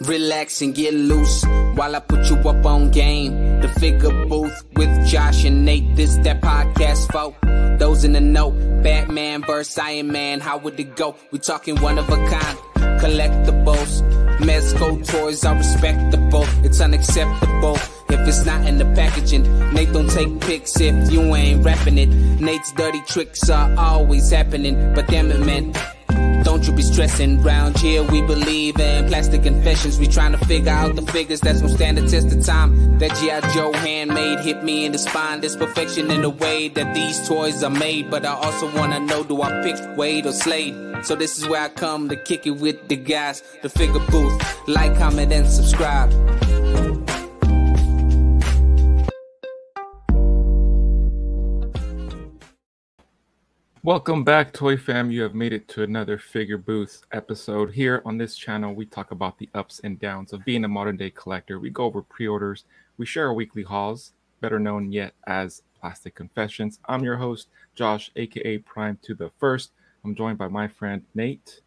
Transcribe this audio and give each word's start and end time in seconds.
Relax 0.00 0.60
and 0.60 0.74
get 0.74 0.92
loose 0.92 1.44
while 1.76 1.94
I 1.94 2.00
put 2.00 2.28
you 2.28 2.36
up 2.36 2.66
on 2.66 2.90
game. 2.90 3.60
The 3.60 3.68
figure 3.68 4.26
booth 4.26 4.64
with 4.74 5.06
Josh 5.06 5.44
and 5.44 5.64
Nate. 5.64 5.94
This 5.94 6.16
that 6.18 6.40
podcast 6.40 7.10
folk. 7.12 7.36
Those 7.78 8.04
in 8.04 8.12
the 8.12 8.20
know. 8.20 8.50
Batman 8.82 9.42
versus 9.42 9.78
Iron 9.78 10.10
Man. 10.10 10.40
How 10.40 10.58
would 10.58 10.78
it 10.80 10.96
go? 10.96 11.14
We 11.30 11.38
talking 11.38 11.80
one 11.80 11.98
of 11.98 12.08
a 12.10 12.16
kind. 12.16 12.58
Collectibles. 13.00 14.02
Mezco 14.38 15.06
toys 15.06 15.44
are 15.44 15.54
respectable. 15.54 16.44
It's 16.64 16.80
unacceptable 16.80 17.76
if 18.08 18.28
it's 18.28 18.44
not 18.44 18.66
in 18.66 18.78
the 18.78 18.84
packaging. 18.96 19.44
Nate 19.72 19.92
don't 19.92 20.10
take 20.10 20.40
pics 20.40 20.80
if 20.80 21.12
you 21.12 21.22
ain't 21.34 21.64
rapping 21.64 21.98
it. 21.98 22.08
Nate's 22.08 22.72
dirty 22.72 23.00
tricks 23.02 23.48
are 23.48 23.72
always 23.78 24.28
happening. 24.30 24.92
But 24.92 25.06
damn 25.06 25.30
it, 25.30 25.38
man. 25.38 25.72
Don't 26.66 26.76
be 26.76 26.82
stressing 26.82 27.40
round 27.42 27.78
here. 27.78 28.02
We 28.02 28.20
believe 28.22 28.80
in 28.80 29.06
plastic 29.06 29.44
confessions. 29.44 29.98
We 29.98 30.08
trying 30.08 30.32
to 30.32 30.38
figure 30.38 30.72
out 30.72 30.96
the 30.96 31.02
figures 31.02 31.40
that's 31.40 31.60
gonna 31.60 31.72
stand 31.72 31.98
the 31.98 32.08
test 32.08 32.36
of 32.36 32.44
time. 32.44 32.98
That 32.98 33.14
G.I. 33.16 33.52
Joe 33.52 33.72
handmade 33.72 34.40
hit 34.40 34.64
me 34.64 34.84
in 34.84 34.90
the 34.92 34.98
spine. 34.98 35.40
There's 35.40 35.56
perfection 35.56 36.10
in 36.10 36.22
the 36.22 36.30
way 36.30 36.68
that 36.70 36.92
these 36.94 37.28
toys 37.28 37.62
are 37.62 37.70
made. 37.70 38.10
But 38.10 38.26
I 38.26 38.34
also 38.34 38.74
wanna 38.76 38.98
know 38.98 39.22
do 39.22 39.40
I 39.42 39.62
pick 39.62 39.76
Wade 39.96 40.26
or 40.26 40.32
Slade? 40.32 40.74
So 41.04 41.14
this 41.14 41.38
is 41.38 41.46
where 41.46 41.62
I 41.62 41.68
come 41.68 42.08
to 42.08 42.16
kick 42.16 42.46
it 42.46 42.56
with 42.56 42.88
the 42.88 42.96
guys. 42.96 43.42
The 43.62 43.68
figure 43.68 44.00
booth. 44.10 44.68
Like, 44.68 44.96
comment, 44.96 45.32
and 45.32 45.46
subscribe. 45.46 46.10
Welcome 53.84 54.24
back, 54.24 54.54
Toy 54.54 54.78
Fam. 54.78 55.10
You 55.10 55.20
have 55.22 55.34
made 55.34 55.52
it 55.52 55.68
to 55.68 55.82
another 55.82 56.16
Figure 56.16 56.56
Booth 56.56 57.02
episode. 57.12 57.70
Here 57.74 58.00
on 58.06 58.16
this 58.16 58.34
channel, 58.34 58.74
we 58.74 58.86
talk 58.86 59.10
about 59.10 59.36
the 59.38 59.50
ups 59.54 59.78
and 59.84 59.98
downs 60.00 60.32
of 60.32 60.42
being 60.46 60.64
a 60.64 60.68
modern 60.68 60.96
day 60.96 61.10
collector. 61.10 61.58
We 61.60 61.68
go 61.68 61.84
over 61.84 62.00
pre 62.00 62.26
orders, 62.26 62.64
we 62.96 63.04
share 63.04 63.26
our 63.26 63.34
weekly 63.34 63.62
hauls, 63.62 64.12
better 64.40 64.58
known 64.58 64.90
yet 64.90 65.12
as 65.26 65.62
Plastic 65.78 66.14
Confessions. 66.14 66.78
I'm 66.86 67.04
your 67.04 67.16
host, 67.16 67.48
Josh, 67.74 68.10
aka 68.16 68.56
Prime 68.56 68.98
to 69.02 69.14
the 69.14 69.30
First. 69.38 69.72
I'm 70.02 70.14
joined 70.14 70.38
by 70.38 70.48
my 70.48 70.66
friend 70.66 71.02
Nate. 71.14 71.60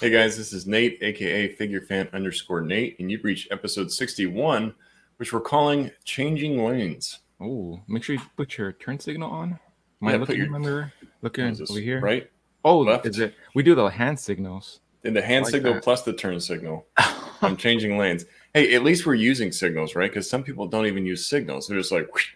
Hey 0.00 0.08
guys, 0.08 0.38
this 0.38 0.54
is 0.54 0.66
Nate, 0.66 1.02
aka 1.02 1.48
Figure 1.54 1.82
Fan 1.82 2.08
underscore 2.14 2.62
Nate, 2.62 2.98
and 2.98 3.10
you've 3.10 3.24
reached 3.24 3.52
episode 3.52 3.92
61, 3.92 4.74
which 5.18 5.34
we're 5.34 5.40
calling 5.40 5.90
Changing 6.04 6.64
Lanes. 6.64 7.18
Oh, 7.42 7.82
make 7.88 8.04
sure 8.04 8.14
you 8.16 8.22
put 8.38 8.56
your 8.56 8.72
turn 8.72 8.98
signal 8.98 9.30
on. 9.30 9.58
Am 10.00 10.08
I 10.08 10.12
Yeah, 10.12 10.18
put 10.18 10.28
looking 10.30 10.44
your- 10.44 10.52
What 10.52 10.90
is 11.22 11.58
this, 11.58 11.70
over 11.70 11.80
here? 11.80 12.00
Right? 12.00 12.30
Oh, 12.64 12.80
left? 12.80 13.06
is 13.06 13.18
it? 13.18 13.34
We 13.54 13.62
do 13.62 13.74
the 13.74 13.86
hand 13.88 14.18
signals. 14.18 14.80
And 15.04 15.16
the 15.16 15.22
hand 15.22 15.44
Like 15.44 15.52
signal 15.52 15.74
that. 15.74 15.82
plus 15.82 16.02
the 16.02 16.12
turn 16.12 16.38
signal. 16.40 16.86
I'm 17.42 17.56
changing 17.56 17.98
lanes. 17.98 18.24
Hey, 18.54 18.74
at 18.74 18.84
least 18.84 19.04
we're 19.04 19.14
using 19.14 19.50
signals, 19.50 19.96
right? 19.96 20.10
Because 20.10 20.30
some 20.30 20.44
people 20.44 20.68
don't 20.68 20.86
even 20.86 21.04
use 21.04 21.26
signals. 21.26 21.66
They're 21.66 21.78
just 21.78 21.90
like, 21.90 22.12
whoosh. 22.14 22.34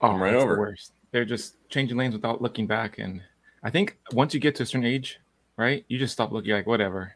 Oh, 0.00 0.08
Come 0.10 0.22
right 0.22 0.32
the 0.32 0.38
over. 0.38 0.58
worst. 0.58 0.92
They're 1.12 1.24
just 1.26 1.56
changing 1.68 1.96
lanes 1.98 2.14
without 2.14 2.40
looking 2.42 2.66
back, 2.66 2.98
and 2.98 3.20
I 3.62 3.70
think 3.70 3.96
once 4.12 4.32
you 4.34 4.40
get 4.40 4.54
to 4.56 4.62
a 4.62 4.66
certain 4.66 4.86
age, 4.86 5.18
right, 5.56 5.84
you 5.88 5.98
just 5.98 6.12
stop 6.12 6.32
looking. 6.32 6.52
Like 6.52 6.66
whatever. 6.66 7.14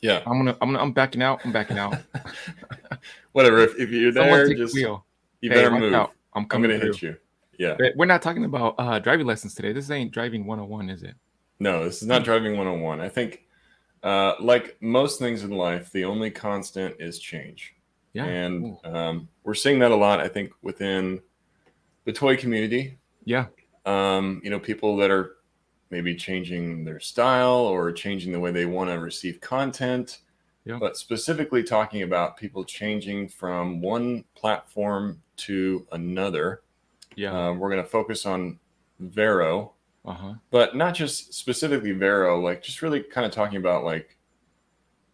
yeah, 0.00 0.22
I'm 0.26 0.38
gonna, 0.38 0.56
I'm 0.60 0.68
gonna, 0.70 0.78
I'm 0.82 0.92
backing 0.92 1.22
out. 1.22 1.40
I'm 1.44 1.52
backing 1.52 1.78
out. 1.78 1.94
whatever. 3.32 3.58
If, 3.58 3.78
if 3.78 3.90
you're 3.90 4.12
there, 4.12 4.48
the 4.48 4.54
just 4.54 4.74
wheel. 4.74 5.04
you 5.40 5.50
Hey, 5.50 5.56
better 5.56 5.70
move. 5.70 5.92
out. 5.94 6.12
I'm 6.34 6.42
I'm 6.42 6.48
coming 6.48 6.70
gonna 6.70 6.80
through. 6.80 6.92
hit 6.92 7.02
you. 7.02 7.16
Yeah. 7.58 7.76
We're 7.96 8.06
not 8.06 8.22
talking 8.22 8.44
about 8.44 8.74
uh, 8.78 8.98
driving 8.98 9.26
lessons 9.26 9.54
today. 9.54 9.72
This 9.72 9.90
ain't 9.90 10.12
driving 10.12 10.46
101, 10.46 10.90
is 10.90 11.02
it? 11.02 11.14
No, 11.60 11.84
this 11.84 12.02
is 12.02 12.08
not 12.08 12.24
driving 12.24 12.56
101. 12.56 13.00
I 13.00 13.08
think, 13.08 13.44
uh, 14.02 14.34
like 14.40 14.76
most 14.80 15.18
things 15.18 15.44
in 15.44 15.50
life, 15.50 15.92
the 15.92 16.04
only 16.04 16.30
constant 16.30 16.96
is 16.98 17.18
change. 17.18 17.74
Yeah. 18.14 18.24
and 18.26 18.76
um, 18.84 19.28
we're 19.42 19.54
seeing 19.54 19.78
that 19.78 19.90
a 19.90 19.96
lot. 19.96 20.20
I 20.20 20.28
think 20.28 20.52
within 20.60 21.20
the 22.04 22.12
toy 22.12 22.36
community, 22.36 22.98
yeah. 23.24 23.46
um, 23.86 24.40
you 24.44 24.50
know, 24.50 24.58
people 24.58 24.96
that 24.98 25.10
are 25.10 25.36
maybe 25.90 26.14
changing 26.14 26.84
their 26.84 27.00
style 27.00 27.60
or 27.60 27.92
changing 27.92 28.32
the 28.32 28.40
way 28.40 28.50
they 28.50 28.66
want 28.66 28.90
to 28.90 28.98
receive 28.98 29.40
content, 29.40 30.18
Yeah. 30.64 30.78
but 30.78 30.96
specifically 30.96 31.62
talking 31.62 32.02
about 32.02 32.36
people 32.36 32.64
changing 32.64 33.28
from 33.28 33.80
one 33.80 34.24
platform 34.34 35.22
to 35.36 35.86
another. 35.92 36.62
Yeah. 37.16 37.48
Uh, 37.48 37.52
we're 37.52 37.70
going 37.70 37.82
to 37.82 37.88
focus 37.88 38.26
on 38.26 38.58
Vero, 39.00 39.72
Uh 40.04 40.12
huh. 40.12 40.34
but 40.50 40.76
not 40.76 40.94
just 40.94 41.34
specifically 41.34 41.92
Vero, 41.92 42.40
like 42.40 42.62
just 42.62 42.82
really 42.82 43.00
kind 43.02 43.26
of 43.26 43.32
talking 43.32 43.58
about 43.58 43.84
like 43.84 44.16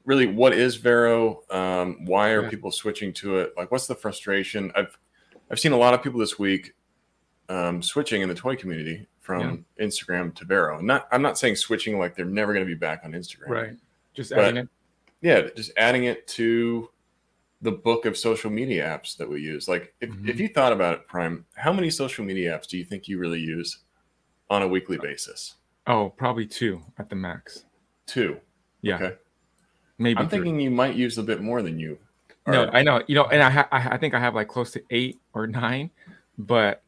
really 0.04 0.26
what 0.26 0.53
is 0.53 0.76
Vero? 0.76 1.42
Um, 1.50 2.04
why 2.06 2.31
are 2.31 2.42
Yeah. 2.44 2.50
people 2.50 2.70
switching 2.72 3.12
to 3.14 3.38
it? 3.38 3.53
Like, 3.56 3.70
what's 3.70 3.86
the 3.86 3.94
frustration? 3.94 4.72
I've 4.75 4.97
I've 5.50 5.60
seen 5.60 5.72
a 5.72 5.76
lot 5.78 5.94
of 5.94 6.03
people 6.03 6.20
this 6.20 6.38
week 6.38 6.75
um, 7.48 7.81
switching 7.82 8.20
in 8.22 8.28
the 8.28 8.34
toy 8.34 8.54
community 8.56 9.06
from 9.20 9.65
Instagram 9.80 10.34
to 10.34 10.44
Vero. 10.44 10.80
Not 10.80 11.09
I'm 11.12 11.22
not 11.22 11.38
saying 11.38 11.56
switching 11.56 11.98
like 11.98 12.15
they're 12.16 12.25
never 12.25 12.53
going 12.54 12.65
to 12.65 12.70
be 12.70 12.78
back 12.78 13.03
on 13.04 13.12
Instagram. 13.12 13.48
Right. 13.48 13.76
Just 14.15 14.32
adding 14.32 14.56
it. 14.59 14.69
Yeah, 15.20 15.48
just 15.56 15.72
adding 15.76 16.04
it 16.04 16.26
to 16.28 16.91
the 17.61 17.73
book 17.73 18.07
of 18.07 18.17
social 18.17 18.51
media 18.51 18.85
apps 18.87 19.17
that 19.17 19.29
we 19.29 19.41
use. 19.41 19.67
Like, 19.69 19.95
if, 20.01 20.11
Mhm. 20.11 20.29
if 20.29 20.39
you 20.39 20.49
thought 20.49 20.73
about 20.73 20.95
it, 20.95 21.07
Prime, 21.09 21.45
how 21.57 21.73
many 21.73 21.91
social 21.91 22.25
media 22.25 22.57
apps 22.57 22.69
do 22.69 22.79
you 22.79 22.85
think 22.85 23.09
you 23.09 23.19
really 23.19 23.41
use 23.41 23.79
on 24.49 24.63
a 24.63 24.69
weekly 24.69 24.97
basis? 24.99 25.57
Oh, 25.87 26.11
probably 26.11 26.47
two 26.47 26.83
at 26.99 27.09
the 27.09 27.17
max. 27.17 27.65
Two. 28.07 28.41
Yeah. 28.83 28.95
Okay. 28.97 29.17
Maybe. 29.99 30.19
I'm 30.21 30.29
three. 30.29 30.39
thinking 30.39 30.61
you 30.61 30.71
might 30.71 30.95
use 30.95 31.19
a 31.19 31.23
bit 31.23 31.41
more 31.41 31.63
than 31.63 31.79
you. 31.81 31.99
No. 32.47 32.71
I 32.73 32.83
know. 32.83 33.03
You 33.09 33.15
know, 33.17 33.25
and 33.25 33.43
I 33.43 33.51
ha- 33.51 33.69
I 33.71 33.99
think 33.99 34.15
I 34.15 34.21
have 34.21 34.35
like 34.35 34.49
close 34.49 34.71
to 34.73 34.83
eight 34.91 35.19
or 35.35 35.47
nine, 35.47 35.91
but 36.39 36.83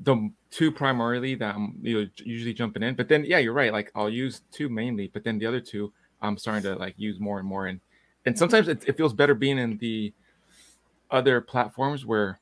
the 0.00 0.30
two 0.50 0.70
primarily 0.72 1.34
that 1.36 1.54
I'm 1.54 1.78
you 1.82 2.02
know, 2.02 2.08
usually 2.16 2.52
jumping 2.52 2.82
in. 2.82 2.94
But 2.96 3.08
then, 3.08 3.24
yeah, 3.24 3.38
you're 3.38 3.54
right. 3.54 3.72
Like 3.72 3.90
I'll 3.94 4.10
use 4.10 4.42
two 4.50 4.68
mainly, 4.68 5.08
but 5.08 5.22
then 5.24 5.38
the 5.38 5.46
other 5.46 5.60
two 5.60 5.92
I'm 6.20 6.36
starting 6.36 6.64
to 6.64 6.74
like 6.74 6.94
use 6.98 7.18
more 7.20 7.38
and 7.38 7.46
more. 7.48 7.66
And 7.66 7.80
and 8.26 8.36
sometimes 8.38 8.68
it, 8.68 8.84
it 8.86 8.96
feels 8.96 9.12
better 9.14 9.34
being 9.34 9.58
in 9.58 9.78
the 9.78 10.12
other 11.10 11.40
platforms 11.40 12.04
where 12.04 12.38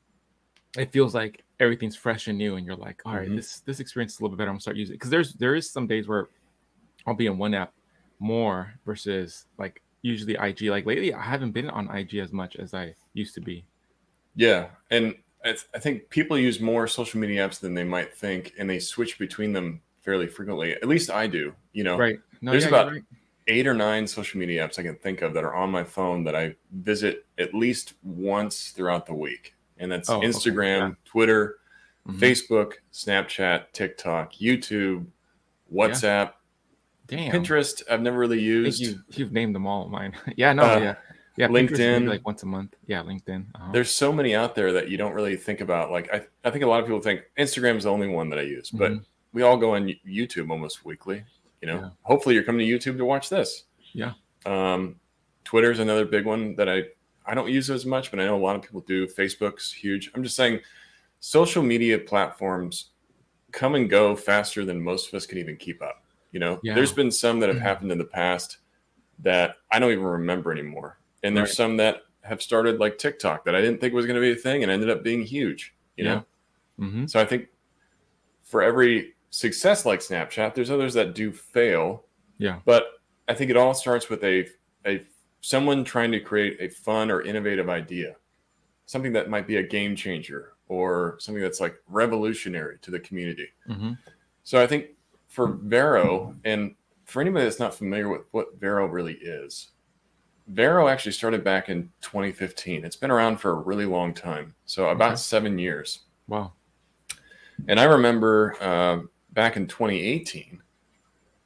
it 0.77 0.91
feels 0.91 1.13
like 1.15 1.43
everything's 1.59 1.95
fresh 1.95 2.27
and 2.27 2.37
new, 2.37 2.55
and 2.57 2.65
you're 2.65 2.75
like, 2.75 3.01
all 3.05 3.15
right, 3.15 3.29
Mhm. 3.29 3.35
this 3.37 3.59
this 3.61 3.79
experience 3.79 4.13
is 4.13 4.19
a 4.19 4.23
little 4.23 4.35
bit 4.35 4.39
better. 4.39 4.49
I'm 4.49 4.55
gonna 4.55 4.61
start 4.61 4.77
using 4.77 4.93
it 4.95 4.97
because 4.97 5.09
there's 5.11 5.33
there 5.35 5.55
is 5.55 5.69
some 5.69 5.87
days 5.87 6.07
where 6.07 6.27
I'll 7.05 7.13
be 7.13 7.27
in 7.27 7.37
one 7.37 7.53
app 7.53 7.71
more 8.19 8.73
versus 8.85 9.45
like 9.57 9.81
usually 10.01 10.35
IG. 10.35 10.63
Like 10.69 10.85
lately, 10.85 11.13
I 11.13 11.21
haven't 11.21 11.51
been 11.51 11.69
on 11.69 11.89
IG 11.95 12.15
as 12.17 12.31
much 12.33 12.55
as 12.57 12.73
I 12.73 12.93
used 13.13 13.35
to 13.35 13.41
be. 13.41 13.63
Yeah, 14.35 14.67
and 14.91 15.15
it's, 15.45 15.67
I 15.73 15.79
think 15.79 16.09
people 16.09 16.37
use 16.37 16.59
more 16.59 16.87
social 16.87 17.19
media 17.21 17.47
apps 17.47 17.59
than 17.59 17.73
they 17.73 17.83
might 17.85 18.13
think, 18.13 18.53
and 18.59 18.69
they 18.69 18.79
switch 18.79 19.17
between 19.17 19.53
them 19.53 19.79
fairly 20.01 20.27
frequently. 20.27 20.73
At 20.73 20.87
least 20.87 21.09
I 21.09 21.27
do. 21.27 21.53
You 21.71 21.83
know, 21.85 21.97
Right? 21.97 22.19
No, 22.41 22.51
There's 22.51 22.63
yeah, 22.63 22.69
about- 22.69 22.91
right. 22.91 23.03
Eight 23.47 23.67
or 23.67 23.73
nine 23.73 24.07
social 24.07 24.39
media 24.39 24.67
apps 24.67 24.79
I 24.79 24.83
can 24.83 24.95
think 24.95 25.21
of 25.21 25.33
that 25.33 25.43
are 25.43 25.53
on 25.55 25.69
my 25.69 25.83
phone 25.83 26.23
that 26.23 26.35
I 26.35 26.55
visit 26.71 27.25
at 27.37 27.53
least 27.53 27.93
once 28.03 28.71
throughout 28.71 29.05
the 29.05 29.13
week, 29.13 29.55
and 29.77 29.91
that's 29.91 30.09
Oh, 30.09 30.17
okay, 30.17 30.27
Instagram, 30.27 30.79
yeah. 30.89 30.95
Twitter, 31.05 31.57
Mhm. 32.07 32.19
Facebook, 32.19 32.73
Snapchat, 32.93 33.71
TikTok, 33.73 34.33
YouTube, 34.33 35.05
WhatsApp, 35.73 36.33
Damn. 37.07 37.31
Pinterest. 37.31 37.81
I've 37.89 38.01
never 38.01 38.17
really 38.17 38.41
used. 38.41 38.79
you 38.81 38.99
you've 39.11 39.31
named 39.31 39.53
them 39.55 39.65
all 39.67 39.87
mine. 39.89 40.13
yeah, 40.37 40.53
no, 40.53 40.63
Uh, 40.63 40.77
yeah, 40.79 40.95
yeah. 41.37 41.47
Pinterest 41.47 41.71
is 41.71 41.79
maybe 41.79 42.05
LinkedIn. 42.05 42.09
like 42.09 42.25
once 42.25 42.43
a 42.43 42.45
month. 42.47 42.75
Yeah, 42.87 43.01
LinkedIn. 43.03 43.45
Uh-huh. 43.55 43.71
There's 43.71 43.91
so 43.91 44.11
many 44.11 44.35
out 44.35 44.55
there 44.55 44.71
that 44.71 44.89
you 44.89 44.97
don't 44.97 45.13
really 45.13 45.35
think 45.35 45.61
about. 45.61 45.91
Like 45.91 46.11
I, 46.13 46.25
I 46.43 46.49
think 46.51 46.63
a 46.63 46.67
lot 46.67 46.79
of 46.79 46.85
people 46.85 47.01
think 47.01 47.21
Instagram 47.37 47.77
is 47.77 47.83
the 47.83 47.91
only 47.91 48.07
one 48.07 48.29
that 48.29 48.39
I 48.39 48.43
use, 48.43 48.69
but 48.71 48.91
Mhm. 48.91 49.05
we 49.33 49.41
all 49.43 49.57
go 49.57 49.75
on 49.75 49.87
YouTube 50.07 50.49
almost 50.49 50.85
weekly. 50.85 51.23
You 51.65 51.71
know, 51.73 51.79
Yeah. 51.81 51.89
hopefully 52.03 52.35
you're 52.35 52.43
coming 52.43 52.67
to 52.67 52.71
YouTube 52.71 52.97
to 52.97 53.05
watch 53.05 53.27
this. 53.27 53.63
Yeah. 53.93 54.13
Um, 54.45 54.99
Twitter 55.45 55.71
is 55.71 55.79
another 55.79 56.05
big 56.05 56.23
one 56.25 56.55
that 56.57 56.69
I 56.69 56.83
I 57.27 57.33
don't 57.33 57.49
use 57.49 57.71
as 57.71 57.87
much, 57.87 58.11
but 58.11 58.19
I 58.19 58.25
know 58.25 58.35
a 58.35 58.37
lot 58.37 58.55
of 58.55 58.61
people 58.61 58.81
do. 58.81 59.07
Facebook's 59.07 59.73
huge. 59.73 60.11
I'm 60.13 60.21
just 60.21 60.35
saying, 60.35 60.59
social 61.21 61.63
media 61.63 61.97
platforms 61.97 62.91
come 63.51 63.73
and 63.73 63.89
go 63.89 64.15
faster 64.15 64.63
than 64.63 64.79
most 64.79 65.07
of 65.07 65.15
us 65.15 65.25
can 65.25 65.39
even 65.39 65.57
keep 65.57 65.81
up. 65.81 66.03
You 66.31 66.39
know, 66.39 66.59
Yeah. 66.61 66.75
there's 66.75 66.91
been 66.91 67.09
some 67.09 67.39
that 67.39 67.49
have 67.49 67.57
Mhm. 67.57 67.61
happened 67.61 67.91
in 67.91 67.97
the 67.97 68.05
past 68.05 68.59
that 69.17 69.55
I 69.71 69.79
don't 69.79 69.91
even 69.91 70.03
remember 70.03 70.51
anymore, 70.51 70.99
and 71.23 71.35
there's 71.35 71.49
Right. 71.49 71.55
some 71.55 71.77
that 71.77 72.03
have 72.21 72.43
started 72.43 72.79
like 72.79 72.99
TikTok 72.99 73.43
that 73.45 73.55
I 73.55 73.61
didn't 73.61 73.81
think 73.81 73.95
was 73.95 74.05
going 74.05 74.17
to 74.17 74.21
be 74.21 74.31
a 74.33 74.35
thing 74.35 74.61
and 74.61 74.71
ended 74.71 74.91
up 74.91 75.01
being 75.01 75.23
huge. 75.23 75.73
You 75.97 76.05
Yeah. 76.05 76.13
know, 76.77 76.85
Mhm. 76.85 77.09
so 77.09 77.19
I 77.19 77.25
think 77.25 77.47
for 78.43 78.61
every 78.61 79.14
success 79.35 79.85
like 79.85 79.99
Snapchat, 79.99 80.53
there's 80.53 80.71
others 80.71 80.93
that 80.93 81.13
do 81.13 81.31
fail. 81.31 82.05
Yeah. 82.37 82.59
But 82.65 82.85
I 83.27 83.33
think 83.33 83.51
it 83.51 83.57
all 83.57 83.73
starts 83.73 84.09
with 84.09 84.23
a 84.23 84.47
a 84.85 85.03
someone 85.41 85.83
trying 85.83 86.11
to 86.11 86.19
create 86.19 86.57
a 86.59 86.69
fun 86.69 87.11
or 87.11 87.21
innovative 87.21 87.69
idea, 87.69 88.15
something 88.85 89.11
that 89.13 89.29
might 89.29 89.45
be 89.45 89.57
a 89.57 89.63
game 89.63 89.95
changer 89.95 90.53
or 90.69 91.17
something 91.19 91.41
that's 91.43 91.59
like 91.59 91.75
revolutionary 91.87 92.77
to 92.81 92.91
the 92.91 92.99
community. 92.99 93.49
Mhm. 93.69 93.97
So 94.43 94.61
I 94.61 94.67
think 94.67 94.91
for 95.27 95.47
Vero 95.53 96.35
and 96.45 96.75
for 97.05 97.21
anybody 97.21 97.45
that's 97.45 97.59
not 97.59 97.75
familiar 97.75 98.09
with 98.09 98.21
what 98.31 98.59
Vero 98.59 98.85
really 98.87 99.15
is, 99.15 99.71
Vero 100.47 100.87
actually 100.87 101.11
started 101.11 101.43
back 101.43 101.69
in 101.69 101.91
2015. 102.01 102.85
It's 102.85 102.95
been 102.95 103.11
around 103.11 103.37
for 103.37 103.51
a 103.51 103.55
really 103.55 103.85
long 103.85 104.13
time, 104.13 104.55
so 104.65 104.89
about 104.89 105.09
Okay. 105.13 105.17
seven 105.17 105.59
years. 105.59 106.05
Wow. 106.27 106.53
And 107.67 107.79
I 107.79 107.83
remember 107.85 108.55
uh, 108.61 108.99
back 109.35 109.57
in 109.57 109.67
2018, 109.67 110.61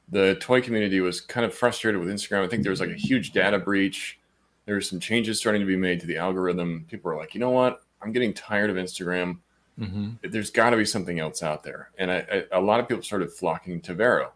the 0.08 0.36
toy 0.36 0.62
community 0.62 1.00
was 1.00 1.20
kind 1.20 1.44
of 1.44 1.54
frustrated 1.54 2.00
with 2.00 2.08
Instagram. 2.08 2.44
I 2.44 2.48
think 2.48 2.62
there 2.62 2.70
was 2.70 2.80
like 2.80 2.90
a 2.90 2.94
huge 2.94 3.32
data 3.32 3.58
breach. 3.58 4.18
There 4.64 4.74
were 4.74 4.80
some 4.80 4.98
changes 4.98 5.38
starting 5.38 5.60
to 5.60 5.66
be 5.66 5.76
made 5.76 6.00
to 6.00 6.06
the 6.06 6.16
algorithm. 6.16 6.86
People 6.88 7.10
were 7.10 7.16
like, 7.18 7.34
you 7.34 7.40
know 7.40 7.50
what? 7.50 7.82
I'm 8.00 8.12
getting 8.12 8.32
tired 8.32 8.70
of 8.70 8.76
Instagram. 8.76 9.38
hmm 9.78 10.12
There's 10.22 10.50
got 10.50 10.70
to 10.70 10.76
be 10.76 10.84
something 10.84 11.20
else 11.20 11.42
out 11.42 11.62
there. 11.62 11.90
And 11.98 12.10
I, 12.10 12.26
I, 12.32 12.44
a 12.52 12.60
lot 12.60 12.80
of 12.80 12.88
people 12.88 13.02
started 13.02 13.30
flocking 13.30 13.80
to 13.82 13.94
Vero. 13.94 14.32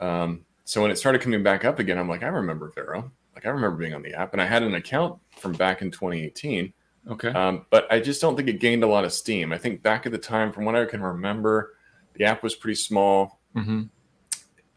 Um, 0.00 0.44
so 0.64 0.82
when 0.82 0.90
it 0.90 0.98
started 0.98 1.20
coming 1.20 1.42
back 1.42 1.64
up 1.64 1.78
again, 1.78 1.98
I'm 1.98 2.08
like, 2.08 2.22
I 2.22 2.28
remember 2.28 2.72
Vero. 2.74 3.10
Like 3.34 3.46
I 3.46 3.50
remember 3.50 3.76
being 3.76 3.94
on 3.94 4.02
the 4.02 4.14
app, 4.14 4.32
and 4.32 4.40
I 4.40 4.46
had 4.46 4.62
an 4.62 4.74
account 4.74 5.20
from 5.36 5.52
back 5.52 5.82
in 5.82 5.90
2018. 5.90 6.72
Okay. 7.08 7.28
Um, 7.28 7.66
but 7.70 7.90
I 7.92 8.00
just 8.00 8.20
don't 8.20 8.34
think 8.34 8.48
it 8.48 8.60
gained 8.60 8.82
a 8.82 8.86
lot 8.86 9.04
of 9.04 9.12
steam. 9.12 9.52
I 9.52 9.58
think 9.58 9.82
back 9.82 10.06
at 10.06 10.12
the 10.12 10.18
time, 10.18 10.52
from 10.52 10.64
what 10.64 10.74
I 10.74 10.84
can 10.86 11.02
remember, 11.02 11.75
the 12.18 12.24
app 12.24 12.42
was 12.42 12.54
pretty 12.54 12.76
small. 12.76 13.40
hmm 13.54 13.82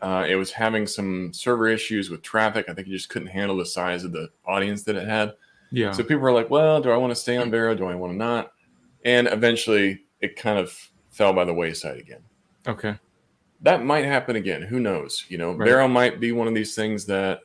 Uh, 0.01 0.25
it 0.29 0.35
was 0.35 0.51
having 0.51 0.87
some 0.87 1.33
server 1.33 1.67
issues 1.67 2.09
with 2.09 2.21
traffic. 2.21 2.65
I 2.69 2.73
think 2.73 2.87
it 2.87 2.91
just 2.91 3.09
couldn't 3.09 3.27
handle 3.27 3.57
the 3.57 3.65
size 3.65 4.03
of 4.05 4.11
the 4.13 4.29
audience 4.45 4.83
that 4.83 4.95
it 4.95 5.05
had. 5.07 5.33
Yeah. 5.71 5.91
So 5.91 6.03
people 6.03 6.19
were 6.19 6.31
like, 6.31 6.49
well, 6.49 6.81
do 6.81 6.89
I 6.89 6.97
want 6.97 7.11
to 7.11 7.15
stay 7.15 7.35
on 7.37 7.51
Vero? 7.51 7.75
Do 7.75 7.85
I 7.85 7.95
want 7.95 8.13
to 8.13 8.17
not? 8.17 8.53
And 9.03 9.27
eventually 9.27 10.05
it 10.21 10.35
kind 10.37 10.57
of 10.57 10.71
fell 11.11 11.33
by 11.33 11.43
the 11.45 11.53
wayside 11.53 11.97
again. 11.97 12.21
okay. 12.67 12.95
That 13.61 13.83
might 13.83 14.05
happen 14.05 14.37
again. 14.37 14.61
Who 14.61 14.79
knows? 14.79 15.25
You 15.27 15.37
know, 15.37 15.51
Right. 15.51 15.65
Vero 15.67 15.87
might 15.89 16.21
be 16.21 16.31
one 16.31 16.47
of 16.47 16.53
these 16.55 16.75
things 16.75 17.05
that 17.07 17.41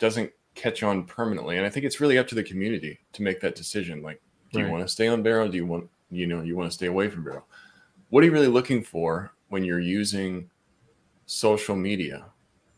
doesn't 0.00 0.32
catch 0.56 0.82
on 0.82 1.04
permanently. 1.04 1.56
And 1.56 1.64
I 1.64 1.70
think 1.70 1.86
it's 1.86 2.00
really 2.00 2.18
up 2.18 2.26
to 2.28 2.34
the 2.34 2.42
community 2.42 2.98
to 3.12 3.22
make 3.22 3.40
that 3.42 3.54
decision. 3.54 4.02
Like, 4.02 4.20
do 4.52 4.58
you 4.58 4.64
want 4.72 4.82
to 4.82 4.88
stay 4.88 5.06
on 5.06 5.22
Vero? 5.22 5.46
Do 5.46 5.56
you 5.56 5.64
want, 5.66 5.88
you 6.10 6.26
know, 6.26 6.42
you 6.42 6.56
want 6.56 6.68
to 6.68 6.74
stay 6.74 6.86
away 6.86 7.08
from 7.08 7.22
Vero? 7.22 7.44
What 8.12 8.22
are 8.22 8.26
you 8.26 8.32
really 8.32 8.46
looking 8.46 8.84
for 8.84 9.32
when 9.48 9.64
you're 9.64 9.80
using 9.80 10.50
social 11.24 11.74
media? 11.74 12.26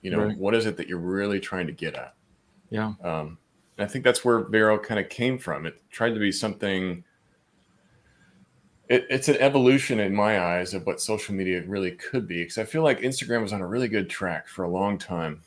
You 0.01 0.13
know, 0.13 0.27
Right. 0.27 0.39
what 0.39 0.55
is 0.55 0.65
it 0.65 0.77
that 0.77 0.87
you're 0.87 1.01
really 1.01 1.41
trying 1.41 1.67
to 1.67 1.73
get 1.73 1.97
at? 1.97 2.15
Yeah. 2.71 2.93
Um, 3.03 3.37
and 3.77 3.85
I 3.85 3.87
think 3.89 4.05
that's 4.05 4.25
where 4.25 4.45
Vero 4.45 4.79
kind 4.79 5.01
of 5.01 5.09
came 5.09 5.37
from. 5.37 5.67
It 5.67 5.83
tried 5.91 6.15
to 6.15 6.21
be 6.21 6.31
something. 6.31 7.03
It, 8.89 9.07
it's 9.11 9.29
an 9.29 9.37
evolution 9.39 9.99
in 9.99 10.15
my 10.15 10.39
eyes 10.41 10.73
of 10.73 10.87
what 10.87 11.01
social 11.01 11.35
media 11.35 11.65
really 11.67 11.91
could 11.91 12.29
be. 12.29 12.43
Because 12.43 12.59
I 12.59 12.65
feel 12.65 12.85
like 12.85 13.01
Instagram 13.01 13.43
was 13.43 13.53
on 13.53 13.61
a 13.61 13.67
really 13.67 13.89
good 13.89 14.09
track 14.09 14.47
for 14.47 14.63
a 14.63 14.69
long 14.71 14.99
time, 14.99 15.43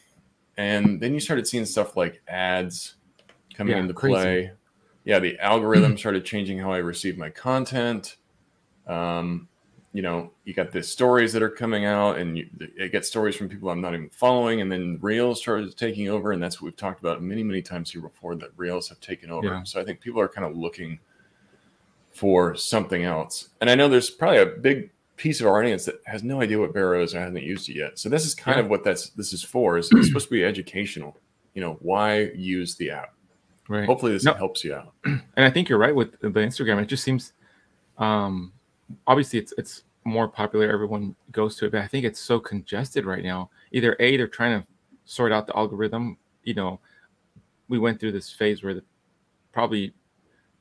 and 0.58 1.00
then 1.00 1.14
you 1.14 1.22
started 1.22 1.48
seeing 1.48 1.64
stuff 1.64 1.96
like 1.96 2.22
ads 2.28 2.96
coming 3.54 3.72
Yeah, 3.78 3.84
into 3.84 3.94
crazy. 3.94 4.16
play. 4.16 4.52
Yeah, 5.06 5.20
the 5.20 5.40
algorithm 5.40 5.98
started 5.98 6.26
changing 6.26 6.60
how 6.60 6.74
I 6.74 6.80
receive 6.80 7.18
my 7.18 7.30
content. 7.30 8.18
Um, 8.86 9.48
you 9.98 10.04
know, 10.04 10.30
you 10.46 10.54
got 10.54 10.72
the 10.72 10.84
stories 10.84 11.34
that 11.34 11.42
are 11.42 11.50
coming 11.50 11.86
out, 11.86 12.20
and 12.20 12.38
you, 12.38 12.48
I 12.80 12.86
get 12.86 13.04
stories 13.04 13.36
from 13.36 13.50
people 13.50 13.72
I'm 13.72 13.82
not 13.82 13.96
even 13.96 14.12
following, 14.12 14.62
and 14.62 14.72
then 14.72 15.00
Reels 15.02 15.40
started 15.42 15.76
taking 15.76 16.08
over, 16.08 16.34
and 16.34 16.44
that's 16.44 16.62
what 16.62 16.66
we've 16.66 16.78
talked 16.78 17.00
about 17.00 17.24
many, 17.24 17.42
many 17.42 17.64
times 17.64 17.90
here 17.90 18.02
before 18.02 18.36
that 18.36 18.52
Reels 18.58 18.88
have 18.90 19.00
taken 19.00 19.32
over. 19.32 19.48
Yeah. 19.48 19.64
So 19.64 19.82
I 19.82 19.84
think 19.84 20.00
people 20.00 20.22
are 20.22 20.28
kind 20.28 20.46
of 20.46 20.56
looking 20.56 21.00
for 22.12 22.54
something 22.54 23.06
else, 23.06 23.50
and 23.60 23.72
I 23.72 23.74
know 23.76 23.90
there's 23.90 24.12
probably 24.12 24.38
a 24.38 24.46
big 24.46 24.92
piece 25.16 25.42
of 25.42 25.48
our 25.48 25.58
audience 25.60 25.84
that 25.86 25.96
has 26.06 26.22
no 26.22 26.42
idea 26.44 26.60
what 26.60 26.74
Vero 26.74 27.02
is 27.02 27.16
or 27.16 27.20
hasn't 27.20 27.42
used 27.42 27.68
it 27.68 27.76
yet. 27.78 27.98
So 27.98 28.08
this 28.08 28.24
is 28.24 28.36
kind 28.36 28.58
Yeah. 28.60 28.66
of 28.66 28.70
what 28.70 28.84
that's 28.84 29.10
this 29.10 29.34
is 29.34 29.44
for. 29.44 29.80
Is 29.80 29.90
it's 29.94 30.10
supposed 30.10 30.28
to 30.28 30.32
be 30.32 30.44
educational. 30.46 31.18
You 31.56 31.62
know, 31.62 31.80
why 31.82 32.30
use 32.36 32.76
the 32.76 32.92
app? 32.92 33.16
Right. 33.68 33.88
Hopefully, 33.88 34.12
this 34.12 34.26
No. 34.26 34.36
helps 34.36 34.64
you 34.64 34.76
out. 34.76 34.94
and 35.06 35.24
I 35.38 35.50
think 35.50 35.70
you're 35.70 35.80
right 35.80 35.96
with 35.96 36.20
the 36.22 36.30
Instagram. 36.30 36.80
It 36.84 36.86
just 36.86 37.04
seems, 37.04 37.34
um, 37.98 38.54
obviously 39.06 39.40
it's 39.40 39.54
it's 39.58 39.84
more 40.08 40.28
popular. 40.28 40.72
Everyone 40.72 41.16
goes 41.32 41.56
to 41.58 41.66
it, 41.66 41.72
but 41.72 41.82
I 41.82 41.88
think 41.88 42.06
it's 42.06 42.20
so 42.20 42.40
congested 42.40 43.06
right 43.06 43.24
now. 43.24 43.50
Either 43.72 43.96
a 44.00 44.18
they're 44.18 44.28
trying 44.28 44.62
to 44.62 44.68
sort 45.06 45.32
out 45.32 45.46
the 45.48 45.56
algorithm. 45.56 46.18
You 46.44 46.54
know, 46.56 46.80
we 47.68 47.78
went 47.78 48.00
through 48.00 48.14
this 48.14 48.32
phase 48.32 48.64
where 48.64 48.74
the 48.74 48.84
probably 49.52 49.94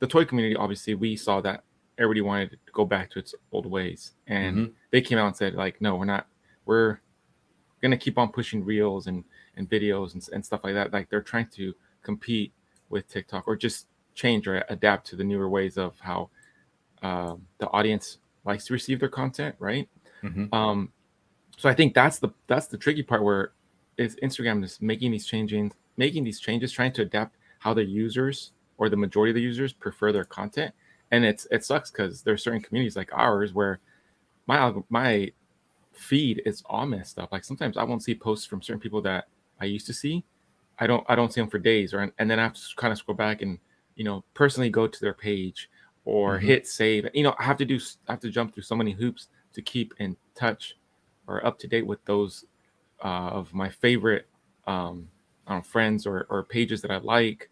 the 0.00 0.06
toy 0.06 0.24
community. 0.24 0.56
Obviously, 0.56 0.94
we 0.94 1.16
saw 1.16 1.40
that 1.42 1.62
everybody 1.96 2.20
wanted 2.20 2.50
to 2.50 2.72
go 2.72 2.84
back 2.84 3.10
to 3.10 3.18
its 3.18 3.34
old 3.52 3.66
ways, 3.66 4.12
and 4.26 4.56
Mhm. 4.56 4.72
they 4.90 5.00
came 5.00 5.16
out 5.16 5.28
and 5.28 5.36
said 5.36 5.54
like, 5.54 5.80
no, 5.80 5.94
we're 5.96 6.04
not. 6.04 6.26
We're 6.64 7.00
gonna 7.80 7.96
keep 7.96 8.18
on 8.18 8.30
pushing 8.32 8.64
reels 8.64 9.06
and 9.06 9.24
and 9.56 9.70
videos 9.70 10.14
and, 10.14 10.28
and 10.32 10.44
stuff 10.44 10.64
like 10.64 10.74
that. 10.74 10.92
Like 10.92 11.08
they're 11.08 11.22
trying 11.22 11.48
to 11.50 11.74
compete 12.02 12.52
with 12.90 13.08
TikTok 13.08 13.46
or 13.46 13.56
just 13.56 13.86
change 14.14 14.46
or 14.48 14.64
adapt 14.68 15.06
to 15.08 15.16
the 15.16 15.24
newer 15.24 15.48
ways 15.48 15.78
of 15.78 15.98
how 16.00 16.30
um, 17.02 17.46
the 17.58 17.68
audience 17.70 18.18
likes 18.46 18.64
to 18.66 18.72
receive 18.72 19.00
their 19.00 19.08
content, 19.08 19.54
right? 19.58 19.88
Mhm. 20.22 20.52
Um, 20.54 20.92
so 21.56 21.68
I 21.68 21.74
think 21.74 21.94
that's 21.94 22.18
the 22.18 22.30
that's 22.46 22.66
the 22.66 22.78
tricky 22.78 23.02
part 23.02 23.22
where 23.22 23.52
is 23.96 24.16
Instagram 24.22 24.62
is 24.64 24.80
making 24.80 25.10
these 25.12 25.26
changes, 25.26 25.72
making 25.96 26.24
these 26.24 26.40
changes, 26.40 26.72
trying 26.72 26.92
to 26.92 27.02
adapt 27.02 27.36
how 27.58 27.74
the 27.74 27.84
users 27.84 28.52
or 28.78 28.88
the 28.88 28.96
majority 28.96 29.30
of 29.30 29.36
the 29.36 29.42
users 29.42 29.72
prefer 29.72 30.12
their 30.12 30.24
content, 30.24 30.74
and 31.10 31.24
it's 31.24 31.46
it 31.50 31.64
sucks 31.64 31.90
because 31.90 32.22
there 32.22 32.34
are 32.34 32.38
certain 32.38 32.60
communities 32.60 32.96
like 32.96 33.10
ours 33.12 33.54
where 33.54 33.80
my 34.46 34.72
my 34.90 35.32
feed 35.92 36.42
is 36.44 36.62
all 36.66 36.86
messed 36.86 37.18
up. 37.18 37.32
Like 37.32 37.44
sometimes 37.44 37.76
I 37.76 37.84
won't 37.84 38.02
see 38.02 38.14
posts 38.14 38.46
from 38.46 38.62
certain 38.62 38.80
people 38.80 39.00
that 39.02 39.28
I 39.60 39.64
used 39.64 39.86
to 39.86 39.94
see. 39.94 40.24
I 40.78 40.86
don't 40.86 41.04
I 41.08 41.14
don't 41.14 41.32
see 41.32 41.40
them 41.40 41.48
for 41.50 41.58
days, 41.58 41.94
or 41.94 42.12
and 42.18 42.30
then 42.30 42.38
I 42.38 42.42
have 42.44 42.54
to 42.54 42.60
kind 42.76 42.92
of 42.92 42.98
scroll 42.98 43.16
back 43.16 43.42
and 43.42 43.58
you 43.94 44.04
know 44.04 44.24
personally 44.34 44.68
go 44.70 44.86
to 44.86 45.00
their 45.00 45.14
page 45.14 45.70
or 46.06 46.38
Mhm. 46.38 46.42
hit 46.42 46.66
save. 46.66 47.08
You 47.12 47.24
know 47.24 47.34
I 47.38 47.42
have 47.44 47.58
to 47.58 47.66
do 47.66 47.78
I 48.08 48.12
have 48.12 48.20
to 48.20 48.30
jump 48.30 48.54
through 48.54 48.62
so 48.62 48.76
many 48.76 48.92
hoops 48.92 49.28
to 49.52 49.60
keep 49.60 49.92
in 49.98 50.16
touch 50.34 50.76
or 51.26 51.44
up 51.44 51.58
to 51.58 51.68
date 51.68 51.86
with 51.86 52.02
those 52.06 52.46
uh, 53.04 53.28
of 53.38 53.52
my 53.52 53.68
favorite 53.68 54.26
um, 54.66 55.08
I 55.46 55.52
don't 55.52 55.58
know, 55.58 55.62
friends 55.64 56.06
or 56.06 56.26
or 56.30 56.42
pages 56.44 56.80
that 56.82 56.90
I 56.90 56.98
like. 56.98 57.50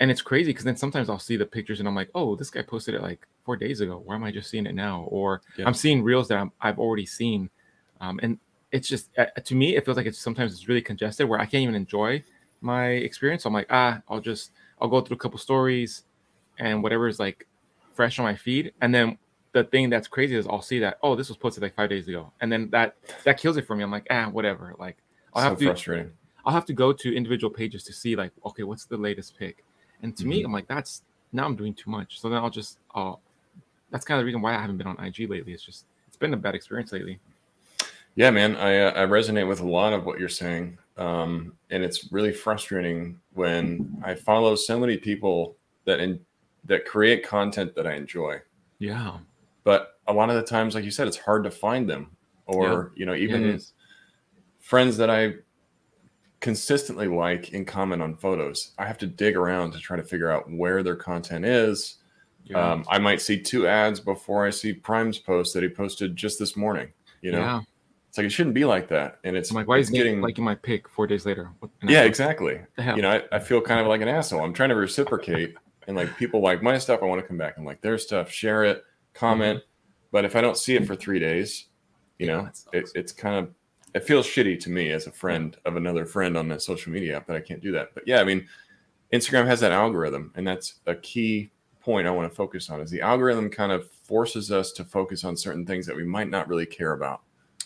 And 0.00 0.10
it's 0.10 0.22
crazy 0.22 0.50
because 0.50 0.64
then 0.64 0.76
sometimes 0.76 1.08
I'll 1.08 1.18
see 1.18 1.36
the 1.36 1.46
pictures 1.46 1.78
and 1.78 1.88
I'm 1.88 1.94
like, 1.94 2.10
oh, 2.14 2.34
this 2.34 2.50
guy 2.50 2.62
posted 2.62 2.94
it 2.94 3.02
like 3.02 3.26
four 3.44 3.56
days 3.56 3.80
ago. 3.80 4.02
Why 4.04 4.16
am 4.16 4.24
I 4.24 4.32
just 4.32 4.50
seeing 4.50 4.66
it 4.66 4.74
now? 4.74 5.02
Or 5.08 5.42
Yeah. 5.56 5.66
I'm 5.66 5.74
seeing 5.74 6.02
reels 6.02 6.28
that 6.28 6.38
I'm, 6.38 6.50
I've 6.60 6.78
already 6.78 7.06
seen, 7.06 7.50
um, 8.00 8.18
and 8.22 8.38
it's 8.72 8.88
just 8.88 9.10
uh, 9.18 9.26
to 9.44 9.54
me 9.54 9.76
it 9.76 9.84
feels 9.84 9.96
like 9.96 10.06
it's 10.06 10.18
sometimes 10.18 10.52
it's 10.52 10.68
really 10.68 10.82
congested 10.82 11.28
where 11.28 11.38
I 11.40 11.46
can't 11.46 11.62
even 11.62 11.74
enjoy 11.74 12.22
my 12.60 12.88
experience. 12.88 13.42
So 13.44 13.48
I'm 13.48 13.54
like, 13.54 13.68
ah, 13.70 14.00
I'll 14.08 14.20
just 14.20 14.52
I'll 14.80 14.88
go 14.88 15.00
through 15.00 15.16
a 15.16 15.20
couple 15.20 15.38
stories 15.38 16.02
and 16.58 16.82
whatever 16.82 17.06
is 17.08 17.18
like 17.20 17.46
fresh 17.94 18.18
on 18.18 18.24
my 18.24 18.34
feed, 18.34 18.72
and 18.80 18.94
then 18.94 19.18
the 19.52 19.64
thing 19.64 19.90
that's 19.90 20.08
crazy 20.08 20.34
is 20.34 20.46
I'll 20.46 20.62
see 20.62 20.78
that 20.78 20.98
oh 21.02 21.14
this 21.14 21.28
was 21.28 21.36
posted 21.36 21.62
like 21.62 21.74
five 21.74 21.90
days 21.90 22.08
ago, 22.08 22.32
and 22.40 22.50
then 22.50 22.70
that 22.70 22.96
that 23.24 23.38
kills 23.38 23.56
it 23.56 23.66
for 23.66 23.76
me. 23.76 23.82
I'm 23.82 23.90
like, 23.90 24.06
ah, 24.10 24.28
whatever. 24.30 24.74
Like 24.78 24.96
I'll 25.34 25.42
so 25.42 25.48
have 25.50 25.58
to 25.58 25.64
frustrating. 25.66 26.12
I'll 26.44 26.52
have 26.52 26.64
to 26.66 26.72
go 26.72 26.92
to 26.92 27.14
individual 27.14 27.52
pages 27.52 27.84
to 27.84 27.92
see 27.92 28.16
like, 28.16 28.32
okay, 28.44 28.62
what's 28.62 28.84
the 28.84 28.96
latest 28.96 29.38
pick? 29.38 29.64
And 30.02 30.16
to 30.16 30.26
me, 30.26 30.42
I'm 30.42 30.52
like, 30.52 30.66
that's 30.66 31.02
now 31.32 31.44
I'm 31.44 31.56
doing 31.56 31.74
too 31.74 31.90
much. 31.90 32.20
So 32.20 32.28
then 32.28 32.38
I'll 32.38 32.50
just, 32.50 32.78
uh, 32.94 33.14
that's 33.90 34.04
kind 34.04 34.18
of 34.18 34.22
the 34.22 34.26
reason 34.26 34.42
why 34.42 34.54
I 34.54 34.60
haven't 34.60 34.76
been 34.76 34.86
on 34.86 35.02
IG 35.02 35.30
lately. 35.30 35.52
It's 35.52 35.64
just, 35.64 35.86
it's 36.08 36.16
been 36.16 36.34
a 36.34 36.36
bad 36.36 36.54
experience 36.54 36.92
lately. 36.92 37.20
Yeah, 38.14 38.30
man, 38.30 38.56
I 38.56 38.78
uh, 38.78 39.02
I 39.02 39.06
resonate 39.06 39.48
with 39.48 39.60
a 39.60 39.66
lot 39.66 39.94
of 39.94 40.04
what 40.04 40.20
you're 40.20 40.28
saying, 40.28 40.76
um, 40.98 41.54
and 41.70 41.82
it's 41.82 42.12
really 42.12 42.32
frustrating 42.32 43.18
when 43.32 44.02
I 44.04 44.14
follow 44.14 44.54
so 44.54 44.78
many 44.78 44.98
people 44.98 45.56
that 45.86 45.98
in, 45.98 46.20
that 46.64 46.84
create 46.86 47.26
content 47.26 47.74
that 47.74 47.86
I 47.86 47.94
enjoy, 47.94 48.40
Yeah. 48.78 49.18
but 49.64 49.98
a 50.06 50.12
lot 50.12 50.30
of 50.30 50.36
the 50.36 50.42
times, 50.42 50.74
like 50.74 50.84
you 50.84 50.90
said, 50.90 51.06
it's 51.08 51.16
hard 51.16 51.44
to 51.44 51.50
find 51.50 51.88
them, 51.88 52.16
or 52.46 52.92
you 52.96 53.06
know, 53.06 53.14
even 53.14 53.42
it 53.44 53.54
is. 53.56 53.72
friends 54.60 54.96
that 54.96 55.10
I 55.10 55.34
consistently 56.40 57.06
like 57.08 57.52
and 57.52 57.66
comment 57.66 58.02
on 58.02 58.16
photos. 58.16 58.72
I 58.78 58.84
have 58.86 58.98
to 58.98 59.06
dig 59.06 59.36
around 59.36 59.72
to 59.72 59.78
try 59.78 59.96
to 59.96 60.02
figure 60.02 60.30
out 60.30 60.50
where 60.50 60.82
their 60.82 60.96
content 60.96 61.44
is. 61.44 61.98
Yeah. 62.44 62.72
Um, 62.72 62.84
I 62.88 62.98
might 62.98 63.20
see 63.20 63.40
two 63.40 63.68
ads 63.68 64.00
before 64.00 64.44
I 64.44 64.50
see 64.50 64.72
Prime's 64.72 65.18
post 65.18 65.54
that 65.54 65.62
he 65.62 65.68
posted 65.68 66.16
just 66.16 66.38
this 66.40 66.56
morning. 66.56 66.92
You 67.20 67.30
know, 67.32 67.38
yeah. 67.38 67.60
it's 68.08 68.18
like 68.18 68.26
it 68.26 68.30
shouldn't 68.30 68.56
be 68.56 68.64
like 68.64 68.88
that, 68.88 69.18
and 69.22 69.36
it's 69.36 69.50
I'm 69.50 69.56
like, 69.56 69.68
why 69.68 69.78
is 69.78 69.90
getting 69.90 70.20
like 70.20 70.36
in 70.38 70.42
my 70.44 70.56
pick 70.56 70.88
four 70.88 71.06
days 71.06 71.24
later? 71.24 71.50
What- 71.60 71.70
and 71.80 71.88
I'm 71.90 71.94
yeah, 71.94 72.02
exactly. 72.02 72.54
what 72.56 72.66
the 72.76 72.82
hell? 72.82 72.96
You 72.96 73.02
know, 73.02 73.10
I, 73.10 73.36
I 73.36 73.38
feel 73.38 73.60
kind 73.60 73.80
of 73.80 73.86
like 73.86 74.00
an 74.00 74.08
asshole. 74.08 74.42
I'm 74.42 74.52
trying 74.52 74.70
to 74.70 74.74
reciprocate, 74.74 75.54
and 75.86 75.96
like 75.96 76.16
people 76.16 76.40
like 76.40 76.62
my 76.62 76.78
stuff, 76.78 77.00
I 77.02 77.06
want 77.06 77.20
to 77.20 77.26
come 77.26 77.38
back 77.38 77.56
and 77.56 77.66
like 77.66 77.80
their 77.80 77.98
stuff, 77.98 78.30
share 78.30 78.64
it, 78.64 78.84
comment. 79.14 79.62
But 80.10 80.24
if 80.24 80.36
I 80.36 80.40
don't 80.40 80.56
see 80.56 80.76
it 80.76 80.86
for 80.86 80.94
three 80.96 81.18
days, 81.18 81.66
you 82.18 82.26
Yeah, 82.26 82.26
know, 82.26 82.50
it, 82.72 82.90
it's 82.94 83.12
kind 83.12 83.36
of 83.36 83.54
it 83.94 84.04
feels 84.04 84.26
shitty 84.26 84.58
to 84.60 84.70
me 84.70 84.90
as 84.90 85.06
a 85.06 85.12
friend 85.12 85.56
of 85.64 85.76
another 85.76 86.06
friend 86.06 86.36
on 86.36 86.48
that 86.48 86.62
social 86.62 86.92
media 86.92 87.16
app 87.16 87.26
that 87.26 87.36
I 87.36 87.40
can't 87.40 87.60
do 87.62 87.72
that. 87.72 87.94
But 87.94 88.04
yeah, 88.06 88.20
I 88.20 88.24
mean, 88.24 88.48
Instagram 89.12 89.46
has 89.46 89.60
that 89.60 89.72
algorithm, 89.72 90.32
and 90.36 90.46
that's 90.46 90.80
a 90.86 90.94
key 90.94 91.52
point 91.80 92.06
I 92.06 92.10
want 92.10 92.30
to 92.30 92.34
focus 92.34 92.70
on. 92.70 92.80
Is 92.80 92.90
the 92.90 93.00
algorithm 93.02 93.50
kind 93.50 93.72
of 93.72 93.90
forces 93.90 94.50
us 94.52 94.72
to 94.72 94.84
focus 94.84 95.24
on 95.24 95.36
certain 95.36 95.66
things 95.66 95.86
that 95.86 95.96
we 95.96 96.04
might 96.04 96.30
not 96.30 96.48
really 96.48 96.66
care 96.66 96.92
about 96.92 97.22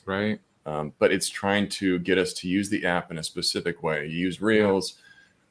right. 0.07 0.41
um, 0.65 0.93
but 0.99 1.13
it's 1.13 1.29
trying 1.29 1.69
to 1.69 1.99
get 2.01 2.19
us 2.19 2.33
to 2.35 2.49
use 2.49 2.69
the 2.69 2.85
app 2.87 3.11
in 3.11 3.19
a 3.19 3.23
specific 3.23 3.83
way. 3.83 4.07
Use 4.07 4.41
Reels, 4.41 4.95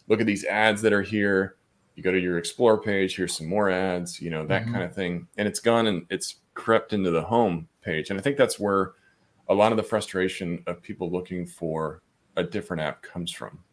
look 0.07 0.19
at 0.19 0.25
these 0.27 0.43
ads 0.45 0.81
that 0.81 0.93
are 0.93 1.01
here. 1.01 1.55
You 1.95 2.03
go 2.03 2.11
to 2.11 2.19
your 2.19 2.37
explore 2.37 2.81
page, 2.81 3.15
here's 3.15 3.35
some 3.37 3.47
more 3.47 3.69
ads, 3.69 4.21
you 4.21 4.29
know, 4.29 4.45
that 4.47 4.65
Mhm. 4.65 4.71
kind 4.71 4.83
of 4.83 4.93
thing. 4.93 5.27
And 5.37 5.47
it's 5.47 5.59
gone 5.59 5.87
and 5.87 6.05
it's 6.09 6.41
crept 6.53 6.93
into 6.93 7.11
the 7.11 7.21
home 7.23 7.69
page. 7.81 8.09
And 8.09 8.19
I 8.19 8.21
think 8.21 8.37
that's 8.37 8.59
where 8.59 8.93
a 9.47 9.53
lot 9.53 9.71
of 9.71 9.77
the 9.77 9.83
frustration 9.83 10.63
of 10.67 10.81
people 10.81 11.11
looking 11.11 11.45
for 11.47 12.01
a 12.35 12.43
different 12.43 12.81
app 12.81 13.01
comes 13.01 13.31
from. 13.31 13.63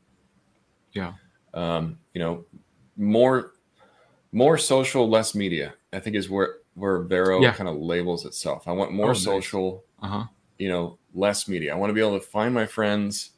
Yeah. 0.93 1.15
Um, 1.55 1.99
you 2.15 2.21
know, 2.21 2.45
more 2.97 3.53
more 4.33 4.59
social, 4.59 5.09
less 5.09 5.35
media. 5.35 5.75
I 5.93 6.01
think 6.01 6.17
is 6.17 6.31
where 6.31 6.57
where 6.75 7.03
Vero 7.03 7.41
Yeah. 7.43 7.53
kind 7.55 7.69
of 7.69 7.77
labels 7.77 8.27
itself. 8.27 8.69
I 8.69 8.73
want 8.73 8.93
more 8.93 9.11
Oh, 9.11 9.15
social, 9.15 9.85
Uh 10.01 10.09
huh. 10.09 10.27
you 10.59 10.69
know, 10.69 10.99
less 11.15 11.49
media. 11.49 11.73
I 11.75 11.77
want 11.79 11.91
to 11.91 11.95
be 11.95 12.01
able 12.01 12.19
to 12.19 12.27
find 12.27 12.55
my 12.55 12.67
friends, 12.67 13.33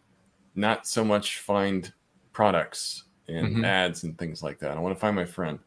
not 0.54 0.86
so 0.86 1.04
much 1.04 1.40
find 1.40 1.92
products 2.32 3.03
and 3.28 3.56
Mhm. 3.56 3.64
ads 3.64 4.04
and 4.04 4.18
things 4.18 4.42
like 4.42 4.58
that. 4.58 4.76
I 4.76 4.80
want 4.80 4.94
to 4.94 5.00
find 5.00 5.16
my 5.16 5.24
friend. 5.24 5.58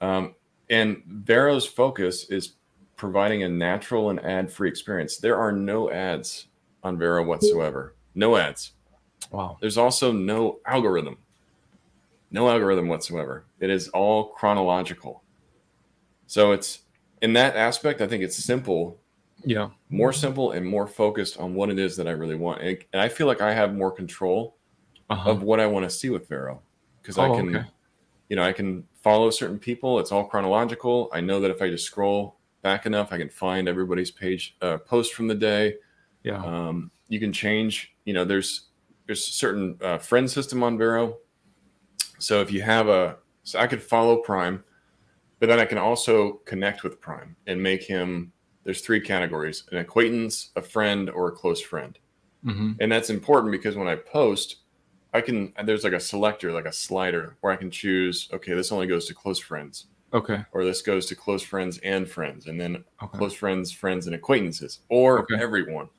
Um, 0.00 0.34
and 0.68 1.02
Vero's 1.06 1.66
focus 1.66 2.30
is 2.30 2.54
providing 2.96 3.42
a 3.42 3.48
natural 3.48 4.10
and 4.10 4.20
ad-free 4.24 4.68
experience. 4.68 5.18
There 5.18 5.36
are 5.36 5.52
no 5.52 5.90
ads 5.90 6.46
on 6.82 6.98
Vero 6.98 7.24
whatsoever. 7.24 7.94
No 8.14 8.36
ads. 8.36 8.72
Wow. 9.30 9.58
There's 9.60 9.78
also 9.78 10.12
no 10.12 10.60
algorithm. 10.66 11.18
No 12.30 12.48
algorithm 12.48 12.88
whatsoever. 12.88 13.44
It 13.58 13.70
is 13.70 13.88
all 13.88 14.28
chronological. 14.28 15.22
So 16.26 16.52
it's 16.52 16.80
in 17.22 17.32
that 17.34 17.56
aspect, 17.56 18.00
I 18.00 18.06
think 18.06 18.22
it's 18.22 18.36
simple 18.36 18.98
Yeah. 19.44 19.70
more 19.88 20.12
simple 20.12 20.52
and 20.52 20.64
more 20.64 20.86
focused 20.86 21.38
on 21.38 21.54
what 21.54 21.70
it 21.70 21.78
is 21.78 21.96
that 21.96 22.06
I 22.06 22.12
really 22.12 22.36
want. 22.36 22.62
And, 22.62 22.78
and 22.92 23.02
I 23.02 23.08
feel 23.08 23.26
like 23.26 23.40
I 23.40 23.52
have 23.52 23.74
more 23.74 23.90
control 23.90 24.56
Uh-huh. 25.08 25.30
of 25.30 25.42
what 25.42 25.58
I 25.58 25.66
want 25.66 25.84
to 25.84 25.90
see 25.90 26.08
with 26.10 26.28
Vero 26.28 26.62
because 27.10 27.18
I 27.18 27.28
Oh, 27.28 27.36
can, 27.36 27.56
okay. 27.56 27.68
you 28.28 28.36
know, 28.36 28.42
I 28.42 28.52
can 28.52 28.84
follow 29.02 29.30
certain 29.30 29.58
people. 29.58 29.98
It's 29.98 30.12
all 30.12 30.24
chronological. 30.24 31.10
I 31.12 31.20
know 31.20 31.40
that 31.40 31.50
if 31.50 31.60
I 31.60 31.68
just 31.68 31.84
scroll 31.84 32.36
back 32.62 32.86
enough, 32.86 33.12
I 33.12 33.18
can 33.18 33.28
find 33.28 33.68
everybody's 33.68 34.10
page 34.10 34.56
uh, 34.62 34.78
post 34.78 35.14
from 35.14 35.26
the 35.26 35.34
day. 35.34 35.76
Yeah. 36.22 36.44
Um, 36.44 36.90
you 37.08 37.18
can 37.18 37.32
change, 37.32 37.94
you 38.04 38.12
know, 38.12 38.24
there's 38.24 38.68
there's 39.06 39.26
a 39.26 39.32
certain 39.32 39.76
uh, 39.82 39.98
friend 39.98 40.30
system 40.30 40.62
on 40.62 40.78
Vero. 40.78 41.16
So 42.18 42.40
if 42.42 42.52
you 42.52 42.62
have 42.62 42.86
a, 42.88 43.16
so 43.42 43.58
I 43.58 43.66
could 43.66 43.82
follow 43.82 44.18
Prime, 44.18 44.62
but 45.40 45.48
then 45.48 45.58
I 45.58 45.64
can 45.64 45.78
also 45.78 46.34
connect 46.44 46.84
with 46.84 47.00
Prime 47.00 47.34
and 47.46 47.60
make 47.60 47.82
him. 47.82 48.32
There's 48.62 48.82
three 48.82 49.00
categories: 49.00 49.64
an 49.72 49.78
acquaintance, 49.78 50.50
a 50.54 50.62
friend, 50.62 51.10
or 51.10 51.28
a 51.28 51.32
close 51.32 51.60
friend. 51.60 51.98
hmm 52.44 52.72
And 52.78 52.92
that's 52.92 53.10
important 53.10 53.50
because 53.50 53.74
when 53.74 53.88
I 53.88 53.96
post, 53.96 54.56
I 55.12 55.20
can 55.20 55.52
there's 55.64 55.84
like 55.84 55.92
a 55.92 56.00
selector, 56.00 56.52
like 56.52 56.66
a 56.66 56.72
slider, 56.72 57.36
where 57.40 57.52
I 57.52 57.56
can 57.56 57.70
choose. 57.70 58.28
Okay, 58.32 58.54
this 58.54 58.72
only 58.72 58.86
goes 58.86 59.06
to 59.06 59.14
close 59.14 59.38
friends, 59.38 59.86
Okay. 60.12 60.44
or 60.52 60.64
this 60.64 60.82
goes 60.82 61.06
to 61.06 61.16
close 61.16 61.42
friends 61.42 61.78
and 61.78 62.08
friends, 62.10 62.46
and 62.46 62.60
then 62.60 62.84
Okay. 63.02 63.18
close 63.18 63.34
friends, 63.34 63.72
friends, 63.72 64.06
and 64.06 64.14
acquaintances, 64.16 64.80
or 64.88 65.20
Okay. 65.20 65.34
everyone. 65.38 65.90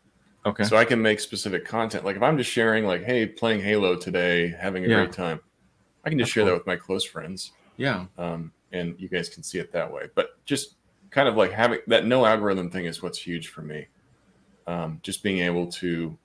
Okay. 0.45 0.65
So 0.65 0.77
I 0.77 0.85
can 0.85 1.01
make 1.01 1.19
specific 1.19 1.65
content. 1.65 2.05
Like 2.05 2.15
if 2.17 2.21
I'm 2.23 2.37
just 2.37 2.51
sharing, 2.51 2.85
like, 2.85 3.03
hey, 3.03 3.27
playing 3.27 3.61
Halo 3.61 3.95
today, 3.97 4.49
having 4.49 4.85
a 4.85 4.89
Yeah. 4.89 4.95
great 4.95 5.13
time, 5.13 5.41
I 6.05 6.09
can 6.09 6.19
just 6.19 6.31
That's 6.31 6.33
share 6.33 6.43
cool. 6.43 6.53
that 6.53 6.53
with 6.53 6.67
my 6.67 6.75
close 6.77 7.05
friends, 7.05 7.53
yeah. 7.77 8.05
um, 8.17 8.53
and 8.71 8.99
you 8.99 9.09
guys 9.09 9.29
can 9.29 9.43
see 9.43 9.59
it 9.59 9.71
that 9.73 9.91
way. 9.91 10.09
But 10.15 10.43
just 10.45 10.77
kind 11.11 11.27
of 11.29 11.35
like 11.37 11.51
having 11.51 11.79
that 11.87 12.05
no 12.05 12.25
algorithm 12.25 12.71
thing 12.71 12.85
is 12.85 13.01
what's 13.01 13.19
huge 13.19 13.49
for 13.49 13.61
me. 13.61 13.87
Um, 14.67 14.99
just 15.03 15.23
being 15.23 15.39
able 15.39 15.67
to 15.73 16.19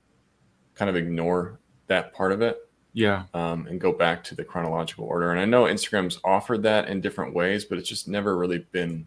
kind 0.75 0.90
of 0.90 0.97
ignore 0.97 1.61
that 1.88 2.12
part 2.14 2.33
of 2.33 2.43
it 2.43 2.59
Yeah. 2.97 3.25
um, 3.35 3.67
and 3.67 3.79
go 3.79 3.93
back 3.93 4.25
to 4.25 4.35
the 4.35 4.43
chronological 4.43 5.05
order. 5.05 5.31
And 5.31 5.38
I 5.38 5.45
know 5.45 5.65
Instagram's 5.65 6.19
offered 6.25 6.62
that 6.62 6.88
in 6.88 7.03
different 7.03 7.35
ways, 7.35 7.67
but 7.67 7.76
it's 7.76 7.88
just 7.91 8.09
never 8.09 8.38
really 8.38 8.61
been 8.73 9.07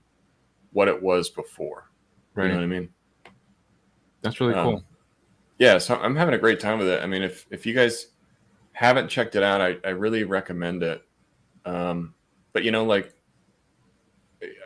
what 0.73 0.87
it 0.87 1.01
was 1.01 1.27
before. 1.29 1.89
Right. 2.35 2.45
You 2.45 2.49
know 2.51 2.57
what 2.57 2.63
I 2.63 2.67
mean? 2.67 2.89
That's 4.21 4.39
really 4.39 4.53
Um, 4.53 4.65
cool. 4.65 4.83
yeah 5.57 5.77
so 5.79 5.95
i'm 5.95 6.15
having 6.15 6.35
a 6.35 6.37
great 6.37 6.59
time 6.59 6.77
with 6.77 6.87
it 6.87 7.01
i 7.01 7.05
mean 7.07 7.21
if 7.23 7.45
if 7.51 7.65
you 7.65 7.73
guys 7.73 8.07
haven't 8.73 9.07
checked 9.09 9.35
it 9.35 9.43
out 9.43 9.59
i, 9.61 9.75
I 9.83 9.89
really 9.89 10.23
recommend 10.23 10.83
it 10.83 11.03
um 11.65 12.13
but 12.53 12.63
you 12.63 12.71
know 12.71 12.85
like 12.85 13.13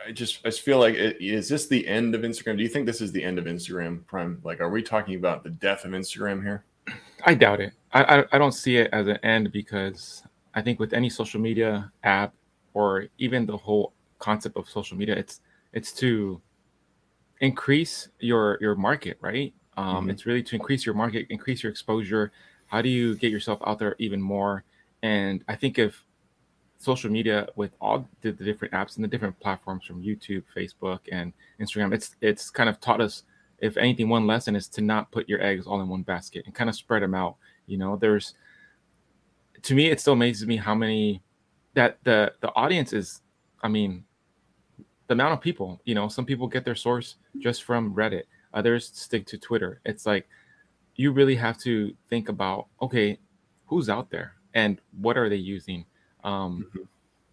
i 0.06 0.12
just 0.12 0.40
i 0.44 0.48
just 0.48 0.60
feel 0.62 0.78
like 0.78 0.94
it, 0.94 1.16
is 1.20 1.48
this 1.48 1.66
the 1.66 1.86
end 1.86 2.14
of 2.14 2.20
instagram 2.22 2.56
do 2.56 2.62
you 2.62 2.68
think 2.68 2.84
this 2.86 3.00
is 3.00 3.10
the 3.12 3.22
end 3.24 3.38
of 3.38 3.44
instagram 3.46 4.04
prime 4.06 4.40
like 4.44 4.60
are 4.60 4.70
we 4.70 4.82
talking 4.82 5.14
about 5.16 5.42
the 5.42 5.50
death 5.50 5.84
of 5.84 5.92
instagram 5.92 6.42
here 6.42 6.64
I 7.24 7.34
doubt 7.34 7.60
it. 7.60 7.72
I, 7.92 8.02
I 8.20 8.24
I 8.32 8.38
don't 8.38 8.52
see 8.52 8.76
it 8.76 8.90
as 8.92 9.08
an 9.08 9.18
end 9.22 9.52
because 9.52 10.22
I 10.54 10.62
think 10.62 10.78
with 10.80 10.92
any 10.92 11.10
social 11.10 11.40
media 11.40 11.90
app 12.02 12.34
or 12.74 13.06
even 13.18 13.46
the 13.46 13.56
whole 13.56 13.92
concept 14.18 14.56
of 14.56 14.68
social 14.68 14.96
media, 14.96 15.16
it's 15.16 15.40
it's 15.72 15.92
to 15.94 16.40
increase 17.40 18.08
your 18.20 18.58
your 18.60 18.74
market, 18.74 19.18
right? 19.20 19.52
Um, 19.76 20.06
Mhm. 20.06 20.10
It's 20.10 20.26
really 20.26 20.42
to 20.44 20.56
increase 20.56 20.86
your 20.86 20.94
market, 20.94 21.26
increase 21.30 21.62
your 21.62 21.70
exposure. 21.72 22.32
How 22.66 22.82
do 22.82 22.88
you 22.88 23.16
get 23.16 23.30
yourself 23.30 23.60
out 23.66 23.78
there 23.78 23.96
even 23.98 24.20
more? 24.20 24.64
And 25.02 25.44
I 25.48 25.56
think 25.56 25.78
if 25.78 26.04
social 26.78 27.10
media 27.10 27.48
with 27.56 27.72
all 27.80 28.08
the, 28.22 28.32
the 28.32 28.44
different 28.44 28.74
apps 28.74 28.96
and 28.96 29.04
the 29.04 29.08
different 29.08 29.38
platforms 29.40 29.84
from 29.86 30.02
YouTube, 30.02 30.44
Facebook, 30.56 31.00
and 31.10 31.32
Instagram, 31.60 31.94
it's 31.94 32.16
it's 32.20 32.50
kind 32.50 32.68
of 32.68 32.80
taught 32.80 33.00
us 33.00 33.24
if 33.64 33.78
anything, 33.78 34.10
one 34.10 34.26
lesson 34.26 34.54
is 34.54 34.68
to 34.68 34.82
not 34.82 35.10
put 35.10 35.26
your 35.26 35.40
eggs 35.42 35.66
all 35.66 35.80
in 35.80 35.88
one 35.88 36.02
basket 36.02 36.44
and 36.44 36.54
kind 36.54 36.68
of 36.68 36.76
spread 36.76 37.02
them 37.02 37.14
out. 37.14 37.36
You 37.66 37.78
know, 37.78 37.96
there's 37.96 38.34
to 39.62 39.74
me, 39.74 39.86
it 39.90 40.00
still 40.00 40.12
amazes 40.12 40.46
me 40.46 40.58
how 40.58 40.74
many 40.74 41.22
that 41.72 41.98
the 42.04 42.34
the 42.40 42.54
audience 42.54 42.92
is. 42.92 43.22
I 43.62 43.68
mean, 43.68 44.04
the 45.06 45.14
amount 45.14 45.32
of 45.32 45.40
people. 45.40 45.80
You 45.86 45.94
know, 45.94 46.08
some 46.08 46.26
people 46.26 46.46
get 46.46 46.66
their 46.66 46.74
source 46.74 47.16
just 47.38 47.62
from 47.62 47.94
Reddit. 47.94 48.24
Others 48.52 48.90
stick 48.92 49.24
to 49.28 49.38
Twitter. 49.38 49.80
It's 49.86 50.04
like 50.04 50.28
you 50.96 51.10
really 51.10 51.34
have 51.36 51.56
to 51.60 51.96
think 52.10 52.28
about 52.28 52.66
okay, 52.82 53.18
who's 53.66 53.88
out 53.88 54.10
there 54.10 54.34
and 54.52 54.78
what 55.00 55.16
are 55.16 55.30
they 55.30 55.36
using. 55.36 55.86
Um, 56.22 56.70
Mhm. 56.74 56.86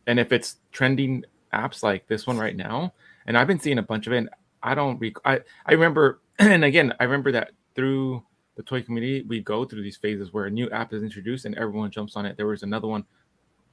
And 0.08 0.20
if 0.20 0.32
it's 0.32 0.58
trending 0.72 1.26
apps 1.54 1.84
like 1.84 2.08
this 2.08 2.26
one 2.26 2.38
right 2.38 2.56
now, 2.56 2.94
and 3.26 3.38
I've 3.38 3.48
been 3.48 3.60
seeing 3.60 3.78
a 3.80 3.84
bunch 3.84 4.08
of 4.08 4.14
it. 4.14 4.28
I 4.64 4.76
don't 4.76 4.98
rec- 5.00 5.26
I 5.26 5.40
I 5.66 5.74
remember, 5.74 6.22
and 6.40 6.64
again, 6.64 6.94
I 7.00 7.04
remember 7.06 7.32
that 7.34 7.52
through 7.76 8.24
the 8.56 8.64
toy 8.64 8.82
community, 8.82 9.24
we 9.24 9.40
go 9.40 9.66
through 9.66 9.82
these 9.84 9.98
phases 9.98 10.34
where 10.34 10.46
a 10.46 10.52
new 10.52 10.70
app 10.72 10.94
is 10.94 11.04
introduced 11.04 11.46
and 11.46 11.56
everyone 11.56 11.90
jumps 11.90 12.16
on 12.16 12.26
it. 12.26 12.38
There 12.38 12.48
was 12.48 12.64
another 12.64 12.88
one 12.88 13.06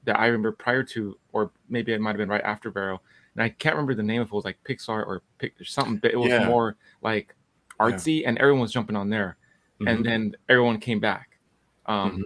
that 0.04 0.18
I 0.18 0.26
remember 0.26 0.52
prior 0.52 0.82
to, 0.84 1.18
or 1.32 1.50
maybe 1.68 1.92
it 1.92 2.00
might 2.00 2.10
have 2.10 2.18
been 2.18 2.28
right 2.28 2.44
after 2.44 2.70
Vero, 2.70 3.00
and 3.34 3.42
I 3.42 3.48
can't 3.48 3.74
remember 3.74 3.94
the 3.94 4.02
name 4.02 4.22
if 4.22 4.28
it 4.28 4.32
was 4.32 4.44
like 4.44 4.58
Pixar 4.64 5.06
or 5.06 5.22
Pic- 5.38 5.54
something, 5.64 5.96
but 5.96 6.12
it 6.12 6.16
was 6.16 6.28
Yeah. 6.30 6.46
more 6.46 6.76
like 7.02 7.34
artsy, 7.80 8.22
and 8.26 8.38
everyone 8.38 8.62
was 8.62 8.72
jumping 8.72 8.96
on 8.96 9.10
there, 9.10 9.36
Mhm. 9.80 9.90
and 9.90 10.04
then 10.04 10.36
everyone 10.48 10.78
came 10.78 11.00
back. 11.00 11.38
Um, 11.86 12.18
Mhm. 12.18 12.22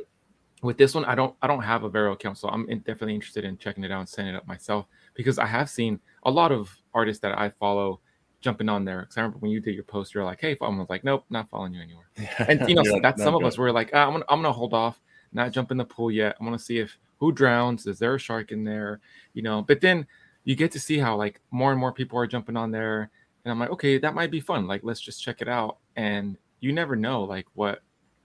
With 0.62 0.78
this 0.78 0.94
one, 0.94 1.04
I 1.06 1.16
don't, 1.16 1.34
I 1.42 1.48
don't 1.48 1.62
have 1.62 1.82
a 1.82 1.88
Vero 1.88 2.12
account, 2.12 2.38
so 2.38 2.48
I'm 2.48 2.68
in, 2.68 2.78
definitely 2.80 3.16
interested 3.16 3.44
in 3.44 3.58
checking 3.58 3.82
it 3.82 3.90
out 3.90 3.98
and 3.98 4.08
setting 4.08 4.32
it 4.32 4.36
up 4.36 4.46
myself 4.46 4.86
because 5.14 5.36
I 5.40 5.46
have 5.46 5.68
seen 5.68 5.98
a 6.22 6.30
lot 6.30 6.52
of 6.52 6.70
artists 6.94 7.20
that 7.22 7.36
I 7.36 7.50
follow 7.50 7.98
jumping 8.42 8.68
on 8.68 8.84
there. 8.84 9.00
Because 9.00 9.16
I 9.16 9.20
remember 9.20 9.38
when 9.38 9.50
you 9.50 9.60
did 9.60 9.74
your 9.74 9.84
post, 9.84 10.14
you're 10.14 10.24
like, 10.24 10.40
"Hey," 10.40 10.56
I 10.60 10.68
was 10.68 10.90
like, 10.90 11.04
"Nope, 11.04 11.24
not 11.30 11.48
following 11.48 11.72
you 11.72 11.80
anymore." 11.80 12.10
and 12.38 12.68
you 12.68 12.74
know 12.74 13.00
that's 13.00 13.18
"No, 13.18 13.24
some 13.24 13.34
of 13.34 13.44
us 13.44 13.56
were 13.56 13.72
like 13.72 13.90
ah, 13.94 14.06
i'm 14.06 14.12
gonna 14.12 14.24
i'm 14.28 14.42
gonna 14.42 14.52
hold 14.52 14.74
off 14.74 15.00
not 15.34 15.50
jump 15.50 15.70
in 15.70 15.78
the 15.78 15.84
pool 15.84 16.10
yet. 16.10 16.36
I'm 16.38 16.46
gonna 16.46 16.58
see 16.58 16.78
if 16.78 16.98
who 17.18 17.32
drowns? 17.32 17.86
Is 17.86 17.98
there 17.98 18.14
a 18.14 18.18
shark 18.18 18.52
in 18.52 18.64
there? 18.64 19.00
You 19.32 19.42
know 19.42 19.62
but 19.62 19.80
then 19.80 20.06
you 20.44 20.54
get 20.56 20.72
to 20.72 20.80
see 20.80 20.98
how 20.98 21.16
like 21.16 21.40
more 21.50 21.70
and 21.70 21.80
more 21.80 21.92
people 21.92 22.18
are 22.18 22.26
jumping 22.26 22.56
on 22.56 22.70
there. 22.70 23.10
And 23.44 23.50
i'm 23.50 23.58
like 23.58 23.70
okay 23.70 23.98
that 23.98 24.14
might 24.14 24.30
be 24.30 24.40
fun. 24.40 24.66
Like 24.66 24.82
let's 24.84 25.00
just 25.00 25.22
check 25.22 25.40
it 25.40 25.48
out. 25.48 25.78
And 25.96 26.36
you 26.62 26.72
never 26.72 26.96
know 26.96 27.24
like 27.24 27.46
what 27.52 27.82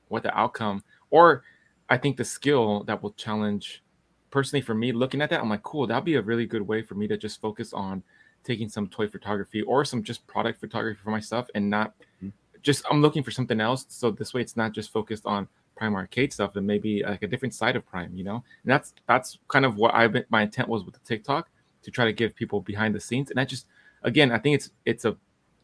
what 0.08 0.24
the 0.24 0.38
outcome 0.38 0.82
or 1.10 1.44
i 1.90 1.98
think 1.98 2.16
the 2.16 2.24
skill 2.24 2.84
that 2.86 3.04
will 3.04 3.12
challenge 3.14 3.84
personally 4.30 4.62
for 4.62 4.74
me 4.74 4.94
looking 4.94 5.22
at 5.22 5.30
that 5.30 5.42
i'm 5.42 5.50
like 5.50 5.64
cool 5.64 5.86
that'd 5.86 6.06
be 6.06 6.16
a 6.16 6.22
really 6.22 6.46
good 6.46 6.62
way 6.62 6.82
for 6.82 6.96
me 6.96 7.08
to 7.08 7.18
just 7.18 7.42
focus 7.42 7.74
on 7.74 8.02
taking 8.48 8.70
some 8.70 8.88
toy 8.88 9.08
photography 9.08 9.62
or 9.62 9.86
some 9.86 10.02
just 10.02 10.26
product 10.26 10.60
photography 10.60 11.00
for 11.04 11.12
myself 11.12 11.48
and 11.54 11.70
not 11.70 11.94
just 12.64 12.86
I'm 12.90 13.02
looking 13.02 13.24
for 13.24 13.32
something 13.32 13.62
else. 13.62 13.86
So 13.90 14.12
this 14.12 14.34
way, 14.34 14.42
it's 14.42 14.58
not 14.58 14.74
just 14.74 14.92
focused 14.92 15.26
on 15.26 15.48
Prime 15.76 15.96
Arcade 15.96 16.34
stuff, 16.34 16.56
and 16.56 16.66
maybe 16.66 17.04
like 17.04 17.24
a 17.24 17.28
different 17.28 17.54
side 17.54 17.76
of 17.76 17.86
Prime. 17.86 18.16
You 18.16 18.24
know, 18.24 18.44
and 18.64 18.72
that's 18.72 18.94
that's 19.08 19.38
kind 19.48 19.66
of 19.66 19.78
what 19.78 19.94
I've 19.94 20.12
been. 20.12 20.26
My 20.30 20.44
intent 20.44 20.68
was 20.68 20.84
with 20.84 20.94
the 20.94 21.00
TikTok 21.06 21.50
to 21.84 21.92
try 21.92 22.06
to 22.06 22.14
give 22.14 22.36
people 22.36 22.62
behind 22.62 22.96
the 22.96 23.00
scenes, 23.00 23.32
and 23.32 23.40
I 23.40 23.46
just 23.46 23.68
again, 24.04 24.32
I 24.32 24.38
think 24.38 24.56
it's 24.56 24.72
it's 24.86 25.06
a 25.06 25.16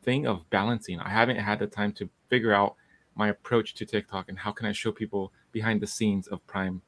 thing 0.03 0.27
of 0.27 0.49
balancing. 0.49 0.99
I 0.99 1.09
haven't 1.09 1.37
had 1.37 1.59
the 1.59 1.67
time 1.67 1.91
to 1.93 2.09
figure 2.29 2.53
out 2.53 2.75
my 3.15 3.29
approach 3.29 3.73
to 3.75 3.85
TikTok 3.85 4.29
and 4.29 4.37
how 4.37 4.51
can 4.51 4.65
I 4.65 4.71
show 4.71 4.91
people 4.91 5.31
behind 5.51 5.81
the 5.81 5.87
scenes 5.87 6.27
of 6.27 6.45
Prime. 6.47 6.81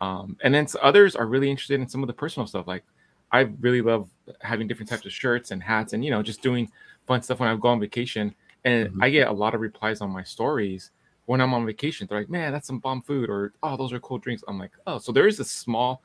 Um, 0.00 0.36
and 0.42 0.54
then 0.54 0.66
others 0.82 1.14
are 1.14 1.26
really 1.26 1.50
interested 1.50 1.80
in 1.80 1.88
some 1.88 2.02
of 2.02 2.06
the 2.06 2.14
personal 2.14 2.46
stuff. 2.46 2.66
Like 2.66 2.84
I 3.32 3.40
really 3.60 3.82
love 3.82 4.08
having 4.40 4.66
different 4.68 4.88
types 4.88 5.06
of 5.06 5.12
shirts 5.12 5.50
and 5.50 5.62
hats, 5.62 5.92
and 5.92 6.04
you 6.04 6.10
know, 6.10 6.22
just 6.22 6.42
doing 6.42 6.70
fun 7.06 7.22
stuff 7.22 7.40
when 7.40 7.48
I 7.48 7.56
go 7.56 7.68
on 7.68 7.80
vacation 7.80 8.34
and 8.64 8.90
Mhm. 8.90 9.02
I 9.02 9.10
get 9.10 9.28
a 9.28 9.32
lot 9.32 9.54
of 9.54 9.60
replies 9.60 10.00
on 10.00 10.10
my 10.10 10.22
stories 10.24 10.90
when 11.26 11.40
I'm 11.42 11.52
on 11.52 11.66
vacation, 11.66 12.06
they're 12.06 12.20
like, 12.20 12.30
"Man, 12.30 12.52
that's 12.52 12.66
some 12.66 12.78
bomb 12.78 13.02
food," 13.02 13.28
or 13.28 13.52
"Oh, 13.62 13.76
those 13.76 13.92
are 13.92 14.00
cool 14.00 14.18
drinks." 14.18 14.42
I'm 14.48 14.58
like, 14.58 14.72
"Oh, 14.86 14.96
so 14.98 15.12
there 15.12 15.26
is 15.26 15.38
a 15.40 15.44
small 15.44 16.02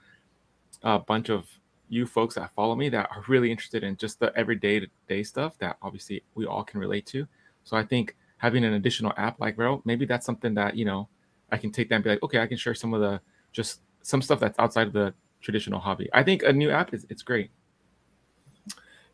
uh, 0.83 0.99
bunch 0.99 1.29
of 1.29 1.47
you 1.89 2.05
folks 2.05 2.35
that 2.35 2.53
follow 2.55 2.75
me 2.75 2.89
that 2.89 3.09
are 3.11 3.23
really 3.27 3.51
interested 3.51 3.83
in 3.83 3.95
just 3.97 4.19
the 4.19 4.35
everyday 4.37 4.79
to 4.79 4.87
day 5.07 5.23
stuff 5.23 5.57
that 5.59 5.77
obviously 5.81 6.23
we 6.35 6.45
all 6.45 6.63
can 6.63 6.79
relate 6.79 7.05
to." 7.07 7.27
So 7.63 7.77
I 7.77 7.83
think 7.83 8.15
having 8.37 8.63
an 8.65 8.73
additional 8.73 9.13
app 9.17 9.39
like 9.39 9.55
Vero, 9.55 9.81
maybe 9.85 10.05
that's 10.05 10.25
something 10.25 10.53
that 10.55 10.75
you 10.75 10.85
know 10.85 11.07
I 11.51 11.57
can 11.57 11.71
take 11.71 11.89
that 11.89 11.95
and 11.95 12.03
be 12.03 12.09
like, 12.11 12.23
okay, 12.23 12.39
I 12.39 12.47
can 12.47 12.57
share 12.57 12.75
some 12.75 12.93
of 12.93 13.01
the 13.01 13.21
just 13.51 13.81
some 14.01 14.21
stuff 14.21 14.39
that's 14.39 14.59
outside 14.59 14.87
of 14.87 14.93
the 14.93 15.13
traditional 15.41 15.79
hobby. 15.79 16.09
I 16.13 16.23
think 16.23 16.43
a 16.43 16.53
new 16.53 16.69
app 16.71 16.93
is 16.93 17.05
it's 17.09 17.21
great. 17.23 17.51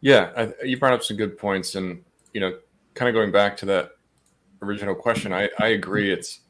Yeah, 0.01 0.31
I, 0.35 0.65
you 0.65 0.77
brought 0.77 0.93
up 0.93 1.03
some 1.03 1.17
good 1.17 1.37
points, 1.37 1.75
and 1.75 2.03
you 2.33 2.41
know, 2.41 2.57
kind 2.93 3.09
of 3.09 3.13
going 3.13 3.31
back 3.31 3.57
to 3.57 3.65
that 3.67 3.91
original 4.61 4.95
question, 4.95 5.33
I 5.33 5.49
I 5.59 5.69
agree. 5.69 6.11
It's 6.11 6.41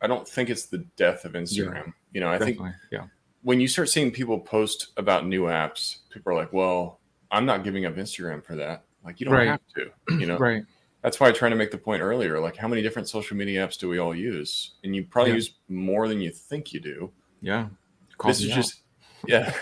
I 0.00 0.06
don't 0.06 0.26
think 0.26 0.50
it's 0.50 0.66
the 0.66 0.78
death 0.96 1.24
of 1.24 1.32
Instagram. 1.32 1.86
Yeah, 1.86 1.92
you 2.12 2.20
know, 2.20 2.28
I 2.28 2.38
think 2.38 2.60
yeah. 2.90 3.04
When 3.42 3.60
you 3.60 3.66
start 3.66 3.88
seeing 3.88 4.10
people 4.10 4.38
post 4.38 4.88
about 4.96 5.26
new 5.26 5.44
apps, 5.44 5.98
people 6.10 6.32
are 6.32 6.36
like, 6.36 6.52
"Well, 6.52 7.00
I'm 7.30 7.46
not 7.46 7.64
giving 7.64 7.86
up 7.86 7.96
Instagram 7.96 8.44
for 8.44 8.56
that." 8.56 8.84
Like, 9.04 9.20
you 9.20 9.26
don't 9.26 9.34
right. 9.34 9.48
have 9.48 9.60
to. 9.76 9.90
You 10.18 10.26
know, 10.26 10.38
right? 10.38 10.64
That's 11.02 11.18
why 11.18 11.28
I 11.28 11.32
tried 11.32 11.50
to 11.50 11.56
make 11.56 11.72
the 11.72 11.78
point 11.78 12.00
earlier. 12.00 12.38
Like, 12.38 12.56
how 12.56 12.68
many 12.68 12.80
different 12.80 13.08
social 13.08 13.36
media 13.36 13.66
apps 13.66 13.76
do 13.76 13.88
we 13.88 13.98
all 13.98 14.14
use? 14.14 14.72
And 14.84 14.94
you 14.94 15.04
probably 15.04 15.32
yeah. 15.32 15.36
use 15.36 15.54
more 15.68 16.06
than 16.06 16.20
you 16.20 16.30
think 16.30 16.72
you 16.72 16.80
do. 16.80 17.10
Yeah. 17.40 17.66
This 18.24 18.40
is 18.40 18.50
out. 18.52 18.54
just, 18.54 18.82
yeah. 19.26 19.52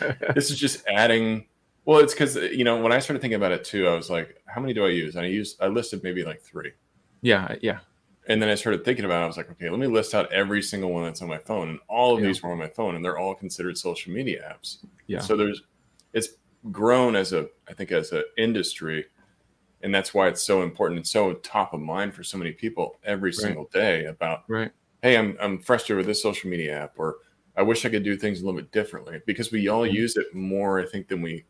this 0.34 0.50
is 0.50 0.58
just 0.58 0.84
adding 0.88 1.46
well, 1.88 2.00
it's 2.00 2.12
because 2.12 2.34
you 2.36 2.64
know 2.64 2.82
when 2.82 2.92
I 2.92 2.98
started 2.98 3.22
thinking 3.22 3.36
about 3.36 3.50
it 3.50 3.64
too, 3.64 3.88
I 3.88 3.94
was 3.94 4.10
like, 4.10 4.42
how 4.44 4.60
many 4.60 4.74
do 4.74 4.84
I 4.84 4.90
use? 4.90 5.16
And 5.16 5.24
I 5.24 5.28
used 5.30 5.56
I 5.62 5.68
listed 5.68 6.02
maybe 6.02 6.22
like 6.22 6.42
three. 6.42 6.72
Yeah, 7.22 7.54
yeah. 7.62 7.78
And 8.26 8.42
then 8.42 8.50
I 8.50 8.56
started 8.56 8.84
thinking 8.84 9.06
about 9.06 9.22
it. 9.22 9.24
I 9.24 9.26
was 9.26 9.38
like, 9.38 9.50
okay, 9.52 9.70
let 9.70 9.78
me 9.78 9.86
list 9.86 10.14
out 10.14 10.30
every 10.30 10.60
single 10.60 10.92
one 10.92 11.04
that's 11.04 11.22
on 11.22 11.28
my 11.28 11.38
phone, 11.38 11.70
and 11.70 11.78
all 11.88 12.14
of 12.14 12.20
yeah. 12.20 12.26
these 12.26 12.42
were 12.42 12.52
on 12.52 12.58
my 12.58 12.68
phone, 12.68 12.94
and 12.94 13.02
they're 13.02 13.16
all 13.16 13.34
considered 13.34 13.78
social 13.78 14.12
media 14.12 14.54
apps. 14.54 14.84
Yeah. 15.06 15.20
So 15.20 15.34
there's, 15.34 15.62
it's 16.12 16.28
grown 16.70 17.16
as 17.16 17.32
a 17.32 17.48
I 17.70 17.72
think 17.72 17.90
as 17.90 18.12
an 18.12 18.24
industry, 18.36 19.06
and 19.80 19.94
that's 19.94 20.12
why 20.12 20.28
it's 20.28 20.42
so 20.42 20.60
important 20.60 20.98
and 20.98 21.06
so 21.06 21.32
top 21.36 21.72
of 21.72 21.80
mind 21.80 22.12
for 22.12 22.22
so 22.22 22.36
many 22.36 22.52
people 22.52 22.98
every 23.02 23.30
right. 23.30 23.34
single 23.34 23.64
day 23.72 24.04
about 24.04 24.44
right. 24.46 24.72
Hey, 25.00 25.16
I'm 25.16 25.38
I'm 25.40 25.58
frustrated 25.58 25.96
with 25.96 26.06
this 26.06 26.22
social 26.22 26.50
media 26.50 26.82
app, 26.82 26.98
or 26.98 27.16
I 27.56 27.62
wish 27.62 27.86
I 27.86 27.88
could 27.88 28.04
do 28.04 28.14
things 28.14 28.42
a 28.42 28.44
little 28.44 28.60
bit 28.60 28.72
differently 28.72 29.22
because 29.24 29.50
we 29.50 29.68
all 29.68 29.86
mm-hmm. 29.86 29.94
use 29.94 30.18
it 30.18 30.34
more, 30.34 30.80
I 30.80 30.84
think, 30.84 31.08
than 31.08 31.22
we 31.22 31.46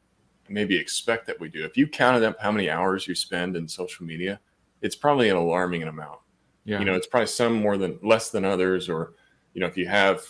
maybe 0.50 0.76
expect 0.76 1.26
that 1.26 1.38
we 1.38 1.48
do. 1.48 1.64
If 1.64 1.76
you 1.76 1.86
counted 1.86 2.22
up 2.22 2.36
how 2.40 2.52
many 2.52 2.70
hours 2.70 3.06
you 3.06 3.14
spend 3.14 3.56
in 3.56 3.66
social 3.68 4.04
media, 4.06 4.40
it's 4.82 4.96
probably 4.96 5.28
an 5.28 5.36
alarming 5.36 5.82
amount. 5.84 6.20
Yeah. 6.64 6.78
You 6.78 6.84
know, 6.84 6.94
it's 6.94 7.06
probably 7.06 7.28
some 7.28 7.54
more 7.54 7.76
than 7.76 7.98
less 8.02 8.30
than 8.30 8.44
others, 8.44 8.88
or 8.88 9.14
you 9.54 9.60
know, 9.60 9.66
if 9.66 9.76
you 9.76 9.86
have 9.88 10.22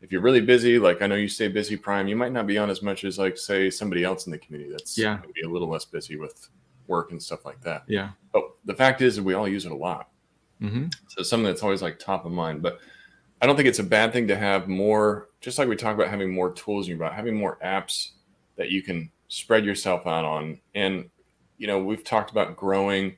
if 0.00 0.12
you're 0.12 0.20
really 0.20 0.40
busy, 0.40 0.78
like 0.78 1.00
I 1.00 1.06
know 1.06 1.14
you 1.14 1.28
stay 1.28 1.48
busy, 1.48 1.76
Prime, 1.76 2.08
you 2.08 2.16
might 2.16 2.32
not 2.32 2.46
be 2.46 2.58
on 2.58 2.68
as 2.68 2.82
much 2.82 3.04
as 3.04 3.18
like 3.18 3.38
say 3.38 3.70
somebody 3.70 4.04
else 4.04 4.26
in 4.26 4.32
the 4.32 4.38
community 4.38 4.70
that's 4.70 4.98
yeah 4.98 5.18
maybe 5.24 5.42
a 5.46 5.48
little 5.48 5.68
less 5.68 5.84
busy 5.84 6.16
with 6.16 6.48
work 6.86 7.12
and 7.12 7.22
stuff 7.22 7.44
like 7.44 7.60
that. 7.62 7.84
Yeah. 7.86 8.10
But 8.32 8.44
the 8.64 8.74
fact 8.74 9.00
is 9.00 9.16
that 9.16 9.22
we 9.22 9.34
all 9.34 9.48
use 9.48 9.64
it 9.64 9.72
a 9.72 9.76
lot. 9.76 10.10
Mm-hmm. 10.60 10.88
So 11.08 11.22
something 11.22 11.46
that's 11.46 11.62
always 11.62 11.82
like 11.82 11.98
top 11.98 12.26
of 12.26 12.32
mind. 12.32 12.62
But 12.62 12.80
I 13.40 13.46
don't 13.46 13.56
think 13.56 13.68
it's 13.68 13.78
a 13.78 13.84
bad 13.84 14.12
thing 14.12 14.26
to 14.28 14.36
have 14.36 14.68
more, 14.68 15.28
just 15.40 15.58
like 15.58 15.68
we 15.68 15.76
talk 15.76 15.94
about 15.94 16.08
having 16.08 16.32
more 16.32 16.52
tools 16.52 16.88
and 16.88 16.96
about 16.96 17.14
having 17.14 17.34
more 17.34 17.58
apps 17.64 18.10
that 18.56 18.70
you 18.70 18.82
can 18.82 19.10
spread 19.34 19.64
yourself 19.64 20.06
out 20.06 20.24
on. 20.24 20.60
And, 20.74 21.10
you 21.58 21.66
know, 21.66 21.82
we've 21.82 22.04
talked 22.04 22.30
about 22.30 22.56
growing 22.56 23.16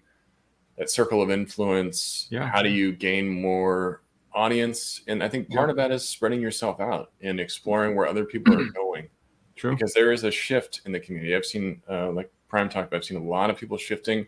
that 0.79 0.91
circle 0.91 1.23
of 1.23 1.31
influence. 1.31 2.27
Yeah. 2.31 2.49
How 2.49 2.63
do 2.63 2.71
you 2.71 2.93
gain 2.93 3.29
more 3.29 4.03
audience? 4.33 5.03
And 5.07 5.23
I 5.23 5.29
think 5.29 5.51
part 5.51 5.69
yeah. 5.69 5.71
of 5.71 5.77
that 5.77 5.91
is 5.91 6.09
spreading 6.09 6.41
yourself 6.41 6.81
out 6.81 7.13
and 7.21 7.39
exploring 7.41 7.95
where 7.95 8.07
other 8.07 8.25
people 8.25 8.55
are 8.55 8.71
going. 8.75 9.09
True. 9.55 9.73
Because 9.73 9.95
there 9.95 10.13
is 10.13 10.25
a 10.25 10.31
shift 10.31 10.83
in 10.85 10.93
the 10.93 11.01
community. 11.01 11.35
I've 11.35 11.47
seen, 11.47 11.83
uh, 11.89 12.11
like 12.11 12.31
Prime 12.49 12.69
talked 12.69 12.89
about, 12.89 12.99
I've 12.99 13.05
seen 13.05 13.17
a 13.19 13.25
lot 13.25 13.49
of 13.51 13.57
people 13.57 13.79
shifting 13.79 14.27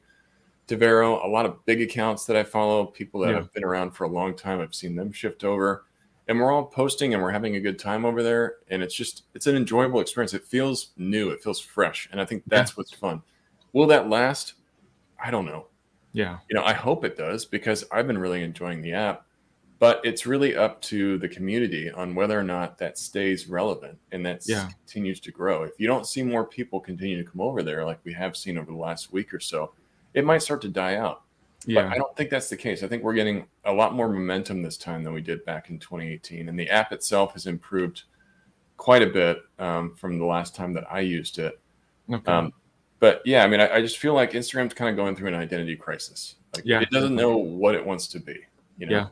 to 0.68 0.76
Vero, 0.76 1.26
a 1.26 1.28
lot 1.28 1.46
of 1.46 1.64
big 1.66 1.80
accounts 1.82 2.26
that 2.26 2.36
I 2.36 2.44
follow, 2.44 2.86
people 2.86 3.20
that 3.20 3.30
yeah. 3.30 3.36
have 3.36 3.52
been 3.52 3.64
around 3.64 3.92
for 3.92 4.04
a 4.04 4.08
long 4.08 4.34
time. 4.34 4.60
I've 4.60 4.74
seen 4.74 4.96
them 4.96 5.12
shift 5.12 5.44
over 5.44 5.84
and 6.28 6.38
we're 6.38 6.52
all 6.52 6.64
posting 6.64 7.14
and 7.14 7.22
we're 7.22 7.30
having 7.30 7.56
a 7.56 7.60
good 7.60 7.78
time 7.78 8.04
over 8.04 8.22
there 8.22 8.56
and 8.68 8.82
it's 8.82 8.94
just 8.94 9.24
it's 9.34 9.46
an 9.46 9.56
enjoyable 9.56 10.00
experience. 10.00 10.34
It 10.34 10.44
feels 10.44 10.90
new 10.96 11.30
it 11.30 11.42
feels 11.42 11.60
fresh 11.60 12.08
and 12.12 12.20
i 12.20 12.24
think 12.24 12.42
that's 12.46 12.72
yeah. 12.72 12.74
what's 12.76 12.92
fun. 12.92 13.22
Will 13.72 13.86
that 13.88 14.08
last? 14.08 14.54
I 15.22 15.30
don't 15.30 15.46
know. 15.46 15.66
Yeah. 16.12 16.38
You 16.48 16.56
know 16.56 16.64
i 16.64 16.72
hope 16.72 17.04
it 17.04 17.16
does 17.16 17.44
because 17.44 17.84
i've 17.92 18.06
been 18.06 18.18
really 18.18 18.42
enjoying 18.42 18.82
the 18.82 18.92
app 18.92 19.24
but 19.78 20.00
it's 20.04 20.26
really 20.26 20.56
up 20.56 20.80
to 20.82 21.18
the 21.18 21.28
community 21.28 21.90
on 21.90 22.14
whether 22.14 22.38
or 22.38 22.42
not 22.42 22.78
that 22.78 22.98
stays 22.98 23.48
relevant 23.48 23.96
and 24.10 24.26
that 24.26 24.42
yeah. 24.44 24.68
continues 24.68 25.20
to 25.20 25.30
grow. 25.30 25.62
If 25.62 25.78
you 25.78 25.86
don't 25.86 26.06
see 26.06 26.22
more 26.22 26.44
people 26.44 26.80
continue 26.80 27.22
to 27.22 27.30
come 27.30 27.40
over 27.40 27.62
there 27.62 27.84
like 27.84 28.00
we 28.04 28.12
have 28.14 28.36
seen 28.36 28.58
over 28.58 28.70
the 28.70 28.76
last 28.76 29.12
week 29.12 29.32
or 29.32 29.40
so 29.40 29.72
it 30.14 30.24
might 30.24 30.42
start 30.42 30.60
to 30.62 30.68
die 30.68 30.96
out 30.96 31.22
yeah. 31.68 31.82
But 31.82 31.92
I 31.92 31.98
don't 31.98 32.16
think 32.16 32.30
that's 32.30 32.48
the 32.48 32.56
case. 32.56 32.82
I 32.82 32.88
think 32.88 33.02
we're 33.02 33.14
getting 33.14 33.46
a 33.66 33.72
lot 33.72 33.94
more 33.94 34.08
momentum 34.08 34.62
this 34.62 34.78
time 34.78 35.04
than 35.04 35.12
we 35.12 35.20
did 35.20 35.44
back 35.44 35.68
in 35.68 35.78
2018. 35.78 36.48
And 36.48 36.58
the 36.58 36.68
app 36.70 36.92
itself 36.92 37.34
has 37.34 37.46
improved 37.46 38.04
quite 38.78 39.02
a 39.02 39.06
bit 39.06 39.42
um, 39.58 39.94
from 39.94 40.18
the 40.18 40.24
last 40.24 40.56
time 40.56 40.72
that 40.72 40.90
I 40.90 41.00
used 41.00 41.38
it. 41.38 41.60
Okay. 42.10 42.32
Um, 42.32 42.54
but 43.00 43.20
yeah, 43.26 43.44
I 43.44 43.48
mean, 43.48 43.60
I, 43.60 43.74
I, 43.74 43.80
just 43.82 43.98
feel 43.98 44.14
like 44.14 44.32
Instagram's 44.32 44.72
kind 44.72 44.88
of 44.88 44.96
going 44.96 45.14
through 45.14 45.28
an 45.28 45.34
identity 45.34 45.76
crisis. 45.76 46.36
Like, 46.54 46.64
yeah, 46.64 46.80
it 46.80 46.90
doesn't 46.90 47.14
know 47.14 47.36
what 47.36 47.74
it 47.74 47.84
wants 47.84 48.08
to 48.08 48.18
be. 48.18 48.38
You 48.78 48.86
know, 48.86 48.96
yeah. 48.96 49.06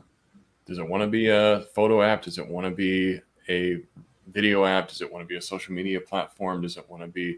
does 0.65 0.79
it 0.79 0.87
want 0.87 1.03
to 1.03 1.07
be 1.07 1.29
a 1.29 1.61
photo 1.75 2.01
app? 2.01 2.23
Does 2.23 2.39
it 2.39 2.47
want 2.47 2.65
to 2.65 2.71
be 2.71 3.21
a 3.49 3.81
video 4.33 4.65
app? 4.65 4.87
Does 4.87 5.01
it 5.01 5.13
want 5.13 5.23
to 5.23 5.27
be 5.27 5.37
a 5.37 5.41
social 5.41 5.75
media 5.75 6.01
platform? 6.01 6.61
Does 6.61 6.75
it 6.75 6.89
want 6.89 7.03
to 7.03 7.07
be 7.07 7.37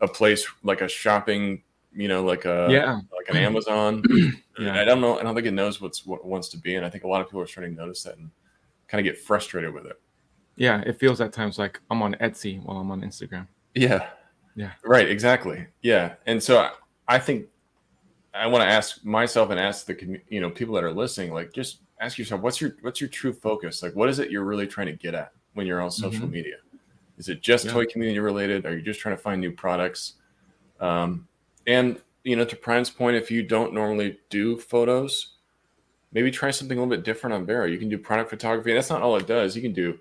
a 0.00 0.08
place 0.08 0.44
like 0.64 0.80
a 0.80 0.88
shopping 0.88 1.62
you 1.96 2.08
know, 2.08 2.22
like 2.22 2.44
a 2.44 2.68
yeah, 2.70 3.00
like 3.16 3.28
an 3.28 3.36
Amazon. 3.36 4.02
yeah. 4.58 4.80
I 4.80 4.84
don't 4.84 5.00
know. 5.00 5.18
I 5.18 5.22
don't 5.22 5.34
think 5.34 5.46
it 5.46 5.52
knows 5.52 5.80
what's 5.80 6.04
what 6.04 6.20
it 6.20 6.26
wants 6.26 6.48
to 6.50 6.58
be, 6.58 6.76
and 6.76 6.84
I 6.84 6.90
think 6.90 7.04
a 7.04 7.08
lot 7.08 7.20
of 7.20 7.28
people 7.28 7.40
are 7.40 7.46
starting 7.46 7.74
to 7.74 7.80
notice 7.80 8.02
that 8.02 8.16
and 8.18 8.30
kind 8.88 9.00
of 9.06 9.12
get 9.12 9.20
frustrated 9.20 9.72
with 9.72 9.86
it. 9.86 10.00
Yeah, 10.56 10.82
it 10.82 10.98
feels 10.98 11.20
at 11.20 11.32
times 11.32 11.58
like 11.58 11.80
I'm 11.90 12.02
on 12.02 12.14
Etsy 12.20 12.62
while 12.62 12.78
I'm 12.78 12.90
on 12.90 13.00
Instagram. 13.02 13.46
Yeah, 13.74 14.08
yeah, 14.54 14.72
right, 14.84 15.08
exactly. 15.08 15.66
Yeah, 15.82 16.14
and 16.26 16.42
so 16.42 16.58
I, 16.58 16.70
I 17.08 17.18
think 17.18 17.46
I 18.34 18.46
want 18.46 18.62
to 18.62 18.68
ask 18.68 19.04
myself 19.04 19.50
and 19.50 19.58
ask 19.58 19.86
the 19.86 20.20
you 20.28 20.40
know 20.40 20.50
people 20.50 20.74
that 20.74 20.84
are 20.84 20.92
listening, 20.92 21.32
like 21.32 21.52
just 21.52 21.80
ask 22.00 22.18
yourself, 22.18 22.42
what's 22.42 22.60
your 22.60 22.76
what's 22.82 23.00
your 23.00 23.10
true 23.10 23.32
focus? 23.32 23.82
Like, 23.82 23.96
what 23.96 24.08
is 24.08 24.18
it 24.18 24.30
you're 24.30 24.44
really 24.44 24.66
trying 24.66 24.88
to 24.88 24.92
get 24.92 25.14
at 25.14 25.32
when 25.54 25.66
you're 25.66 25.80
on 25.80 25.90
social 25.90 26.22
mm-hmm. 26.22 26.32
media? 26.32 26.56
Is 27.18 27.28
it 27.28 27.40
just 27.40 27.64
yeah. 27.64 27.72
toy 27.72 27.86
community 27.86 28.18
related? 28.18 28.66
Are 28.66 28.76
you 28.76 28.82
just 28.82 29.00
trying 29.00 29.16
to 29.16 29.22
find 29.22 29.40
new 29.40 29.52
products? 29.52 30.14
Um, 30.80 31.26
and 31.66 32.00
you 32.24 32.34
know, 32.34 32.44
to 32.44 32.56
Prime's 32.56 32.90
point, 32.90 33.16
if 33.16 33.30
you 33.30 33.42
don't 33.44 33.72
normally 33.72 34.18
do 34.30 34.58
photos, 34.58 35.36
maybe 36.12 36.30
try 36.30 36.50
something 36.50 36.76
a 36.76 36.80
little 36.80 36.94
bit 36.94 37.04
different 37.04 37.34
on 37.34 37.46
Vero. 37.46 37.66
You 37.66 37.78
can 37.78 37.88
do 37.88 37.98
product 37.98 38.30
photography. 38.30 38.72
That's 38.72 38.90
not 38.90 39.00
all 39.00 39.16
it 39.16 39.28
does. 39.28 39.54
You 39.54 39.62
can 39.62 39.72
do 39.72 39.96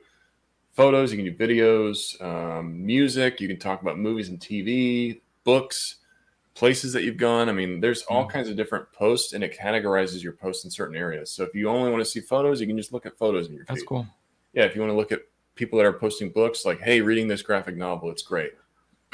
photos, 0.74 1.12
you 1.12 1.24
can 1.24 1.26
do 1.26 1.38
videos, 1.38 2.20
um, 2.22 2.86
music. 2.86 3.40
You 3.40 3.48
can 3.48 3.60
talk 3.60 3.82
about 3.82 4.00
movies 4.00 4.30
and 4.30 4.40
TV, 4.40 5.22
books, 5.44 5.98
places 6.56 6.94
that 6.94 7.04
you've 7.04 7.18
gone. 7.18 7.48
I 7.48 7.52
mean, 7.52 7.80
there's 7.80 8.02
all 8.04 8.26
mm. 8.26 8.30
kinds 8.30 8.50
of 8.50 8.56
different 8.56 8.92
posts, 8.92 9.34
and 9.34 9.44
it 9.44 9.58
categorizes 9.58 10.24
your 10.24 10.34
posts 10.34 10.66
in 10.66 10.72
certain 10.72 10.96
areas. 10.96 11.30
So 11.32 11.44
if 11.44 11.54
you 11.54 11.70
only 11.70 11.92
want 11.92 12.04
to 12.04 12.10
see 12.10 12.20
photos, 12.20 12.60
you 12.60 12.68
can 12.68 12.78
just 12.78 12.92
look 12.92 13.06
at 13.06 13.18
photos 13.18 13.48
in 13.48 13.54
your. 13.54 13.66
That's 13.66 13.82
feed. 13.82 13.88
cool. 13.88 14.08
Yeah, 14.54 14.64
if 14.64 14.76
you 14.76 14.82
want 14.82 14.92
to 14.92 14.98
look 14.98 15.12
at 15.12 15.22
people 15.56 15.78
that 15.78 15.86
are 15.86 15.94
posting 15.94 16.32
books, 16.32 16.66
like, 16.66 16.82
hey, 16.82 17.02
reading 17.02 17.28
this 17.28 17.42
graphic 17.42 17.78
novel, 17.78 18.10
it's 18.10 18.24
great. 18.24 18.54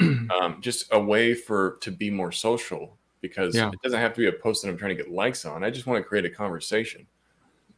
um, 0.00 0.58
just 0.60 0.86
a 0.92 1.00
way 1.00 1.34
for 1.34 1.78
to 1.80 1.90
be 1.90 2.10
more 2.10 2.32
social 2.32 2.96
because 3.20 3.54
yeah. 3.54 3.68
it 3.68 3.80
doesn't 3.82 4.00
have 4.00 4.12
to 4.14 4.20
be 4.20 4.26
a 4.26 4.32
post 4.32 4.62
that 4.62 4.68
I'm 4.68 4.76
trying 4.76 4.96
to 4.96 5.02
get 5.02 5.12
likes 5.12 5.44
on. 5.44 5.64
I 5.64 5.70
just 5.70 5.86
want 5.86 6.02
to 6.02 6.08
create 6.08 6.24
a 6.24 6.30
conversation. 6.30 7.06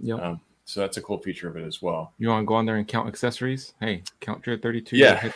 Yeah. 0.00 0.14
Um, 0.14 0.40
so 0.66 0.80
that's 0.80 0.96
a 0.96 1.02
cool 1.02 1.18
feature 1.18 1.48
of 1.48 1.56
it 1.56 1.64
as 1.64 1.82
well. 1.82 2.14
You 2.18 2.28
want 2.28 2.42
to 2.42 2.46
go 2.46 2.54
on 2.54 2.64
there 2.64 2.76
and 2.76 2.88
count 2.88 3.06
accessories? 3.06 3.74
Hey, 3.80 4.02
count 4.20 4.46
your 4.46 4.56
32. 4.56 4.96
Yeah. 4.96 5.30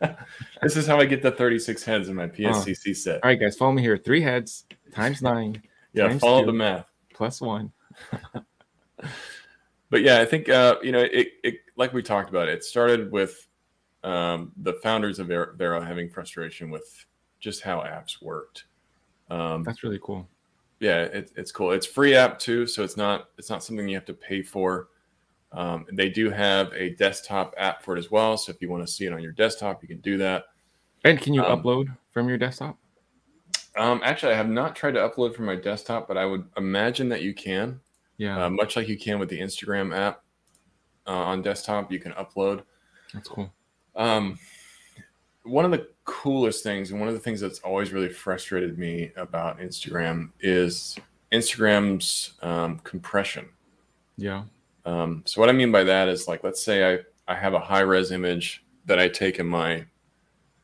this 0.62 0.76
is 0.76 0.86
how 0.86 1.00
I 1.00 1.06
get 1.06 1.22
the 1.22 1.30
36 1.30 1.82
heads 1.82 2.08
in 2.10 2.14
my 2.14 2.26
PSCC 2.26 2.90
uh, 2.90 2.94
set. 2.94 3.24
All 3.24 3.30
right, 3.30 3.40
guys, 3.40 3.56
follow 3.56 3.72
me 3.72 3.80
here. 3.80 3.96
Three 3.96 4.20
heads 4.20 4.66
times 4.92 5.22
nine. 5.22 5.62
yeah, 5.94 6.08
times 6.08 6.20
follow 6.20 6.40
two, 6.40 6.46
the 6.46 6.52
math. 6.52 6.86
Plus 7.14 7.40
one. 7.40 7.72
but 9.90 10.02
yeah, 10.02 10.20
I 10.20 10.26
think 10.26 10.50
uh, 10.50 10.76
you 10.82 10.92
know 10.92 11.00
it, 11.00 11.28
it. 11.42 11.54
Like 11.76 11.94
we 11.94 12.02
talked 12.02 12.28
about, 12.28 12.48
it 12.48 12.62
started 12.62 13.10
with 13.10 13.45
um, 14.06 14.52
the 14.58 14.74
founders 14.74 15.18
of 15.18 15.26
Vero 15.26 15.80
having 15.80 16.08
frustration 16.08 16.70
with 16.70 17.04
just 17.40 17.60
how 17.60 17.80
apps 17.80 18.22
worked. 18.22 18.64
Um, 19.30 19.64
That's 19.64 19.82
really 19.82 19.98
cool. 20.00 20.28
Yeah, 20.78 21.02
it, 21.02 21.32
it's 21.36 21.50
cool. 21.50 21.72
It's 21.72 21.86
free 21.86 22.14
app 22.14 22.38
too, 22.38 22.66
so 22.66 22.84
it's 22.84 22.96
not 22.96 23.30
it's 23.36 23.50
not 23.50 23.64
something 23.64 23.88
you 23.88 23.96
have 23.96 24.04
to 24.04 24.14
pay 24.14 24.42
for. 24.42 24.88
Um, 25.52 25.86
they 25.92 26.08
do 26.08 26.30
have 26.30 26.72
a 26.74 26.90
desktop 26.90 27.54
app 27.56 27.82
for 27.82 27.96
it 27.96 27.98
as 27.98 28.10
well. 28.10 28.36
So 28.36 28.52
if 28.52 28.60
you 28.60 28.70
want 28.70 28.86
to 28.86 28.92
see 28.92 29.06
it 29.06 29.12
on 29.12 29.22
your 29.22 29.32
desktop, 29.32 29.82
you 29.82 29.88
can 29.88 30.00
do 30.00 30.18
that. 30.18 30.44
And 31.04 31.20
can 31.20 31.34
you 31.34 31.42
um, 31.42 31.60
upload 31.60 31.86
from 32.12 32.28
your 32.28 32.38
desktop? 32.38 32.78
Um, 33.76 34.00
actually, 34.04 34.34
I 34.34 34.36
have 34.36 34.48
not 34.48 34.76
tried 34.76 34.92
to 34.92 35.00
upload 35.00 35.34
from 35.34 35.46
my 35.46 35.56
desktop, 35.56 36.06
but 36.06 36.16
I 36.16 36.26
would 36.26 36.44
imagine 36.56 37.08
that 37.08 37.22
you 37.22 37.34
can. 37.34 37.80
Yeah, 38.18 38.44
uh, 38.44 38.50
much 38.50 38.76
like 38.76 38.86
you 38.86 38.98
can 38.98 39.18
with 39.18 39.30
the 39.30 39.40
Instagram 39.40 39.96
app 39.96 40.22
uh, 41.06 41.10
on 41.10 41.42
desktop. 41.42 41.90
You 41.90 41.98
can 41.98 42.12
upload. 42.12 42.62
that's 43.12 43.28
cool. 43.28 43.52
Um, 43.96 44.38
one 45.44 45.64
of 45.64 45.70
the 45.70 45.88
coolest 46.04 46.62
things, 46.62 46.90
and 46.90 46.98
one 47.00 47.08
of 47.08 47.14
the 47.14 47.20
things 47.20 47.40
that's 47.40 47.60
always 47.60 47.92
really 47.92 48.08
frustrated 48.08 48.78
me 48.78 49.12
about 49.16 49.58
Instagram 49.60 50.30
is 50.40 50.98
Instagram's 51.32 52.34
um, 52.42 52.78
compression. 52.80 53.48
Yeah, 54.16 54.44
Um, 54.84 55.22
so 55.26 55.40
what 55.40 55.48
I 55.50 55.52
mean 55.52 55.70
by 55.70 55.84
that 55.84 56.08
is 56.08 56.26
like, 56.26 56.42
let's 56.42 56.62
say 56.62 56.94
I, 56.94 56.98
I 57.28 57.34
have 57.36 57.54
a 57.54 57.58
high 57.60 57.80
res 57.80 58.12
image 58.12 58.64
that 58.86 58.98
I 58.98 59.08
take 59.08 59.38
in 59.38 59.46
my, 59.46 59.84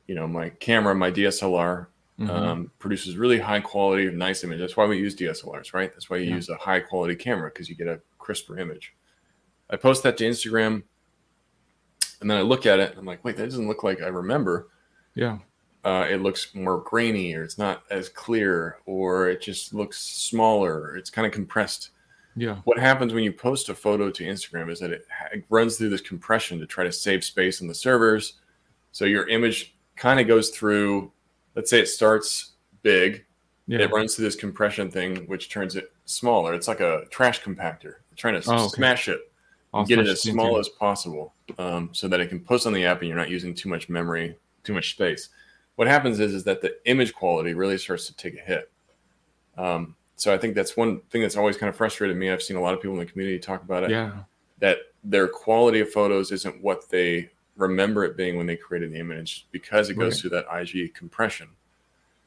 you 0.06 0.14
know, 0.14 0.26
my 0.26 0.48
camera, 0.50 0.94
my 0.94 1.10
DSLR 1.10 1.86
Mhm. 2.20 2.28
um, 2.30 2.70
produces 2.78 3.16
really 3.16 3.38
high 3.38 3.58
quality, 3.60 4.08
nice 4.10 4.44
image. 4.44 4.60
That's 4.60 4.76
why 4.76 4.86
we 4.86 4.98
use 4.98 5.14
DSLRs, 5.16 5.72
right? 5.74 5.90
That's 5.92 6.08
why 6.10 6.18
you 6.18 6.28
Yeah. 6.30 6.36
use 6.36 6.48
a 6.50 6.56
high 6.56 6.80
quality 6.80 7.16
camera 7.16 7.50
because 7.50 7.68
you 7.68 7.74
get 7.74 7.88
a 7.88 8.00
crisper 8.18 8.58
image. 8.58 8.94
I 9.70 9.76
post 9.76 10.02
that 10.04 10.16
to 10.18 10.24
Instagram, 10.24 10.82
and 12.22 12.30
then 12.30 12.38
I 12.38 12.42
look 12.42 12.64
at 12.66 12.80
it. 12.80 12.90
And 12.90 12.98
I'm 12.98 13.04
like, 13.04 13.22
wait, 13.24 13.36
that 13.36 13.44
doesn't 13.44 13.68
look 13.68 13.82
like 13.84 14.00
I 14.02 14.06
remember. 14.08 14.68
yeah, 15.14 15.38
Uh, 15.84 16.06
it 16.10 16.22
looks 16.22 16.54
more 16.54 16.78
grainy, 16.80 17.34
or 17.34 17.42
it's 17.44 17.58
not 17.58 17.82
as 17.90 18.08
clear, 18.08 18.78
or 18.86 19.28
it 19.28 19.42
just 19.42 19.74
looks 19.74 19.98
smaller. 20.00 20.96
It's 20.96 21.10
kind 21.10 21.26
of 21.26 21.32
compressed 21.32 21.90
yeah, 22.34 22.56
what 22.64 22.78
happens 22.78 23.12
when 23.12 23.24
you 23.24 23.30
post 23.32 23.68
a 23.68 23.74
photo 23.74 24.10
to 24.10 24.24
Instagram 24.24 24.70
is 24.70 24.80
that 24.80 24.90
it, 24.90 25.06
it 25.34 25.44
runs 25.50 25.76
through 25.76 25.90
this 25.90 26.00
compression 26.00 26.58
to 26.60 26.66
try 26.66 26.82
to 26.82 26.90
save 26.90 27.22
space 27.24 27.60
on 27.60 27.68
the 27.68 27.74
servers. 27.74 28.38
So 28.92 29.04
your 29.04 29.28
image 29.28 29.74
kind 29.96 30.18
of 30.18 30.26
goes 30.26 30.48
through, 30.48 31.12
let's 31.56 31.68
say 31.68 31.78
it 31.80 31.88
starts 31.88 32.52
big, 32.82 33.26
yeah. 33.66 33.80
it 33.80 33.92
runs 33.92 34.14
through 34.16 34.24
this 34.24 34.36
compression 34.36 34.90
thing, 34.90 35.26
which 35.26 35.50
turns 35.50 35.76
it 35.76 35.92
smaller. 36.06 36.54
It's 36.54 36.68
like 36.68 36.80
a 36.80 37.04
trash 37.10 37.42
compactor, 37.42 37.96
trying 38.16 38.40
to 38.40 38.50
Oh, 38.50 38.64
okay. 38.64 38.76
smash 38.76 39.08
it, 39.10 39.30
I'll 39.74 39.84
get 39.86 39.98
it 39.98 40.06
as 40.06 40.22
small 40.22 40.58
as 40.58 40.68
possible, 40.68 41.34
um, 41.58 41.90
so 41.92 42.06
that 42.08 42.20
it 42.20 42.28
can 42.28 42.40
post 42.40 42.66
on 42.66 42.72
the 42.72 42.84
app 42.84 43.00
and 43.00 43.08
you're 43.08 43.16
not 43.16 43.30
using 43.30 43.54
too 43.54 43.68
much 43.68 43.88
memory, 43.88 44.36
too 44.64 44.74
much 44.74 44.90
space. 44.90 45.30
What 45.76 45.88
happens 45.88 46.20
is 46.20 46.34
is 46.34 46.44
that 46.44 46.60
the 46.60 46.76
image 46.84 47.14
quality 47.14 47.54
really 47.54 47.78
starts 47.78 48.06
to 48.06 48.16
take 48.16 48.34
a 48.36 48.40
hit. 48.42 48.70
Um, 49.56 49.96
so 50.16 50.32
I 50.32 50.38
think 50.38 50.54
that's 50.54 50.76
one 50.76 51.00
thing 51.10 51.22
that's 51.22 51.36
always 51.36 51.56
kind 51.56 51.68
of 51.70 51.76
frustrated 51.76 52.16
me. 52.16 52.30
I've 52.30 52.42
seen 52.42 52.56
a 52.56 52.60
lot 52.60 52.74
of 52.74 52.80
people 52.82 52.94
in 52.98 53.04
the 53.04 53.10
community 53.10 53.38
talk 53.38 53.62
about 53.62 53.84
it 53.84 53.90
Yeah, 53.90 54.22
that 54.58 54.78
their 55.02 55.26
quality 55.26 55.80
of 55.80 55.90
photos 55.90 56.30
isn't 56.32 56.62
what 56.62 56.88
they 56.90 57.30
remember 57.56 58.04
it 58.04 58.16
being 58.16 58.36
when 58.36 58.46
they 58.46 58.56
created 58.56 58.92
the 58.92 58.98
image 58.98 59.46
because 59.50 59.90
it 59.90 59.94
goes 59.94 60.14
Right. 60.14 60.20
through 60.20 60.30
that 60.30 60.46
IG 60.50 60.94
compression. 60.94 61.48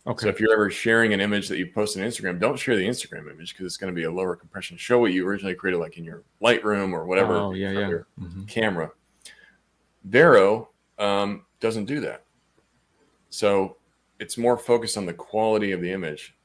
Okay. 0.07 0.23
So 0.23 0.29
if 0.29 0.39
you're 0.39 0.53
ever 0.53 0.69
sharing 0.69 1.13
an 1.13 1.21
image 1.21 1.47
that 1.49 1.57
you 1.57 1.67
post 1.67 1.97
on 1.97 2.03
Instagram, 2.03 2.39
don't 2.39 2.57
share 2.57 2.75
the 2.75 2.85
Instagram 2.87 3.29
image 3.31 3.53
because 3.53 3.65
it's 3.65 3.77
going 3.77 3.93
to 3.93 3.95
be 3.95 4.03
a 4.05 4.11
lower 4.11 4.35
compression. 4.35 4.77
Show 4.77 4.99
what 4.99 5.11
you 5.13 5.27
originally 5.27 5.55
created, 5.55 5.79
like 5.79 5.97
in 5.97 6.03
your 6.03 6.23
Lightroom 6.41 6.91
or 6.93 7.05
whatever 7.05 7.33
Oh, 7.35 7.51
yeah, 7.53 7.71
yeah. 7.71 7.87
your 7.89 8.07
Mhm. 8.19 8.47
camera. 8.47 8.91
Vero 10.03 10.69
um, 10.97 11.45
doesn't 11.59 11.85
do 11.85 11.99
that. 12.01 12.23
So 13.29 13.77
it's 14.19 14.37
more 14.37 14.57
focused 14.57 14.97
on 14.97 15.05
the 15.05 15.13
quality 15.13 15.71
of 15.71 15.81
the 15.81 15.91
image. 15.91 16.35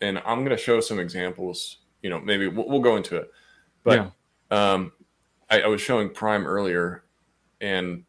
And 0.00 0.18
I'm 0.26 0.38
going 0.38 0.50
to 0.50 0.56
show 0.56 0.80
some 0.80 0.98
examples. 0.98 1.78
You 2.02 2.10
know, 2.10 2.18
maybe 2.18 2.48
we'll, 2.48 2.68
we'll 2.68 2.80
go 2.80 2.96
into 2.96 3.16
it. 3.16 3.30
But 3.84 4.10
yeah, 4.50 4.72
um, 4.72 4.92
I, 5.50 5.62
I 5.62 5.66
was 5.68 5.80
showing 5.80 6.10
Prime 6.10 6.46
earlier, 6.46 7.04
and 7.60 8.02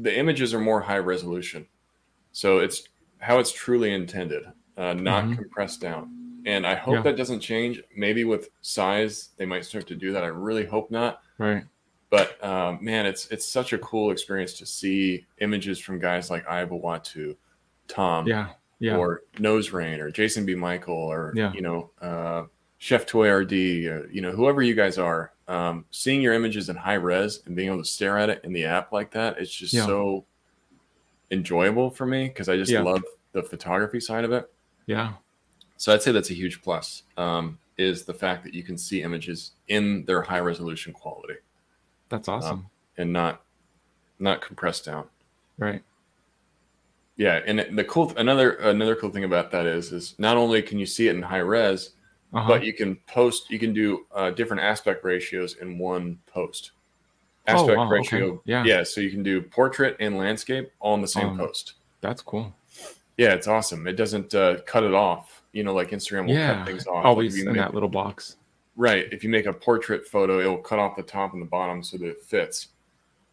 the 0.00 0.16
images 0.18 0.52
are 0.54 0.58
more 0.60 0.80
high 0.80 0.98
resolution. 0.98 1.66
So 2.32 2.58
it's 2.58 2.88
how 3.24 3.38
it's 3.38 3.50
truly 3.52 3.92
intended, 3.92 4.44
uh, 4.76 4.92
not 4.94 5.24
Mhm. 5.24 5.36
compressed 5.38 5.80
down. 5.80 6.10
And 6.46 6.66
I 6.66 6.74
hope 6.74 6.96
Yeah. 6.96 7.02
that 7.02 7.16
doesn't 7.16 7.40
change. 7.40 7.82
Maybe 7.96 8.24
with 8.24 8.50
size, 8.60 9.30
they 9.38 9.46
might 9.46 9.64
start 9.64 9.86
to 9.86 9.94
do 9.94 10.12
that. 10.12 10.22
I 10.24 10.26
really 10.28 10.66
hope 10.66 10.90
not. 10.90 11.20
right. 11.38 11.64
But 12.10 12.42
um, 12.44 12.78
man, 12.80 13.06
it's 13.06 13.26
it's 13.32 13.44
such 13.44 13.72
a 13.72 13.78
cool 13.78 14.12
experience 14.12 14.52
to 14.58 14.66
see 14.66 15.26
images 15.40 15.80
from 15.80 15.98
guys 15.98 16.30
like 16.30 16.46
Iowa 16.48 16.78
Watu, 16.78 17.34
Tom, 17.88 18.28
Yeah, 18.28 18.50
yeah, 18.78 18.96
or 18.96 19.22
Nose 19.40 19.72
Rain, 19.72 19.98
or 20.00 20.10
Jason 20.12 20.46
B. 20.46 20.54
Michael, 20.54 20.94
or 20.94 21.32
Yeah. 21.34 21.52
you 21.54 21.60
know, 21.62 21.90
uh, 22.00 22.44
Chef 22.78 23.04
Toy 23.06 23.28
RD, 23.28 23.88
or 23.88 24.08
you 24.12 24.20
know, 24.20 24.30
whoever 24.30 24.62
you 24.62 24.74
guys 24.74 24.96
are. 24.98 25.32
Um, 25.48 25.86
seeing 25.90 26.22
your 26.22 26.34
images 26.34 26.68
in 26.68 26.76
high 26.76 26.94
res 26.94 27.42
and 27.46 27.56
being 27.56 27.68
able 27.68 27.82
to 27.82 27.88
stare 27.88 28.16
at 28.16 28.30
it 28.30 28.40
in 28.44 28.52
the 28.52 28.64
app 28.64 28.92
like 28.92 29.10
that, 29.12 29.38
it's 29.38 29.50
just 29.50 29.74
Yeah. 29.74 29.84
so 29.86 30.24
enjoyable 31.30 31.90
for 31.90 32.06
me 32.06 32.28
because 32.28 32.48
I 32.48 32.56
just 32.56 32.70
Yeah. 32.72 32.82
love 32.82 33.02
the 33.32 33.42
photography 33.42 34.00
side 34.00 34.24
of 34.24 34.32
it. 34.32 34.50
yeah, 34.86 35.14
So 35.76 35.92
I'd 35.92 36.02
say 36.02 36.12
that's 36.12 36.30
a 36.30 36.34
huge 36.34 36.62
plus. 36.62 37.02
Um, 37.16 37.58
is 37.76 38.04
the 38.04 38.14
fact 38.14 38.44
that 38.44 38.54
you 38.54 38.62
can 38.62 38.78
see 38.78 39.02
images 39.02 39.52
in 39.68 40.04
their 40.04 40.22
high 40.22 40.38
resolution 40.38 40.92
quality 40.92 41.34
that's 42.08 42.28
awesome. 42.28 42.66
and 42.98 43.12
not 43.12 43.42
not 44.20 44.40
compressed 44.40 44.84
down. 44.84 45.08
right. 45.58 45.82
Yeah, 47.16 47.40
and 47.46 47.76
the 47.78 47.84
cool 47.84 48.12
another 48.16 48.52
another 48.56 48.94
cool 48.96 49.10
thing 49.10 49.24
about 49.24 49.50
that 49.52 49.66
is 49.66 49.92
is 49.92 50.14
not 50.18 50.36
only 50.36 50.62
can 50.62 50.78
you 50.78 50.86
see 50.86 51.08
it 51.08 51.16
in 51.16 51.22
high 51.22 51.38
res, 51.38 51.90
Uh-huh. 52.32 52.48
but 52.48 52.64
you 52.64 52.72
can 52.72 52.96
post 53.06 53.50
you 53.50 53.58
can 53.58 53.72
do 53.72 54.06
uh, 54.12 54.30
different 54.30 54.62
aspect 54.62 55.04
ratios 55.04 55.54
in 55.56 55.78
one 55.78 56.18
post. 56.26 56.72
Oh, 57.46 57.52
Aspect 57.52 57.76
wow, 57.78 57.84
okay. 57.86 57.92
ratio, 57.94 58.42
Yeah. 58.46 58.64
yeah. 58.64 58.82
So 58.82 59.00
you 59.00 59.10
can 59.10 59.22
do 59.22 59.42
portrait 59.42 59.96
and 60.00 60.16
landscape 60.16 60.70
all 60.80 60.94
in 60.94 61.02
the 61.02 61.08
same 61.08 61.28
Um, 61.30 61.38
post. 61.38 61.74
That's 62.00 62.22
cool. 62.22 62.54
Yeah, 63.18 63.34
it's 63.34 63.46
awesome. 63.46 63.86
It 63.86 63.94
doesn't 63.96 64.34
uh, 64.34 64.60
cut 64.66 64.82
it 64.82 64.94
off. 64.94 65.42
You 65.52 65.62
know, 65.62 65.74
like 65.74 65.90
Instagram 65.90 66.26
will 66.26 66.34
Yeah, 66.34 66.54
cut 66.58 66.66
things 66.66 66.86
off. 66.86 66.96
Like 66.96 67.04
always 67.04 67.36
you 67.36 67.42
in 67.46 67.52
make- 67.52 67.56
that 67.62 67.74
little 67.74 67.88
box. 67.88 68.36
Right. 68.76 69.06
If 69.12 69.22
you 69.22 69.30
make 69.30 69.46
a 69.46 69.52
portrait 69.52 70.06
photo, 70.08 70.40
it 70.40 70.46
will 70.46 70.58
cut 70.58 70.78
off 70.80 70.96
the 70.96 71.02
top 71.02 71.32
and 71.32 71.40
the 71.40 71.46
bottom 71.46 71.82
so 71.84 71.96
that 71.98 72.06
it 72.06 72.22
fits. 72.22 72.68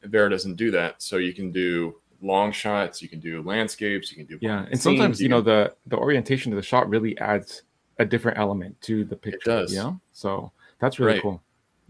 Vero 0.04 0.30
doesn't 0.30 0.56
do 0.56 0.70
that. 0.72 1.02
So 1.02 1.18
you 1.18 1.34
can 1.34 1.52
do 1.52 1.96
long 2.22 2.52
shots, 2.52 3.02
you 3.02 3.10
can 3.10 3.20
do 3.20 3.42
landscapes, 3.42 4.12
you 4.12 4.18
can 4.18 4.26
do 4.28 4.38
Yeah, 4.42 4.66
and 4.70 4.80
sometimes 4.80 5.18
scenes, 5.18 5.22
you 5.22 5.30
know 5.30 5.42
the 5.42 5.74
the 5.88 5.98
orientation 5.98 6.52
of 6.52 6.58
the 6.58 6.62
shot 6.62 6.88
really 6.88 7.18
adds 7.18 7.64
a 7.98 8.06
different 8.06 8.38
element 8.38 8.80
to 8.82 9.04
the 9.04 9.16
picture. 9.16 9.38
It 9.38 9.44
does. 9.62 9.74
Yeah, 9.74 9.94
so 10.14 10.52
that's 10.80 11.00
really 11.00 11.14
Right. 11.14 11.22
cool. 11.24 11.42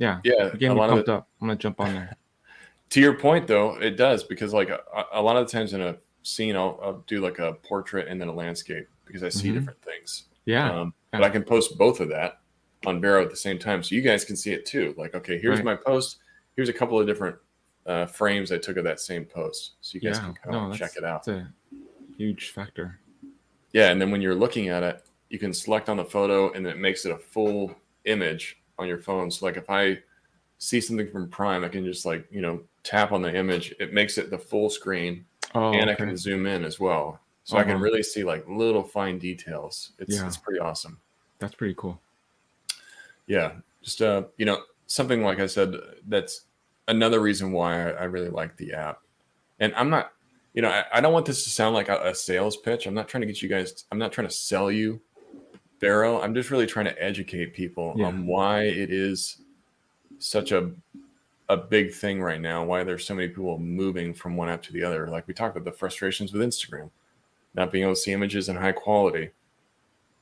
Yeah, 0.02 0.20
yeah, 0.24 0.34
you're 0.46 0.50
getting 0.54 0.70
a 0.70 0.74
lot 0.74 0.90
of 0.90 0.96
pumped 0.96 1.10
up. 1.10 1.28
I'm 1.40 1.48
gonna 1.48 1.60
jump 1.60 1.80
on 1.80 1.94
there. 1.94 2.16
to 2.90 3.00
your 3.00 3.14
point 3.14 3.46
though, 3.46 3.76
it 3.80 3.92
does 3.98 4.24
because 4.24 4.52
like 4.52 4.70
a, 4.70 4.80
a 5.14 5.22
lot 5.22 5.38
of 5.38 5.46
the 5.46 5.52
times 5.52 5.74
in 5.74 5.82
a 5.82 5.96
scene, 6.24 6.56
I'll, 6.56 6.80
I'll 6.82 7.04
do 7.06 7.22
like 7.22 7.38
a 7.38 7.54
portrait 7.54 8.08
and 8.08 8.20
then 8.20 8.28
a 8.28 8.34
landscape 8.34 8.88
because 9.06 9.22
I 9.22 9.30
see 9.30 9.50
Mhm. 9.50 9.54
different 9.54 9.82
things. 9.84 10.24
Yeah, 10.46 10.72
Um, 10.72 10.94
yeah. 11.14 11.20
But 11.20 11.24
I 11.26 11.30
can 11.30 11.44
post 11.44 11.78
both 11.78 12.00
of 12.00 12.10
that 12.10 12.40
on 12.88 13.00
Vero 13.00 13.22
at 13.22 13.30
the 13.30 13.36
same 13.36 13.60
time, 13.60 13.84
so 13.84 13.94
you 13.94 14.02
guys 14.02 14.26
can 14.26 14.36
see 14.36 14.54
it 14.54 14.66
too. 14.66 14.96
Like, 14.98 15.14
okay, 15.14 15.38
here's 15.38 15.58
Right. 15.60 15.66
my 15.66 15.76
post. 15.76 16.18
Here's 16.56 16.68
a 16.70 16.74
couple 16.74 17.00
of 17.00 17.06
different 17.06 17.36
uh, 17.86 18.08
frames 18.08 18.52
I 18.52 18.58
took 18.58 18.78
of 18.78 18.84
that 18.86 19.00
same 19.00 19.26
post, 19.26 19.74
so 19.82 19.96
you 19.96 20.02
guys 20.02 20.18
yeah. 20.18 20.26
can 20.26 20.34
kind 20.34 20.70
No, 20.70 20.74
check 20.76 20.96
it 20.98 21.04
out. 21.04 21.24
That's 21.26 21.40
a 21.40 21.52
huge 22.18 22.50
factor. 22.52 23.00
Yeah, 23.74 23.92
and 23.92 24.02
then 24.02 24.10
when 24.12 24.22
you're 24.22 24.36
looking 24.36 24.70
at 24.70 24.82
it, 24.84 25.04
you 25.30 25.38
can 25.40 25.54
select 25.54 25.90
on 25.90 25.98
the 25.98 26.06
photo, 26.06 26.52
and 26.54 26.66
it 26.68 26.78
makes 26.78 27.06
it 27.06 27.12
a 27.12 27.18
full 27.18 27.74
image 28.06 28.61
on 28.82 28.88
your 28.88 28.98
phone. 28.98 29.30
So, 29.32 29.46
like, 29.46 29.58
if 29.58 29.70
I 29.70 30.00
see 30.58 30.82
something 30.82 31.10
from 31.10 31.30
Prime, 31.30 31.64
I 31.64 31.70
can 31.70 31.86
just 31.86 32.06
like 32.06 32.28
you 32.32 32.42
know 32.42 32.62
tap 32.84 33.12
on 33.12 33.22
the 33.22 33.34
image. 33.36 33.74
It 33.80 33.94
makes 33.94 34.18
it 34.18 34.30
the 34.30 34.38
full 34.38 34.70
screen, 34.70 35.26
Oh, 35.56 35.72
and 35.74 35.90
I 35.90 35.96
can 35.96 36.16
zoom 36.18 36.46
in 36.46 36.64
as 36.66 36.80
well, 36.80 37.20
so 37.44 37.58
I 37.58 37.64
can 37.64 37.74
Uh-huh. 37.76 37.84
really 37.84 38.04
see 38.04 38.24
like 38.24 38.48
little 38.48 38.84
fine 38.84 39.18
details. 39.20 39.92
It's 40.00 40.16
Yeah. 40.18 40.28
it's 40.28 40.38
pretty 40.38 40.60
awesome. 40.60 41.00
that's 41.40 41.56
pretty 41.56 41.74
cool. 41.78 42.00
Yeah, 43.28 43.54
just 43.82 44.02
uh, 44.02 44.24
you 44.38 44.46
know, 44.46 44.62
something 44.88 45.24
like 45.24 45.40
I 45.40 45.46
said, 45.48 45.76
that's 46.08 46.42
another 46.88 47.20
reason 47.22 47.52
why 47.52 47.90
I, 47.90 47.90
I 47.92 48.04
really 48.06 48.30
like 48.30 48.58
the 48.58 48.74
app. 48.74 49.00
And 49.60 49.74
I'm 49.76 49.90
not, 49.90 50.12
you 50.54 50.62
know, 50.62 50.70
I, 50.70 50.86
I 50.94 51.02
don't 51.02 51.14
want 51.14 51.26
this 51.26 51.44
to 51.46 51.50
sound 51.50 51.76
like 51.76 51.88
a, 51.90 52.00
a 52.10 52.16
sales 52.16 52.58
pitch. 52.58 52.86
I'm 52.88 52.94
not 52.94 53.08
trying 53.08 53.22
to 53.22 53.28
get 53.28 53.42
you 53.42 53.48
guys. 53.50 53.86
I'm 53.92 53.98
not 54.00 54.12
trying 54.12 54.28
to 54.28 54.34
sell 54.34 54.72
you 54.72 55.00
Vero. 55.82 56.22
I'm 56.22 56.34
just 56.34 56.52
really 56.52 56.68
trying 56.68 56.86
to 56.86 57.04
educate 57.04 57.54
people 57.54 57.94
Yeah. 57.98 58.06
on 58.06 58.26
why 58.26 58.64
it 58.64 58.92
is 58.92 59.40
such 60.20 60.52
a 60.52 60.72
a 61.50 61.58
big 61.58 61.92
thing 61.94 62.22
right 62.22 62.40
now. 62.40 62.64
Why 62.64 62.86
there's 62.86 63.06
so 63.06 63.14
many 63.14 63.28
people 63.28 63.58
moving 63.60 64.14
from 64.14 64.38
one 64.38 64.48
app 64.48 64.64
to 64.64 64.72
the 64.74 64.84
other. 64.84 65.08
Like 65.08 65.28
we 65.28 65.34
talked 65.34 65.58
about 65.58 65.66
the 65.70 65.78
frustrations 65.78 66.32
with 66.32 66.42
Instagram, 66.42 66.90
not 67.56 67.74
being 67.74 67.84
able 67.84 67.94
to 67.96 68.00
see 68.00 68.14
images 68.14 68.48
in 68.48 68.56
high 68.56 68.72
quality 68.72 69.32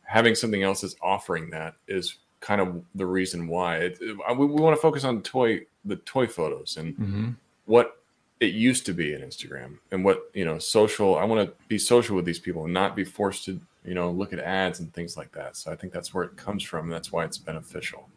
having 0.04 0.34
something 0.34 0.64
else 0.64 0.82
that's 0.82 0.96
offering 1.04 1.52
that 1.52 1.76
is 1.88 2.16
kind 2.40 2.60
of 2.60 2.84
the 2.96 3.06
reason 3.06 3.48
why 3.48 3.76
it, 3.78 3.98
it- 4.02 4.18
we, 4.40 4.46
we 4.48 4.60
want 4.60 4.76
to 4.76 4.82
focus 4.82 5.04
on 5.04 5.22
toy 5.22 5.62
the 5.86 5.98
toy 5.98 6.26
photos 6.26 6.78
and 6.78 6.96
hmm 6.96 7.30
what 7.66 8.02
it 8.40 8.54
used 8.56 8.88
to 8.88 8.94
be 8.94 9.14
in 9.14 9.22
instagram 9.22 9.78
and 9.92 10.04
what 10.04 10.32
you 10.34 10.44
know 10.44 10.58
social 10.58 11.16
i 11.20 11.24
want 11.24 11.48
to 11.48 11.54
be 11.68 11.78
social 11.78 12.16
with 12.16 12.26
these 12.26 12.40
people 12.40 12.64
and 12.66 12.74
not 12.74 12.96
be 12.96 13.04
forced 13.04 13.46
to 13.46 13.60
you 13.90 13.96
know 13.96 14.12
look 14.12 14.32
at 14.32 14.40
ads 14.40 14.80
and 14.80 14.94
things 14.94 15.18
like 15.18 15.32
that 15.32 15.58
so 15.58 15.72
i 15.72 15.76
think 15.76 15.92
that's 15.92 16.14
where 16.14 16.24
it 16.24 16.38
comes 16.38 16.64
from 16.64 16.86
and 16.86 16.94
that's 16.94 17.12
why 17.12 17.26
it's 17.26 17.38
beneficial 17.38 18.08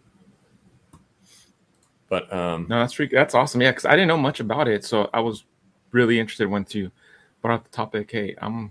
but 2.13 2.31
um 2.31 2.67
No, 2.69 2.79
that's 2.81 3.01
that's 3.11 3.35
awesome. 3.35 3.63
Yeah, 3.63 3.71
because 3.71 3.87
I 3.87 3.93
didn't 3.93 4.09
know 4.09 4.19
much 4.19 4.39
about 4.41 4.69
it, 4.69 4.85
so 4.85 5.09
I 5.15 5.21
was 5.21 5.45
really 5.93 6.21
interested 6.21 6.47
once 6.47 6.75
you 6.75 6.91
brought 7.41 7.55
up 7.55 7.65
the 7.65 7.71
topic. 7.71 8.11
Hey, 8.11 8.37
I'm 8.43 8.71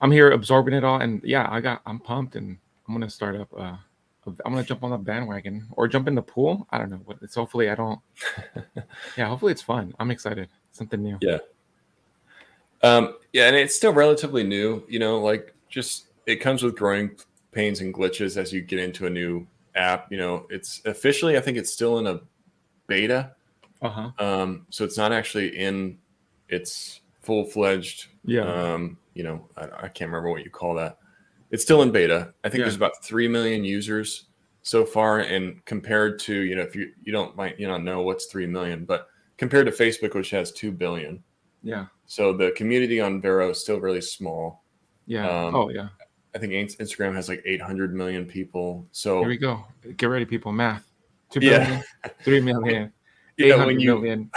I'm 0.00 0.12
here 0.12 0.30
absorbing 0.30 0.72
it 0.74 0.84
all, 0.84 1.00
and 1.00 1.20
yeah, 1.24 1.48
I 1.50 1.60
got 1.60 1.82
I'm 1.84 1.98
pumped, 1.98 2.36
and 2.36 2.58
I'm 2.86 2.94
gonna 2.94 3.10
start 3.10 3.34
up 3.34 3.48
uh 3.58 3.74
I'm 4.24 4.52
gonna 4.52 4.62
jump 4.62 4.84
on 4.84 4.90
the 4.92 4.98
bandwagon 4.98 5.66
or 5.72 5.88
jump 5.88 6.06
in 6.06 6.14
the 6.14 6.22
pool. 6.22 6.68
I 6.70 6.78
don't 6.78 6.90
know 6.90 7.00
what 7.06 7.18
it's. 7.22 7.34
Hopefully, 7.34 7.70
I 7.70 7.74
don't. 7.74 7.98
yeah, 9.18 9.26
hopefully 9.26 9.50
it's 9.50 9.62
fun. 9.62 9.92
I'm 9.98 10.12
excited. 10.12 10.48
Something 10.70 11.02
new. 11.02 11.18
Yeah. 11.20 11.38
Um, 12.84 13.16
yeah, 13.32 13.48
and 13.48 13.56
it's 13.56 13.74
still 13.74 13.92
relatively 13.92 14.44
new. 14.44 14.84
You 14.88 15.00
know, 15.00 15.18
like 15.18 15.55
just 15.76 16.06
it 16.24 16.36
comes 16.36 16.62
with 16.62 16.74
growing 16.74 17.10
pains 17.52 17.82
and 17.82 17.92
glitches 17.94 18.38
as 18.38 18.50
you 18.52 18.62
get 18.62 18.78
into 18.80 19.06
a 19.06 19.10
new 19.10 19.46
app. 19.74 20.10
You 20.10 20.16
know, 20.16 20.46
it's 20.48 20.80
officially, 20.86 21.36
I 21.36 21.40
think 21.40 21.58
it's 21.58 21.70
still 21.70 21.98
in 21.98 22.06
a 22.06 22.20
beta. 22.86 23.32
Uh 23.82 23.88
huh. 23.90 24.10
Um, 24.18 24.66
so 24.70 24.84
it's 24.86 24.96
not 24.96 25.12
actually 25.12 25.48
in 25.56 25.98
its 26.48 27.02
full 27.22 27.44
fledged. 27.44 28.06
Yeah. 28.24 28.46
Um, 28.46 28.96
you 29.14 29.22
know, 29.22 29.46
I, 29.56 29.64
I 29.84 29.88
can't 29.88 30.10
remember 30.10 30.30
what 30.30 30.42
you 30.44 30.50
call 30.50 30.74
that. 30.76 30.98
It's 31.50 31.62
still 31.62 31.82
in 31.82 31.92
beta. 31.92 32.32
I 32.42 32.48
think 32.48 32.60
Yeah. 32.60 32.64
there's 32.64 32.74
about 32.76 33.04
three 33.04 33.28
million 33.28 33.62
users 33.64 34.24
so 34.62 34.84
far, 34.86 35.20
and 35.20 35.62
compared 35.66 36.18
to 36.20 36.34
you 36.34 36.56
know, 36.56 36.62
if 36.62 36.74
you 36.74 36.90
you 37.04 37.12
don't 37.12 37.36
might 37.36 37.60
you 37.60 37.68
know 37.68 37.76
know 37.76 38.00
what's 38.00 38.24
three 38.26 38.46
million, 38.46 38.86
but 38.86 39.08
compared 39.36 39.66
to 39.66 39.72
Facebook, 39.72 40.14
which 40.14 40.30
has 40.30 40.50
two 40.52 40.72
billion, 40.72 41.22
Yeah. 41.62 41.86
so 42.06 42.32
the 42.32 42.50
community 42.52 42.98
on 43.00 43.20
Vero 43.20 43.50
is 43.50 43.60
still 43.60 43.78
really 43.78 44.00
small. 44.00 44.64
Yeah. 45.06 45.28
Um, 45.28 45.54
oh 45.54 45.68
yeah. 45.70 45.88
I 46.34 46.38
think 46.38 46.52
Instagram 46.52 47.14
has 47.14 47.28
like 47.28 47.42
800 47.46 47.94
million 47.94 48.26
people. 48.26 48.86
So 48.92 49.20
Here 49.20 49.28
we 49.28 49.38
go. 49.38 49.64
Get 49.96 50.06
ready, 50.06 50.26
people. 50.26 50.52
Math. 50.52 50.86
Two 51.30 51.40
Yeah. 51.40 51.58
billion, 51.64 51.82
three 52.24 52.40
million, 52.40 52.92
you 53.36 53.46
eight 53.54 53.58
know, 53.58 53.68
you 53.68 53.94
million. 53.94 54.30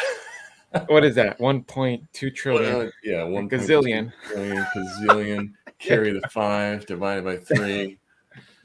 what 0.88 1.04
is 1.04 1.16
that? 1.16 1.40
One 1.40 1.64
point 1.64 2.04
two 2.14 2.32
trillion. 2.32 2.88
uh, 2.88 2.90
yeah, 3.04 3.24
one 3.24 3.50
gazillion. 3.50 4.12
gazillion, 4.34 5.52
carry 5.80 6.12
the 6.12 6.28
five 6.30 6.86
divided 6.86 7.26
by 7.26 7.38
three. 7.38 8.00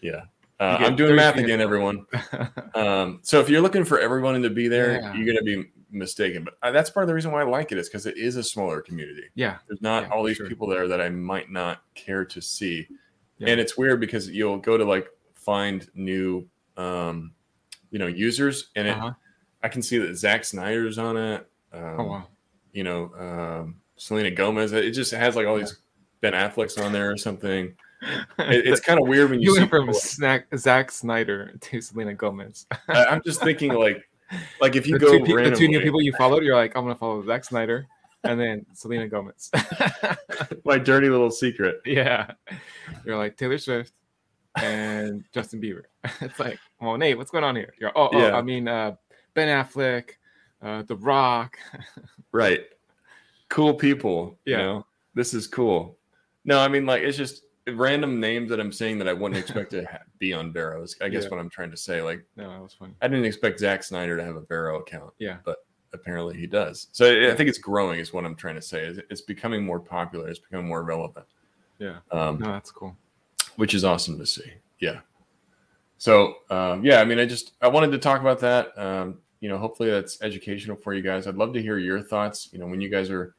Yeah. 0.01 0.23
Uh, 0.61 0.77
I'm 0.81 0.95
doing 0.97 1.17
math 1.17 1.37
again, 1.37 1.61
everyone. 1.61 2.07
Um, 2.75 3.21
so 3.23 3.39
if 3.41 3.49
you're 3.49 3.61
looking 3.61 3.85
for 3.85 4.01
everyone 4.01 4.41
to 4.43 4.51
be 4.51 4.67
there, 4.69 4.95
Yeah. 5.01 5.15
you're 5.15 5.25
going 5.27 5.39
to 5.39 5.45
be 5.45 5.71
mistaken. 5.91 6.45
But 6.45 6.55
uh, 6.63 6.71
that's 6.73 6.91
part 6.91 7.05
of 7.05 7.09
the 7.09 7.15
reason 7.15 7.33
why 7.33 7.41
I 7.41 7.45
like 7.45 7.73
it 7.73 7.79
is 7.79 7.89
because 7.89 8.07
it 8.07 8.17
is 8.17 8.37
a 8.37 8.43
smaller 8.43 8.81
community. 8.81 9.25
yeah. 9.35 9.59
There's 9.69 9.83
not 9.83 10.05
Yeah, 10.05 10.09
all 10.11 10.23
these 10.25 10.37
sure. 10.37 10.49
people 10.49 10.67
there 10.69 10.89
that 10.89 11.01
I 11.01 11.09
might 11.09 11.51
not 11.51 11.83
care 11.95 12.25
to 12.25 12.41
see. 12.41 12.87
Yeah. 13.39 13.49
And 13.51 13.61
it's 13.61 13.77
weird 13.77 14.01
because 14.01 14.29
you'll 14.29 14.59
go 14.59 14.77
to 14.77 14.85
like 14.85 15.09
find 15.35 15.87
new, 15.95 16.47
um, 16.77 17.33
you 17.91 17.99
know, 17.99 18.07
users, 18.07 18.71
and 18.77 18.89
it, 18.89 18.97
Uh-huh. 18.97 19.13
I 19.63 19.69
can 19.69 19.83
see 19.83 19.99
that 19.99 20.17
Zack 20.17 20.45
Snyder's 20.45 20.99
on 20.99 21.17
it. 21.17 21.47
Um, 21.73 21.83
Oh 22.01 22.05
wow. 22.05 22.27
You 22.73 22.85
know, 22.85 23.13
um, 23.19 23.77
Selena 23.97 24.31
Gomez. 24.31 24.73
It 24.73 24.91
just 24.93 25.13
has 25.13 25.37
like 25.37 25.47
all 25.47 25.57
these 25.57 25.79
Ben 26.21 26.33
Affleck's 26.33 26.77
on 26.79 26.93
there 26.93 27.11
or 27.11 27.17
something. 27.17 27.75
It, 28.39 28.67
it's 28.67 28.81
kind 28.83 29.01
of 29.01 29.09
weird 29.09 29.31
when 29.31 29.41
you, 29.41 29.49
you 29.49 29.55
see 29.55 29.61
went 29.61 29.71
from 29.71 29.95
Snack, 29.95 30.47
Zack 30.59 30.91
Snyder 30.91 31.55
to 31.59 31.81
Selena 31.81 32.13
Gomez. 32.13 32.67
I- 32.89 33.07
I'm 33.07 33.23
just 33.25 33.41
thinking 33.41 33.73
like, 33.73 34.07
like 34.61 34.77
if 34.77 34.87
you 34.87 34.99
the, 34.99 35.07
go 35.07 35.19
two, 35.19 35.25
pe- 35.25 35.51
the 35.51 35.57
two 35.57 35.69
new 35.69 35.81
people 35.81 36.03
you 36.03 36.13
followed, 36.13 36.43
you're 36.43 36.57
like, 36.57 36.77
I'm 36.77 36.85
gonna 36.85 36.95
follow 36.95 37.25
Zack 37.25 37.45
Snyder 37.45 37.87
and 38.25 38.41
then 38.41 38.67
Selena 38.73 39.09
Gomez. 39.09 39.51
my 40.65 40.79
dirty 40.79 41.09
little 41.09 41.31
secret. 41.31 41.81
yeah, 41.85 42.33
you're 43.05 43.17
like 43.17 43.37
Taylor 43.37 43.59
Swift 43.59 43.93
and 44.57 45.25
Justin 45.33 45.61
Bieber. 45.61 45.83
it's 46.21 46.39
like, 46.39 46.59
well, 46.81 46.97
Nate, 46.97 47.17
what's 47.17 47.31
going 47.31 47.45
on 47.45 47.57
here? 47.57 47.75
You're 47.79 47.93
oh, 47.95 48.11
oh 48.13 48.19
Yeah. 48.19 48.37
I 48.37 48.43
mean 48.43 48.69
uh, 48.69 48.97
Ben 49.35 49.49
Affleck, 49.49 50.11
uh, 50.63 50.83
The 50.83 50.97
Rock. 50.97 51.59
Right. 52.33 52.63
Cool 53.49 53.75
people. 53.75 54.41
Yeah. 54.45 54.57
You 54.57 54.63
know, 54.65 54.87
this 55.15 55.35
is 55.35 55.47
cool. 55.47 55.99
No, 56.45 56.59
I 56.59 56.67
mean, 56.67 56.85
like, 56.85 57.03
it's 57.03 57.17
just 57.17 57.45
random 57.73 58.21
names 58.21 58.51
that 58.51 58.61
I'm 58.61 58.73
saying 58.73 58.99
that 58.99 59.09
I 59.09 59.13
wouldn't 59.13 59.39
expect 59.41 59.71
to 59.73 59.85
ha- 59.91 59.99
be 60.19 60.33
on 60.33 60.53
Barrows. 60.53 60.97
I 61.01 61.09
guess 61.09 61.25
Yeah. 61.25 61.31
what 61.31 61.41
I'm 61.41 61.49
trying 61.51 61.71
to 61.71 61.77
say. 61.77 62.03
Like, 62.03 62.25
no, 62.37 62.51
that 62.51 62.61
was 62.63 62.75
funny. 62.75 62.95
I 63.01 63.09
didn't 63.09 63.25
expect 63.25 63.59
Zack 63.61 63.83
Snyder 63.83 64.17
to 64.17 64.25
have 64.25 64.37
a 64.37 64.43
Vero 64.43 64.81
account. 64.81 65.13
Yeah. 65.19 65.39
But 65.45 65.65
apparently 65.93 66.37
he 66.37 66.47
does. 66.47 66.89
So 66.93 67.07
I- 67.07 67.31
I 67.33 67.35
think 67.35 67.49
it's 67.49 67.59
growing, 67.59 68.01
is 68.01 68.13
what 68.13 68.25
I'm 68.25 68.35
trying 68.37 68.57
to 68.57 68.63
say. 68.63 68.87
It's- 68.89 69.05
It's 69.11 69.21
becoming 69.23 69.65
more 69.65 69.81
popular. 69.81 70.29
It's 70.29 70.39
becoming 70.41 70.67
more 70.67 70.83
relevant. 70.83 71.27
Yeah, 71.79 71.99
Um, 72.13 72.39
no, 72.39 72.47
that's 72.53 72.71
cool. 72.71 72.97
which 73.57 73.75
is 73.75 73.85
awesome 73.85 74.19
to 74.19 74.27
see. 74.27 74.53
Yeah. 74.79 75.01
So 75.99 76.37
um, 76.51 76.85
yeah, 76.85 77.01
I 77.01 77.05
mean, 77.05 77.19
I 77.19 77.25
just 77.27 77.53
I 77.61 77.69
wanted 77.69 77.91
to 77.93 77.99
talk 77.99 78.21
about 78.21 78.39
that. 78.41 78.77
Um, 78.79 79.19
you 79.41 79.49
know, 79.49 79.59
hopefully 79.59 79.91
that's 79.91 80.21
educational 80.23 80.77
for 80.77 80.95
you 80.95 81.03
guys. 81.03 81.27
I'd 81.27 81.37
love 81.37 81.53
to 81.55 81.63
hear 81.63 81.79
your 81.79 82.01
thoughts. 82.01 82.49
You 82.53 82.59
know, 82.59 82.67
when 82.67 82.81
you 82.81 82.89
guys 82.89 83.11
are 83.11 83.35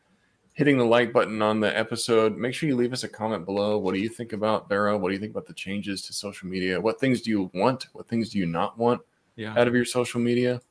hitting 0.55 0.77
the 0.77 0.85
like 0.85 1.13
button 1.13 1.41
on 1.41 1.59
the 1.59 1.77
episode, 1.77 2.37
make 2.37 2.53
sure 2.53 2.67
you 2.67 2.75
leave 2.75 2.93
us 2.93 3.03
a 3.03 3.09
comment 3.09 3.45
below. 3.45 3.77
What 3.77 3.93
do 3.93 3.99
you 3.99 4.09
think 4.09 4.33
about 4.33 4.67
Vero? 4.67 4.97
What 4.97 5.09
do 5.09 5.13
you 5.13 5.19
think 5.19 5.31
about 5.31 5.45
the 5.45 5.53
changes 5.53 6.01
to 6.03 6.13
social 6.13 6.47
media? 6.47 6.81
What 6.81 6.99
things 6.99 7.21
do 7.21 7.29
you 7.29 7.51
want? 7.53 7.87
What 7.93 8.07
things 8.07 8.29
do 8.29 8.39
you 8.39 8.45
not 8.45 8.77
want 8.77 9.01
Yeah, 9.35 9.53
out 9.57 9.67
of 9.67 9.75
your 9.75 9.85
social 9.85 10.19
media? 10.19 10.61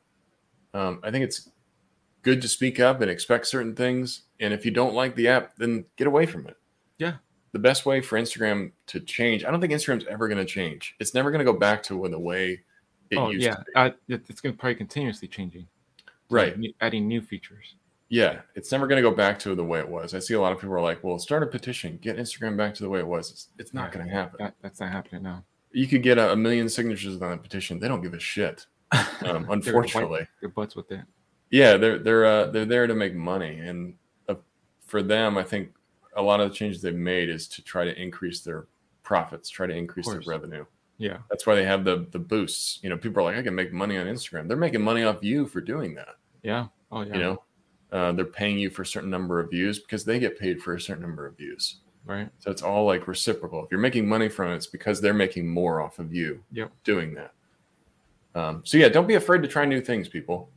Um, 0.72 1.00
I 1.02 1.10
think 1.10 1.24
it's 1.24 1.50
good 2.22 2.42
to 2.42 2.48
speak 2.48 2.80
up 2.80 3.00
and 3.00 3.10
expect 3.10 3.46
certain 3.46 3.76
things. 3.76 4.22
And 4.40 4.52
if 4.52 4.64
you 4.64 4.72
don't 4.72 4.94
like 4.94 5.14
the 5.14 5.28
app, 5.28 5.56
then 5.56 5.84
get 5.96 6.06
away 6.06 6.26
from 6.26 6.46
it 6.48 6.56
yeah, 6.98 7.14
the 7.52 7.58
best 7.58 7.86
way 7.86 8.00
for 8.00 8.18
Instagram 8.18 8.72
to 8.86 9.00
change. 9.00 9.44
I 9.44 9.50
don't 9.50 9.60
think 9.60 9.72
Instagram's 9.72 10.06
ever 10.06 10.28
going 10.28 10.38
to 10.38 10.44
change. 10.44 10.94
It's 11.00 11.14
never 11.14 11.30
going 11.30 11.44
to 11.44 11.50
go 11.50 11.58
back 11.58 11.82
to 11.84 12.08
the 12.08 12.18
way 12.18 12.62
it 13.10 13.16
oh 13.16 13.30
used 13.30 13.44
yeah. 13.44 13.54
to 13.54 13.64
be. 13.64 14.14
Uh, 14.14 14.18
it's 14.28 14.40
gonna 14.40 14.54
probably 14.54 14.76
continuously 14.76 15.28
changing. 15.28 15.66
Right. 16.30 16.56
Adding 16.80 17.06
new 17.06 17.20
features. 17.20 17.74
Yeah. 18.14 18.42
It's 18.54 18.70
never 18.70 18.86
going 18.86 19.02
to 19.02 19.08
go 19.10 19.14
back 19.14 19.38
to 19.40 19.54
the 19.56 19.64
way 19.64 19.80
it 19.80 19.88
was. 19.88 20.14
I 20.14 20.20
see 20.20 20.34
a 20.34 20.40
lot 20.40 20.52
of 20.52 20.58
people 20.60 20.74
are 20.76 20.80
like, 20.80 21.02
well, 21.02 21.18
start 21.18 21.42
a 21.42 21.46
petition, 21.46 21.98
get 22.00 22.16
Instagram 22.16 22.56
back 22.56 22.72
to 22.74 22.82
the 22.84 22.88
way 22.88 23.00
it 23.00 23.06
was. 23.06 23.30
It's, 23.32 23.48
it's 23.58 23.74
not 23.74 23.88
Yeah. 23.88 23.94
going 23.94 24.06
to 24.06 24.12
happen. 24.12 24.36
That, 24.38 24.54
that's 24.62 24.78
not 24.78 24.92
happening 24.92 25.22
now. 25.24 25.42
You 25.72 25.88
could 25.88 26.02
get 26.04 26.16
a, 26.18 26.30
a 26.32 26.36
million 26.36 26.68
signatures 26.68 27.20
on 27.20 27.32
a 27.32 27.36
petition. 27.36 27.80
They 27.80 27.88
don't 27.88 28.02
give 28.02 28.14
a 28.14 28.20
shit. 28.20 28.66
Um, 28.92 29.04
They're 29.20 29.32
gonna 29.32 29.40
wipe 29.48 29.50
unfortunately. 29.66 30.28
their 30.40 30.50
butts 30.50 30.76
with 30.76 30.92
it. 30.92 31.00
Yeah, 31.50 31.76
they're 31.76 31.98
they're 31.98 32.24
uh, 32.24 32.46
they're 32.52 32.64
there 32.64 32.86
to 32.86 32.94
make 32.94 33.14
money, 33.14 33.58
and 33.58 33.94
uh, 34.28 34.36
for 34.86 35.02
them, 35.02 35.36
I 35.36 35.42
think 35.42 35.70
a 36.16 36.22
lot 36.22 36.38
of 36.40 36.48
the 36.50 36.54
changes 36.54 36.80
they've 36.82 36.94
made 36.94 37.28
is 37.28 37.48
to 37.48 37.62
try 37.62 37.84
to 37.84 38.00
increase 38.00 38.40
their 38.42 38.66
profits, 39.02 39.48
try 39.48 39.66
to 39.66 39.74
increase 39.74 40.08
their 40.08 40.22
revenue. 40.26 40.64
Yeah, 40.98 41.18
That's 41.28 41.44
why 41.46 41.54
they 41.56 41.64
have 41.64 41.84
the 41.84 42.06
the 42.12 42.18
boosts. 42.20 42.78
You 42.82 42.90
know, 42.90 42.96
people 42.96 43.20
are 43.22 43.24
like, 43.24 43.36
I 43.36 43.42
can 43.42 43.54
make 43.54 43.72
money 43.72 43.96
on 43.98 44.06
Instagram. 44.06 44.46
They're 44.46 44.56
making 44.56 44.82
money 44.82 45.02
off 45.02 45.22
you 45.24 45.46
for 45.46 45.60
doing 45.60 45.94
that. 45.96 46.14
yeah. 46.44 46.66
Oh 46.92 47.02
yeah. 47.02 47.14
You 47.14 47.20
know, 47.20 47.42
uh, 47.92 48.12
they're 48.12 48.24
paying 48.24 48.58
you 48.58 48.70
for 48.70 48.82
a 48.82 48.86
certain 48.86 49.10
number 49.10 49.38
of 49.40 49.50
views 49.50 49.78
because 49.78 50.04
they 50.04 50.18
get 50.18 50.38
paid 50.38 50.60
for 50.62 50.74
a 50.74 50.80
certain 50.80 51.02
number 51.02 51.26
of 51.26 51.36
views. 51.36 51.76
right. 52.06 52.28
So 52.38 52.50
it's 52.50 52.62
all 52.62 52.84
like 52.84 53.06
reciprocal. 53.08 53.64
If 53.64 53.70
you're 53.70 53.80
making 53.80 54.06
money 54.08 54.28
from 54.28 54.50
it, 54.52 54.56
it's 54.56 54.66
because 54.66 55.00
they're 55.00 55.14
making 55.14 55.48
more 55.48 55.80
off 55.80 55.98
of 55.98 56.12
you 56.12 56.42
Yep. 56.52 56.70
doing 56.84 57.14
that. 57.14 57.32
Um, 58.34 58.62
so 58.64 58.76
yeah, 58.78 58.88
don't 58.88 59.06
be 59.06 59.14
afraid 59.14 59.42
to 59.42 59.48
try 59.48 59.64
new 59.64 59.80
things, 59.80 60.08
people. 60.08 60.50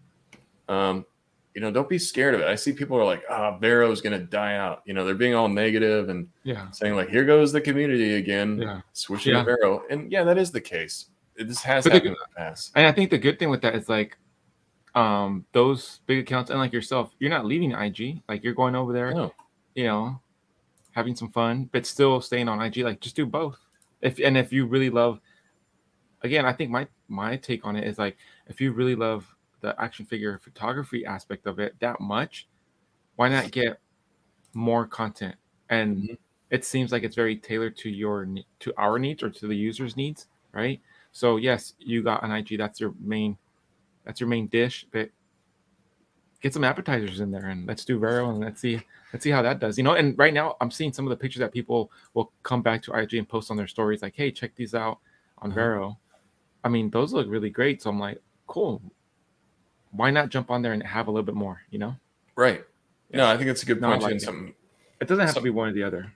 Um, 0.68 1.06
you 1.54 1.62
know, 1.62 1.72
don't 1.72 1.88
be 1.90 1.98
scared 1.98 2.36
of 2.36 2.42
it. 2.42 2.48
I 2.48 2.56
see 2.56 2.72
people 2.74 2.98
are 2.98 3.06
like, 3.06 3.24
"Ah, 3.30 3.58
Vero 3.58 3.90
is 3.92 4.02
going 4.02 4.20
to 4.20 4.26
die 4.26 4.56
out." 4.58 4.82
You 4.86 4.94
know, 4.94 5.06
they're 5.06 5.16
being 5.16 5.34
all 5.36 5.48
negative 5.48 6.10
and 6.10 6.28
Yeah. 6.44 6.70
saying 6.72 6.96
like, 6.96 7.10
"Here 7.10 7.24
goes 7.26 7.52
the 7.52 7.62
community 7.62 8.16
again, 8.16 8.58
Yeah. 8.60 8.82
switching 8.94 9.34
Yeah. 9.34 9.40
to 9.40 9.46
Vero." 9.46 9.84
And 9.90 10.12
yeah, 10.12 10.24
that 10.24 10.38
is 10.38 10.52
the 10.52 10.62
case. 10.62 11.08
This 11.36 11.62
has 11.64 11.84
But 11.84 11.90
the- 11.90 11.94
happened 11.96 12.16
in 12.16 12.18
the 12.30 12.36
past. 12.36 12.72
And 12.76 12.86
I 12.86 12.92
think 12.92 13.10
the 13.10 13.18
good 13.18 13.40
thing 13.40 13.50
with 13.50 13.62
that 13.62 13.74
is 13.76 13.88
like 13.90 14.18
um 14.98 15.46
those 15.54 16.02
big 16.08 16.20
accounts 16.20 16.50
and 16.50 16.60
like 16.60 16.74
yourself, 16.74 17.12
you're 17.20 17.30
not 17.30 17.46
leaving 17.46 17.72
IG. 17.74 18.22
Like 18.28 18.44
you're 18.44 18.54
going 18.56 18.76
over 18.76 18.94
there, 18.94 19.14
No. 19.14 19.34
you 19.76 19.86
know, 19.86 20.20
having 20.92 21.16
some 21.16 21.32
fun, 21.32 21.70
but 21.72 21.86
still 21.86 22.22
staying 22.22 22.50
on 22.50 22.62
IG. 22.62 22.78
Like 22.84 23.00
just 23.00 23.16
do 23.16 23.26
both. 23.26 23.60
If 24.02 24.20
and 24.20 24.38
if 24.38 24.52
you 24.54 24.66
really 24.66 24.90
love 24.90 25.22
again, 26.24 26.46
I 26.46 26.54
think 26.54 26.72
my 26.72 26.88
my 27.08 27.38
take 27.38 27.66
on 27.66 27.76
it 27.76 27.86
is 27.88 27.98
like 27.98 28.18
if 28.48 28.60
you 28.62 28.72
really 28.74 28.96
love 28.96 29.26
the 29.62 29.80
action 29.82 30.06
figure 30.06 30.40
photography 30.40 31.06
aspect 31.06 31.48
of 31.48 31.60
it 31.60 31.76
that 31.80 32.00
much, 32.00 32.48
why 33.16 33.30
not 33.30 33.52
get 33.52 33.80
more 34.54 34.88
content? 34.88 35.36
And 35.70 35.98
Mhm. 35.98 36.18
it 36.52 36.66
seems 36.66 36.92
like 36.92 37.04
it's 37.04 37.16
very 37.16 37.36
tailored 37.38 37.78
to 37.78 37.90
your 37.90 38.28
to 38.60 38.74
our 38.78 39.00
needs 39.00 39.24
or 39.24 39.30
to 39.30 39.48
the 39.48 39.56
user's 39.56 39.98
needs, 39.98 40.28
right? 40.54 40.82
So 41.12 41.38
yes, 41.38 41.76
you 41.80 42.04
got 42.04 42.24
an 42.24 42.32
IG. 42.32 42.58
That's 42.58 42.80
your 42.80 42.94
main. 43.00 43.38
That's 44.08 44.22
your 44.22 44.30
main 44.30 44.48
dish, 44.48 44.88
but 44.92 45.10
get 46.42 46.54
some 46.54 46.64
appetizers 46.64 47.20
in 47.20 47.30
there 47.30 47.48
and 47.48 47.68
let's 47.68 47.84
do 47.84 48.00
Vero 48.00 48.30
and 48.30 48.40
let's 48.40 48.62
see 48.62 48.80
let's 49.12 49.24
see 49.24 49.30
how 49.32 49.42
that 49.42 49.60
does. 49.60 49.78
You 49.78 49.84
know, 49.84 49.94
and 49.96 50.18
right 50.18 50.34
now 50.34 50.56
I'm 50.62 50.72
seeing 50.72 50.94
some 50.94 51.06
of 51.06 51.10
the 51.10 51.18
pictures 51.18 51.42
that 51.42 51.52
people 51.52 51.92
will 52.14 52.32
come 52.44 52.62
back 52.62 52.82
to 52.84 52.94
IG 52.94 53.16
and 53.16 53.28
post 53.28 53.52
on 53.52 53.58
their 53.58 53.68
stories 53.68 54.02
like, 54.02 54.16
"Hey, 54.16 54.32
check 54.32 54.56
these 54.56 54.74
out 54.74 55.00
on 55.40 55.52
Mhm. 55.52 55.56
Vero." 55.56 55.98
I 56.64 56.70
mean, 56.70 56.90
those 56.90 57.12
look 57.12 57.28
really 57.30 57.50
great. 57.50 57.82
So 57.82 57.90
I'm 57.90 58.00
like, 58.00 58.22
cool. 58.48 58.82
Why 59.92 60.10
not 60.10 60.30
jump 60.30 60.50
on 60.52 60.62
there 60.62 60.74
and 60.74 60.82
have 60.84 61.08
a 61.08 61.12
little 61.12 61.26
bit 61.26 61.36
more? 61.36 61.62
You 61.70 61.80
know, 61.80 61.96
Right. 62.36 62.64
No, 63.14 63.26
I 63.28 63.36
think 63.38 63.50
it's 63.50 63.64
a 63.64 63.66
good 63.66 63.82
point. 63.82 64.02
like 64.02 64.16
it. 64.16 64.22
something 64.22 64.54
it 65.02 65.08
doesn't 65.08 65.26
have 65.26 65.36
to 65.36 65.42
be 65.42 65.50
one 65.50 65.70
or 65.70 65.74
the 65.74 65.84
other. 65.84 66.12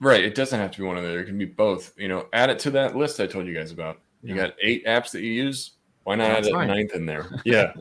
Right. 0.00 0.24
It 0.24 0.34
doesn't 0.34 0.58
have 0.58 0.70
to 0.72 0.78
be 0.78 0.84
one 0.86 0.96
or 0.96 1.00
the 1.02 1.08
other. 1.08 1.20
It 1.20 1.26
can 1.26 1.38
be 1.38 1.44
both. 1.44 1.92
You 1.98 2.08
know, 2.08 2.28
add 2.32 2.50
it 2.50 2.58
to 2.60 2.70
that 2.72 2.96
list 2.96 3.18
I 3.20 3.26
told 3.26 3.46
you 3.46 3.54
guys 3.54 3.72
about. 3.72 4.00
You 4.22 4.34
Yeah. 4.34 4.46
got 4.48 4.54
eight 4.62 4.84
apps 4.86 5.10
that 5.12 5.22
you 5.22 5.32
use. 5.32 5.72
Why 6.04 6.16
not 6.16 6.28
That's 6.42 6.48
add 6.48 6.54
a 6.54 6.66
ninth 6.66 6.94
in 6.94 7.06
there? 7.06 7.30
Yeah. 7.44 7.72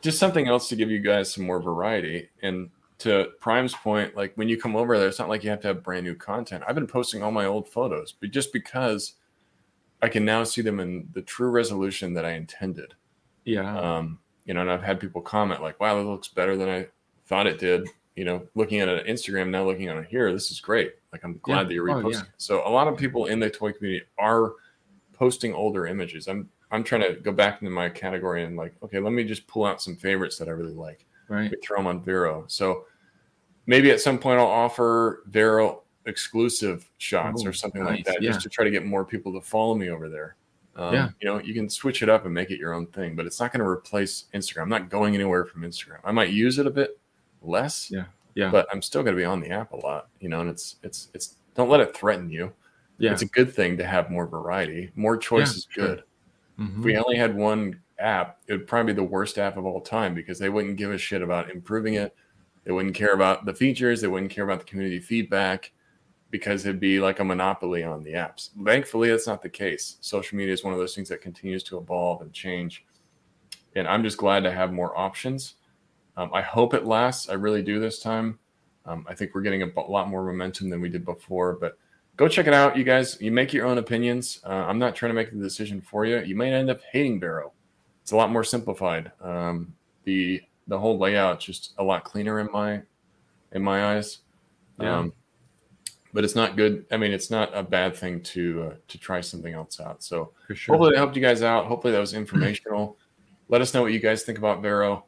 Just 0.00 0.18
something 0.18 0.46
else 0.46 0.68
to 0.68 0.76
give 0.76 0.90
you 0.90 1.00
guys 1.00 1.32
some 1.32 1.44
more 1.44 1.60
variety. 1.60 2.28
And 2.42 2.70
to 2.98 3.30
Prime's 3.40 3.74
point, 3.74 4.16
like 4.16 4.32
when 4.36 4.48
you 4.48 4.56
come 4.60 4.76
over 4.76 4.98
there, 4.98 5.08
it's 5.08 5.18
not 5.18 5.28
like 5.28 5.42
you 5.44 5.50
have 5.50 5.60
to 5.60 5.68
have 5.68 5.82
brand 5.82 6.04
new 6.04 6.14
content. 6.14 6.62
I've 6.66 6.74
been 6.76 6.86
posting 6.86 7.22
all 7.22 7.32
my 7.32 7.46
old 7.46 7.68
photos, 7.68 8.12
but 8.12 8.30
just 8.30 8.52
because 8.52 9.14
I 10.00 10.08
can 10.08 10.24
now 10.24 10.44
see 10.44 10.62
them 10.62 10.78
in 10.80 11.08
the 11.12 11.22
true 11.22 11.50
resolution 11.50 12.14
that 12.14 12.24
I 12.24 12.32
intended. 12.32 12.94
Yeah. 13.44 13.76
Um, 13.78 14.20
you 14.44 14.54
know, 14.54 14.60
and 14.60 14.70
I've 14.70 14.82
had 14.82 15.00
people 15.00 15.20
comment 15.20 15.60
like, 15.62 15.78
"Wow, 15.80 15.98
it 15.98 16.04
looks 16.04 16.28
better 16.28 16.56
than 16.56 16.68
I 16.68 16.86
thought 17.26 17.46
it 17.46 17.58
did." 17.58 17.88
You 18.16 18.24
know, 18.24 18.46
looking 18.54 18.80
at 18.80 18.88
it 18.88 19.00
on 19.00 19.06
Instagram 19.14 19.50
now, 19.50 19.64
looking 19.64 19.88
at 19.88 19.96
it 19.96 20.06
here, 20.08 20.32
this 20.32 20.50
is 20.50 20.60
great. 20.60 20.94
Like, 21.12 21.22
I'm 21.24 21.38
glad 21.42 21.56
Yeah. 21.58 21.64
that 21.64 21.74
you're 21.74 21.90
Oh, 21.90 21.94
reposting. 22.02 22.12
yeah. 22.14 22.22
So, 22.36 22.66
a 22.66 22.70
lot 22.70 22.88
of 22.88 22.96
people 22.96 23.26
in 23.26 23.38
the 23.40 23.50
toy 23.50 23.72
community 23.72 24.04
are 24.18 24.54
posting 25.12 25.52
older 25.54 25.86
images. 25.86 26.26
I'm 26.28 26.48
I'm 26.70 26.84
trying 26.84 27.02
to 27.02 27.14
go 27.20 27.32
back 27.32 27.62
into 27.62 27.72
my 27.72 27.88
category 27.88 28.44
and 28.44 28.56
like, 28.56 28.74
okay, 28.82 28.98
let 28.98 29.12
me 29.12 29.24
just 29.24 29.46
pull 29.46 29.64
out 29.64 29.80
some 29.80 29.96
favorites 29.96 30.36
that 30.38 30.48
I 30.48 30.52
really 30.52 30.74
like. 30.74 31.04
right. 31.28 31.52
Throw 31.62 31.78
them 31.78 31.86
on 31.86 32.02
Vero. 32.02 32.44
So 32.46 32.84
maybe 33.66 33.90
at 33.90 34.00
some 34.00 34.18
point 34.18 34.38
I'll 34.40 34.46
offer 34.46 35.22
Vero 35.26 35.82
exclusive 36.06 36.90
shots 36.98 37.42
Oh, 37.44 37.48
or 37.48 37.52
something 37.52 37.84
like 37.84 38.04
that, 38.06 38.22
Yeah. 38.22 38.30
just 38.30 38.40
to 38.42 38.48
try 38.48 38.64
to 38.64 38.70
get 38.70 38.84
more 38.84 39.04
people 39.04 39.32
to 39.34 39.40
follow 39.40 39.74
me 39.74 39.90
over 39.90 40.08
there. 40.08 40.36
Um, 40.76 40.94
Yeah. 40.94 41.08
You 41.20 41.28
know, 41.28 41.40
you 41.40 41.52
can 41.54 41.68
switch 41.68 42.02
it 42.02 42.08
up 42.08 42.24
and 42.24 42.32
make 42.32 42.50
it 42.50 42.58
your 42.58 42.72
own 42.72 42.86
thing, 42.86 43.14
but 43.16 43.26
it's 43.26 43.40
not 43.40 43.52
going 43.52 43.60
to 43.62 43.68
replace 43.68 44.24
Instagram. 44.34 44.62
I'm 44.62 44.68
not 44.70 44.88
going 44.88 45.14
anywhere 45.14 45.44
from 45.44 45.62
Instagram. 45.62 45.98
I 46.04 46.12
might 46.12 46.30
use 46.30 46.58
it 46.58 46.66
a 46.66 46.70
bit 46.70 46.98
less, 47.42 47.90
Yeah. 47.90 48.04
Yeah. 48.34 48.50
but 48.50 48.66
I'm 48.72 48.80
still 48.82 49.02
going 49.02 49.14
to 49.16 49.20
be 49.20 49.24
on 49.24 49.40
the 49.40 49.50
app 49.50 49.72
a 49.72 49.76
lot. 49.76 50.08
You 50.20 50.28
know, 50.28 50.40
and 50.40 50.48
it's 50.50 50.76
it's 50.82 51.08
it's 51.14 51.36
don't 51.54 51.68
let 51.68 51.80
it 51.80 51.94
threaten 51.96 52.30
you. 52.30 52.52
yeah. 52.98 53.12
It's 53.12 53.22
a 53.22 53.26
good 53.26 53.52
thing 53.54 53.76
to 53.78 53.84
have 53.86 54.10
more 54.10 54.26
variety. 54.26 54.90
More 54.96 55.16
choice 55.16 55.50
Yeah, 55.52 55.56
is 55.56 55.66
sure. 55.70 55.98
Mhm. 56.58 56.78
If 56.78 56.84
we 56.84 56.96
only 56.96 57.16
had 57.16 57.34
one 57.34 57.80
app, 57.98 58.38
it 58.46 58.52
would 58.52 58.66
probably 58.66 58.92
be 58.92 58.96
the 58.96 59.04
worst 59.04 59.38
app 59.38 59.56
of 59.56 59.64
all 59.64 59.80
time 59.80 60.14
because 60.14 60.38
they 60.38 60.48
wouldn't 60.48 60.76
give 60.76 60.90
a 60.90 60.98
shit 60.98 61.22
about 61.22 61.50
improving 61.50 61.94
it. 61.94 62.14
They 62.64 62.72
wouldn't 62.72 62.94
care 62.94 63.14
about 63.14 63.44
the 63.44 63.54
features. 63.54 64.00
They 64.00 64.08
wouldn't 64.08 64.30
care 64.32 64.44
about 64.44 64.58
the 64.60 64.64
community 64.66 65.00
feedback 65.00 65.72
because 66.30 66.66
it'd 66.66 66.80
be 66.80 67.00
like 67.00 67.20
a 67.20 67.24
monopoly 67.24 67.82
on 67.84 68.02
the 68.02 68.12
apps. 68.12 68.50
Thankfully, 68.64 69.08
that's 69.10 69.26
not 69.26 69.42
the 69.42 69.48
case. 69.48 69.96
Social 70.00 70.36
media 70.36 70.52
is 70.52 70.64
one 70.64 70.72
of 70.74 70.78
those 70.78 70.94
things 70.94 71.08
that 71.08 71.22
continues 71.22 71.62
to 71.64 71.78
evolve 71.78 72.20
and 72.20 72.32
change. 72.32 72.84
And 73.76 73.86
I'm 73.88 74.02
just 74.02 74.18
glad 74.18 74.42
to 74.44 74.50
have 74.52 74.72
more 74.72 74.96
options. 74.98 75.54
Um, 76.16 76.30
I 76.34 76.42
hope 76.42 76.74
it 76.74 76.84
lasts. 76.84 77.28
I 77.28 77.34
really 77.34 77.62
do 77.62 77.80
this 77.80 78.00
time. 78.00 78.38
Um, 78.84 79.06
I 79.08 79.14
think 79.14 79.34
we're 79.34 79.42
getting 79.42 79.62
a 79.62 79.80
lot 79.80 80.08
more 80.08 80.24
momentum 80.24 80.68
than 80.70 80.80
we 80.80 80.88
did 80.88 81.04
before, 81.04 81.54
but 81.54 81.78
go 82.18 82.28
check 82.28 82.46
it 82.46 82.52
out, 82.52 82.76
you 82.76 82.84
guys. 82.84 83.16
You 83.20 83.32
make 83.32 83.54
your 83.54 83.66
own 83.66 83.78
opinions. 83.78 84.40
Uh, 84.44 84.50
I'm 84.50 84.78
not 84.78 84.94
trying 84.94 85.10
to 85.10 85.14
make 85.14 85.30
the 85.30 85.38
decision 85.38 85.80
for 85.80 86.04
you. 86.04 86.18
You 86.18 86.36
might 86.36 86.52
end 86.52 86.68
up 86.68 86.80
hating 86.92 87.20
Vero. 87.20 87.52
It's 88.02 88.12
a 88.12 88.16
lot 88.16 88.30
more 88.30 88.44
simplified. 88.44 89.10
Um, 89.22 89.72
the 90.04 90.42
the 90.66 90.78
whole 90.78 90.98
layout 90.98 91.40
just 91.40 91.72
a 91.78 91.82
lot 91.82 92.04
cleaner 92.04 92.40
in 92.40 92.50
my 92.52 92.82
in 93.52 93.62
my 93.62 93.94
eyes. 93.94 94.18
Yeah. 94.78 94.98
Um, 94.98 95.12
but 96.12 96.24
it's 96.24 96.34
not 96.34 96.56
good. 96.56 96.84
I 96.90 96.96
mean, 96.96 97.12
it's 97.12 97.30
not 97.30 97.56
a 97.56 97.62
bad 97.62 97.94
thing 97.94 98.20
to 98.22 98.70
uh, 98.70 98.74
to 98.88 98.98
try 98.98 99.20
something 99.20 99.54
else 99.54 99.80
out. 99.80 100.02
So 100.02 100.32
sure. 100.52 100.74
hopefully 100.74 100.90
that 100.90 100.98
helped 100.98 101.16
you 101.16 101.22
guys 101.22 101.42
out. 101.42 101.66
Hopefully 101.66 101.92
that 101.92 102.00
was 102.00 102.14
informational. 102.14 102.98
Let 103.48 103.62
us 103.62 103.72
know 103.72 103.82
what 103.82 103.92
you 103.92 104.00
guys 104.00 104.24
think 104.24 104.38
about 104.38 104.60
Vero. 104.60 105.04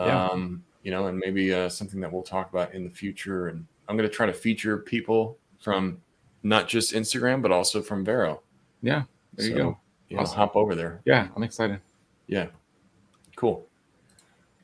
Yeah. 0.00 0.28
Um, 0.28 0.64
you 0.82 0.90
know, 0.90 1.06
and 1.08 1.18
maybe 1.18 1.52
uh, 1.52 1.68
something 1.68 2.00
that 2.00 2.12
we'll 2.12 2.22
talk 2.22 2.50
about 2.50 2.74
in 2.74 2.84
the 2.84 2.90
future. 2.90 3.48
And 3.48 3.66
I'm 3.88 3.96
going 3.96 4.08
to 4.08 4.14
try 4.14 4.26
to 4.26 4.32
feature 4.32 4.78
people 4.78 5.36
from 5.60 6.00
not 6.48 6.68
just 6.68 6.92
Instagram, 6.94 7.42
but 7.42 7.52
also 7.52 7.82
from 7.82 8.04
Vero. 8.04 8.42
Yeah. 8.82 9.02
There 9.34 9.46
you 9.48 9.54
go. 9.54 9.78
Know, 10.10 10.20
Awesome. 10.20 10.36
hop 10.36 10.56
over 10.56 10.74
there. 10.74 11.00
Yeah. 11.04 11.28
I'm 11.34 11.42
excited. 11.42 11.80
Yeah. 12.28 12.46
Cool. 13.34 13.66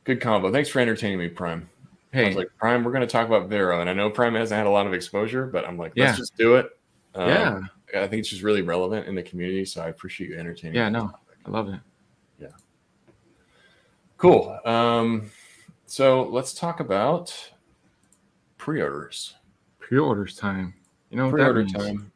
Good 0.04 0.20
combo. 0.20 0.52
Thanks 0.52 0.68
for 0.68 0.80
entertaining 0.80 1.18
me, 1.18 1.28
Prime. 1.28 1.68
I 2.12 2.16
Hey. 2.16 2.26
was 2.28 2.36
like, 2.36 2.48
Prime, 2.58 2.84
we're 2.84 2.92
going 2.92 3.06
to 3.06 3.10
talk 3.12 3.26
about 3.26 3.48
Vero. 3.48 3.80
And 3.80 3.88
I 3.90 3.92
know 3.92 4.10
Prime 4.10 4.34
hasn't 4.34 4.56
had 4.56 4.66
a 4.66 4.70
lot 4.70 4.86
of 4.86 4.92
exposure, 4.94 5.46
but 5.46 5.64
I'm 5.66 5.76
like, 5.78 5.92
let's 5.96 6.18
just 6.18 6.36
do 6.36 6.56
it. 6.56 6.66
Um, 7.14 7.28
yeah. 7.28 7.60
I 8.00 8.06
think 8.06 8.20
it's 8.20 8.28
just 8.30 8.42
really 8.42 8.62
relevant 8.62 9.06
in 9.06 9.14
the 9.14 9.22
community. 9.22 9.64
So 9.64 9.82
I 9.82 9.88
appreciate 9.88 10.30
you 10.30 10.38
entertaining 10.38 10.76
Yeah. 10.76 10.88
No. 10.88 11.12
I 11.46 11.50
love 11.50 11.68
it. 11.68 11.80
Yeah. 12.38 12.48
Cool. 14.16 14.58
Um, 14.64 15.30
so 15.86 16.22
let's 16.24 16.54
talk 16.54 16.80
about 16.80 17.50
pre-orders. 18.58 19.34
Pre-orders 19.80 20.36
time. 20.36 20.74
You 21.12 21.18
know 21.18 21.30
Pre-order 21.30 21.66
time. 21.66 22.10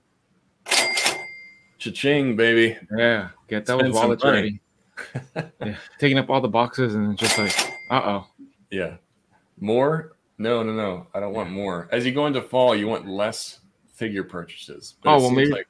Cha-ching, 1.77 2.35
baby. 2.35 2.79
Yeah. 2.97 3.29
Get 3.47 3.67
those 3.67 3.93
wallets 3.93 4.25
ready. 4.25 4.59
yeah. 5.37 5.77
Taking 5.99 6.17
up 6.17 6.31
all 6.31 6.41
the 6.41 6.49
boxes 6.49 6.95
and 6.95 7.17
just 7.19 7.37
like, 7.37 7.55
uh 7.91 8.01
oh. 8.03 8.27
Yeah. 8.71 8.97
More? 9.61 10.17
No, 10.39 10.63
no, 10.63 10.73
no. 10.73 11.07
I 11.15 11.21
don't 11.21 11.35
want 11.35 11.51
more. 11.51 11.91
As 11.93 12.07
you 12.07 12.13
go 12.13 12.27
into 12.27 12.41
fall, 12.41 12.75
you 12.75 12.89
want 12.89 13.07
less 13.07 13.61
figure 13.93 14.25
purchases. 14.25 14.95
Oh, 15.05 15.21
well, 15.21 15.31
maybe- 15.31 15.51
like 15.51 15.69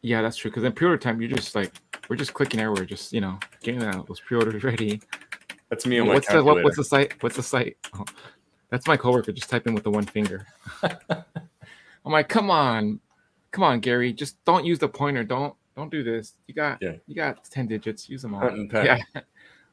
Yeah, 0.00 0.22
that's 0.22 0.38
true. 0.38 0.50
Because 0.50 0.64
in 0.64 0.72
pre-order 0.72 0.96
time, 0.96 1.20
you're 1.20 1.30
just 1.30 1.54
like, 1.54 1.74
we're 2.08 2.16
just 2.16 2.32
clicking 2.32 2.58
everywhere, 2.58 2.86
just 2.86 3.12
you 3.12 3.20
know, 3.20 3.38
getting 3.62 3.80
that 3.80 4.06
those 4.06 4.20
pre-orders 4.20 4.64
ready. 4.64 4.98
that's 5.68 5.84
me 5.84 5.98
on 5.98 6.06
my 6.06 6.14
what's 6.14 6.26
the 6.26 6.42
what, 6.42 6.64
what's 6.64 6.78
the 6.78 6.84
site? 6.84 7.22
What's 7.22 7.36
the 7.36 7.42
site? 7.42 7.76
Oh, 7.94 8.06
that's 8.70 8.86
my 8.86 8.96
coworker. 8.96 9.30
Just 9.30 9.50
type 9.50 9.66
in 9.66 9.74
with 9.74 9.84
the 9.84 9.90
one 9.90 10.06
finger. 10.06 10.46
I'm 12.04 12.12
like, 12.12 12.28
come 12.28 12.50
on, 12.50 13.00
come 13.50 13.64
on, 13.64 13.80
Gary. 13.80 14.12
Just 14.12 14.42
don't 14.44 14.64
use 14.64 14.78
the 14.78 14.88
pointer. 14.88 15.24
Don't 15.24 15.54
don't 15.76 15.90
do 15.90 16.02
this. 16.02 16.34
You 16.46 16.54
got 16.54 16.78
Yeah. 16.82 16.94
you 17.06 17.14
got 17.14 17.44
ten 17.44 17.66
digits. 17.66 18.08
Use 18.08 18.22
them 18.22 18.34
all. 18.34 18.46
And. 18.46 18.70
Yeah. 18.72 18.98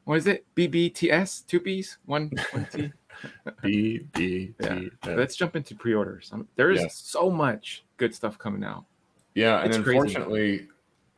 What 0.04 0.16
is 0.16 0.26
it? 0.26 0.46
BBTS? 0.56 1.46
Two 1.46 1.60
B's? 1.60 1.98
One 2.06 2.30
one 2.52 2.66
T? 2.72 2.90
B, 3.62 3.98
B, 4.14 4.54
Yeah. 4.58 4.80
Let's 5.04 5.36
jump 5.36 5.54
into 5.54 5.74
pre-orders. 5.74 6.30
Um, 6.32 6.48
there 6.56 6.70
is 6.70 6.80
Yeah. 6.80 6.88
so 6.90 7.30
much 7.30 7.84
good 7.98 8.14
stuff 8.14 8.38
coming 8.38 8.64
out. 8.64 8.86
Yeah, 9.34 9.58
and 9.58 9.68
It's 9.68 9.76
crazy. 9.76 9.90
unfortunately, 9.98 10.68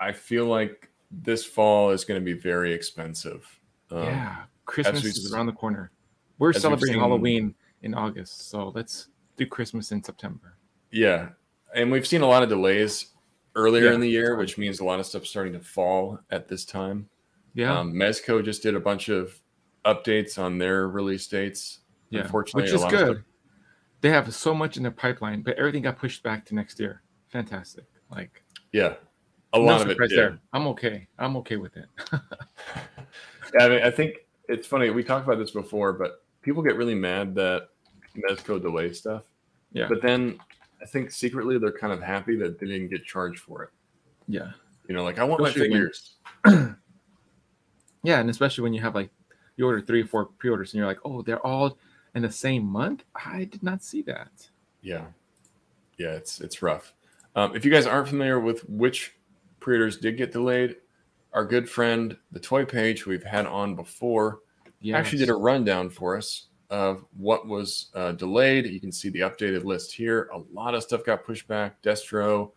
I 0.00 0.10
feel 0.12 0.46
like 0.46 0.90
this 1.12 1.44
fall 1.44 1.90
is 1.90 2.04
going 2.04 2.20
to 2.20 2.24
be 2.24 2.32
very 2.38 2.72
expensive. 2.72 3.46
Um, 3.92 4.02
yeah, 4.02 4.36
Christmas 4.66 5.04
is 5.04 5.32
around 5.32 5.46
the 5.46 5.52
corner. 5.52 5.92
We're 6.38 6.52
celebrating 6.52 6.94
seen- 6.94 7.00
Halloween 7.00 7.54
in 7.82 7.94
August, 7.94 8.50
so 8.50 8.72
let's 8.74 9.08
do 9.36 9.46
Christmas 9.46 9.92
in 9.92 10.02
September. 10.02 10.56
Yeah, 10.92 11.30
and 11.74 11.90
we've 11.90 12.06
seen 12.06 12.20
a 12.22 12.26
lot 12.26 12.42
of 12.42 12.48
delays 12.48 13.06
earlier 13.56 13.86
Yeah. 13.86 13.94
in 13.94 14.00
the 14.00 14.08
year, 14.08 14.36
which 14.36 14.56
means 14.58 14.80
a 14.80 14.84
lot 14.84 15.00
of 15.00 15.06
stuff 15.06 15.26
starting 15.26 15.52
to 15.54 15.60
fall 15.60 16.18
at 16.30 16.48
this 16.48 16.64
time. 16.64 17.08
Yeah, 17.54 17.78
Um, 17.78 17.92
Mezco 17.92 18.42
just 18.44 18.62
did 18.62 18.74
a 18.74 18.80
bunch 18.80 19.08
of 19.08 19.38
updates 19.84 20.38
on 20.38 20.58
their 20.58 20.88
release 20.88 21.26
dates. 21.26 21.80
yeah, 22.10 22.20
unfortunately, 22.22 22.62
which 22.62 22.72
is 22.72 22.84
good. 22.86 23.16
stuff- 23.16 23.24
They 24.02 24.10
have 24.10 24.34
so 24.34 24.54
much 24.54 24.76
in 24.76 24.82
their 24.82 24.92
pipeline, 24.92 25.42
but 25.42 25.56
everything 25.58 25.82
got 25.82 25.96
pushed 25.98 26.22
back 26.22 26.44
to 26.46 26.54
next 26.54 26.78
year. 26.80 27.02
Fantastic. 27.28 27.84
Like 28.10 28.42
Yeah, 28.72 28.94
a 29.54 29.58
no 29.58 29.64
lot 29.64 29.80
of 29.82 29.90
it 29.90 29.98
did. 29.98 30.10
there. 30.18 30.38
I'm 30.52 30.66
okay. 30.68 31.08
I'm 31.18 31.36
okay 31.38 31.56
with 31.56 31.76
it. 31.76 31.86
Yeah, 33.54 33.66
I 33.66 33.68
mean, 33.68 33.82
I 33.82 33.90
think 33.90 34.16
it's 34.48 34.66
funny. 34.66 34.88
We 34.90 35.04
talked 35.04 35.26
about 35.26 35.38
this 35.38 35.50
before, 35.50 35.92
but 35.92 36.24
people 36.40 36.62
get 36.62 36.76
really 36.76 36.94
mad 36.94 37.34
that 37.34 37.68
Mezco 38.16 38.60
delays 38.60 38.98
stuff. 38.98 39.24
Yeah. 39.72 39.88
But 39.88 40.00
then 40.00 40.38
I 40.82 40.86
think 40.86 41.10
secretly 41.12 41.58
they're 41.58 41.72
kind 41.72 41.92
of 41.92 42.02
happy 42.02 42.36
that 42.36 42.58
they 42.58 42.66
didn't 42.66 42.88
get 42.88 43.04
charged 43.04 43.38
for 43.40 43.62
it. 43.62 43.70
yeah, 44.28 44.50
You 44.88 44.94
know, 44.94 45.04
like 45.04 45.18
I 45.18 45.24
want 45.24 45.40
my 45.40 45.44
when- 45.44 45.52
figures. 45.54 46.16
yeah, 48.02 48.18
and 48.20 48.28
especially 48.30 48.62
when 48.62 48.72
you 48.74 48.80
have 48.80 48.94
like 48.94 49.10
you 49.56 49.66
order 49.66 49.80
three 49.80 50.02
or 50.02 50.06
four 50.06 50.24
pre-orders 50.26 50.72
and 50.72 50.78
you're 50.78 50.86
like, 50.86 50.98
oh, 51.04 51.22
they're 51.22 51.44
all 51.46 51.78
in 52.14 52.22
the 52.22 52.30
same 52.32 52.64
month. 52.64 53.04
I 53.14 53.44
did 53.44 53.62
not 53.62 53.82
see 53.82 54.02
that. 54.02 54.30
Yeah, 54.80 55.04
yeah, 55.98 56.10
it's 56.12 56.40
it's 56.40 56.62
rough. 56.62 56.92
Um, 57.36 57.54
if 57.54 57.64
you 57.64 57.70
guys 57.70 57.86
aren't 57.86 58.08
familiar 58.08 58.40
with 58.40 58.68
which 58.68 59.14
pre-orders 59.60 59.96
did 59.98 60.16
get 60.16 60.32
delayed, 60.32 60.76
our 61.32 61.44
good 61.44 61.68
friend 61.68 62.16
the 62.32 62.40
Toy 62.40 62.64
Page, 62.64 63.02
who 63.02 63.10
we've 63.10 63.22
had 63.24 63.46
on 63.46 63.76
before, 63.76 64.40
Yeah, 64.80 64.98
actually 64.98 65.18
did 65.18 65.28
a 65.30 65.34
rundown 65.34 65.88
for 65.90 66.16
us 66.16 66.48
of 66.72 67.04
what 67.18 67.46
was 67.46 67.90
uh, 67.94 68.12
delayed. 68.12 68.64
You 68.66 68.80
can 68.80 68.90
see 68.90 69.10
the 69.10 69.20
updated 69.20 69.64
list 69.64 69.92
here. 69.92 70.30
A 70.32 70.38
lot 70.54 70.74
of 70.74 70.82
stuff 70.82 71.04
got 71.04 71.22
pushed 71.22 71.46
back. 71.46 71.80
Destro, 71.82 72.50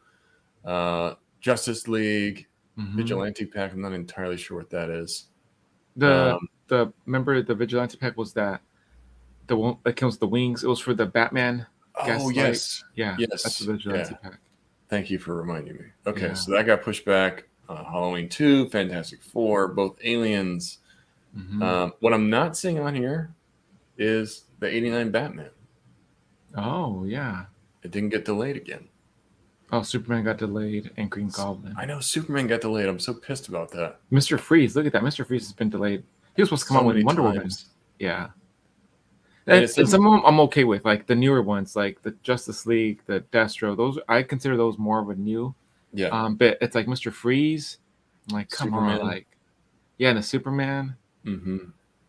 uh, 0.64 1.16
Justice 1.42 1.88
League, 1.90 2.48
Mhm. 2.80 2.96
Vigilante 2.96 3.46
Pack. 3.46 3.74
I'm 3.74 3.82
not 3.82 3.92
entirely 3.94 4.38
sure 4.38 4.58
what 4.58 4.70
that 4.70 4.90
is. 4.90 5.26
The 5.98 6.36
Um, 6.36 6.50
the 6.68 6.92
remember 7.06 7.42
the 7.42 7.54
vigilante 7.56 7.98
pack 7.98 8.18
was 8.18 8.34
that 8.34 8.62
the 9.48 9.56
one 9.56 9.78
that 9.84 9.96
comes 9.96 10.18
the 10.18 10.28
wings. 10.28 10.64
It 10.64 10.68
was 10.68 10.80
for 10.80 10.94
the 10.94 11.06
Batman. 11.06 11.68
oh 11.98 12.30
yes, 12.30 12.84
Yeah, 12.96 13.16
Yes, 13.20 13.44
that's 13.44 13.60
the 13.60 13.72
vigilante 13.74 14.10
yeah. 14.12 14.30
pack. 14.30 14.40
thank 14.90 15.10
you 15.10 15.18
for 15.20 15.36
reminding 15.36 15.76
me. 15.76 15.86
Okay, 16.08 16.28
Yeah. 16.28 16.34
so 16.34 16.52
that 16.52 16.66
got 16.66 16.82
pushed 16.82 17.06
back. 17.06 17.48
Uh, 17.70 17.84
Halloween 17.84 18.28
two, 18.30 18.68
Fantastic 18.70 19.22
Four, 19.24 19.70
both 19.70 19.98
Aliens. 20.04 20.80
Mhm. 21.38 21.62
Um, 21.64 21.94
what 22.02 22.14
I'm 22.14 22.30
not 22.30 22.58
seeing 22.58 22.80
on 22.80 22.96
here 22.96 23.34
is 23.98 24.46
the 24.60 24.68
89 24.68 25.12
Batman. 25.12 25.50
oh 26.58 27.04
yeah. 27.06 27.46
It 27.84 27.92
didn't 27.92 28.10
get 28.10 28.26
delayed 28.26 28.58
again. 28.58 28.88
Oh, 29.72 29.82
Superman 29.82 30.24
got 30.24 30.38
delayed 30.38 30.92
and 30.98 31.10
Green 31.10 31.30
Goblin. 31.30 31.76
I 31.78 31.86
know 31.86 32.00
Superman 32.00 32.48
got 32.48 32.62
delayed. 32.62 32.88
I'm 32.88 33.00
so 33.00 33.14
pissed 33.14 33.48
about 33.48 33.72
that. 33.72 34.00
Mr. 34.12 34.40
Freeze, 34.40 34.76
look 34.76 34.86
at 34.86 34.94
that. 34.94 35.02
Mr. 35.04 35.26
Freeze 35.26 35.44
has 35.44 35.54
been 35.54 35.70
delayed. 35.70 36.04
He 36.36 36.42
was 36.42 36.50
supposed 36.50 36.64
to 36.64 36.68
come 36.70 36.78
So 36.78 36.82
out 36.82 36.96
with 36.96 37.04
Wonder 37.04 37.22
Woman. 37.24 37.50
Yeah. 38.00 38.30
And 39.48 39.64
And, 39.64 39.78
and 39.78 39.90
some 39.90 40.06
of 40.06 40.12
them 40.14 40.22
I'm 40.26 40.40
okay 40.42 40.64
with, 40.64 40.84
like 40.86 41.06
the 41.08 41.16
newer 41.16 41.42
ones, 41.42 41.76
like 41.76 42.02
the 42.02 42.12
Justice 42.24 42.66
League, 42.66 43.02
the 43.06 43.22
Destro. 43.32 43.76
Those 43.78 44.00
I 44.08 44.24
consider 44.24 44.58
those 44.58 44.78
more 44.78 45.00
of 45.00 45.10
a 45.10 45.16
new 45.16 45.54
Yeah. 45.94 46.08
Um, 46.08 46.36
but 46.36 46.58
it's 46.62 46.76
like 46.76 46.88
Mr. 46.88 47.12
Freeze. 47.14 47.78
I'm 48.30 48.36
like, 48.38 48.50
come 48.50 48.70
Superman. 48.70 49.02
on, 49.02 49.08
like, 49.08 49.28
yeah, 50.00 50.10
and 50.10 50.18
the 50.18 50.24
Superman. 50.24 50.96
hmm 51.24 51.58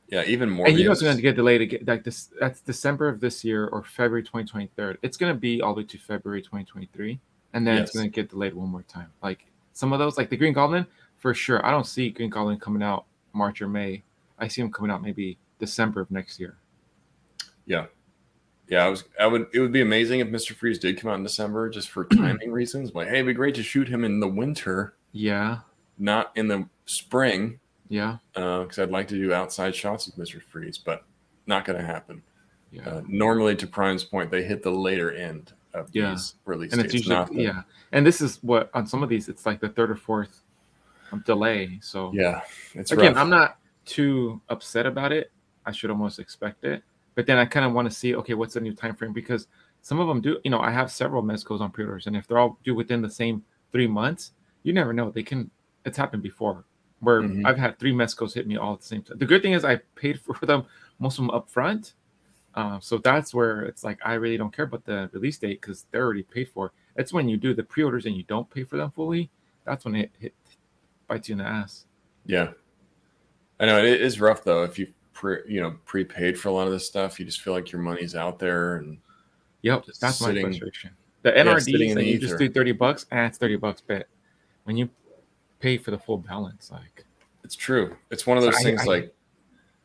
Yeah. 0.08 0.24
Even 0.24 0.48
more. 0.50 0.66
And 0.66 0.78
you 0.78 0.84
know 0.84 0.92
it's 0.92 1.02
going 1.02 1.16
to 1.16 1.22
get 1.22 1.36
delayed 1.36 1.60
again. 1.60 1.84
Like 1.86 2.04
this, 2.04 2.30
that's 2.40 2.60
December 2.60 3.08
of 3.08 3.20
this 3.20 3.44
year 3.44 3.66
or 3.68 3.82
February 3.82 4.22
2023. 4.22 4.96
It's 5.02 5.16
going 5.16 5.34
to 5.34 5.38
be 5.38 5.60
all 5.60 5.74
the 5.74 5.80
way 5.80 5.86
to 5.86 5.98
February 5.98 6.42
2023, 6.42 7.18
and 7.52 7.66
then 7.66 7.78
it's 7.78 7.92
going 7.92 8.06
to 8.06 8.10
get 8.10 8.30
delayed 8.30 8.54
one 8.54 8.68
more 8.68 8.82
time. 8.82 9.12
Like 9.22 9.46
some 9.72 9.92
of 9.92 9.98
those, 9.98 10.16
like 10.16 10.30
the 10.30 10.36
Green 10.36 10.52
Goblin, 10.52 10.86
for 11.18 11.34
sure. 11.34 11.64
I 11.66 11.70
don't 11.70 11.86
see 11.86 12.10
Green 12.10 12.30
Goblin 12.30 12.58
coming 12.58 12.82
out 12.82 13.06
March 13.32 13.60
or 13.60 13.68
May. 13.68 14.02
I 14.38 14.48
see 14.48 14.60
him 14.60 14.70
coming 14.70 14.90
out 14.90 15.02
maybe 15.02 15.38
December 15.58 16.00
of 16.00 16.10
next 16.10 16.38
year. 16.38 16.56
Yeah. 17.66 17.86
Yeah, 18.68 18.84
I 18.84 18.88
was. 18.88 19.04
I 19.20 19.26
would. 19.26 19.46
It 19.52 19.60
would 19.60 19.72
be 19.72 19.80
amazing 19.80 20.20
if 20.20 20.28
Mister 20.28 20.52
Freeze 20.54 20.78
did 20.78 20.98
come 20.98 21.10
out 21.10 21.18
in 21.18 21.22
December, 21.22 21.70
just 21.70 21.88
for 21.88 22.04
timing 22.16 22.50
reasons. 22.50 22.94
Like, 22.94 23.08
hey, 23.08 23.14
it'd 23.14 23.26
be 23.26 23.32
great 23.32 23.54
to 23.56 23.62
shoot 23.62 23.88
him 23.88 24.04
in 24.04 24.18
the 24.18 24.26
winter, 24.26 24.96
Yeah, 25.12 25.58
not 25.98 26.32
in 26.34 26.48
the 26.48 26.68
spring, 26.84 27.60
yeah, 27.88 28.18
because 28.34 28.78
I'd 28.78 28.90
like 28.90 29.08
to 29.08 29.14
do 29.16 29.32
outside 29.32 29.74
shots 29.74 30.06
with 30.06 30.18
Mister 30.18 30.40
Freeze, 30.40 30.78
but 30.78 31.04
not 31.46 31.64
going 31.64 31.78
to 31.78 31.84
happen. 31.86 32.22
yeah. 32.72 32.88
Uh, 32.88 33.02
normally, 33.06 33.54
to 33.56 33.66
Prime's 33.66 34.04
point, 34.04 34.30
they 34.30 34.42
hit 34.42 34.62
the 34.62 34.70
later 34.70 35.12
end 35.12 35.52
of 35.74 35.88
Yeah. 35.92 36.10
these 36.10 36.34
release 36.44 36.72
and 36.72 36.82
dates. 36.82 36.94
it's 36.94 37.06
usually 37.06 37.44
yeah. 37.44 37.62
And 37.92 38.04
this 38.04 38.20
is 38.20 38.42
what 38.42 38.70
on 38.74 38.86
some 38.86 39.02
of 39.02 39.08
these 39.08 39.28
it's 39.28 39.46
like 39.46 39.60
the 39.60 39.68
third 39.68 39.90
or 39.90 39.96
fourth 39.96 40.42
um, 41.12 41.22
delay. 41.26 41.78
So 41.82 42.10
yeah. 42.14 42.40
It's 42.74 42.90
again, 42.92 43.14
rough. 43.14 43.22
I'm 43.22 43.30
not 43.30 43.58
too 43.84 44.40
upset 44.48 44.86
about 44.86 45.12
it. 45.12 45.30
I 45.64 45.72
should 45.72 45.90
almost 45.90 46.18
expect 46.18 46.64
it, 46.64 46.82
but 47.14 47.26
then 47.26 47.38
I 47.38 47.44
kind 47.44 47.64
of 47.66 47.72
want 47.72 47.88
to 47.88 47.94
see 47.94 48.14
okay, 48.16 48.34
what's 48.34 48.54
the 48.54 48.60
new 48.60 48.74
time 48.74 48.96
frame 48.96 49.12
because 49.12 49.46
some 49.82 50.00
of 50.00 50.08
them 50.08 50.20
do. 50.20 50.38
You 50.42 50.50
know, 50.50 50.60
I 50.60 50.70
have 50.72 50.90
several 50.90 51.22
Mezcos 51.22 51.60
on 51.60 51.70
pre-orders, 51.70 52.08
and 52.08 52.16
if 52.16 52.26
they're 52.26 52.38
all 52.38 52.58
due 52.64 52.74
within 52.74 53.02
the 53.02 53.10
same 53.10 53.44
three 53.70 53.86
months, 53.86 54.32
you 54.64 54.72
never 54.72 54.92
know. 54.92 55.10
They 55.10 55.22
can. 55.22 55.48
It's 55.84 55.96
happened 55.96 56.24
before 56.24 56.64
where 57.00 57.22
Mhm. 57.22 57.44
I've 57.46 57.58
had 57.58 57.78
three 57.78 57.92
Mezcos 57.92 58.34
hit 58.34 58.46
me 58.46 58.56
all 58.56 58.72
at 58.74 58.80
the 58.80 58.86
same 58.86 59.02
time. 59.02 59.18
The 59.18 59.26
good 59.26 59.42
thing 59.42 59.52
is 59.52 59.64
I 59.64 59.76
paid 59.94 60.20
for 60.20 60.34
them 60.46 60.64
most 60.98 61.18
of 61.18 61.24
them 61.24 61.30
up 61.30 61.48
front. 61.50 61.94
Uh, 62.54 62.80
so 62.80 62.96
that's 62.96 63.34
where 63.34 63.62
it's 63.62 63.84
like 63.84 63.98
I 64.04 64.14
really 64.14 64.38
don't 64.38 64.50
care 64.54 64.64
about 64.64 64.84
the 64.86 65.10
release 65.12 65.36
date 65.38 65.60
because 65.60 65.84
they're 65.90 66.02
already 66.04 66.22
paid 66.22 66.48
for. 66.48 66.72
It's 66.96 67.12
when 67.12 67.28
you 67.28 67.36
do 67.36 67.52
the 67.52 67.62
pre-orders 67.62 68.06
and 68.06 68.16
you 68.16 68.22
don't 68.22 68.48
pay 68.48 68.64
for 68.64 68.78
them 68.78 68.90
fully. 68.90 69.30
That's 69.64 69.84
when 69.84 69.94
it, 69.96 70.10
hit 70.18 70.32
bites 71.06 71.28
you 71.28 71.34
in 71.34 71.38
the 71.38 71.44
ass. 71.44 71.84
Yeah, 72.24 72.52
I 73.60 73.66
know 73.66 73.78
it 73.78 74.00
is 74.00 74.20
rough 74.20 74.42
though. 74.42 74.64
If 74.64 74.78
you 74.78 74.88
pre, 75.12 75.38
you 75.46 75.60
know 75.60 75.76
prepaid 75.84 76.38
for 76.38 76.48
a 76.48 76.52
lot 76.52 76.66
of 76.66 76.72
this 76.72 76.86
stuff, 76.86 77.20
you 77.20 77.26
just 77.26 77.42
feel 77.42 77.52
like 77.52 77.70
your 77.72 77.82
money's 77.82 78.14
out 78.14 78.38
there, 78.38 78.76
and 78.76 78.98
Yep, 79.62 79.84
that's 80.00 80.00
my 80.00 80.28
sitting- 80.28 80.46
frustration. 80.46 80.90
The 81.22 81.32
Yeah, 81.32 81.42
NRDs 81.44 81.90
in 81.90 81.94
that 81.96 82.04
you 82.04 82.18
just 82.18 82.38
do 82.38 82.48
thirty 82.48 82.72
bucks, 82.72 83.04
and 83.10 83.26
it's 83.26 83.36
thirty 83.36 83.56
bucks. 83.56 83.82
But 83.86 84.08
when 84.64 84.76
you 84.78 84.88
pay 85.60 85.78
for 85.78 85.90
the 85.90 85.98
full 85.98 86.18
balance, 86.18 86.70
like 86.70 87.04
it's 87.44 87.54
true. 87.56 87.96
It's 88.10 88.26
one 88.26 88.36
of 88.36 88.42
those 88.44 88.56
I- 88.56 88.62
things 88.62 88.82
I- 88.82 88.84
like 88.84 89.14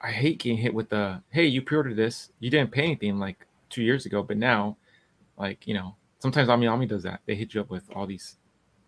I 0.04 0.12
hate 0.12 0.40
getting 0.40 0.58
hit 0.58 0.74
with 0.74 0.90
the 0.90 1.22
hey, 1.30 1.46
you 1.46 1.62
pre-ordered 1.62 1.96
this, 1.96 2.32
you 2.40 2.50
didn't 2.50 2.72
pay 2.72 2.84
anything 2.84 3.20
like 3.20 3.46
two 3.70 3.84
years 3.84 4.06
ago, 4.08 4.24
but 4.24 4.38
now, 4.38 4.76
like 5.38 5.68
you 5.68 5.74
know, 5.76 5.96
sometimes 6.20 6.50
Ami 6.50 6.68
Ami 6.68 6.86
does 6.88 7.04
that. 7.04 7.22
They 7.28 7.36
hit 7.36 7.54
you 7.54 7.62
up 7.62 7.70
with 7.70 7.84
all 7.96 8.08
these 8.08 8.38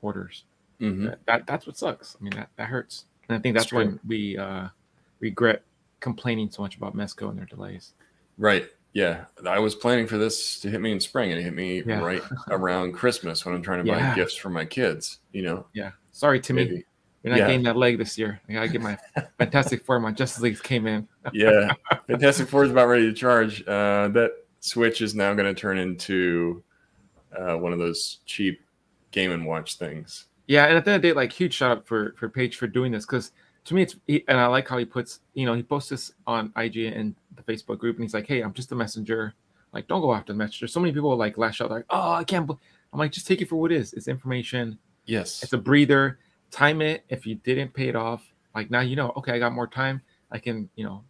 orders. 0.02 0.44
mhm. 0.82 1.06
That, 1.10 1.20
that 1.28 1.48
that's 1.48 1.68
what 1.68 1.78
sucks. 1.78 2.18
I 2.20 2.24
mean, 2.24 2.34
that 2.36 2.50
that 2.58 2.68
hurts, 2.68 3.06
and 3.30 3.38
I 3.38 3.40
think 3.42 3.56
that's 3.56 3.68
true. 3.68 3.78
when 3.80 4.00
we 4.08 4.38
uh 4.38 4.70
regret 5.20 5.64
complaining 6.00 6.50
so 6.50 6.62
much 6.64 6.76
about 6.76 6.96
Mezco 6.96 7.30
and 7.30 7.38
their 7.38 7.46
delays. 7.46 7.94
right. 8.38 8.68
Yeah, 8.96 9.26
I 9.48 9.58
was 9.58 9.74
planning 9.74 10.06
for 10.06 10.20
this 10.20 10.60
to 10.60 10.70
hit 10.70 10.80
me 10.80 10.92
in 10.92 11.00
spring, 11.00 11.32
and 11.32 11.40
it 11.40 11.44
hit 11.44 11.56
me 11.56 11.82
Yeah. 11.84 12.00
right 12.02 12.22
around 12.52 12.92
Christmas 12.94 13.44
when 13.44 13.56
I'm 13.56 13.64
trying 13.64 13.84
to 13.84 13.92
buy 13.92 13.98
Yeah. 13.98 14.14
gifts 14.14 14.36
for 14.36 14.52
my 14.52 14.66
kids. 14.66 15.18
You 15.32 15.42
know, 15.42 15.66
Yeah, 15.74 15.94
sorry, 16.14 16.40
Timmy. 16.40 16.64
maybe. 16.64 16.86
You're 17.24 17.32
not 17.32 17.40
Yeah. 17.40 17.48
getting 17.48 17.64
that 17.64 17.76
leg 17.78 17.98
this 17.98 18.18
year. 18.18 18.40
I 18.50 18.54
gotta 18.54 18.68
get 18.70 18.82
my 18.82 18.98
Fantastic 19.38 19.84
Four. 19.86 20.00
My 20.00 20.12
Justice 20.12 20.42
Leagues 20.42 20.62
came 20.62 20.88
in. 20.88 21.08
Yeah, 21.34 21.72
Fantastic 22.08 22.48
Four 22.48 22.64
is 22.66 22.72
about 22.72 22.88
ready 22.88 23.06
to 23.06 23.14
charge. 23.14 23.62
Uh, 23.68 24.08
that 24.10 24.32
Switch 24.62 25.02
is 25.02 25.14
now 25.16 25.34
going 25.34 25.54
to 25.54 25.60
turn 25.60 25.78
into 25.78 26.64
uh, 27.38 27.56
one 27.58 27.74
of 27.74 27.80
those 27.80 28.20
cheap 28.26 28.62
Game 29.12 29.32
and 29.32 29.46
Watch 29.46 29.76
things. 29.76 30.26
Yeah, 30.48 30.66
and 30.66 30.76
at 30.78 30.84
the 30.86 30.92
end 30.92 30.96
of 30.98 31.02
the 31.02 31.08
day, 31.10 31.14
like 31.14 31.32
huge 31.32 31.54
shout 31.54 31.72
out 31.78 31.86
for 31.88 32.14
for 32.18 32.28
Paige 32.30 32.58
for 32.58 32.68
doing 32.68 32.92
this 32.92 33.06
because 33.06 33.32
to 33.66 33.74
me 33.74 33.84
it's 33.84 33.96
he, 34.08 34.26
and 34.28 34.38
I 34.38 34.48
like 34.48 34.68
how 34.68 34.78
he 34.78 34.84
puts 34.86 35.22
you 35.34 35.46
know 35.46 35.54
he 35.54 35.64
posts 35.64 35.90
this 35.90 36.12
on 36.28 36.52
IG 36.58 36.78
and 36.94 37.16
the 37.36 37.44
Facebook 37.44 37.78
group 37.78 37.96
and 37.96 38.04
he's 38.04 38.14
like, 38.14 38.28
hey, 38.28 38.42
I'm 38.42 38.54
just 38.54 38.72
a 38.74 38.76
messenger. 38.76 39.34
Like, 39.72 39.88
don't 39.88 40.02
go 40.02 40.14
after 40.14 40.34
the 40.34 40.38
messenger. 40.38 40.68
So 40.68 40.80
many 40.82 40.92
people 40.94 41.16
like 41.16 41.38
lash 41.38 41.62
out 41.62 41.72
like, 41.72 41.86
oh, 41.90 42.12
I 42.12 42.24
can't. 42.26 42.46
bel-" 42.46 42.60
I'm 42.92 43.00
like, 43.00 43.12
just 43.14 43.26
take 43.28 43.42
it 43.42 43.48
for 43.50 43.56
what 43.56 43.72
it 43.72 43.78
is. 43.78 43.94
It's 43.94 44.08
information. 44.10 44.78
Yes. 45.06 45.44
It's 45.44 45.54
a 45.54 45.58
breather. 45.58 46.20
Time 46.52 46.82
it. 46.82 47.04
If 47.10 47.26
you 47.26 47.36
didn't 47.36 47.74
pay 47.74 47.88
it 47.90 47.96
off, 47.96 48.24
like 48.56 48.70
now 48.72 48.82
you 48.82 48.96
know. 48.96 49.12
Okay, 49.18 49.34
I 49.34 49.40
got 49.40 49.54
more 49.54 49.68
time. 49.68 50.02
I 50.32 50.40
can 50.40 50.70
you 50.76 50.84
know 50.86 51.04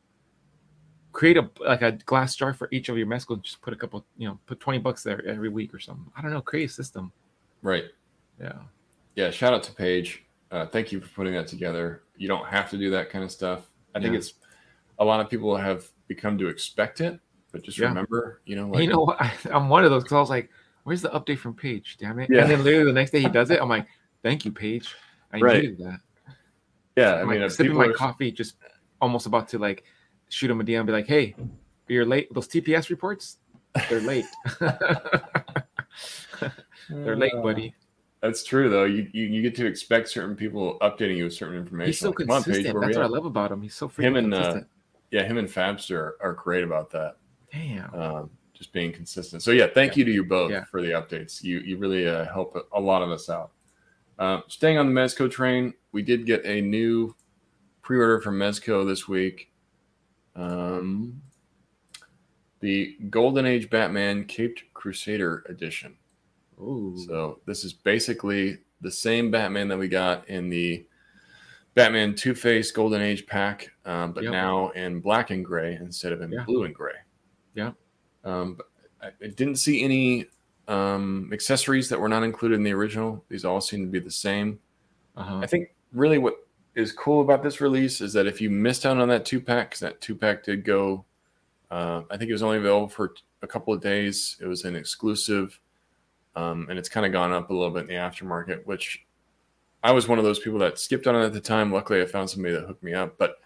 create 1.12 1.38
a 1.38 1.50
like 1.62 1.82
a 1.82 1.91
glass 1.91 2.36
jar 2.36 2.54
for 2.54 2.68
each 2.72 2.89
of 2.89 2.98
your 2.98 3.08
Mezcos. 3.08 3.41
Just 3.44 3.62
put 3.62 3.74
a 3.74 3.76
couple, 3.76 4.06
you 4.18 4.28
know, 4.28 4.39
put 4.46 4.60
twenty 4.60 4.80
bucks 4.80 5.04
there 5.04 5.24
every 5.28 5.50
week 5.50 5.74
or 5.74 5.80
something. 5.80 6.06
I 6.18 6.22
don't 6.22 6.32
know. 6.32 6.41
Create 6.41 6.70
a 6.70 6.74
system. 6.74 7.12
right. 7.62 7.86
Yeah. 8.41 8.54
Yeah. 9.16 9.30
Shout 9.30 9.54
out 9.54 9.64
to 9.64 9.74
Paige. 9.74 10.24
Uh, 10.50 10.66
thank 10.66 10.91
you 10.91 11.00
for 11.00 11.08
putting 11.10 11.34
that 11.34 11.48
together. 11.48 12.04
You 12.18 12.28
don't 12.28 12.46
have 12.48 12.70
to 12.72 12.78
do 12.78 12.89
that 12.91 13.10
kind 13.10 13.24
of 13.24 13.32
stuff. 13.32 13.70
I 13.96 14.00
think 14.00 14.14
Yeah. 14.14 14.20
it's 14.20 14.34
a 15.00 15.06
lot 15.06 15.20
of 15.20 15.30
people 15.30 15.56
have 15.56 15.88
become 16.08 16.38
to 16.39 16.48
expect 16.48 17.00
it, 17.02 17.20
but 17.52 17.64
just 17.64 17.78
Yeah. 17.78 17.88
remember, 17.89 18.41
you 18.46 18.56
know, 18.56 18.70
like 18.70 18.84
you 18.84 18.89
know 18.89 19.02
what? 19.02 19.22
I, 19.22 19.34
I'm 19.52 19.70
one 19.70 19.84
of 19.84 19.91
those 19.91 20.04
because 20.04 20.16
I 20.16 20.20
was 20.20 20.30
like, 20.30 20.50
"Where's 20.84 21.02
the 21.02 21.10
update 21.10 21.38
from 21.40 21.54
Page? 21.56 21.98
Damn 22.00 22.20
it!" 22.20 22.30
Yeah. 22.32 22.42
And 22.42 22.52
then 22.52 22.64
literally 22.64 22.86
the 22.86 22.94
next 22.94 23.12
day 23.12 23.22
he 23.22 23.30
does 23.30 23.50
it. 23.52 23.62
I'm 23.62 23.70
like, 23.70 23.88
"Thank 24.22 24.46
you, 24.46 24.52
Page. 24.52 24.96
I 25.32 25.40
Right. 25.40 25.62
needed 25.64 25.78
that." 25.80 26.00
yeah, 26.96 27.14
I 27.16 27.22
I'm 27.22 27.28
mean, 27.30 27.42
like 27.42 27.52
sipping 27.52 27.74
my 27.76 27.86
are- 27.88 27.94
coffee, 27.94 28.32
just 28.32 28.56
almost 29.02 29.26
about 29.26 29.48
to 29.50 29.60
like 29.60 29.84
shoot 30.30 30.50
him 30.52 30.62
a 30.62 30.64
DM 30.64 30.80
and 30.80 30.88
be 30.88 30.94
like, 30.94 31.08
"Hey, 31.08 31.36
you're 31.88 32.06
late. 32.06 32.34
Those 32.34 32.48
TPS 32.48 32.90
reports, 32.90 33.38
they're 33.90 34.00
late. 34.02 34.26
they're 36.90 37.16
late, 37.16 37.34
buddy." 37.42 37.74
That's 38.22 38.44
true 38.44 38.70
though. 38.70 38.86
You, 38.86 39.10
you 39.12 39.26
you 39.26 39.42
get 39.42 39.54
to 39.56 39.66
expect 39.66 40.08
certain 40.10 40.36
people 40.36 40.78
updating 40.82 41.18
you 41.18 41.26
with 41.26 41.34
certain 41.34 41.58
information. 41.58 41.88
He's 41.90 42.00
so 42.00 42.10
Like, 42.10 42.18
"Come 42.20 42.32
on, 42.32 42.44
Paige, 42.44 42.46
consistent. 42.46 42.76
where 42.80 42.88
That's 42.88 42.98
what 42.98 43.06
I 43.06 43.10
love 43.10 43.26
about 43.26 43.52
him. 43.52 43.62
He's 43.62 43.76
so 43.76 43.90
freaking 43.90 44.04
Him 44.04 44.16
and, 44.16 44.34
uh, 44.34 44.38
consistent. 44.38 44.68
Yeah, 45.12 45.24
him 45.24 45.38
and 45.38 45.48
Fabster 45.50 46.12
are 46.22 46.34
great 46.34 46.64
about 46.64 46.90
that. 46.92 47.18
Damn. 47.52 47.94
Um, 47.94 48.30
just 48.64 48.74
being 48.74 48.93
consistent. 48.93 49.43
So 49.43 49.51
yeah, 49.51 49.68
thank 49.68 49.97
you 49.97 50.05
to 50.05 50.11
you 50.11 50.24
both 50.24 50.49
Yeah. 50.51 50.64
for 50.66 50.82
the 50.82 50.91
updates. 50.91 51.43
You 51.43 51.59
you 51.59 51.78
really 51.78 52.07
uh, 52.07 52.26
help 52.32 52.55
a 52.72 52.80
lot 52.80 53.01
of 53.01 53.11
us 53.11 53.30
out. 53.30 53.51
Uh, 54.18 54.41
staying 54.47 54.78
on 54.78 54.88
the 54.88 54.93
Mezco 54.99 55.30
train, 55.30 55.74
we 55.91 56.01
did 56.01 56.26
get 56.26 56.45
a 56.45 56.61
new 56.61 57.14
pre-order 57.82 58.22
from 58.22 58.38
Mezco 58.39 58.88
this 58.88 59.07
week. 59.07 59.51
Um, 60.36 61.22
the 62.61 62.95
Golden 63.09 63.45
Age 63.45 63.70
Batman 63.70 64.24
Caped 64.26 64.64
Crusader 64.74 65.43
edition. 65.49 65.97
Ooh. 66.61 66.95
So 67.07 67.41
this 67.45 67.66
is 67.66 67.74
basically 67.74 68.59
the 68.82 68.91
same 68.91 69.30
Batman 69.32 69.68
that 69.68 69.78
we 69.78 69.89
got 69.89 70.28
in 70.30 70.49
the 70.49 70.86
Batman 71.74 72.16
Two 72.16 72.36
Face 72.36 72.72
Golden 72.72 73.01
Age 73.01 73.26
pack, 73.28 73.72
um, 73.86 74.14
but 74.14 74.24
Yep. 74.24 74.32
now 74.32 74.70
in 74.70 75.01
black 75.01 75.32
and 75.32 75.43
gray 75.43 75.76
instead 75.76 76.14
of 76.14 76.22
in 76.22 76.32
Yeah. 76.32 76.45
blue 76.45 76.64
and 76.64 76.74
gray. 76.74 76.93
Yeah. 77.55 77.72
Um, 78.24 78.56
but 78.56 78.70
I, 79.02 79.26
I 79.26 79.28
didn't 79.30 79.58
see 79.58 79.84
any 79.84 80.28
um, 80.68 81.30
accessories 81.34 81.90
that 81.90 82.00
were 82.00 82.10
not 82.10 82.24
included 82.24 82.56
in 82.56 82.64
the 82.64 82.74
original. 82.74 83.24
These 83.30 83.46
all 83.46 83.62
seem 83.62 83.86
to 83.86 83.92
be 83.92 84.00
the 84.00 84.12
same. 84.12 84.60
Uh-huh. 85.16 85.40
I 85.40 85.46
think 85.46 85.70
really 85.92 86.18
what 86.18 86.48
is 86.76 86.92
cool 86.92 87.22
about 87.22 87.44
this 87.44 87.62
release 87.62 88.02
is 88.02 88.14
that 88.14 88.26
if 88.26 88.42
you 88.42 88.50
missed 88.50 88.86
out 88.86 88.98
on 88.98 89.08
that 89.10 89.26
two 89.26 89.40
pack, 89.40 89.70
because 89.70 89.82
that 89.82 90.02
two 90.02 90.16
pack 90.16 90.44
did 90.44 90.64
go, 90.64 91.06
uh, 91.70 92.04
I 92.10 92.18
think 92.18 92.30
it 92.30 92.34
was 92.34 92.44
only 92.44 92.58
available 92.58 92.88
for 92.88 93.14
a 93.42 93.48
couple 93.48 93.74
of 93.74 93.82
days. 93.82 94.38
It 94.40 94.48
was 94.48 94.64
an 94.64 94.76
exclusive, 94.76 95.60
um, 96.36 96.68
and 96.70 96.80
it's 96.80 96.90
kind 96.90 97.06
of 97.06 97.12
gone 97.12 97.32
up 97.32 97.50
a 97.50 97.54
little 97.54 97.72
bit 97.74 97.82
in 97.82 97.88
the 97.88 97.94
aftermarket. 97.94 98.66
Which 98.66 99.06
I 99.84 99.92
was 99.92 100.08
one 100.08 100.18
of 100.18 100.24
those 100.24 100.40
people 100.40 100.60
that 100.60 100.80
skipped 100.80 101.08
on 101.08 101.16
it 101.16 101.26
at 101.26 101.34
the 101.34 101.42
time. 101.42 101.72
Luckily, 101.72 102.02
I 102.02 102.06
found 102.06 102.30
somebody 102.30 102.56
that 102.56 102.66
hooked 102.66 102.84
me 102.84 102.94
up. 102.94 103.18
But 103.18 103.38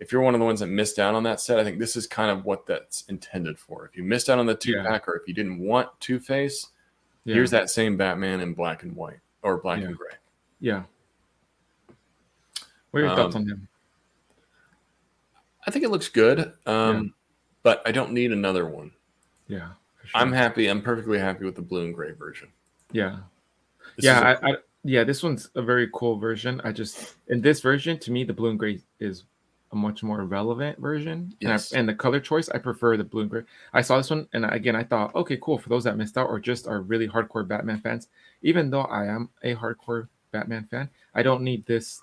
if 0.00 0.12
you're 0.12 0.22
one 0.22 0.34
of 0.34 0.40
the 0.40 0.44
ones 0.46 0.60
that 0.60 0.66
missed 0.68 0.98
out 0.98 1.14
on 1.14 1.22
that 1.24 1.40
set, 1.40 1.58
I 1.58 1.64
think 1.64 1.78
this 1.78 1.96
is 1.96 2.06
kind 2.06 2.30
of 2.30 2.44
what 2.44 2.66
that's 2.66 3.04
intended 3.08 3.58
for. 3.58 3.84
If 3.86 3.96
you 3.96 4.02
missed 4.02 4.30
out 4.30 4.38
on 4.38 4.46
the 4.46 4.54
two 4.54 4.72
Yeah. 4.72 4.82
pack, 4.86 5.08
or 5.08 5.16
if 5.16 5.26
you 5.26 5.34
didn't 5.34 5.58
want 5.58 5.88
Two 6.00 6.18
Face, 6.20 6.68
yeah. 7.24 7.34
here's 7.34 7.50
that 7.50 7.70
same 7.70 7.96
Batman 7.96 8.40
in 8.40 8.54
black 8.54 8.82
and 8.82 8.94
white 8.94 9.20
or 9.42 9.58
black 9.58 9.80
Yeah. 9.80 9.86
and 9.88 9.96
gray. 9.96 10.12
Yeah. 10.60 10.82
What 12.90 13.00
are 13.00 13.02
your 13.02 13.10
Um, 13.10 13.16
thoughts 13.16 13.36
on 13.36 13.46
him? 13.48 13.68
I 15.66 15.70
think 15.70 15.84
it 15.84 15.90
looks 15.90 16.08
good, 16.08 16.52
um, 16.66 17.14
but 17.62 17.82
I 17.86 17.92
don't 17.92 18.12
need 18.12 18.32
another 18.32 18.66
one. 18.66 18.92
Yeah. 19.48 19.70
sure. 20.04 20.20
I'm 20.20 20.32
happy. 20.32 20.68
I'm 20.68 20.80
perfectly 20.80 21.18
happy 21.18 21.44
with 21.44 21.54
the 21.54 21.62
blue 21.62 21.84
and 21.84 21.94
gray 21.94 22.12
version. 22.12 22.48
Yeah. 22.92 23.18
This 23.96 24.06
yeah, 24.06 24.20
a- 24.20 24.46
I, 24.46 24.50
I, 24.52 24.56
yeah, 24.84 25.04
this 25.04 25.22
one's 25.22 25.50
a 25.54 25.60
very 25.62 25.88
cool 25.92 26.16
version. 26.16 26.60
I 26.64 26.72
just 26.72 27.16
in 27.28 27.42
this 27.42 27.60
version, 27.60 27.98
to 27.98 28.10
me, 28.10 28.24
the 28.24 28.32
blue 28.32 28.50
and 28.50 28.58
gray 28.58 28.80
is 29.00 29.24
a 29.72 29.76
much 29.76 30.02
more 30.02 30.24
relevant 30.24 30.78
version. 30.78 31.34
Yes. 31.40 31.72
And, 31.72 31.76
I, 31.76 31.80
and 31.80 31.88
the 31.88 31.94
color 31.94 32.20
choice, 32.20 32.48
I 32.48 32.58
prefer 32.58 32.96
the 32.96 33.04
blue 33.04 33.22
and 33.22 33.30
gray. 33.30 33.42
I 33.72 33.82
saw 33.82 33.96
this 33.96 34.10
one, 34.10 34.26
and 34.32 34.44
again, 34.44 34.74
I 34.76 34.82
thought, 34.82 35.14
okay, 35.14 35.38
cool. 35.40 35.58
For 35.58 35.68
those 35.68 35.84
that 35.84 35.96
missed 35.96 36.16
out 36.16 36.28
or 36.28 36.40
just 36.40 36.66
are 36.66 36.80
really 36.80 37.08
hardcore 37.08 37.46
Batman 37.46 37.80
fans, 37.80 38.08
even 38.42 38.70
though 38.70 38.82
I 38.82 39.06
am 39.06 39.28
a 39.42 39.54
hardcore 39.54 40.08
Batman 40.32 40.66
fan, 40.70 40.88
I 41.14 41.22
don't 41.22 41.42
need 41.42 41.66
this. 41.66 42.02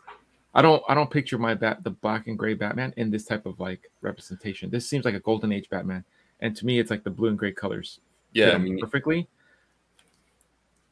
I 0.54 0.62
don't. 0.62 0.82
I 0.88 0.94
don't 0.94 1.10
picture 1.12 1.38
my 1.38 1.54
bat, 1.54 1.84
the 1.84 1.90
black 1.90 2.28
and 2.28 2.38
gray 2.38 2.54
Batman, 2.54 2.94
in 2.98 3.12
this 3.12 3.26
type 3.26 3.46
of 3.46 3.60
like 3.60 3.92
representation. 4.02 4.70
This 4.70 4.88
seems 4.88 5.04
like 5.04 5.16
a 5.16 5.20
golden 5.20 5.52
age 5.52 5.70
Batman, 5.70 6.06
and 6.40 6.56
to 6.56 6.66
me, 6.66 6.80
it's 6.80 6.90
like 6.90 7.04
the 7.04 7.10
blue 7.10 7.30
and 7.30 7.38
gray 7.38 7.52
colors. 7.52 8.00
Yeah, 8.32 8.52
I 8.52 8.58
mean, 8.58 8.80
perfectly. 8.80 9.28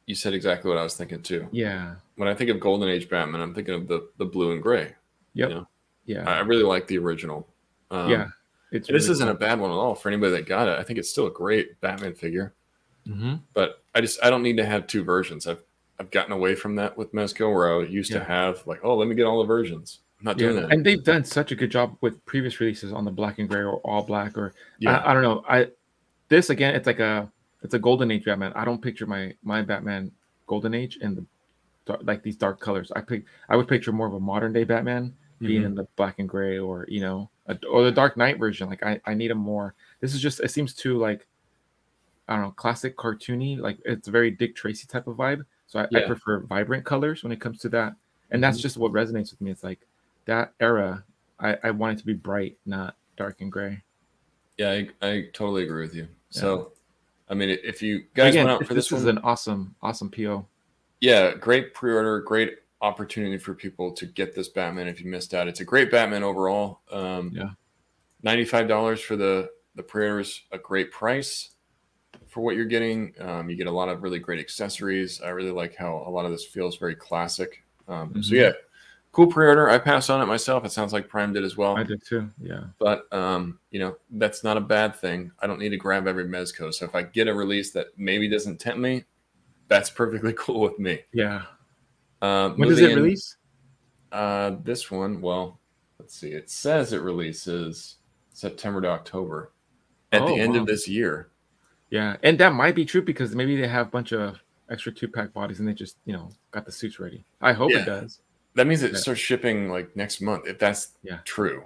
you 0.06 0.14
said 0.14 0.34
exactly 0.34 0.68
what 0.68 0.78
I 0.78 0.82
was 0.82 0.96
thinking 0.96 1.22
too. 1.22 1.48
Yeah. 1.50 1.94
When 2.16 2.28
I 2.28 2.34
think 2.34 2.50
of 2.50 2.60
Golden 2.60 2.88
Age 2.88 3.08
Batman, 3.08 3.40
I'm 3.40 3.54
thinking 3.54 3.74
of 3.74 3.88
the 3.88 4.08
the 4.18 4.24
blue 4.24 4.52
and 4.52 4.62
gray. 4.62 4.94
Yep. 5.34 5.50
Yeah. 5.50 5.62
Yeah. 6.06 6.28
I 6.28 6.40
really 6.40 6.62
like 6.64 6.86
the 6.86 6.98
original. 6.98 7.48
Um, 7.90 8.10
yeah. 8.10 8.26
It's 8.72 8.88
this 8.88 9.04
really 9.04 9.12
isn't 9.12 9.28
a 9.28 9.34
bad 9.34 9.60
one 9.60 9.70
at 9.70 9.74
all 9.74 9.94
for 9.94 10.08
anybody 10.08 10.32
that 10.32 10.46
got 10.46 10.68
it. 10.68 10.78
I 10.78 10.82
think 10.82 10.98
it's 10.98 11.08
still 11.10 11.26
a 11.26 11.30
great 11.30 11.80
Batman 11.80 12.14
figure. 12.14 12.54
Mhm. 13.06 13.40
but 13.52 13.82
I 13.94 14.00
just 14.00 14.18
I 14.24 14.30
don't 14.30 14.42
need 14.42 14.56
to 14.56 14.64
have 14.64 14.86
two 14.86 15.04
versions. 15.04 15.46
I've 15.46 15.60
I've 16.00 16.10
gotten 16.10 16.32
away 16.32 16.54
from 16.54 16.76
that 16.76 16.96
with 16.96 17.12
Mezco 17.12 17.52
where 17.52 17.70
I 17.78 17.84
used 17.84 18.10
Yeah. 18.10 18.20
to 18.20 18.24
have 18.24 18.66
like, 18.66 18.80
oh, 18.82 18.96
let 18.96 19.06
me 19.08 19.14
get 19.14 19.24
all 19.24 19.40
the 19.40 19.46
versions. 19.46 20.00
I'm 20.18 20.24
not 20.24 20.40
Yeah, 20.40 20.48
doing 20.48 20.62
that. 20.62 20.72
and 20.72 20.84
they've 20.86 21.04
done 21.04 21.22
such 21.22 21.52
a 21.52 21.54
good 21.54 21.70
job 21.70 21.98
with 22.00 22.24
previous 22.24 22.58
releases 22.60 22.92
on 22.94 23.04
the 23.04 23.10
black 23.10 23.38
and 23.38 23.46
gray 23.48 23.60
or 23.60 23.76
all 23.80 24.02
black 24.02 24.38
or 24.38 24.54
yeah, 24.78 24.96
I, 24.98 25.10
I 25.10 25.14
don't 25.14 25.22
know. 25.22 25.44
I 25.46 25.68
this 26.30 26.48
again, 26.48 26.74
it's 26.74 26.86
like 26.86 26.98
a 26.98 27.30
it's 27.62 27.74
a 27.74 27.78
golden 27.78 28.10
age 28.10 28.24
Batman. 28.24 28.52
I 28.56 28.64
don't 28.64 28.80
picture 28.80 29.06
my 29.06 29.34
my 29.42 29.60
Batman 29.60 30.10
golden 30.46 30.72
age 30.72 30.96
in 31.02 31.14
the 31.14 31.26
like 32.04 32.22
these 32.22 32.36
dark 32.36 32.58
colors. 32.58 32.90
I 32.96 33.02
pick 33.02 33.24
I 33.50 33.56
would 33.56 33.68
picture 33.68 33.92
more 33.92 34.06
of 34.06 34.14
a 34.14 34.20
modern 34.20 34.54
day 34.54 34.64
Batman 34.64 35.14
being 35.40 35.62
Mhm. 35.62 35.66
in 35.66 35.74
the 35.74 35.84
black 35.96 36.18
and 36.18 36.28
gray 36.28 36.58
or 36.58 36.86
you 36.88 37.00
know 37.00 37.30
a, 37.46 37.58
or 37.66 37.82
the 37.84 37.92
Dark 37.92 38.16
Knight 38.16 38.38
version. 38.38 38.68
Like 38.68 38.82
I 38.82 39.00
I 39.04 39.14
need 39.14 39.30
a 39.30 39.34
more. 39.34 39.74
This 40.00 40.14
is 40.14 40.20
just 40.20 40.40
it 40.40 40.50
seems 40.50 40.74
too 40.74 40.98
like 40.98 41.26
I 42.28 42.34
don't 42.36 42.44
know 42.44 42.50
classic 42.52 42.96
cartoony. 42.96 43.58
Like 43.58 43.78
it's 43.84 44.08
a 44.08 44.10
very 44.10 44.30
Dick 44.30 44.54
Tracy 44.56 44.86
type 44.86 45.06
of 45.06 45.16
vibe. 45.16 45.44
So 45.66 45.80
I, 45.80 45.84
I 45.84 46.00
prefer 46.06 46.40
vibrant 46.40 46.84
colors 46.84 47.22
when 47.22 47.32
it 47.32 47.40
comes 47.40 47.58
to 47.60 47.68
that, 47.70 47.94
and 48.30 48.42
that's 48.42 48.58
Mhm. 48.58 48.62
just 48.62 48.76
what 48.76 48.92
resonates 48.92 49.30
with 49.30 49.40
me. 49.40 49.50
It's 49.50 49.64
like 49.64 49.86
that 50.26 50.54
era. 50.60 51.04
I 51.40 51.58
I 51.64 51.70
want 51.70 51.98
it 51.98 52.00
to 52.00 52.06
be 52.06 52.12
bright, 52.14 52.56
not 52.64 52.96
dark 53.16 53.40
and 53.40 53.50
gray. 53.52 53.82
yeah, 54.56 54.70
I, 54.70 54.88
I 55.02 55.30
totally 55.32 55.64
agree 55.64 55.82
with 55.82 55.94
you. 55.96 56.06
So, 56.30 56.72
I 57.28 57.34
mean, 57.34 57.48
if 57.48 57.82
you 57.82 58.04
guys 58.14 58.34
Again, 58.34 58.46
went 58.46 58.54
out 58.62 58.66
for 58.68 58.74
this 58.74 58.90
this 58.90 59.00
is 59.00 59.06
an 59.06 59.18
awesome 59.18 59.74
awesome 59.82 60.10
PO. 60.10 60.46
yeah, 61.00 61.34
great 61.34 61.74
pre-order, 61.74 62.20
great 62.20 62.58
opportunity 62.94 63.38
for 63.38 63.54
people 63.54 63.90
to 63.92 64.06
get 64.06 64.34
this 64.34 64.48
Batman 64.48 64.86
if 64.86 65.00
you 65.00 65.10
missed 65.10 65.32
out. 65.34 65.48
It's 65.48 65.60
a 65.60 65.64
great 65.64 65.90
Batman 65.90 66.22
overall. 66.22 66.80
Um, 66.92 67.30
Yeah. 67.34 67.50
ninety-five 68.22 68.68
dollars 68.68 69.00
for 69.00 69.16
the 69.16 69.50
the 69.74 69.82
pre-order 69.82 70.20
is 70.20 70.42
a 70.52 70.58
great 70.58 70.92
price 70.92 71.50
for 72.28 72.42
what 72.42 72.54
you're 72.54 72.64
getting. 72.64 73.12
Um, 73.18 73.50
you 73.50 73.56
get 73.56 73.66
a 73.66 73.72
lot 73.72 73.88
of 73.88 74.02
really 74.04 74.20
great 74.20 74.38
accessories. 74.38 75.20
I 75.20 75.30
really 75.30 75.50
like 75.50 75.74
how 75.74 76.04
a 76.06 76.10
lot 76.10 76.24
of 76.26 76.30
this 76.30 76.44
feels 76.44 76.76
very 76.76 76.94
classic. 76.94 77.64
Um, 77.88 78.22
So 78.22 78.34
Mhm. 78.34 78.38
yeah, 78.38 78.52
cool 79.12 79.26
pre-order. 79.26 79.68
I 79.68 79.78
passed 79.78 80.10
on 80.10 80.22
it 80.22 80.26
myself. 80.26 80.64
It 80.64 80.70
sounds 80.70 80.92
like 80.92 81.08
Prime 81.08 81.32
did 81.32 81.42
as 81.42 81.56
well. 81.56 81.76
I 81.76 81.82
did 81.82 82.04
too. 82.06 82.30
Yeah. 82.40 82.64
But 82.78 83.12
um, 83.12 83.58
you 83.70 83.80
know, 83.80 83.96
that's 84.10 84.44
not 84.44 84.56
a 84.56 84.60
bad 84.60 84.94
thing. 84.94 85.32
I 85.40 85.46
don't 85.48 85.58
need 85.58 85.70
to 85.70 85.76
grab 85.76 86.06
every 86.06 86.26
Mezco. 86.26 86.72
So 86.72 86.84
if 86.84 86.94
I 86.94 87.02
get 87.02 87.26
a 87.28 87.34
release 87.34 87.72
that 87.72 87.86
maybe 87.96 88.28
doesn't 88.28 88.58
tempt 88.60 88.78
me, 88.80 89.04
that's 89.68 89.90
perfectly 89.90 90.34
cool 90.38 90.60
with 90.60 90.78
me. 90.78 91.00
Yeah. 91.12 91.46
Uh, 92.22 92.50
When 92.50 92.68
does 92.68 92.80
it 92.80 92.90
in- 92.92 92.96
release? 92.98 93.36
Uh, 94.12 94.56
this 94.62 94.90
one, 94.90 95.20
well, 95.20 95.58
let's 95.98 96.14
see. 96.14 96.30
It 96.30 96.48
says 96.50 96.92
it 96.92 97.02
releases 97.02 97.96
September 98.32 98.80
to 98.82 98.88
October 98.88 99.52
at 100.12 100.22
Oh, 100.22 100.28
the 100.28 100.34
end 100.40 100.54
wow. 100.54 100.60
of 100.60 100.66
this 100.66 100.86
year. 100.88 101.30
Yeah, 101.90 102.16
and 102.22 102.38
that 102.38 102.52
might 102.54 102.74
be 102.74 102.84
true 102.84 103.02
because 103.02 103.34
maybe 103.34 103.56
they 103.60 103.68
have 103.68 103.88
a 103.88 103.90
bunch 103.90 104.12
of 104.12 104.38
extra 104.70 104.92
two 104.92 105.08
pack 105.08 105.32
bodies 105.32 105.58
and 105.60 105.68
they 105.68 105.74
just 105.74 105.98
you 106.06 106.12
know 106.12 106.30
got 106.50 106.64
the 106.64 106.72
suits 106.72 106.98
ready. 106.98 107.24
I 107.40 107.52
hope 107.52 107.70
Yeah. 107.70 107.82
it 107.82 107.86
does. 107.86 108.20
That 108.54 108.66
means 108.66 108.82
it 108.82 108.92
Yeah. 108.92 108.98
starts 108.98 109.20
shipping 109.20 109.68
like 109.68 109.94
next 109.96 110.20
month, 110.20 110.46
if 110.46 110.58
that's 110.58 110.96
Yeah. 111.02 111.18
true. 111.24 111.64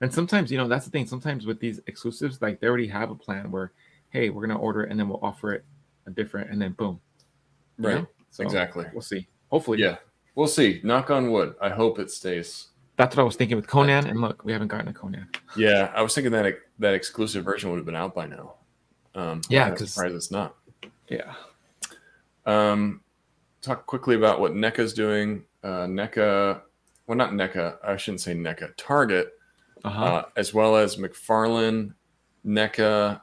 And 0.00 0.12
sometimes 0.12 0.50
you 0.52 0.58
know 0.58 0.68
that's 0.68 0.84
the 0.84 0.90
thing. 0.90 1.06
Sometimes 1.06 1.46
with 1.46 1.58
these 1.60 1.80
exclusives, 1.86 2.40
like 2.40 2.60
they 2.60 2.66
already 2.68 2.86
have 2.88 3.10
a 3.10 3.14
plan 3.14 3.50
where, 3.50 3.72
hey, 4.10 4.30
we're 4.30 4.46
gonna 4.46 4.58
order 4.58 4.82
it 4.84 4.90
and 4.90 4.98
then 4.98 5.08
we'll 5.08 5.20
offer 5.22 5.52
it 5.52 5.64
a 6.06 6.10
different, 6.10 6.50
and 6.50 6.60
then 6.62 6.72
boom. 6.72 7.00
you 7.76 7.86
Right. 7.86 7.94
know? 7.96 8.08
So 8.30 8.42
exactly. 8.44 8.86
We'll 8.92 9.02
see. 9.02 9.28
Hopefully, 9.50 9.78
Yeah. 9.78 9.96
We'll 10.34 10.46
see. 10.46 10.80
Knock 10.84 11.10
on 11.10 11.32
wood. 11.32 11.56
I 11.60 11.68
hope 11.68 11.98
it 11.98 12.10
stays. 12.12 12.68
That's 12.96 13.16
what 13.16 13.22
I 13.22 13.24
was 13.24 13.34
thinking 13.34 13.56
with 13.56 13.66
Conan. 13.66 14.06
And 14.06 14.20
look, 14.20 14.44
we 14.44 14.52
haven't 14.52 14.68
gotten 14.68 14.86
a 14.88 14.92
Conan. 14.92 15.28
Yeah, 15.56 15.90
I 15.94 16.02
was 16.02 16.14
thinking 16.14 16.30
that 16.32 16.54
that 16.78 16.94
exclusive 16.94 17.44
version 17.44 17.70
would 17.70 17.76
have 17.76 17.86
been 17.86 17.96
out 17.96 18.14
by 18.14 18.26
now. 18.26 18.54
Um, 19.16 19.40
Yeah, 19.48 19.66
I'm 19.66 19.76
'cause- 19.76 19.92
surprised 19.92 20.14
it's 20.14 20.30
not. 20.30 20.54
Yeah. 21.08 21.34
Um, 22.46 23.02
talk 23.62 23.86
quickly 23.86 24.14
about 24.14 24.40
what 24.40 24.52
NECA's 24.54 24.94
doing. 24.94 25.44
Uh, 25.64 25.86
NECA, 25.86 26.62
well, 27.06 27.16
not 27.18 27.32
NECA. 27.32 27.78
I 27.84 27.96
shouldn't 27.96 28.20
say 28.20 28.34
NECA. 28.34 28.74
Target, 28.76 29.32
Uh-huh. 29.84 30.04
uh, 30.04 30.22
as 30.36 30.54
well 30.54 30.76
as 30.76 30.96
McFarlane, 30.96 31.94
NECA, 32.46 33.20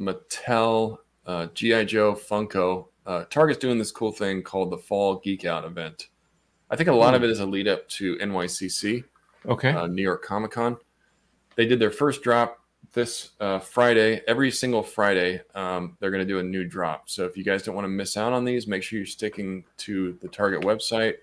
Mattel, 0.00 0.98
uh, 1.26 1.46
GI 1.54 1.84
Joe, 1.84 2.14
Funko. 2.14 2.88
Uh, 3.06 3.24
Target's 3.24 3.58
doing 3.58 3.78
this 3.78 3.92
cool 3.92 4.12
thing 4.12 4.42
called 4.42 4.70
the 4.70 4.78
Fall 4.78 5.16
Geek 5.16 5.44
Out 5.44 5.64
event. 5.64 6.08
I 6.70 6.76
think 6.76 6.88
a 6.88 6.92
lot 6.92 7.14
of 7.14 7.22
it 7.22 7.30
is 7.30 7.40
a 7.40 7.46
lead 7.46 7.68
up 7.68 7.88
to 7.90 8.16
NYCC 8.16 9.04
okay. 9.46 9.70
uh, 9.70 9.86
New 9.86 10.02
York 10.02 10.22
Comic 10.24 10.52
Con. 10.52 10.76
They 11.56 11.66
did 11.66 11.78
their 11.78 11.90
first 11.90 12.22
drop 12.22 12.58
this 12.92 13.30
uh, 13.40 13.58
Friday. 13.58 14.22
Every 14.26 14.50
single 14.50 14.82
Friday, 14.82 15.42
um, 15.54 15.96
they're 16.00 16.10
going 16.10 16.26
to 16.26 16.32
do 16.32 16.38
a 16.38 16.42
new 16.42 16.64
drop. 16.64 17.08
So 17.10 17.24
if 17.24 17.36
you 17.36 17.44
guys 17.44 17.62
don't 17.62 17.74
want 17.74 17.84
to 17.84 17.90
miss 17.90 18.16
out 18.16 18.32
on 18.32 18.44
these, 18.44 18.66
make 18.66 18.82
sure 18.82 18.98
you're 18.98 19.06
sticking 19.06 19.64
to 19.78 20.18
the 20.20 20.28
Target 20.28 20.62
website 20.62 21.14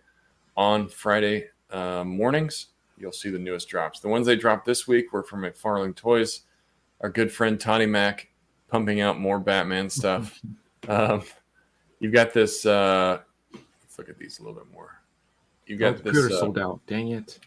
on 0.56 0.88
Friday 0.88 1.46
uh, 1.72 2.04
mornings. 2.04 2.68
You'll 2.98 3.12
see 3.12 3.30
the 3.30 3.40
newest 3.40 3.68
drops. 3.68 4.00
The 4.00 4.10
ones 4.10 4.28
they 4.28 4.36
dropped 4.36 4.66
this 4.66 4.88
week 4.88 5.12
were 5.12 5.24
from 5.24 5.42
McFarlane 5.42 5.96
Toys. 5.96 6.42
Our 7.02 7.10
good 7.10 7.32
friend 7.32 7.60
Tony 7.60 7.88
Mac 7.88 8.30
pumping 8.68 9.02
out 9.02 9.20
more 9.20 9.40
Batman 9.40 9.90
stuff. 9.90 10.40
um, 10.88 11.24
you've 12.02 12.12
got 12.14 12.34
this. 12.34 12.66
Uh, 12.66 13.20
let's 13.54 13.97
look 13.97 14.10
at 14.10 14.18
these 14.18 14.39
a 14.39 14.41
little 14.43 14.58
bit 14.58 14.70
more. 14.74 14.99
You've 15.66 15.82
Oh, 15.82 15.93
got 15.93 16.04
the 16.04 16.12
this. 16.12 16.26
uh, 16.34 16.39
sold 16.39 16.60
out. 16.60 16.82
Dang 16.88 17.10
it. 17.12 17.39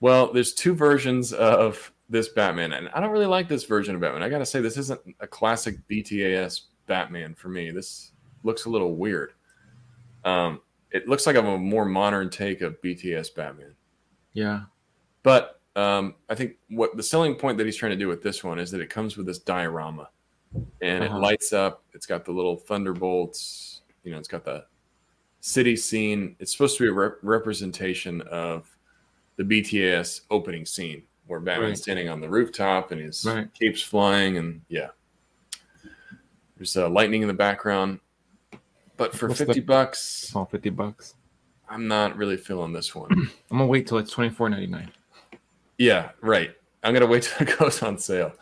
well, 0.00 0.30
there's 0.32 0.52
two 0.52 0.74
versions 0.74 1.32
of 1.32 1.90
this 2.10 2.28
Batman, 2.28 2.74
and 2.74 2.90
I 2.90 3.00
don't 3.00 3.10
really 3.10 3.24
like 3.26 3.48
this 3.48 3.64
version 3.64 3.94
of 3.94 4.00
Batman. 4.02 4.22
I 4.22 4.28
gotta 4.28 4.44
say, 4.44 4.60
this 4.60 4.76
isn't 4.76 5.00
a 5.20 5.26
classic 5.26 5.76
BTAS 5.88 6.62
Batman 6.86 7.34
for 7.34 7.48
me. 7.48 7.70
This 7.70 8.12
looks 8.42 8.66
a 8.66 8.68
little 8.68 8.96
weird. 8.96 9.32
Um, 10.24 10.60
it 10.90 11.08
looks 11.08 11.26
like 11.26 11.36
I'm 11.36 11.46
a 11.46 11.56
more 11.56 11.86
modern 11.86 12.28
take 12.28 12.60
of 12.60 12.78
BTAS 12.82 13.34
Batman. 13.34 13.74
Yeah. 14.34 14.62
But 15.22 15.60
um, 15.74 16.16
I 16.28 16.34
think 16.34 16.56
what 16.68 16.96
the 16.98 17.02
selling 17.02 17.34
point 17.36 17.56
that 17.56 17.64
he's 17.64 17.76
trying 17.76 17.92
to 17.92 17.96
do 17.96 18.08
with 18.08 18.22
this 18.22 18.44
one 18.44 18.58
is 18.58 18.70
that 18.72 18.80
it 18.82 18.90
comes 18.90 19.16
with 19.16 19.24
this 19.24 19.38
diorama, 19.38 20.10
and 20.82 21.02
Uh-huh. 21.04 21.16
it 21.16 21.20
lights 21.20 21.52
up. 21.54 21.82
It's 21.94 22.04
got 22.04 22.26
the 22.26 22.32
little 22.32 22.56
thunderbolts. 22.58 23.71
You 24.04 24.12
know, 24.12 24.18
it's 24.18 24.28
got 24.28 24.44
the 24.44 24.64
city 25.40 25.76
scene. 25.76 26.36
It's 26.38 26.52
supposed 26.52 26.76
to 26.78 26.84
be 26.84 26.88
a 26.88 26.92
rep- 26.92 27.18
representation 27.22 28.20
of 28.22 28.74
the 29.36 29.44
BTAS 29.44 30.22
opening 30.30 30.66
scene, 30.66 31.02
where 31.26 31.40
Batman's 31.40 31.70
Right. 31.70 31.78
standing 31.78 32.08
on 32.08 32.20
the 32.20 32.28
rooftop 32.28 32.90
and 32.92 33.00
his 33.00 33.24
Right. 33.24 33.52
cape's 33.54 33.82
flying, 33.82 34.36
and 34.38 34.60
yeah, 34.68 34.88
there's 36.56 36.76
uh, 36.76 36.88
lightning 36.88 37.22
in 37.22 37.28
the 37.28 37.34
background. 37.34 38.00
But 38.96 39.14
for 39.14 39.28
What's 39.28 39.40
the- 39.40 39.46
fifty 39.46 39.60
bucks, 39.60 40.00
Small 40.02 40.46
50 40.46 40.70
bucks. 40.70 41.14
I'm 41.68 41.88
not 41.88 42.16
really 42.16 42.36
feeling 42.36 42.72
this 42.72 42.94
one. 42.94 43.10
I'm 43.50 43.58
gonna 43.58 43.66
wait 43.66 43.86
till 43.86 43.98
it's 43.98 44.12
24.99. 44.14 44.88
Yeah, 45.78 46.10
right. 46.20 46.54
I'm 46.82 46.92
gonna 46.92 47.06
wait 47.06 47.22
till 47.22 47.46
it 47.48 47.56
goes 47.58 47.82
on 47.82 47.98
sale. 47.98 48.32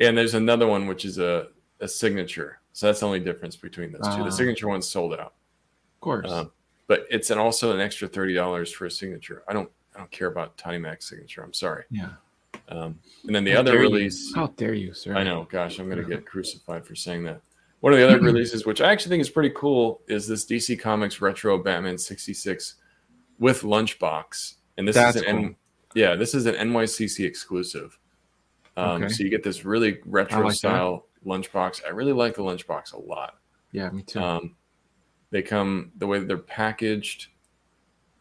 And 0.00 0.18
there's 0.18 0.34
another 0.34 0.66
one 0.66 0.86
which 0.88 1.04
is 1.04 1.18
a, 1.18 1.48
a 1.80 1.86
signature. 1.86 2.58
So 2.74 2.86
that's 2.86 3.00
the 3.00 3.06
only 3.06 3.20
difference 3.20 3.56
between 3.56 3.92
those 3.92 4.02
two. 4.02 4.20
Ah. 4.20 4.24
The 4.24 4.30
signature 4.32 4.68
one's 4.68 4.86
sold 4.86 5.14
out. 5.14 5.20
Of 5.94 6.00
course. 6.00 6.30
Um, 6.30 6.50
but 6.88 7.06
it's 7.10 7.30
an 7.30 7.38
also 7.38 7.72
an 7.72 7.80
extra 7.80 8.06
thirty 8.06 8.34
dollars 8.34 8.70
for 8.70 8.84
a 8.84 8.90
signature. 8.90 9.42
I 9.48 9.52
don't 9.54 9.70
I 9.94 10.00
don't 10.00 10.10
care 10.10 10.26
about 10.28 10.58
Tony 10.58 10.78
Mac's 10.78 11.08
signature. 11.08 11.42
I'm 11.42 11.54
sorry. 11.54 11.84
yeah. 11.90 12.10
Um, 12.68 12.98
and 13.26 13.34
then 13.34 13.44
the 13.44 13.52
How 13.52 13.60
other 13.60 13.72
dare 13.72 13.82
you. 13.84 13.88
release, 13.88 14.34
How 14.34 14.48
dare 14.48 14.74
you, 14.74 14.92
sir? 14.94 15.14
I 15.14 15.22
know, 15.22 15.46
gosh, 15.50 15.78
I'm 15.78 15.88
gonna 15.88 16.02
get 16.04 16.26
crucified 16.26 16.84
for 16.86 16.94
saying 16.94 17.24
that. 17.24 17.40
One 17.80 17.92
of 17.92 17.98
the 17.98 18.06
other 18.08 18.18
releases, 18.20 18.64
which 18.66 18.80
I 18.80 18.90
actually 18.90 19.10
think 19.10 19.20
is 19.20 19.28
pretty 19.30 19.50
cool, 19.54 20.00
is 20.08 20.26
this 20.26 20.44
DC 20.46 20.78
Comics 20.80 21.20
retro 21.20 21.58
Batman 21.58 21.98
66 21.98 22.74
with 23.38 23.62
Lunchbox. 23.62 24.54
And 24.78 24.88
this 24.88 24.96
That's 24.96 25.16
is 25.16 25.22
an 25.22 25.28
N- 25.28 25.56
yeah, 25.94 26.14
this 26.16 26.34
is 26.34 26.46
an 26.46 26.54
NYCC 26.54 27.24
exclusive. 27.26 27.98
Um, 28.76 29.02
Okay. 29.02 29.08
So 29.12 29.22
you 29.22 29.30
get 29.30 29.42
this 29.44 29.64
really 29.64 29.98
retro 30.06 30.44
like 30.46 30.54
style 30.54 31.06
lunchbox. 31.26 31.82
I 31.86 31.90
really 31.90 32.12
like 32.12 32.34
the 32.34 32.42
lunchbox 32.42 32.92
a 32.92 32.98
lot. 32.98 33.38
Yeah, 33.72 33.90
me 33.90 34.02
too. 34.02 34.20
Um, 34.20 34.56
they 35.30 35.42
come 35.42 35.92
the 35.98 36.06
way 36.06 36.18
that 36.18 36.28
they're 36.28 36.38
packaged. 36.38 37.28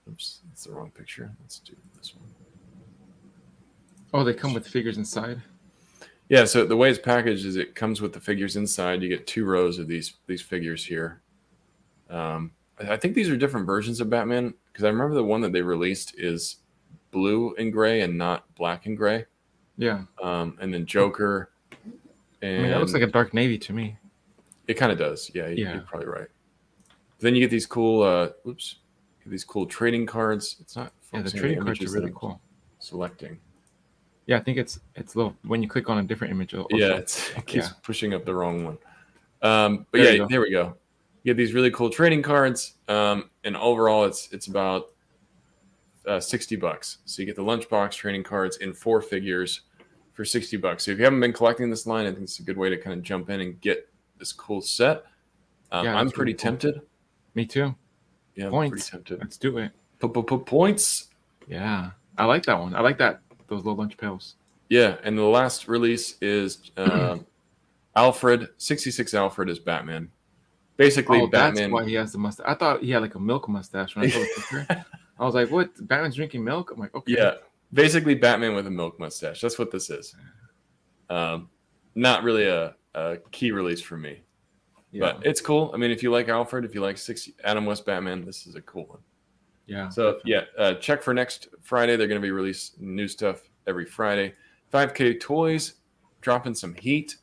Oops, 0.09 0.41
that's 0.49 0.65
the 0.65 0.71
wrong 0.73 0.91
picture. 0.91 1.31
Let's 1.41 1.59
do 1.59 1.75
this 1.97 2.15
one. 2.15 2.29
Oh, 4.13 4.23
they 4.23 4.33
come 4.33 4.53
with 4.53 4.67
figures 4.67 4.97
inside. 4.97 5.41
Yeah, 6.29 6.45
so 6.45 6.65
the 6.65 6.77
way 6.77 6.89
it's 6.89 6.99
packaged 6.99 7.45
is 7.45 7.55
it 7.55 7.75
comes 7.75 8.01
with 8.01 8.13
the 8.13 8.19
figures 8.19 8.55
inside. 8.55 9.01
You 9.01 9.09
get 9.09 9.27
two 9.27 9.45
rows 9.45 9.79
of 9.79 9.87
these 9.87 10.13
these 10.27 10.41
figures 10.41 10.85
here. 10.85 11.21
Um, 12.09 12.51
I 12.79 12.93
I 12.93 12.97
think 12.97 13.13
these 13.15 13.29
are 13.29 13.37
different 13.37 13.65
versions 13.65 14.01
of 14.01 14.09
Batman 14.09 14.53
because 14.71 14.83
I 14.85 14.89
remember 14.89 15.15
the 15.15 15.23
one 15.23 15.41
that 15.41 15.51
they 15.53 15.61
released 15.61 16.15
is 16.17 16.57
blue 17.11 17.53
and 17.59 17.71
gray 17.71 18.01
and 18.01 18.17
not 18.17 18.53
black 18.55 18.85
and 18.87 18.97
gray. 18.97 19.25
Yeah, 19.77 20.03
Um, 20.21 20.57
and 20.61 20.71
then 20.73 20.85
Joker, 20.85 21.49
I 22.43 22.61
mean 22.61 22.69
that 22.71 22.79
looks 22.79 22.93
like 22.93 23.01
a 23.03 23.07
dark 23.07 23.33
navy 23.33 23.57
to 23.59 23.73
me. 23.73 23.97
it 24.67 24.75
kind 24.75 24.91
of 24.91 24.97
does. 24.97 25.29
Yeah, 25.33 25.47
you- 25.49 25.63
Yeah. 25.65 25.73
you're 25.73 25.81
probably 25.83 26.07
right. 26.07 26.27
Then 27.19 27.35
you 27.35 27.41
get 27.41 27.49
these 27.51 27.65
cool, 27.65 28.01
uh, 28.03 28.29
oops, 28.47 28.77
these 29.25 29.43
cool 29.43 29.65
trading 29.65 30.05
cards. 30.05 30.55
It's 30.61 30.75
not 30.75 30.93
Yeah, 31.13 31.21
the 31.21 31.31
trading 31.31 31.61
cards 31.61 31.81
are 31.81 31.91
really 31.99 32.11
cool. 32.15 32.39
Selecting. 32.79 33.39
Yeah, 34.25 34.37
I 34.37 34.39
think 34.39 34.57
it's 34.57 34.79
it's 34.95 35.15
little 35.17 35.35
when 35.43 35.61
you 35.61 35.67
click 35.69 35.89
on 35.89 35.97
a 35.97 36.03
different 36.03 36.31
image. 36.31 36.53
it'll- 36.53 36.67
yeah, 36.71 36.95
it's, 36.95 37.29
it 37.37 37.45
keeps 37.45 37.67
Yeah. 37.67 37.73
pushing 37.83 38.13
up 38.13 38.23
the 38.25 38.33
wrong 38.33 38.63
one. 38.63 38.77
Um, 39.41 39.85
but 39.91 39.99
There 40.01 40.15
yeah, 40.15 40.25
there 40.29 40.39
we 40.41 40.49
go. 40.51 40.77
You 41.23 41.33
get 41.33 41.37
these 41.37 41.53
really 41.53 41.71
cool 41.71 41.89
trading 41.89 42.21
cards, 42.21 42.75
um, 42.87 43.29
and 43.43 43.55
overall, 43.57 44.05
it's 44.05 44.29
it's 44.31 44.47
about 44.47 44.91
uh, 46.07 46.19
sixty 46.21 46.55
bucks. 46.55 46.99
So 47.05 47.21
you 47.21 47.25
get 47.25 47.35
the 47.35 47.43
lunchbox 47.43 47.91
trading 47.95 48.23
cards 48.23 48.57
in 48.57 48.73
four 48.73 49.01
figures 49.01 49.61
for 50.13 50.23
sixty 50.25 50.57
bucks. 50.57 50.85
So 50.85 50.91
if 50.91 50.97
you 50.97 51.03
haven't 51.03 51.19
been 51.19 51.33
collecting 51.33 51.69
this 51.69 51.85
line, 51.87 52.05
I 52.05 52.11
think 52.11 52.23
it's 52.23 52.39
a 52.39 52.43
good 52.43 52.57
way 52.57 52.69
to 52.69 52.77
kind 52.77 52.97
of 52.97 53.03
jump 53.03 53.29
in 53.29 53.41
and 53.41 53.59
get 53.61 53.89
this 54.19 54.31
cool 54.31 54.61
set. 54.61 55.03
Um, 55.71 55.85
Yeah, 55.85 55.95
I'm 55.97 56.11
pretty 56.11 56.33
cool. 56.33 56.39
tempted. 56.39 56.81
me 57.35 57.45
too. 57.45 57.75
Yeah, 58.35 58.49
Points. 58.49 58.69
pretty 58.71 58.83
tempted. 58.91 59.19
Let's 59.19 59.37
do 59.37 59.57
it. 59.57 59.71
Points. 59.99 61.07
Yeah, 61.47 61.91
I 62.17 62.25
like 62.25 62.43
that 62.45 62.59
one. 62.59 62.75
I 62.75 62.81
like 62.81 62.97
that 62.99 63.21
those 63.47 63.59
little 63.63 63.75
lunch 63.75 63.97
pails. 63.97 64.35
Yeah, 64.69 64.97
and 65.03 65.17
the 65.17 65.23
last 65.23 65.67
release 65.67 66.15
is 66.21 66.71
uh, 66.77 67.17
Alfred. 67.95 68.49
Sixty 68.57 68.91
six 68.91 69.13
Alfred 69.13 69.49
is 69.49 69.59
Batman. 69.59 70.09
Basically, 70.77 71.21
Oh, 71.21 71.27
that's 71.27 71.57
Batman. 71.59 71.71
why 71.71 71.85
he 71.85 71.93
has 71.93 72.11
the 72.11 72.17
mustache. 72.17 72.45
I 72.47 72.55
thought 72.55 72.81
he 72.81 72.91
had 72.91 73.01
like 73.03 73.15
a 73.15 73.19
milk 73.19 73.47
mustache 73.47 73.95
when 73.95 74.05
I 74.05 74.09
saw 74.09 74.19
the 74.19 74.25
picture. 74.35 74.85
I 75.19 75.25
was 75.25 75.35
like, 75.35 75.51
"What? 75.51 75.69
Batman's 75.87 76.15
drinking 76.15 76.43
milk?" 76.43 76.71
I'm 76.71 76.79
like, 76.79 76.95
"Okay." 76.95 77.13
Yeah, 77.15 77.35
basically 77.73 78.15
Batman 78.15 78.55
with 78.55 78.67
a 78.67 78.71
milk 78.71 78.99
mustache. 78.99 79.41
That's 79.41 79.57
what 79.59 79.71
this 79.71 79.89
is. 79.89 80.15
Um, 81.09 81.49
not 81.95 82.23
really 82.23 82.47
a, 82.47 82.75
a 82.95 83.17
key 83.31 83.51
release 83.51 83.81
for 83.81 83.97
me, 83.97 84.23
yeah, 84.91 85.01
but 85.01 85.25
it's 85.25 85.41
cool. 85.41 85.71
I 85.73 85.77
mean, 85.77 85.91
if 85.91 86.01
you 86.01 86.11
like 86.11 86.29
Alfred, 86.29 86.65
if 86.65 86.73
you 86.73 86.81
like 86.81 86.97
six 86.97 87.29
Adam 87.43 87.65
West 87.65 87.85
Batman, 87.85 88.25
this 88.25 88.47
is 88.47 88.55
a 88.55 88.61
cool 88.61 88.85
one. 88.85 88.99
yeah. 89.67 89.89
So 89.89 90.19
yeah, 90.25 90.41
uh, 90.57 90.75
check 90.75 91.03
for 91.03 91.13
next 91.13 91.47
Friday. 91.61 91.95
They're 91.95 92.07
going 92.07 92.21
to 92.21 92.25
be 92.25 92.31
releasing 92.31 92.95
new 92.95 93.07
stuff 93.07 93.41
every 93.67 93.85
Friday. 93.85 94.33
5K 94.71 95.19
Toys 95.19 95.75
dropping 96.21 96.55
some 96.55 96.73
heat. 96.73 97.17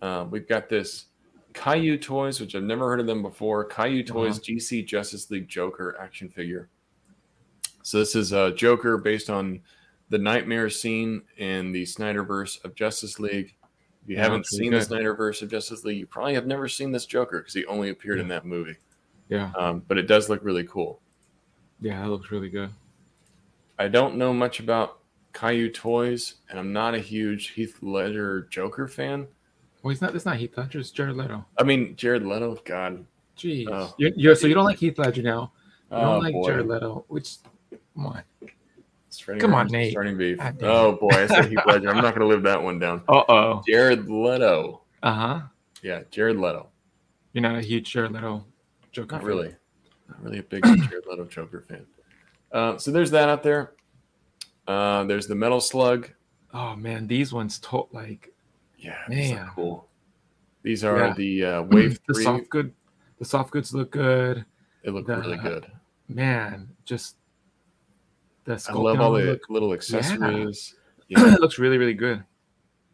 Uh, 0.00 0.26
we've 0.30 0.48
got 0.48 0.68
this 0.68 1.06
Caillou 1.54 1.98
Toys, 1.98 2.40
which 2.40 2.54
I've 2.54 2.62
never 2.62 2.88
heard 2.88 3.00
of 3.00 3.06
them 3.06 3.22
before. 3.22 3.64
Caillou 3.64 4.04
Toys 4.04 4.38
GC 4.38 4.86
Justice 4.86 5.30
League 5.30 5.48
Joker 5.48 5.96
action 6.00 6.28
figure. 6.28 6.68
So 7.88 7.98
this 7.98 8.14
is 8.14 8.32
a 8.32 8.52
Joker 8.52 8.98
based 8.98 9.30
on 9.30 9.62
the 10.10 10.18
nightmare 10.18 10.68
scene 10.68 11.22
in 11.38 11.72
the 11.72 11.84
Snyderverse 11.84 12.62
of 12.62 12.74
Justice 12.74 13.18
League. 13.18 13.54
If 14.02 14.10
you 14.10 14.16
Yeah, 14.16 14.24
haven't 14.24 14.44
seen 14.44 14.72
the. 14.72 14.78
Snyderverse 14.80 15.40
of 15.40 15.50
Justice 15.50 15.84
League, 15.84 15.96
you 15.96 16.06
probably 16.06 16.34
have 16.34 16.46
never 16.46 16.68
seen 16.68 16.92
this 16.92 17.06
Joker 17.06 17.38
because 17.38 17.54
he 17.54 17.64
only 17.64 17.88
appeared 17.88 18.20
in 18.20 18.28
that 18.28 18.44
movie. 18.44 18.76
yeah, 19.30 19.52
Um, 19.56 19.82
but 19.88 19.96
it 19.96 20.06
does 20.06 20.28
look 20.28 20.44
really 20.44 20.64
cool. 20.64 21.00
yeah. 21.80 22.02
That 22.02 22.10
looks 22.10 22.30
really 22.30 22.50
good. 22.50 22.68
I 23.78 23.88
don't 23.88 24.16
know 24.16 24.34
much 24.34 24.60
about 24.60 24.98
Caillou 25.32 25.70
toys, 25.70 26.34
and 26.50 26.58
I'm 26.58 26.74
not 26.74 26.94
a 26.94 26.98
huge 26.98 27.52
Heath 27.52 27.78
Ledger 27.80 28.48
Joker 28.50 28.86
fan. 28.86 29.26
Well, 29.82 29.92
he's 29.92 30.02
not. 30.02 30.14
It's 30.14 30.26
not 30.26 30.36
Heath 30.36 30.58
Ledger. 30.58 30.80
It's 30.80 30.90
Jared 30.90 31.16
Leto. 31.16 31.46
I 31.56 31.62
mean, 31.62 31.96
Jared 31.96 32.26
Leto, 32.26 32.58
God, 32.66 33.06
Jeez. 33.38 33.66
Oh. 33.70 33.94
You're, 33.96 34.10
you're, 34.14 34.34
so 34.34 34.46
you 34.46 34.52
don't 34.52 34.66
like 34.66 34.78
Heath 34.78 34.98
Ledger 34.98 35.22
now. 35.22 35.52
You 35.90 35.96
don't 35.96 36.04
oh 36.06 36.18
like 36.18 36.32
boy, 36.34 36.46
Jared 36.48 36.66
Leto. 36.66 37.06
Which, 37.08 37.36
come 37.98 38.06
on. 38.06 38.22
Come 39.40 39.54
on, 39.54 39.66
Nate. 39.68 39.90
starting 39.92 40.16
beef. 40.16 40.38
God 40.38 40.56
Oh 40.62 40.92
boy, 40.96 41.08
I 41.10 41.26
said 41.26 41.46
Heath 41.46 41.58
Ledger. 41.66 41.88
I'm 41.90 41.96
not 41.96 42.14
going 42.14 42.20
to 42.20 42.26
live 42.26 42.42
that 42.44 42.62
one 42.62 42.78
down. 42.78 43.02
Uh 43.08 43.22
oh. 43.28 43.62
Jared 43.66 44.08
Leto, 44.08 44.82
Uh 45.02 45.12
huh. 45.14 45.40
yeah, 45.82 46.02
Jared 46.10 46.36
Leto. 46.36 46.68
You're 47.32 47.42
not 47.42 47.56
a 47.56 47.60
huge 47.62 47.90
Jared 47.92 48.12
Leto 48.12 48.44
Joker. 48.92 49.16
Not 49.16 49.20
fan. 49.22 49.28
really, 49.28 49.54
not 50.08 50.22
really 50.22 50.38
a 50.38 50.42
big 50.42 50.62
Jared 50.64 51.04
Leto 51.08 51.24
Joker 51.26 51.62
fan. 51.68 51.86
Uh, 52.52 52.78
so 52.78 52.90
there's 52.90 53.10
that 53.10 53.28
out 53.28 53.42
there. 53.42 53.72
Uh, 54.66 55.04
there's 55.04 55.26
the 55.26 55.34
Metal 55.34 55.60
Slug. 55.60 56.10
Oh 56.54 56.76
man, 56.76 57.06
these 57.06 57.32
ones 57.32 57.58
told 57.58 57.88
like 57.92 58.32
Yeah, 58.78 58.96
these 59.08 59.32
Man. 59.32 59.44
are 59.46 59.52
cool. 59.54 59.88
These 60.62 60.84
are 60.84 60.98
Yeah. 60.98 61.14
the 61.14 61.44
uh, 61.44 61.62
Wave 61.70 61.98
the 62.06 62.14
Three. 62.14 62.24
soft 62.24 62.48
good. 62.50 62.72
The 63.18 63.24
soft 63.24 63.50
goods 63.50 63.74
look 63.74 63.90
good. 63.90 64.44
They 64.84 64.90
look 64.90 65.06
the- 65.06 65.16
really 65.16 65.38
good. 65.38 65.66
Man, 66.08 66.68
just 66.84 67.16
the 68.48 68.66
I 68.70 68.72
love 68.74 69.00
all 69.00 69.12
the 69.12 69.22
look, 69.24 69.42
little 69.48 69.72
accessories. 69.72 70.74
Yeah. 71.08 71.34
it 71.34 71.40
looks 71.40 71.58
really 71.58 71.78
really 71.78 71.94
good. 71.94 72.24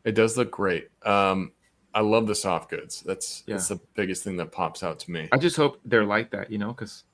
It 0.05 0.13
does 0.15 0.37
look 0.37 0.51
great. 0.51 0.89
Um, 1.05 1.53
I 1.95 2.01
love 2.01 2.27
the 2.27 2.35
soft 2.35 2.71
goods. 2.71 3.03
That's 3.07 3.43
Yeah. 3.47 3.55
that's 3.55 3.69
the 3.69 3.81
biggest 3.95 4.23
thing 4.25 4.37
that 4.39 4.53
pops 4.53 4.83
out 4.83 4.99
to 5.01 5.11
me. 5.11 5.29
I 5.33 5.39
just 5.39 5.57
hope 5.57 5.81
they're 5.85 6.05
like 6.05 6.31
that, 6.33 6.51
you 6.51 6.59
know, 6.59 6.69
because 6.73 7.05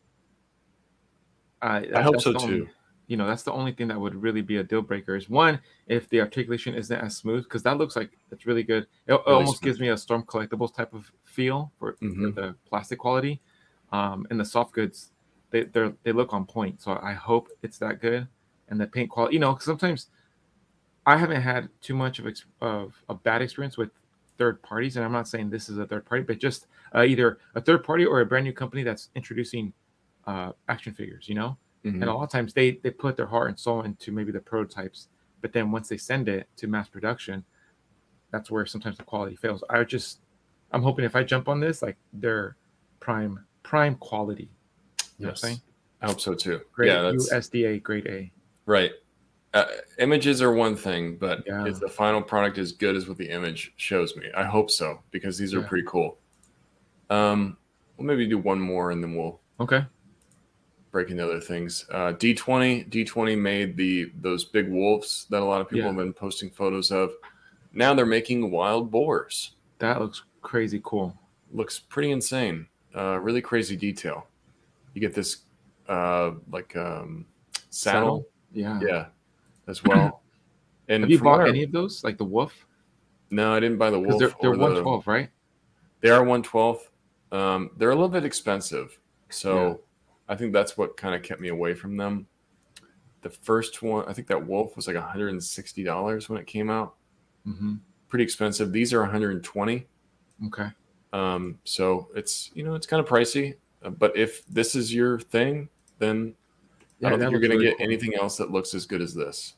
I 1.62 1.86
I 1.94 2.02
hope 2.02 2.20
so 2.20 2.34
only- 2.36 2.46
too. 2.60 2.68
you 3.06 3.16
know, 3.16 3.26
that's 3.26 3.42
the 3.42 3.52
only 3.52 3.72
thing 3.72 3.88
that 3.88 4.00
would 4.00 4.14
really 4.14 4.40
be 4.40 4.56
a 4.58 4.62
deal 4.64 4.82
breaker 4.82 5.16
is 5.16 5.28
one, 5.28 5.60
if 5.86 6.08
the 6.08 6.20
articulation 6.20 6.74
isn't 6.74 6.96
as 6.96 7.16
smooth, 7.16 7.44
because 7.44 7.62
that 7.64 7.76
looks 7.76 7.96
like 7.96 8.10
it's 8.30 8.46
really 8.46 8.62
good. 8.62 8.84
It, 9.06 9.12
Really 9.12 9.22
almost 9.26 9.58
smooth. 9.58 9.62
gives 9.68 9.80
me 9.80 9.88
a 9.88 9.96
Storm 9.96 10.22
Collectibles 10.22 10.74
type 10.74 10.94
of 10.94 11.10
feel 11.24 11.72
for, 11.78 11.94
for 11.94 12.04
Mhm. 12.04 12.34
the 12.34 12.54
plastic 12.68 12.98
quality. 13.00 13.40
Um, 13.92 14.26
and 14.30 14.38
the 14.38 14.44
soft 14.44 14.72
goods, 14.72 15.10
they 15.50 15.64
they 15.64 15.92
they 16.02 16.12
look 16.12 16.32
on 16.32 16.44
point. 16.46 16.80
So 16.80 16.98
I 17.02 17.12
hope 17.12 17.48
it's 17.62 17.78
that 17.78 18.00
good. 18.00 18.26
And 18.68 18.80
the 18.80 18.86
paint 18.86 19.10
quality, 19.10 19.34
you 19.34 19.40
know, 19.40 19.58
sometimes 19.58 20.08
I 21.06 21.16
haven't 21.16 21.40
had 21.42 21.68
too 21.80 21.94
much 21.94 22.18
of 22.20 22.26
of 22.60 22.94
a 23.08 23.14
bad 23.14 23.42
experience 23.42 23.76
with 23.76 23.90
third 24.38 24.62
parties, 24.62 24.96
and 24.96 25.04
I'm 25.04 25.12
not 25.12 25.28
saying 25.28 25.50
this 25.50 25.68
is 25.68 25.78
a 25.78 25.86
third 25.86 26.06
party, 26.06 26.22
but 26.22 26.38
just 26.38 26.66
uh, 26.94 27.02
either 27.02 27.38
a 27.54 27.60
third 27.60 27.84
party 27.84 28.04
or 28.06 28.20
a 28.20 28.26
brand 28.26 28.44
new 28.44 28.52
company 28.52 28.82
that's 28.82 29.10
introducing 29.14 29.72
uh, 30.26 30.52
action 30.68 30.94
figures. 30.94 31.28
You 31.28 31.34
know, 31.34 31.56
Mhm. 31.84 31.94
and 31.94 32.04
a 32.04 32.14
lot 32.14 32.24
of 32.24 32.30
times 32.30 32.52
they 32.54 32.72
they 32.82 32.90
put 32.90 33.16
their 33.16 33.26
heart 33.26 33.48
and 33.48 33.58
soul 33.58 33.82
into 33.82 34.12
maybe 34.12 34.32
the 34.32 34.40
prototypes, 34.40 35.08
but 35.40 35.52
then 35.52 35.70
once 35.72 35.88
they 35.88 35.96
send 35.96 36.28
it 36.28 36.48
to 36.56 36.66
mass 36.68 36.88
production, 36.88 37.44
that's 38.30 38.50
where 38.50 38.64
sometimes 38.66 38.96
the 38.98 39.04
quality 39.04 39.36
fails. 39.36 39.64
I 39.68 39.82
just 39.84 40.20
I'm 40.72 40.82
hoping 40.82 41.04
if 41.04 41.16
I 41.16 41.24
jump 41.24 41.48
on 41.48 41.58
this, 41.58 41.82
like 41.82 41.96
they're 42.12 42.56
prime 43.00 43.44
prime 43.62 43.96
quality. 43.96 44.50
You 45.20 45.26
know 45.26 45.30
I'm 45.30 45.36
saying? 45.36 45.60
I 46.00 46.06
hope 46.06 46.20
so 46.20 46.34
too. 46.34 46.62
Grade 46.72 46.88
yeah, 46.88 47.02
that's 47.02 47.30
USDA 47.32 47.82
grade 47.82 48.06
A. 48.06 48.32
right. 48.66 48.92
Uh, 49.52 49.64
images 49.98 50.40
are 50.40 50.52
one 50.52 50.76
thing, 50.76 51.16
but 51.16 51.42
Yeah. 51.44 51.64
is 51.66 51.80
the 51.80 51.88
final 51.88 52.22
product 52.22 52.56
as 52.56 52.70
good 52.70 52.94
as 52.94 53.08
what 53.08 53.18
the 53.18 53.28
image 53.28 53.72
shows 53.76 54.14
me? 54.16 54.30
I 54.36 54.44
hope 54.44 54.70
so 54.70 55.02
because 55.10 55.36
these 55.36 55.52
are 55.54 55.60
Yeah. 55.60 55.66
pretty 55.68 55.84
cool. 55.88 56.18
Um, 57.10 57.56
we'll 57.96 58.06
maybe 58.06 58.26
do 58.28 58.38
one 58.38 58.60
more 58.60 58.92
and 58.92 59.02
then 59.02 59.16
we'll 59.16 59.40
Okay. 59.58 59.84
break 60.92 61.10
into 61.10 61.24
other 61.24 61.40
things. 61.40 61.84
Uh, 61.90 62.12
D20, 62.12 62.84
D20 62.88 63.34
made 63.36 63.76
the 63.76 64.12
those 64.20 64.44
big 64.44 64.68
wolves 64.70 65.26
that 65.30 65.42
a 65.42 65.44
lot 65.44 65.60
of 65.60 65.68
people 65.68 65.80
Yeah. 65.80 65.86
have 65.88 65.96
been 65.96 66.12
posting 66.14 66.48
photos 66.50 66.90
of. 66.92 67.12
Now 67.72 67.92
they're 67.92 68.06
making 68.06 68.50
wild 68.52 68.90
boars. 68.90 69.56
That 69.80 70.00
looks 70.00 70.22
crazy 70.42 70.80
cool. 70.84 71.18
Looks 71.52 71.78
pretty 71.80 72.12
insane. 72.12 72.68
Uh, 72.94 73.18
really 73.20 73.42
crazy 73.42 73.76
detail. 73.76 74.28
You 74.94 75.00
get 75.00 75.14
this 75.14 75.38
uh, 75.88 76.32
like 76.50 76.74
um, 76.76 77.26
saddle, 77.70 78.26
Yeah. 78.52 78.80
yeah, 78.82 79.06
as 79.66 79.82
well. 79.84 80.22
And 80.88 81.04
Have 81.04 81.10
you 81.10 81.20
bought 81.20 81.46
any 81.46 81.62
of 81.62 81.70
those, 81.70 82.02
like 82.02 82.18
the 82.18 82.24
wolf? 82.24 82.66
No, 83.30 83.54
I 83.54 83.60
didn't 83.60 83.78
buy 83.78 83.90
the 83.90 84.00
wolf. 84.00 84.18
they're 84.18 84.32
they're 84.40 84.50
or 84.60 84.74
the- 84.74 85.02
right? 85.06 85.30
They 86.00 86.10
are 86.10 86.24
one 86.24 86.42
twelfth. 86.42 86.90
Um, 87.30 87.70
they're 87.76 87.90
a 87.90 87.94
little 87.94 88.08
bit 88.08 88.24
expensive, 88.24 88.98
so 89.28 89.54
Yeah. 89.68 89.74
I 90.28 90.34
think 90.34 90.52
that's 90.52 90.76
what 90.76 90.96
kind 90.96 91.14
of 91.14 91.22
kept 91.22 91.40
me 91.40 91.48
away 91.50 91.74
from 91.74 91.96
them. 91.96 92.26
The 93.22 93.30
first 93.30 93.82
one, 93.82 94.04
I 94.08 94.12
think 94.12 94.26
that 94.28 94.44
wolf 94.44 94.74
was 94.74 94.88
like 94.88 94.96
one 94.96 95.04
hundred 95.04 95.28
and 95.28 95.40
sixty 95.40 95.84
dollars 95.84 96.28
when 96.28 96.40
it 96.40 96.48
came 96.48 96.70
out. 96.70 96.96
Mm-hmm. 97.46 97.74
Pretty 98.08 98.24
expensive. 98.24 98.72
These 98.72 98.92
are 98.92 99.02
one 99.02 99.10
hundred 99.10 99.36
and 99.36 99.44
twenty. 99.44 99.86
Okay. 100.46 100.70
Um, 101.12 101.60
so 101.62 102.08
it's 102.16 102.50
you 102.54 102.64
know 102.64 102.74
it's 102.74 102.86
kind 102.88 103.00
of 103.00 103.08
pricey. 103.08 103.54
But 103.82 104.16
if 104.16 104.44
this 104.46 104.74
is 104.74 104.92
your 104.94 105.18
thing, 105.20 105.68
then 105.98 106.34
Yeah, 106.98 107.08
I 107.08 107.10
don't 107.10 107.20
think 107.20 107.30
you're 107.30 107.40
going 107.40 107.50
to 107.52 107.56
really 107.56 107.70
get 107.70 107.78
cool. 107.78 107.86
anything 107.86 108.14
else 108.14 108.36
that 108.36 108.50
looks 108.50 108.74
as 108.74 108.84
good 108.86 109.00
as 109.00 109.14
this. 109.14 109.54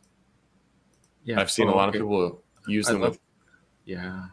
Yeah. 1.24 1.40
I've 1.40 1.50
seen 1.50 1.68
Oh, 1.68 1.74
a 1.74 1.76
lot 1.76 1.88
okay. 1.88 1.98
of 1.98 2.04
people 2.04 2.42
use 2.68 2.88
I 2.88 2.92
them 2.92 3.02
love- 3.02 3.10
with. 3.12 3.20
Yeah. 3.84 4.26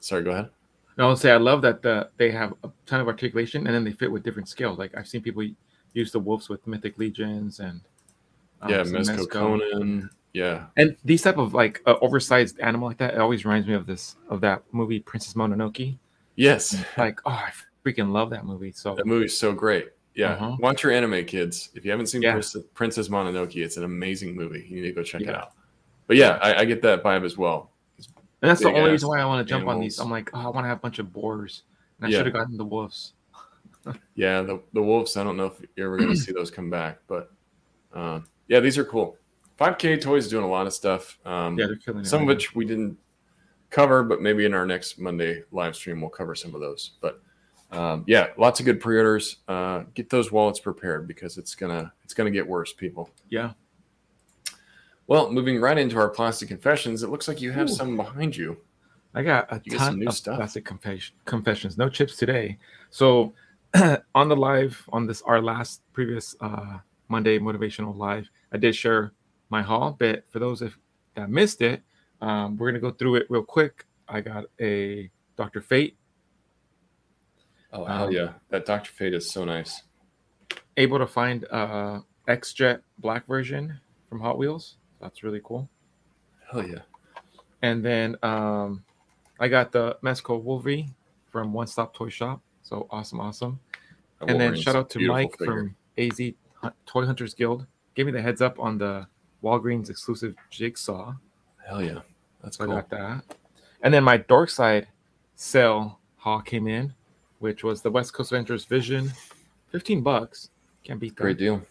Sorry, 0.00 0.22
go 0.22 0.30
ahead. 0.30 0.50
No, 0.96 1.06
I 1.06 1.08
would 1.10 1.18
say 1.18 1.30
I 1.30 1.36
love 1.36 1.62
that 1.62 1.80
the 1.80 2.10
they 2.16 2.30
have 2.32 2.52
a 2.64 2.70
ton 2.86 3.00
of 3.00 3.06
articulation 3.06 3.66
and 3.66 3.74
then 3.74 3.84
they 3.84 3.92
fit 3.92 4.10
with 4.10 4.22
different 4.24 4.48
scales. 4.48 4.78
Like 4.78 4.96
I've 4.96 5.06
seen 5.08 5.22
people 5.22 5.44
use 5.94 6.10
the 6.12 6.18
wolves 6.18 6.48
with 6.48 6.66
Mythic 6.66 6.98
Legions 6.98 7.60
and 7.60 7.80
um, 8.62 8.70
yeah, 8.70 8.82
Mezco. 8.82 9.30
Conan. 9.30 10.10
Yeah. 10.34 10.66
And 10.76 10.96
these 11.04 11.22
type 11.22 11.38
of 11.38 11.54
like 11.54 11.80
uh, 11.86 11.94
oversized 12.02 12.58
animal 12.60 12.88
like 12.88 12.98
that, 12.98 13.14
it 13.14 13.20
always 13.20 13.44
reminds 13.44 13.66
me 13.68 13.74
of 13.74 13.86
this 13.86 14.16
of 14.28 14.40
that 14.42 14.62
movie 14.72 14.98
Princess 15.00 15.34
Mononoke. 15.34 15.96
Yes. 16.36 16.76
Like, 16.96 17.20
oh, 17.24 17.30
I 17.30 17.50
freaking 17.88 18.12
love 18.12 18.30
that 18.30 18.44
movie. 18.44 18.72
So 18.72 18.94
That 18.94 19.06
movie's 19.06 19.36
so 19.36 19.52
great. 19.52 19.88
Yeah. 20.14 20.32
Uh-huh. 20.32 20.56
Watch 20.58 20.82
your 20.82 20.92
anime, 20.92 21.24
kids. 21.24 21.70
If 21.74 21.84
you 21.84 21.90
haven't 21.90 22.06
seen 22.06 22.22
Yeah. 22.22 22.32
Princess, 22.32 22.62
Princess 22.74 23.08
Mononoke, 23.08 23.54
it's 23.56 23.76
an 23.76 23.84
amazing 23.84 24.34
movie. 24.34 24.66
You 24.68 24.76
need 24.76 24.88
to 24.88 24.92
go 24.92 25.02
check 25.02 25.20
it 25.22 25.28
out. 25.30 25.52
But 26.06 26.16
yeah, 26.16 26.38
I, 26.42 26.60
I 26.60 26.64
get 26.64 26.82
that 26.82 27.02
vibe 27.02 27.24
as 27.24 27.36
well. 27.36 27.70
and 28.42 28.50
that's 28.50 28.60
the 28.60 28.68
only 28.72 28.90
reason 28.90 29.08
why 29.08 29.20
I 29.20 29.24
want 29.26 29.46
to 29.46 29.50
jump 29.50 29.66
on 29.68 29.80
these. 29.80 29.98
I'm 29.98 30.10
like, 30.10 30.30
oh, 30.34 30.38
I 30.40 30.48
want 30.48 30.64
to 30.64 30.68
have 30.68 30.78
a 30.78 30.80
bunch 30.80 30.98
of 30.98 31.12
boars. 31.12 31.62
And 32.00 32.06
I 32.06 32.10
Yeah. 32.10 32.18
should 32.18 32.26
have 32.26 32.34
gotten 32.34 32.56
the 32.56 32.64
wolves. 32.64 33.12
Yeah, 34.14 34.42
the, 34.42 34.60
the 34.74 34.82
wolves. 34.82 35.16
I 35.16 35.24
don't 35.24 35.36
know 35.36 35.46
if 35.46 35.64
you're 35.76 35.86
ever 35.86 35.96
going 35.96 36.10
to 36.10 36.16
see 36.16 36.32
those 36.32 36.50
come 36.50 36.68
back, 36.68 36.98
but 37.06 37.30
uh, 37.94 38.20
yeah, 38.48 38.60
these 38.60 38.76
are 38.76 38.84
cool. 38.84 39.16
5K 39.58 40.00
Toys 40.00 40.26
is 40.26 40.30
doing 40.30 40.44
a 40.44 40.48
lot 40.48 40.66
of 40.66 40.74
stuff. 40.74 41.18
Um, 41.24 41.58
Yeah, 41.58 41.66
they're 41.66 41.76
killing 41.76 42.04
some 42.04 42.22
of 42.22 42.28
which 42.28 42.54
we 42.54 42.64
didn't 42.66 42.98
cover, 43.70 44.02
but 44.02 44.20
maybe 44.20 44.44
in 44.44 44.52
our 44.52 44.66
next 44.66 44.98
Monday 44.98 45.42
live 45.52 45.74
stream 45.74 46.00
we'll 46.00 46.10
cover 46.10 46.34
some 46.34 46.54
of 46.54 46.60
those. 46.60 46.98
But 47.00 47.22
um, 47.70 48.04
yeah, 48.06 48.28
lots 48.38 48.60
of 48.60 48.66
good 48.66 48.80
pre-orders. 48.80 49.36
Uh, 49.46 49.84
get 49.94 50.08
those 50.10 50.32
wallets 50.32 50.60
prepared 50.60 51.06
because 51.06 51.36
it's 51.38 51.54
gonna 51.54 51.92
it's 52.04 52.14
gonna 52.14 52.30
get 52.30 52.46
worse, 52.46 52.72
people. 52.72 53.10
Yeah. 53.28 53.52
Well, 55.06 55.30
moving 55.32 55.60
right 55.60 55.78
into 55.78 55.96
our 55.98 56.08
plastic 56.10 56.48
confessions, 56.48 57.02
it 57.02 57.08
looks 57.08 57.28
like 57.28 57.40
you 57.40 57.50
have 57.52 57.68
Ooh. 57.70 57.72
some 57.74 57.96
behind 57.96 58.36
you. 58.36 58.58
I 59.14 59.22
got 59.22 59.50
a 59.52 59.60
You 59.64 59.72
got 59.72 59.78
ton 59.78 59.98
new 59.98 60.08
of 60.08 60.14
stuff. 60.14 60.36
classic 60.36 60.64
confession, 60.64 61.16
confessions. 61.24 61.78
No 61.78 61.88
chips 61.88 62.16
today. 62.16 62.58
So 62.90 63.32
on 64.14 64.28
the 64.28 64.36
live 64.36 64.82
on 64.92 65.06
this 65.06 65.22
our 65.22 65.40
last 65.42 65.82
previous 65.92 66.36
uh, 66.40 66.78
Monday 67.08 67.38
motivational 67.38 67.96
live, 67.96 68.28
I 68.52 68.56
did 68.58 68.74
share 68.76 69.12
my 69.50 69.62
haul. 69.62 69.96
But 69.98 70.24
for 70.30 70.38
those 70.38 70.62
if 70.62 70.78
that 71.14 71.30
missed 71.30 71.62
it, 71.62 71.82
um, 72.20 72.56
we're 72.56 72.70
gonna 72.70 72.80
go 72.80 72.90
through 72.90 73.16
it 73.16 73.26
real 73.28 73.42
quick. 73.42 73.84
I 74.08 74.20
got 74.22 74.44
a 74.60 75.10
Dr. 75.36 75.60
Fate, 75.60 75.97
Oh 77.72 77.84
hell 77.84 77.98
hell 77.98 78.12
yeah, 78.12 78.32
that 78.50 78.66
Doctor 78.66 78.90
Fate 78.92 79.14
is 79.14 79.30
so 79.30 79.44
nice. 79.44 79.82
able 80.76 80.98
to 80.98 81.06
find 81.06 81.44
uh 81.50 82.00
X 82.26 82.52
Jet 82.52 82.82
black 82.98 83.26
version 83.26 83.78
from 84.08 84.20
Hot 84.20 84.38
Wheels. 84.38 84.76
That's 85.00 85.22
really 85.22 85.40
cool. 85.44 85.68
Hell 86.50 86.66
yeah. 86.66 86.80
And 87.62 87.84
then 87.84 88.16
um, 88.22 88.84
I 89.40 89.48
got 89.48 89.72
the 89.72 89.98
Mezco 90.02 90.40
Wolverine 90.40 90.94
from 91.30 91.52
One 91.52 91.66
Stop 91.66 91.94
Toy 91.94 92.08
Shop. 92.08 92.40
So 92.62 92.86
awesome, 92.90 93.20
awesome. 93.20 93.58
That 94.20 94.30
and 94.30 94.40
then 94.40 94.56
shout 94.56 94.76
out 94.76 94.90
to 94.90 95.06
Mike 95.06 95.32
figure. 95.38 95.46
from 95.46 95.76
AZ 95.96 96.20
Toy 96.86 97.06
Hunters 97.06 97.34
Guild. 97.34 97.66
Gave 97.94 98.06
me 98.06 98.12
the 98.12 98.22
heads 98.22 98.40
up 98.40 98.58
on 98.58 98.78
the 98.78 99.06
Walgreens 99.42 99.90
exclusive 99.90 100.34
jigsaw. 100.50 101.14
Hell 101.66 101.82
yeah, 101.82 102.00
that's 102.42 102.56
So 102.58 102.64
cool. 102.64 102.74
I 102.74 102.76
got 102.76 102.90
that. 102.90 103.36
And 103.82 103.94
then 103.94 104.04
my 104.04 104.16
Dark 104.16 104.50
Side 104.50 104.88
sale 105.36 105.98
haul 106.16 106.40
came 106.40 106.66
in, 106.66 106.94
which 107.38 107.64
was 107.64 107.82
the 107.82 107.90
West 107.90 108.12
Coast 108.12 108.32
Avengers 108.32 108.64
Vision. 108.64 109.12
15 109.70 110.02
bucks. 110.02 110.50
Can't 110.84 111.00
beat 111.00 111.16
that. 111.16 111.22
Great 111.22 111.38
deal. 111.38 111.62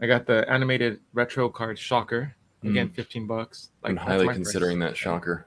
I 0.00 0.06
got 0.06 0.26
the 0.26 0.48
animated 0.50 1.00
retro 1.12 1.48
card 1.48 1.78
Shocker. 1.78 2.34
Again, 2.64 2.88
15 2.90 3.26
bucks. 3.26 3.70
I'm 3.84 3.96
highly 3.96 4.24
price. 4.24 4.36
considering 4.36 4.80
that 4.80 4.96
shocker. 4.96 5.46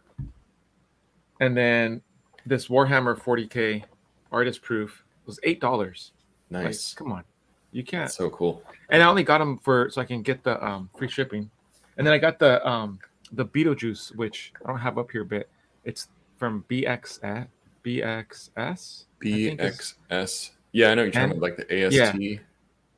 And 1.41 1.57
then 1.57 2.01
this 2.45 2.67
Warhammer 2.67 3.19
40k 3.19 3.83
artist 4.31 4.61
proof 4.61 5.03
was 5.25 5.39
eight 5.43 5.59
dollars. 5.59 6.13
Nice. 6.49 6.93
Like, 6.93 6.97
come 6.97 7.11
on, 7.11 7.23
you 7.71 7.83
can't. 7.83 8.03
That's 8.03 8.15
so 8.15 8.29
cool. 8.29 8.63
And 8.89 9.03
I 9.03 9.07
only 9.07 9.23
got 9.23 9.39
them 9.39 9.57
for 9.57 9.89
so 9.89 10.01
I 10.01 10.05
can 10.05 10.21
get 10.21 10.43
the 10.43 10.63
um, 10.65 10.89
free 10.97 11.09
shipping. 11.09 11.49
And 11.97 12.07
then 12.07 12.13
I 12.13 12.17
got 12.17 12.39
the 12.39 12.65
um, 12.67 12.99
the 13.33 13.45
Beetlejuice, 13.45 14.15
which 14.15 14.53
I 14.63 14.69
don't 14.69 14.79
have 14.79 14.97
up 14.97 15.11
here, 15.11 15.23
but 15.23 15.49
it's 15.83 16.07
from 16.37 16.63
BX 16.69 17.23
at 17.23 17.49
BXS. 17.83 19.05
I 19.21 19.23
think 19.23 19.59
it's- 19.59 19.95
BXS. 20.09 20.51
Yeah, 20.73 20.91
I 20.91 20.95
know 20.95 21.03
you're 21.03 21.11
talking 21.11 21.23
And- 21.23 21.31
about 21.33 21.41
like 21.41 21.57
the 21.57 21.85
AST. 21.85 21.95
Yeah. 21.95 22.37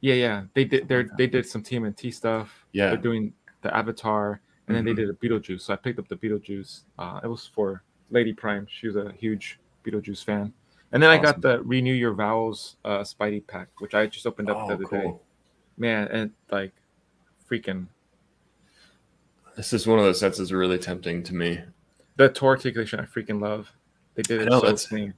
Yeah, 0.01 0.13
yeah. 0.15 0.43
They 0.53 0.65
did. 0.65 0.87
They 0.87 1.05
they 1.17 1.27
did 1.27 1.45
some 1.47 1.63
TMNT 1.63 2.11
stuff. 2.13 2.65
Yeah. 2.73 2.89
They're 2.89 2.97
doing 2.97 3.33
the 3.61 3.75
Avatar, 3.75 4.41
and 4.67 4.75
then 4.75 4.83
Mhm. 4.83 4.87
they 4.87 4.93
did 4.93 5.09
a 5.09 5.13
Beetlejuice. 5.13 5.61
So 5.61 5.73
I 5.73 5.77
picked 5.77 5.97
up 5.97 6.07
the 6.09 6.17
Beetlejuice. 6.17 6.81
Uh, 6.99 7.21
it 7.23 7.27
was 7.27 7.47
for 7.47 7.83
Lady 8.11 8.33
Prime. 8.33 8.67
She 8.69 8.87
was 8.87 8.95
a 8.97 9.11
huge 9.13 9.59
Beetlejuice 9.85 10.23
fan. 10.23 10.53
And 10.91 11.01
then 11.01 11.09
I 11.09 11.17
got 11.17 11.41
the 11.41 11.63
Renew 11.63 11.93
Your 11.93 12.13
Vows 12.13 12.75
uh, 12.85 12.99
Spidey 12.99 13.47
pack, 13.47 13.69
which 13.79 13.95
I 13.95 14.05
just 14.05 14.27
opened 14.27 14.49
up 14.49 14.67
the 14.67 14.73
Oh, 14.73 14.75
other 14.75 14.85
day. 14.85 15.13
Man, 15.77 16.07
and 16.09 16.31
like, 16.51 16.73
freaking 17.49 17.87
This 19.55 19.71
is 19.73 19.87
one 19.87 19.97
of 19.99 20.05
those 20.05 20.19
sets 20.19 20.37
that's 20.37 20.51
really 20.51 20.77
tempting 20.77 21.23
to 21.23 21.33
me. 21.33 21.61
the 22.17 22.29
tour 22.29 22.49
articulation. 22.49 22.99
I 22.99 23.05
freaking 23.05 23.41
love. 23.41 23.71
They 24.15 24.21
did 24.23 24.41
it 24.41 24.45
know, 24.45 24.59
so 24.59 24.65
that's- 24.65 24.87
clean. 24.87 25.13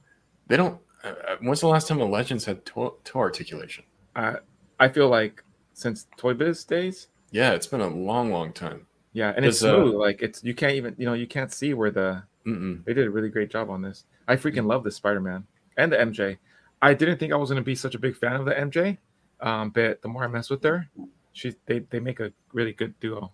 They 0.48 0.56
don't. 0.56 0.80
Uh, 1.02 1.08
uh, 1.28 1.36
when's 1.40 1.60
the 1.60 1.66
last 1.68 1.88
time 1.88 1.98
the 1.98 2.06
Legends 2.06 2.44
had 2.44 2.64
toe, 2.64 2.96
toe 3.04 3.18
articulation? 3.18 3.84
I 4.14 4.36
I 4.78 4.88
feel 4.88 5.08
like 5.08 5.42
since 5.74 6.06
Toy 6.16 6.34
Biz 6.34 6.64
days. 6.64 7.08
Yeah, 7.32 7.52
it's 7.52 7.66
been 7.66 7.80
a 7.80 7.88
long, 7.88 8.30
long 8.30 8.52
time. 8.52 8.86
Yeah, 9.12 9.32
and 9.36 9.44
it's 9.44 9.62
uh, 9.62 9.74
smooth. 9.74 9.94
like 9.94 10.22
it's 10.22 10.42
you 10.44 10.54
can't 10.54 10.72
even 10.74 10.94
you 10.98 11.04
know 11.06 11.14
you 11.14 11.26
can't 11.26 11.52
see 11.52 11.74
where 11.74 11.90
the 11.90 12.22
Mm-mm. 12.46 12.84
They 12.84 12.94
did 12.94 13.06
a 13.06 13.10
really 13.10 13.28
great 13.28 13.50
job 13.50 13.70
on 13.70 13.82
this. 13.82 14.04
I 14.28 14.36
freaking 14.36 14.66
love 14.66 14.84
the 14.84 14.90
Spider 14.90 15.20
Man 15.20 15.44
and 15.76 15.90
the 15.90 15.96
MJ. 15.96 16.38
I 16.80 16.94
didn't 16.94 17.18
think 17.18 17.32
I 17.32 17.36
was 17.36 17.50
going 17.50 17.60
to 17.60 17.64
be 17.64 17.74
such 17.74 17.94
a 17.94 17.98
big 17.98 18.16
fan 18.16 18.34
of 18.36 18.44
the 18.44 18.52
MJ, 18.52 18.98
um, 19.40 19.70
but 19.70 20.00
the 20.02 20.08
more 20.08 20.22
I 20.24 20.28
mess 20.28 20.48
with 20.48 20.62
her, 20.62 20.88
she 21.32 21.54
they, 21.66 21.80
they 21.90 21.98
make 21.98 22.20
a 22.20 22.32
really 22.52 22.72
good 22.72 22.98
duo. 23.00 23.32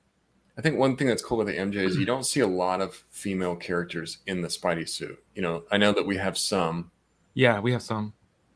I 0.57 0.61
think 0.61 0.79
one 0.79 0.97
thing 0.97 1.07
that's 1.07 1.23
cool 1.23 1.39
with 1.39 1.47
the 1.47 1.57
MJ 1.57 1.77
is 1.77 1.97
you 1.97 2.05
don't 2.13 2.25
see 2.27 2.41
a 2.41 2.47
lot 2.47 2.81
of 2.81 3.05
female 3.11 3.57
characters 3.57 4.19
in 4.27 4.43
the 4.43 4.49
Spidey 4.49 4.89
suit. 4.89 5.19
You 5.35 5.43
know, 5.43 5.65
I 5.71 5.79
know 5.79 5.93
that 5.93 6.07
we 6.07 6.17
have 6.19 6.37
some, 6.37 6.91
Yeah, 7.35 7.59
we 7.61 7.73
have 7.73 7.83
some, 7.83 8.13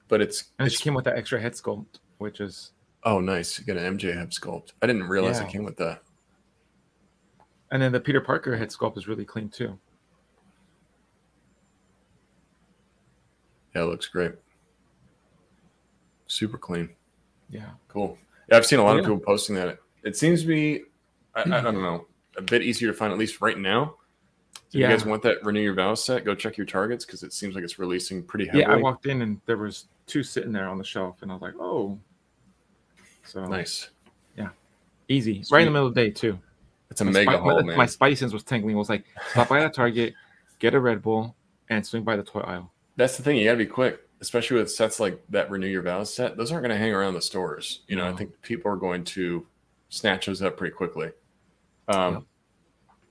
but 0.09 0.21
it's, 0.21 0.45
and 0.59 0.67
it's 0.67 0.77
she 0.77 0.83
came 0.85 0.95
with 0.95 1.05
that 1.07 1.17
extra 1.17 1.41
head 1.41 1.53
sculpt, 1.53 1.99
which 2.19 2.41
is 2.41 2.73
oh 3.05 3.21
nice. 3.21 3.59
You 3.59 3.65
got 3.65 3.77
an 3.77 3.97
MJ 3.99 4.15
head 4.15 4.31
sculpt. 4.31 4.73
I 4.83 4.87
didn't 4.87 5.05
realize 5.09 5.39
Yeah. 5.41 5.47
it 5.47 5.51
came 5.53 5.65
with 5.65 5.77
that. 5.79 6.03
and 7.71 7.81
then 7.83 7.93
the 7.93 8.01
Peter 8.01 8.21
Parker 8.21 8.57
head 8.57 8.69
sculpt 8.69 8.97
is 8.99 9.09
really 9.09 9.25
clean 9.25 9.49
too. 9.49 9.79
Yeah, 13.75 13.83
it 13.83 13.87
looks 13.87 14.07
great. 14.07 14.33
Super 16.27 16.59
clean. 16.59 16.91
Yeah, 17.51 17.71
Cool. 17.89 18.19
Yeah, 18.49 18.57
I've 18.59 18.67
seen 18.67 18.79
a 18.79 18.85
lot 18.85 18.97
of 18.99 19.05
people 19.05 19.19
posting 19.19 19.55
that. 19.57 19.79
It 20.05 20.17
seems 20.17 20.43
to 20.43 20.47
be, 20.47 20.83
I, 21.37 21.43
I 21.43 21.61
don't 21.61 21.75
know, 21.83 22.07
a 22.37 22.43
bit 22.43 22.63
easier 22.63 22.89
to 22.91 22.95
find 22.97 23.13
at 23.13 23.19
least 23.19 23.41
right 23.41 23.59
now. 23.59 23.95
So 24.55 24.61
if 24.69 24.75
Yeah. 24.81 24.91
you 24.91 24.97
guys 24.97 25.05
want 25.07 25.23
that 25.23 25.45
Renew 25.45 25.61
Your 25.61 25.75
Vows 25.75 26.03
set, 26.05 26.25
go 26.25 26.35
check 26.35 26.57
your 26.57 26.67
targets 26.67 27.05
because 27.05 27.23
it 27.23 27.33
seems 27.33 27.55
like 27.55 27.63
it's 27.63 27.79
releasing 27.79 28.23
pretty 28.23 28.47
heavily. 28.47 28.63
yeah. 28.63 28.73
I 28.73 28.77
walked 28.77 29.07
in 29.07 29.23
and 29.23 29.41
there 29.47 29.57
was 29.59 29.87
two 30.07 30.23
sitting 30.23 30.51
there 30.53 30.69
on 30.69 30.79
the 30.79 30.85
shelf, 30.85 31.23
and 31.23 31.31
I 31.31 31.35
was 31.35 31.43
like, 31.43 31.55
oh, 31.61 31.99
so 33.25 33.45
Nice. 33.47 33.91
Yeah, 34.37 34.49
easy, 35.09 35.43
Sweet. 35.43 35.55
right 35.57 35.61
in 35.63 35.67
the 35.67 35.73
middle 35.73 35.89
of 35.89 35.95
the 35.95 36.01
day 36.05 36.11
too. 36.11 36.39
It's 36.91 37.01
a 37.01 37.05
My 37.05 37.11
mega 37.11 37.33
spi- 37.33 37.39
haul, 37.41 37.55
my, 37.57 37.63
man. 37.63 37.77
my 37.77 37.87
spidey 37.87 38.17
sense 38.17 38.33
was 38.33 38.45
tingling. 38.45 38.77
It 38.77 38.79
was 38.79 38.89
like 38.89 39.05
stop 39.31 39.49
by 39.49 39.61
the 39.63 39.69
Target, 39.69 40.15
get 40.61 40.75
a 40.75 40.81
Red 40.81 41.03
Bull, 41.03 41.35
and 41.69 41.85
swing 41.85 42.05
by 42.05 42.17
the 42.17 42.23
toy 42.23 42.41
aisle. 42.41 42.71
That's 42.97 43.17
the 43.17 43.23
thing. 43.25 43.37
You 43.37 43.45
got 43.45 43.53
to 43.53 43.59
be 43.59 43.67
quick, 43.67 44.01
especially 44.21 44.59
with 44.59 44.71
sets 44.71 45.01
like 45.01 45.21
that 45.31 45.51
Renew 45.51 45.67
Your 45.67 45.83
Vows 45.83 46.15
set. 46.15 46.37
Those 46.37 46.53
aren't 46.53 46.63
going 46.63 46.71
to 46.71 46.79
hang 46.79 46.95
around 46.95 47.15
the 47.15 47.21
stores. 47.21 47.81
You 47.89 47.97
know, 47.97 48.07
I 48.09 48.13
think 48.13 48.41
people 48.43 48.71
are 48.71 48.77
going 48.77 49.05
to 49.05 49.45
snatch 49.89 50.27
those 50.27 50.41
up 50.43 50.57
pretty 50.57 50.75
quickly. 50.75 51.11
Um. 51.89 52.27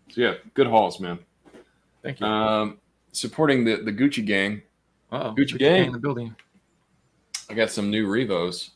So 0.09 0.21
yeah, 0.21 0.33
good 0.53 0.67
hauls, 0.67 0.99
man. 0.99 1.19
Thank 2.03 2.19
you. 2.19 2.25
Um, 2.25 2.77
supporting 3.11 3.63
the 3.65 3.77
the 3.77 3.91
Gucci 3.91 4.25
gang, 4.25 4.61
Uh-oh, 5.11 5.33
Gucci 5.33 5.53
Gucci 5.55 5.59
gang. 5.59 5.85
in 5.87 5.91
the 5.93 5.99
building. 5.99 6.35
I 7.49 7.53
got 7.53 7.69
some 7.71 7.89
new 7.91 8.07
Revos. 8.07 8.71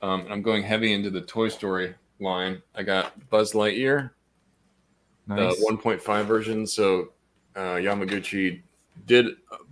Um, 0.00 0.20
and 0.22 0.32
I'm 0.32 0.42
going 0.42 0.62
heavy 0.62 0.92
into 0.92 1.10
the 1.10 1.20
Toy 1.22 1.48
Story 1.48 1.94
line. 2.20 2.62
I 2.76 2.84
got 2.84 3.28
Buzz 3.30 3.52
Lightyear, 3.52 4.10
Nice. 5.26 5.56
the 5.56 5.66
1.5 5.72 6.24
version. 6.26 6.64
So 6.68 7.08
uh, 7.56 7.74
Yamaguchi 7.80 8.60
did 9.06 9.26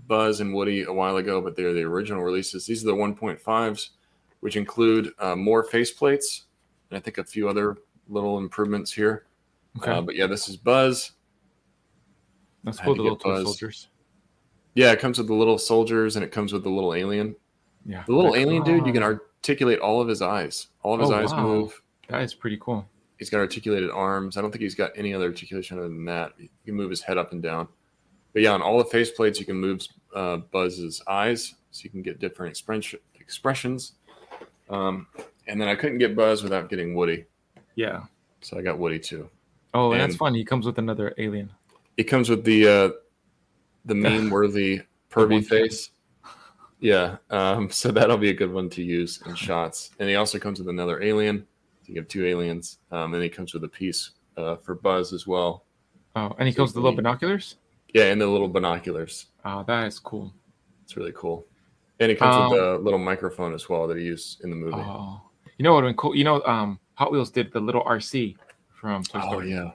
Buzz 0.09 0.41
and 0.41 0.53
Woody 0.53 0.83
a 0.83 0.93
while 0.93 1.19
ago, 1.19 1.41
but 1.41 1.55
they're 1.55 1.73
the 1.73 1.85
original 1.85 2.23
releases. 2.25 2.67
These 2.67 2.83
are 2.83 2.87
the 2.89 2.95
1.5s, 2.97 3.91
which 4.41 4.57
include 4.57 5.13
uh, 5.21 5.37
more 5.37 5.65
faceplates 5.65 6.43
and 6.91 6.97
I 6.99 7.01
think 7.01 7.19
a 7.19 7.25
few 7.25 7.49
other 7.49 7.77
little 8.09 8.39
improvements 8.39 8.93
here. 8.93 9.26
Okay. 9.79 9.91
Uh, 9.93 10.01
but 10.03 10.15
yeah, 10.17 10.27
this 10.27 10.49
is 10.49 10.57
Buzz. 10.57 11.13
Pull 12.65 12.73
had 12.75 12.87
the 12.87 13.03
little 13.03 13.17
toy 13.17 13.45
soldiers. 13.45 13.89
Yeah, 14.75 14.93
it 14.93 14.99
comes 14.99 15.19
with 15.19 15.29
the 15.29 15.35
little 15.35 15.59
soldiers 15.59 16.17
and 16.17 16.25
it 16.25 16.33
comes 16.33 16.53
with 16.53 16.63
the 16.65 16.69
little 16.71 16.95
alien. 16.95 17.37
Yeah. 17.87 18.03
The 18.07 18.13
little 18.13 18.35
alien 18.35 18.63
dude, 18.65 18.87
you 18.87 18.93
can 18.93 19.03
articulate 19.03 19.79
all 19.79 20.01
of 20.01 20.09
his 20.09 20.21
eyes. 20.21 20.69
All 20.83 20.95
of 20.95 21.01
his 21.01 21.11
Oh, 21.11 21.15
eyes 21.15 21.31
wow. 21.33 21.43
move. 21.45 21.83
That 22.09 22.23
is 22.23 22.35
pretty 22.35 22.59
cool. 22.61 22.87
He's 23.19 23.31
got 23.31 23.39
articulated 23.39 23.91
arms. 23.91 24.37
I 24.37 24.43
don't 24.43 24.51
think 24.51 24.63
he's 24.63 24.75
got 24.75 24.91
any 24.97 25.15
other 25.15 25.27
articulation 25.27 25.79
other 25.79 25.89
than 25.89 26.05
that. 26.07 26.33
You 26.39 26.49
can 26.65 26.75
move 26.75 26.91
his 26.91 27.01
head 27.01 27.17
up 27.17 27.33
and 27.33 27.43
down. 27.43 27.69
But 28.33 28.43
yeah, 28.43 28.53
on 28.53 28.61
all 28.61 28.77
the 28.79 28.85
faceplates, 28.85 29.39
you 29.39 29.47
can 29.47 29.57
move 29.57 29.81
uh, 30.15 30.39
Buzz's 30.39 31.01
eyes, 31.07 31.55
so 31.71 31.85
you 31.85 31.91
can 31.91 32.03
get 32.03 32.19
different 32.19 32.51
expression, 32.51 32.99
expressions. 33.19 33.93
Um, 34.69 35.07
and 35.47 35.59
then 35.61 35.69
I 35.69 35.75
couldn't 35.77 35.99
get 35.99 36.15
Buzz 36.15 36.43
without 36.43 36.69
getting 36.69 36.95
Woody, 36.95 37.25
Yeah. 37.77 38.03
so 38.43 38.59
I 38.59 38.63
got 38.63 38.79
Woody 38.79 38.99
too. 38.99 39.31
Oh, 39.75 39.93
and 39.93 40.01
that's 40.01 40.17
fun. 40.17 40.35
He 40.35 40.45
comes 40.45 40.67
with 40.67 40.79
another 40.79 41.15
alien. 41.19 41.51
It 41.97 42.05
comes 42.05 42.29
with 42.29 42.45
the 42.45 42.67
uh, 42.69 42.91
the 43.85 43.95
meme 44.05 44.31
worthy 44.31 44.83
pervy 45.11 45.45
face. 45.45 45.91
Yeah, 46.81 47.17
um, 47.31 47.71
so 47.71 47.91
that'll 47.91 48.19
be 48.19 48.31
a 48.31 48.35
good 48.35 48.53
one 48.53 48.69
to 48.71 48.83
use 48.83 49.23
in 49.27 49.35
shots. 49.35 49.91
And 49.99 50.09
he 50.09 50.17
also 50.17 50.39
comes 50.39 50.59
with 50.59 50.69
another 50.69 51.03
alien. 51.03 51.47
You 51.85 51.97
have 51.97 52.09
two 52.09 52.27
aliens, 52.27 52.79
um, 52.91 53.15
and 53.15 53.23
he 53.23 53.29
comes 53.29 53.55
with 53.55 53.63
a 53.65 53.69
piece 53.69 54.11
uh, 54.37 54.57
for 54.57 54.75
Buzz 54.75 55.13
as 55.13 55.27
well. 55.27 55.65
Oh, 56.17 56.35
and 56.39 56.49
he 56.49 56.53
So 56.53 56.59
comes 56.59 56.69
with 56.71 56.75
the 56.75 56.81
little 56.81 56.97
binoculars. 56.97 57.57
Yeah, 57.95 58.05
and 58.05 58.21
the 58.21 58.27
little 58.27 58.49
binoculars. 58.49 59.27
Oh, 59.45 59.63
that 59.69 59.87
is 59.87 59.99
cool. 59.99 60.35
It's 60.83 60.97
really 60.97 61.13
cool. 61.15 61.47
And 62.01 62.11
it 62.11 62.19
comes 62.19 62.51
with 62.53 62.61
Um, 62.61 62.67
a 62.75 62.79
little 62.79 62.99
microphone 62.99 63.55
as 63.55 63.69
well 63.69 63.87
that 63.87 63.97
he 63.97 64.05
used 64.05 64.43
in 64.43 64.51
the 64.51 64.57
movie. 64.57 64.77
Oh, 64.77 65.21
you 65.59 65.63
know 65.63 65.75
what 65.75 65.97
cool? 65.97 66.15
You 66.15 66.25
know, 66.25 66.43
um, 66.43 66.79
Hot 66.95 67.13
Wheels 67.13 67.31
did 67.31 67.53
the 67.53 67.61
little 67.61 67.85
RC 67.85 68.37
from 68.87 69.03
Toy 69.03 69.21
Oh, 69.23 69.41
yeah, 69.41 69.71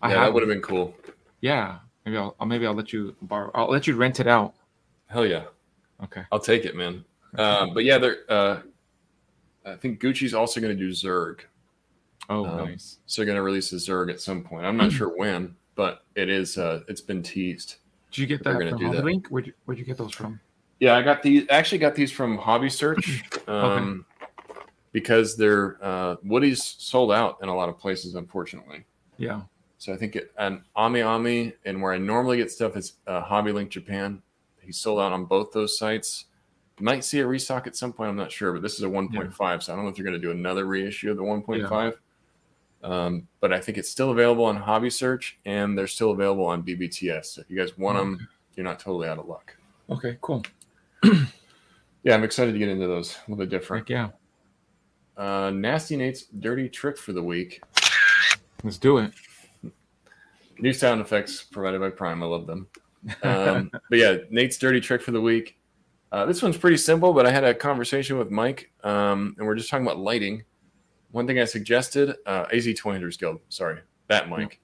I 0.00 0.08
yeah, 0.08 0.14
have 0.16 0.24
that 0.26 0.34
would 0.34 0.42
have 0.42 0.48
been 0.48 0.62
cool. 0.62 0.94
Yeah, 1.40 1.78
maybe 2.06 2.16
I'll 2.16 2.34
I'll- 2.40 2.46
maybe 2.46 2.66
I'll 2.66 2.72
let 2.74 2.92
you 2.92 3.14
borrow. 3.22 3.50
I'll 3.54 3.68
let 3.70 3.86
you 3.86 3.96
rent 3.96 4.18
it 4.20 4.26
out. 4.26 4.54
Hell 5.08 5.26
yeah, 5.26 5.44
Okay. 6.02 6.22
I'll 6.32 6.40
take 6.40 6.64
it, 6.64 6.74
man. 6.74 7.04
Um, 7.36 7.74
but 7.74 7.84
yeah, 7.84 7.98
they're. 7.98 8.18
Uh, 8.28 8.60
I 9.66 9.74
think 9.76 10.00
Gucci's 10.00 10.34
also 10.34 10.60
going 10.60 10.76
to 10.76 10.78
do 10.78 10.90
Zurg. 10.90 11.40
Oh, 12.30 12.46
Um, 12.46 12.56
nice. 12.70 12.98
So 13.06 13.20
they're 13.20 13.26
going 13.26 13.36
to 13.36 13.42
release 13.42 13.72
a 13.72 13.76
Zurg 13.76 14.10
at 14.10 14.20
some 14.20 14.42
point. 14.42 14.64
I'm 14.66 14.76
not 14.76 14.92
sure 14.92 15.14
when, 15.16 15.54
but 15.74 16.04
it 16.14 16.28
is. 16.30 16.56
Uh, 16.58 16.80
it's 16.88 17.00
been 17.00 17.22
teased. 17.22 17.76
Did 18.10 18.18
you 18.22 18.26
get 18.26 18.42
that 18.44 18.56
from 18.56 18.78
do 18.78 18.86
Hobby. 18.86 18.98
Link? 19.02 19.28
Where'd 19.28 19.46
you, 19.46 19.52
where'd 19.66 19.78
you 19.78 19.84
get 19.84 19.98
those 19.98 20.14
from? 20.14 20.40
Yeah, 20.80 20.96
I 20.96 21.02
got 21.02 21.22
these. 21.22 21.44
Actually 21.50 21.78
got 21.78 21.94
these 21.94 22.10
from 22.12 22.38
Hobby 22.38 22.70
Search 22.70 23.22
um, 23.48 24.04
because 24.94 25.36
they're 25.36 25.76
uh, 25.84 26.14
Woody's 26.22 26.62
sold 26.62 27.12
out 27.12 27.38
in 27.42 27.48
a 27.48 27.54
lot 27.54 27.68
of 27.68 27.76
places, 27.76 28.14
unfortunately. 28.14 28.84
Yeah. 29.18 29.42
So 29.76 29.92
I 29.92 29.96
think 29.96 30.14
it, 30.14 30.30
and 30.38 30.62
Ami 30.76 31.02
Ami 31.02 31.52
and 31.66 31.82
where 31.82 31.92
I 31.92 31.98
normally 31.98 32.36
get 32.36 32.50
stuff 32.50 32.76
is 32.76 32.94
uh, 33.08 33.20
Hobby 33.20 33.50
Link 33.50 33.70
Japan. 33.70 34.22
He's 34.60 34.78
sold 34.78 35.00
out 35.00 35.12
on 35.12 35.24
both 35.24 35.50
those 35.52 35.76
sites. 35.76 36.26
You 36.78 36.84
might 36.84 37.04
see 37.04 37.18
a 37.18 37.26
restock 37.26 37.66
at 37.66 37.76
some 37.76 37.92
point. 37.92 38.08
I'm 38.08 38.16
not 38.16 38.30
sure, 38.30 38.52
but 38.52 38.62
this 38.62 38.74
is 38.74 38.82
a 38.82 38.86
1.5, 38.86 39.62
so 39.62 39.72
I 39.72 39.76
don't 39.76 39.84
know 39.84 39.90
if 39.90 39.96
they're 39.96 40.04
going 40.04 40.14
to 40.14 40.20
do 40.20 40.30
another 40.30 40.64
reissue 40.64 41.10
of 41.10 41.16
the 41.16 41.22
1.5. 41.22 41.94
Um, 42.82 43.28
but 43.40 43.52
I 43.52 43.60
think 43.60 43.78
it's 43.78 43.90
still 43.90 44.12
available 44.12 44.44
on 44.44 44.56
Hobby 44.56 44.90
Search 44.90 45.38
and 45.44 45.76
they're 45.76 45.86
still 45.86 46.12
available 46.12 46.46
on 46.46 46.62
BBTS. 46.62 47.26
So 47.26 47.40
if 47.40 47.50
you 47.50 47.56
guys 47.56 47.76
want 47.76 47.98
them, 47.98 48.28
you're 48.54 48.64
not 48.64 48.78
totally 48.78 49.08
out 49.08 49.18
of 49.18 49.26
luck. 49.26 49.56
Okay. 49.90 50.18
Cool. 50.20 50.44
Yeah, 52.04 52.14
I'm 52.14 52.22
excited 52.22 52.52
to 52.52 52.58
get 52.58 52.68
into 52.68 52.86
those. 52.86 53.14
A 53.14 53.30
little 53.30 53.46
bit 53.46 53.48
different. 53.48 53.88
Heck 53.88 53.90
yeah. 53.90 54.08
Uh, 55.16 55.50
Nasty 55.54 55.96
Nate's 55.96 56.24
dirty 56.24 56.68
trick 56.68 56.98
for 56.98 57.12
the 57.12 57.22
week. 57.22 57.62
Let's 58.62 58.78
do 58.78 58.98
it. 58.98 59.12
New 60.58 60.72
sound 60.72 61.00
effects 61.00 61.42
provided 61.42 61.80
by 61.80 61.90
Prime. 61.90 62.22
I 62.22 62.26
love 62.26 62.46
them. 62.46 62.66
Um, 63.22 63.70
but 63.90 63.98
yeah, 63.98 64.16
Nate's 64.30 64.58
dirty 64.58 64.80
trick 64.80 65.02
for 65.02 65.10
the 65.10 65.20
week. 65.20 65.58
Uh, 66.12 66.24
this 66.26 66.42
one's 66.42 66.56
pretty 66.56 66.76
simple, 66.76 67.12
but 67.12 67.26
I 67.26 67.30
had 67.30 67.44
a 67.44 67.52
conversation 67.52 68.18
with 68.18 68.30
Mike, 68.30 68.70
um, 68.84 69.34
and 69.36 69.46
we're 69.46 69.56
just 69.56 69.68
talking 69.68 69.84
about 69.84 69.98
lighting. 69.98 70.44
One 71.10 71.26
thing 71.26 71.40
I 71.40 71.44
suggested, 71.44 72.14
uh, 72.26 72.46
AZ 72.52 72.68
Toy 72.76 72.92
Hunters 72.92 73.16
Guild, 73.16 73.40
sorry, 73.48 73.80
that 74.08 74.28
Mike, 74.28 74.60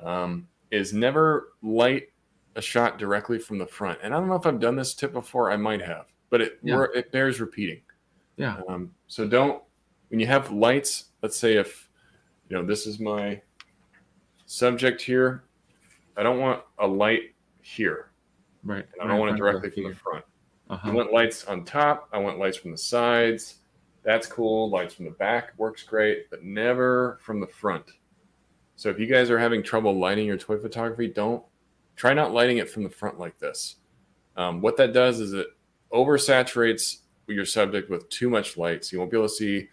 um, 0.00 0.46
is 0.70 0.92
never 0.92 1.48
light 1.62 2.08
a 2.54 2.62
shot 2.62 2.98
directly 2.98 3.38
from 3.38 3.58
the 3.58 3.66
front. 3.66 3.98
And 4.02 4.14
I 4.14 4.18
don't 4.18 4.28
know 4.28 4.34
if 4.36 4.46
I've 4.46 4.60
done 4.60 4.76
this 4.76 4.94
tip 4.94 5.12
before. 5.12 5.50
I 5.50 5.56
might 5.56 5.82
have, 5.82 6.06
but 6.30 6.40
it 6.40 6.58
Yeah. 6.62 6.86
it 6.94 7.10
bears 7.12 7.40
repeating. 7.40 7.82
Yeah. 8.36 8.60
Um, 8.68 8.92
so 9.06 9.26
don't 9.26 9.62
when 10.12 10.20
you 10.20 10.26
have 10.26 10.52
lights. 10.52 11.06
Let's 11.22 11.36
say 11.36 11.56
if 11.56 11.88
you 12.48 12.56
know 12.56 12.64
this 12.64 12.86
is 12.86 13.00
my 13.00 13.40
subject 14.46 15.00
here. 15.02 15.42
I 16.16 16.22
don't 16.22 16.38
want 16.38 16.62
a 16.78 16.86
light 16.86 17.34
here. 17.62 18.10
Right. 18.62 18.84
And 18.92 19.02
I 19.02 19.06
don't 19.08 19.18
want 19.18 19.32
it 19.34 19.38
directly 19.38 19.70
from 19.70 19.84
the 19.84 19.94
front. 19.96 20.24
I 20.70 20.74
Uh-huh. 20.74 20.92
want 20.92 21.12
lights 21.12 21.46
on 21.46 21.64
top. 21.64 22.08
I 22.12 22.18
want 22.18 22.38
lights 22.38 22.58
from 22.58 22.70
the 22.70 22.76
sides. 22.78 23.56
That's 24.04 24.26
cool. 24.26 24.68
Lights 24.70 24.94
from 24.94 25.06
the 25.06 25.12
back 25.12 25.52
works 25.56 25.82
great, 25.82 26.28
but 26.30 26.44
never 26.44 27.18
from 27.22 27.40
the 27.40 27.46
front. 27.46 27.84
So 28.76 28.90
if 28.90 28.98
you 28.98 29.06
guys 29.06 29.30
are 29.30 29.38
having 29.38 29.62
trouble 29.62 29.98
lighting 29.98 30.26
your 30.26 30.36
toy 30.36 30.58
photography, 30.58 31.08
don't 31.08 31.42
try 31.96 32.12
not 32.12 32.32
lighting 32.32 32.58
it 32.58 32.68
from 32.68 32.82
the 32.82 32.90
front 32.90 33.18
like 33.18 33.38
this. 33.38 33.76
Um, 34.36 34.60
what 34.60 34.76
that 34.76 34.92
does 34.92 35.20
is 35.20 35.32
it 35.32 35.46
oversaturates 35.92 36.98
your 37.28 37.44
subject 37.46 37.88
with 37.88 38.08
too 38.10 38.28
much 38.28 38.56
light, 38.58 38.84
so 38.84 38.94
you 38.94 38.98
won't 38.98 39.10
be 39.10 39.16
able 39.16 39.28
to 39.28 39.34
see 39.34 39.68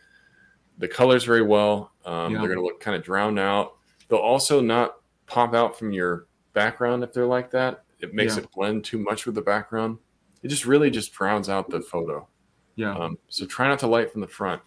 the 0.80 0.88
colors 0.88 1.24
very 1.24 1.42
well. 1.44 1.92
Um, 2.06 2.34
Yeah. 2.34 2.40
They're 2.40 2.48
going 2.48 2.60
to 2.60 2.64
look 2.66 2.80
kind 2.80 2.96
of 2.98 3.04
drowned 3.04 3.38
out. 3.38 3.76
They'll 4.08 4.20
also 4.20 4.60
not 4.62 4.96
pop 5.28 5.54
out 5.54 5.78
from 5.78 5.92
your 5.92 6.26
background 6.54 7.04
if 7.04 7.14
they're 7.14 7.26
like 7.28 7.52
that. 7.52 7.84
It 8.00 8.14
makes 8.14 8.36
Yeah. 8.36 8.44
it 8.44 8.52
blend 8.52 8.84
too 8.86 8.98
much 8.98 9.26
with 9.26 9.36
the 9.36 9.42
background. 9.42 10.00
It 10.42 10.48
just 10.48 10.66
really 10.66 10.90
just 10.90 11.14
drowns 11.14 11.50
out 11.50 11.70
the 11.70 11.82
photo. 11.82 12.28
Yeah. 12.76 12.96
Um, 12.96 13.18
so 13.28 13.46
try 13.46 13.68
not 13.68 13.80
to 13.80 13.88
light 13.88 14.12
from 14.12 14.22
the 14.22 14.28
front. 14.28 14.62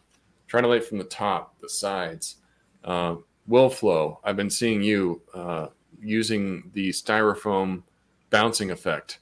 Try 0.46 0.60
to 0.60 0.68
light 0.68 0.84
from 0.84 0.98
the 0.98 1.04
top, 1.04 1.58
the 1.60 1.68
sides. 1.68 2.36
Uh, 2.84 3.16
will 3.46 3.70
flow. 3.70 4.20
I've 4.22 4.36
been 4.36 4.50
seeing 4.50 4.82
you 4.82 5.22
uh, 5.34 5.68
using 6.00 6.70
the 6.74 6.90
styrofoam 6.90 7.82
bouncing 8.30 8.70
effect. 8.70 9.18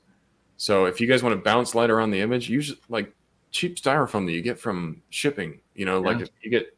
So 0.56 0.86
if 0.86 1.00
you 1.00 1.06
guys 1.06 1.22
want 1.22 1.34
to 1.36 1.42
bounce 1.42 1.74
light 1.74 1.88
around 1.88 2.10
the 2.10 2.20
image, 2.20 2.50
use 2.50 2.74
like 2.88 3.14
cheap 3.50 3.76
styrofoam 3.76 4.26
that 4.26 4.32
you 4.32 4.42
get 4.42 4.58
from 4.58 5.02
shipping. 5.10 5.60
You 5.74 5.86
know, 5.86 6.00
like 6.00 6.20
if 6.20 6.28
you 6.42 6.50
get 6.50 6.76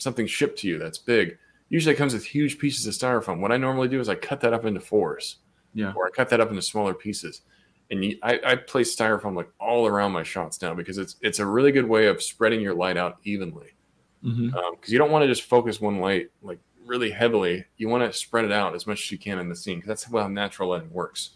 something 0.00 0.26
shipped 0.26 0.58
to 0.60 0.68
you 0.68 0.78
that's 0.78 0.98
big, 0.98 1.38
usually 1.68 1.94
it 1.94 1.98
comes 1.98 2.14
with 2.14 2.24
huge 2.24 2.58
pieces 2.58 2.86
of 2.86 2.94
styrofoam. 2.94 3.40
What 3.40 3.52
I 3.52 3.56
normally 3.56 3.88
do 3.88 4.00
is 4.00 4.08
I 4.08 4.14
cut 4.14 4.40
that 4.40 4.52
up 4.52 4.64
into 4.64 4.80
fours 4.80 5.36
yeah. 5.74 5.92
or 5.96 6.06
I 6.06 6.10
cut 6.10 6.28
that 6.30 6.40
up 6.40 6.50
into 6.50 6.62
smaller 6.62 6.94
pieces. 6.94 7.42
And 7.90 8.04
you, 8.04 8.18
I, 8.22 8.40
I 8.44 8.56
place 8.56 8.94
styrofoam 8.94 9.34
like 9.34 9.50
all 9.58 9.86
around 9.86 10.12
my 10.12 10.22
shots 10.22 10.62
now 10.62 10.74
because 10.74 10.96
it's 10.98 11.16
it's 11.22 11.40
a 11.40 11.46
really 11.46 11.72
good 11.72 11.88
way 11.88 12.06
of 12.06 12.22
spreading 12.22 12.60
your 12.60 12.74
light 12.74 12.96
out 12.96 13.18
evenly. 13.24 13.74
Because 14.22 14.92
you 14.92 14.98
don't 14.98 15.10
want 15.10 15.22
to 15.22 15.28
just 15.28 15.42
focus 15.42 15.80
one 15.80 15.98
light 15.98 16.30
like 16.42 16.60
really 16.84 17.10
heavily. 17.10 17.64
You 17.78 17.88
want 17.88 18.04
to 18.04 18.16
spread 18.16 18.44
it 18.44 18.52
out 18.52 18.74
as 18.74 18.86
much 18.86 19.02
as 19.02 19.10
you 19.10 19.18
can 19.18 19.38
in 19.38 19.48
the 19.48 19.56
scene 19.56 19.78
because 19.78 19.88
that's 19.88 20.04
how 20.04 20.28
natural 20.28 20.68
lighting 20.68 20.92
works. 20.92 21.30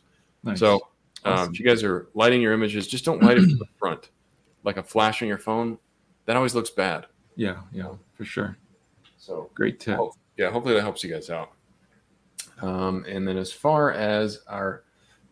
Nice. 0.44 0.60
So 0.60 0.74
um, 1.24 1.32
Awesome. 1.32 1.54
if 1.54 1.60
you 1.60 1.66
guys 1.66 1.82
are 1.82 2.08
lighting 2.14 2.40
your 2.40 2.52
images, 2.52 2.86
just 2.86 3.04
don't 3.04 3.22
light 3.22 3.38
it 3.38 3.44
from 3.44 3.58
the 3.58 3.66
front, 3.78 4.10
like 4.62 4.76
a 4.76 4.82
flash 4.82 5.22
on 5.22 5.28
your 5.28 5.38
phone. 5.38 5.78
That 6.26 6.36
always 6.36 6.54
looks 6.54 6.70
bad. 6.70 7.06
Yeah, 7.36 7.60
yeah, 7.72 7.90
for 8.14 8.24
sure. 8.24 8.56
So 9.16 9.50
Great 9.54 9.80
tip. 9.80 9.96
Hope- 9.96 10.14
yeah, 10.36 10.50
hopefully 10.50 10.74
that 10.74 10.82
helps 10.82 11.02
you 11.04 11.10
guys 11.12 11.30
out. 11.30 11.52
Um, 12.60 13.04
and 13.08 13.26
then 13.26 13.36
as 13.36 13.52
far 13.52 13.92
as 13.92 14.40
our 14.48 14.84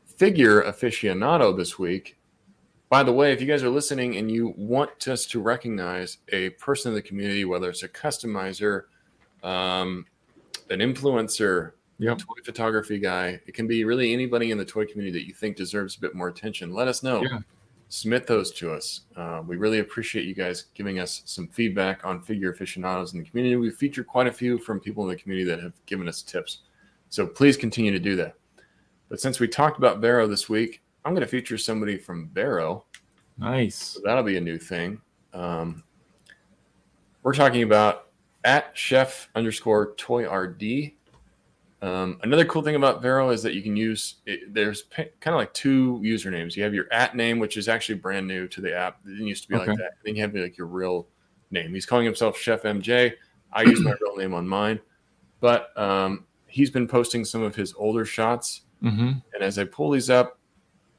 figure 0.05 0.62
aficionado 0.62 1.57
this 1.57 1.78
week, 1.78 2.18
by 2.88 3.03
the 3.03 3.12
way, 3.12 3.32
if 3.32 3.40
you 3.40 3.46
guys 3.46 3.62
are 3.62 3.70
listening 3.70 4.16
and 4.16 4.30
you 4.30 4.55
want 4.57 5.09
us 5.09 5.24
to 5.26 5.40
recognize 5.40 6.18
a 6.30 6.50
person 6.50 6.90
in 6.90 6.94
the 6.94 7.03
community, 7.03 7.44
whether 7.44 7.70
it's 7.70 7.82
a 7.82 7.88
customizer, 7.88 8.84
um, 9.42 10.07
an 10.70 10.78
influencer, 10.80 11.72
Yep. 11.98 12.18
toy 12.18 12.34
photography 12.44 12.98
guy, 12.98 13.40
it 13.46 13.55
can 13.55 13.66
be 13.68 13.84
really 13.84 14.12
anybody 14.12 14.50
in 14.50 14.59
the 14.59 14.64
toy 14.64 14.84
community 14.84 15.16
that 15.18 15.26
you 15.26 15.32
think 15.34 15.57
deserves 15.57 15.96
a 15.96 16.00
bit 16.00 16.14
more 16.14 16.28
attention. 16.28 16.74
Let 16.74 16.88
us 16.88 17.03
know. 17.03 17.22
Yeah. 17.22 17.38
Submit 17.93 18.26
those 18.26 18.51
to 18.53 18.72
us. 18.72 19.03
Uh, 19.16 19.43
we 19.47 19.59
really 19.59 19.80
appreciate 19.80 20.24
you 20.24 20.34
guys 20.34 20.64
giving 20.72 20.99
us 20.99 21.20
some 21.26 21.47
feedback 21.47 22.07
on 22.07 22.22
figure 22.22 22.51
aficionados 22.51 23.12
in 23.12 23.18
the 23.18 23.28
community. 23.28 23.55
We 23.57 23.70
feature 23.70 24.03
quite 24.03 24.26
a 24.26 24.32
few 24.32 24.57
from 24.57 24.80
people 24.80 25.05
in 25.05 25.11
the 25.11 25.16
community 25.22 25.45
that 25.51 25.62
have 25.62 25.74
given 25.84 26.09
us 26.09 26.22
tips. 26.22 26.61
So 27.11 27.26
please 27.26 27.59
continue 27.59 27.90
to 27.90 27.99
do 27.99 28.16
that. 28.16 28.36
But 29.11 29.20
since 29.20 29.40
we 29.40 29.47
talked 29.47 29.76
about 29.76 30.01
Vero 30.01 30.26
this 30.26 30.49
week, 30.49 30.80
I'm 31.05 31.12
going 31.12 31.20
to 31.20 31.28
feature 31.28 31.59
somebody 31.59 31.99
from 31.99 32.30
Vero. 32.32 32.86
Nice. 33.36 33.76
So 33.76 34.01
that'll 34.03 34.22
be 34.22 34.38
a 34.38 34.40
new 34.40 34.57
thing. 34.57 34.99
Um, 35.34 35.84
we're 37.22 37.34
talking 37.34 37.62
about 37.62 38.07
at 38.43 38.70
chef 38.72 39.28
underscore 39.34 39.95
toy 39.97 40.26
RD. 40.26 40.93
Um, 41.83 42.20
another 42.22 42.45
cool 42.45 42.62
thing 42.62 42.76
about 42.76 43.03
Vero 43.03 43.30
is 43.30 43.43
that 43.43 43.55
you 43.55 43.62
can 43.62 43.76
use 43.76 44.16
it, 44.24 44.55
there's 44.55 44.85
kind 44.95 45.11
of 45.26 45.35
like 45.35 45.53
two 45.53 46.01
usernames. 46.05 46.55
You 46.55 46.62
have 46.62 46.74
your 46.74 46.91
at 46.93 47.16
name, 47.16 47.41
which 47.41 47.57
is 47.57 47.68
actually 47.68 47.97
brand 47.97 48.26
new 48.26 48.47
to 48.49 48.61
the 48.61 48.72
app. 48.74 49.01
It 49.05 49.11
didn't 49.11 49.26
used 49.26 49.43
to 49.43 49.49
be 49.49 49.57
Okay. 49.57 49.66
like 49.70 49.78
that. 49.78 49.91
Then 50.05 50.14
you 50.14 50.22
have 50.22 50.33
like 50.35 50.57
your 50.57 50.68
real 50.68 51.09
name. 51.51 51.74
He's 51.74 51.85
calling 51.85 52.07
himself 52.07 52.39
Chef 52.39 52.62
MJ. 52.62 53.14
I 53.53 53.64
use 53.64 53.85
my 53.85 53.93
real 54.01 54.16
name 54.16 54.33
on 54.33 54.47
mine, 54.47 54.80
but 55.41 55.76
um, 55.76 56.24
he's 56.47 56.70
been 56.70 56.87
posting 56.87 57.24
some 57.24 57.43
of 57.43 57.55
his 57.55 57.74
older 57.74 58.05
shots 58.05 58.62
hmm 58.80 59.12
and 59.35 59.43
as 59.43 59.59
I 59.59 59.64
pull 59.64 59.91
these 59.91 60.11
up, 60.11 60.39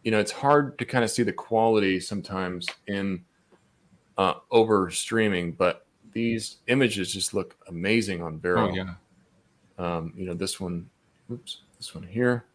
you 0.04 0.12
know, 0.12 0.20
it's 0.20 0.32
hard 0.32 0.78
to 0.80 0.86
kind 0.86 1.04
of 1.04 1.12
see 1.12 1.24
the 1.24 1.32
quality 1.34 2.00
sometimes 2.00 2.68
in 2.88 3.24
uh, 4.18 4.34
over 4.52 4.90
streaming, 4.92 5.54
but 5.54 5.86
these 6.14 6.58
images 6.68 7.14
just 7.14 7.34
look 7.34 7.56
amazing 7.68 8.22
on 8.22 8.40
Vero. 8.40 8.72
Oh 8.72 8.76
yeah. 8.76 8.96
Um, 9.78 10.14
you 10.16 10.26
know, 10.26 10.34
this 10.34 10.60
one, 10.60 10.90
oops, 11.32 11.62
this 11.78 11.94
one 11.96 12.04
here, 12.04 12.46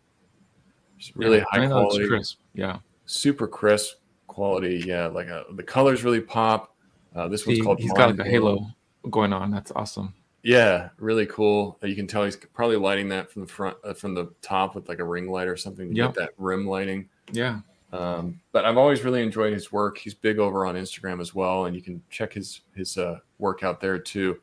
just 0.98 1.14
really 1.16 1.38
Yeah, 1.38 1.44
high 1.50 1.62
it's 1.64 1.72
quality, 1.72 2.06
crisp. 2.08 2.38
Yeah. 2.54 2.78
super 3.06 3.46
crisp 3.48 3.96
quality. 4.26 4.82
Yeah, 4.86 5.06
like 5.06 5.28
uh 5.28 5.44
the 5.52 5.62
colors 5.62 6.04
really 6.04 6.20
pop. 6.20 6.74
Uh, 7.14 7.26
this 7.28 7.46
one's 7.46 7.58
He, 7.58 7.64
called 7.64 7.80
he's 7.80 7.92
got 7.94 8.10
like 8.10 8.26
a 8.26 8.30
halo 8.30 8.66
going 9.10 9.32
on. 9.32 9.50
That's 9.50 9.72
awesome. 9.74 10.14
Yeah, 10.44 10.90
really 10.98 11.26
cool. 11.26 11.78
You 11.82 11.96
can 11.96 12.06
tell 12.06 12.24
he's 12.24 12.36
probably 12.36 12.76
lighting 12.76 13.08
that 13.08 13.30
from 13.30 13.42
the 13.42 13.48
front, 13.48 13.76
uh, 13.84 13.92
from 13.94 14.14
the 14.14 14.30
top 14.40 14.74
with 14.76 14.88
like 14.88 15.00
a 15.00 15.04
ring 15.04 15.28
light 15.28 15.48
or 15.48 15.56
something 15.56 15.88
to 15.90 15.94
Yep. 15.96 16.14
get 16.14 16.20
that 16.20 16.30
rim 16.38 16.66
lighting. 16.66 17.08
Yeah. 17.32 17.60
Um, 17.92 18.38
but 18.52 18.64
I've 18.64 18.76
always 18.76 19.02
really 19.02 19.22
enjoyed 19.22 19.52
his 19.52 19.72
work. 19.72 19.98
He's 19.98 20.14
big 20.14 20.38
over 20.38 20.64
on 20.66 20.74
Instagram 20.76 21.20
as 21.20 21.34
well, 21.34 21.64
and 21.64 21.74
you 21.74 21.82
can 21.82 22.00
check 22.10 22.32
his 22.34 22.60
his 22.74 22.96
uh, 22.98 23.18
work 23.38 23.62
out 23.64 23.80
there 23.80 23.98
too. 23.98 24.38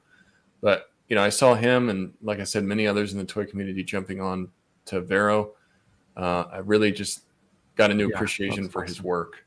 But 0.61 0.91
you 1.07 1.15
know, 1.15 1.23
I 1.23 1.29
saw 1.29 1.55
him, 1.55 1.89
and 1.89 2.13
like 2.21 2.39
I 2.39 2.43
said, 2.43 2.63
many 2.63 2.87
others 2.87 3.13
in 3.13 3.19
the 3.19 3.25
toy 3.25 3.45
community 3.45 3.83
jumping 3.83 4.21
on 4.21 4.49
to 4.85 5.01
Vero. 5.01 5.51
Uh, 6.15 6.45
I 6.51 6.57
really 6.59 6.91
just 6.91 7.21
got 7.75 7.91
a 7.91 7.93
new 7.93 8.07
Yeah, 8.07 8.15
appreciation 8.15 8.69
for 8.69 8.83
his 8.83 9.01
work. 9.01 9.45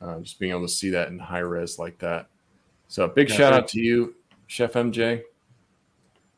Uh, 0.00 0.20
just 0.20 0.40
being 0.40 0.50
able 0.50 0.62
to 0.62 0.68
see 0.68 0.90
that 0.90 1.08
in 1.08 1.18
high 1.18 1.38
res 1.38 1.78
like 1.78 1.98
that. 1.98 2.28
So 2.88 3.06
big 3.08 3.28
Yeah, 3.28 3.36
shout 3.36 3.52
out 3.52 3.68
to 3.68 3.80
you, 3.80 4.14
Chef 4.48 4.72
MJ. 4.72 5.22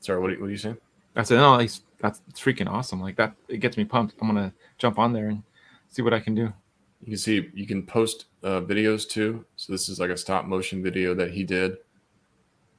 Sorry, 0.01 0.20
what 0.20 0.32
are, 0.32 0.40
what 0.40 0.47
are 0.47 0.51
you 0.51 0.59
saying? 0.59 0.76
That's 1.14 1.30
it. 1.30 1.36
No, 1.36 1.57
he's, 1.59 1.82
that's 2.01 2.20
it's 2.28 2.40
freaking 2.40 2.68
awesome. 2.68 3.01
Like 3.01 3.16
that, 3.16 3.34
it 3.49 3.59
gets 3.59 3.76
me 3.76 3.84
pumped. 3.84 4.14
I'm 4.20 4.28
gonna 4.28 4.53
jump 4.76 4.99
on 4.99 5.12
there 5.12 5.28
and 5.28 5.42
see 5.88 6.03
what 6.03 6.12
I 6.12 6.20
can 6.20 6.34
do. 6.34 6.53
You 7.01 7.09
can 7.09 7.16
see 7.16 7.51
you 7.55 7.66
can 7.66 7.86
post 7.86 8.26
uh, 8.42 8.61
videos 8.61 9.09
too. 9.09 9.45
So 9.57 9.72
this 9.72 9.88
is 9.88 9.99
like 9.99 10.11
a 10.11 10.16
stop 10.16 10.45
motion 10.45 10.82
video 10.82 11.14
that 11.14 11.30
he 11.30 11.45
did. 11.45 11.76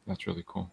That's 0.06 0.28
really 0.28 0.44
cool. 0.46 0.72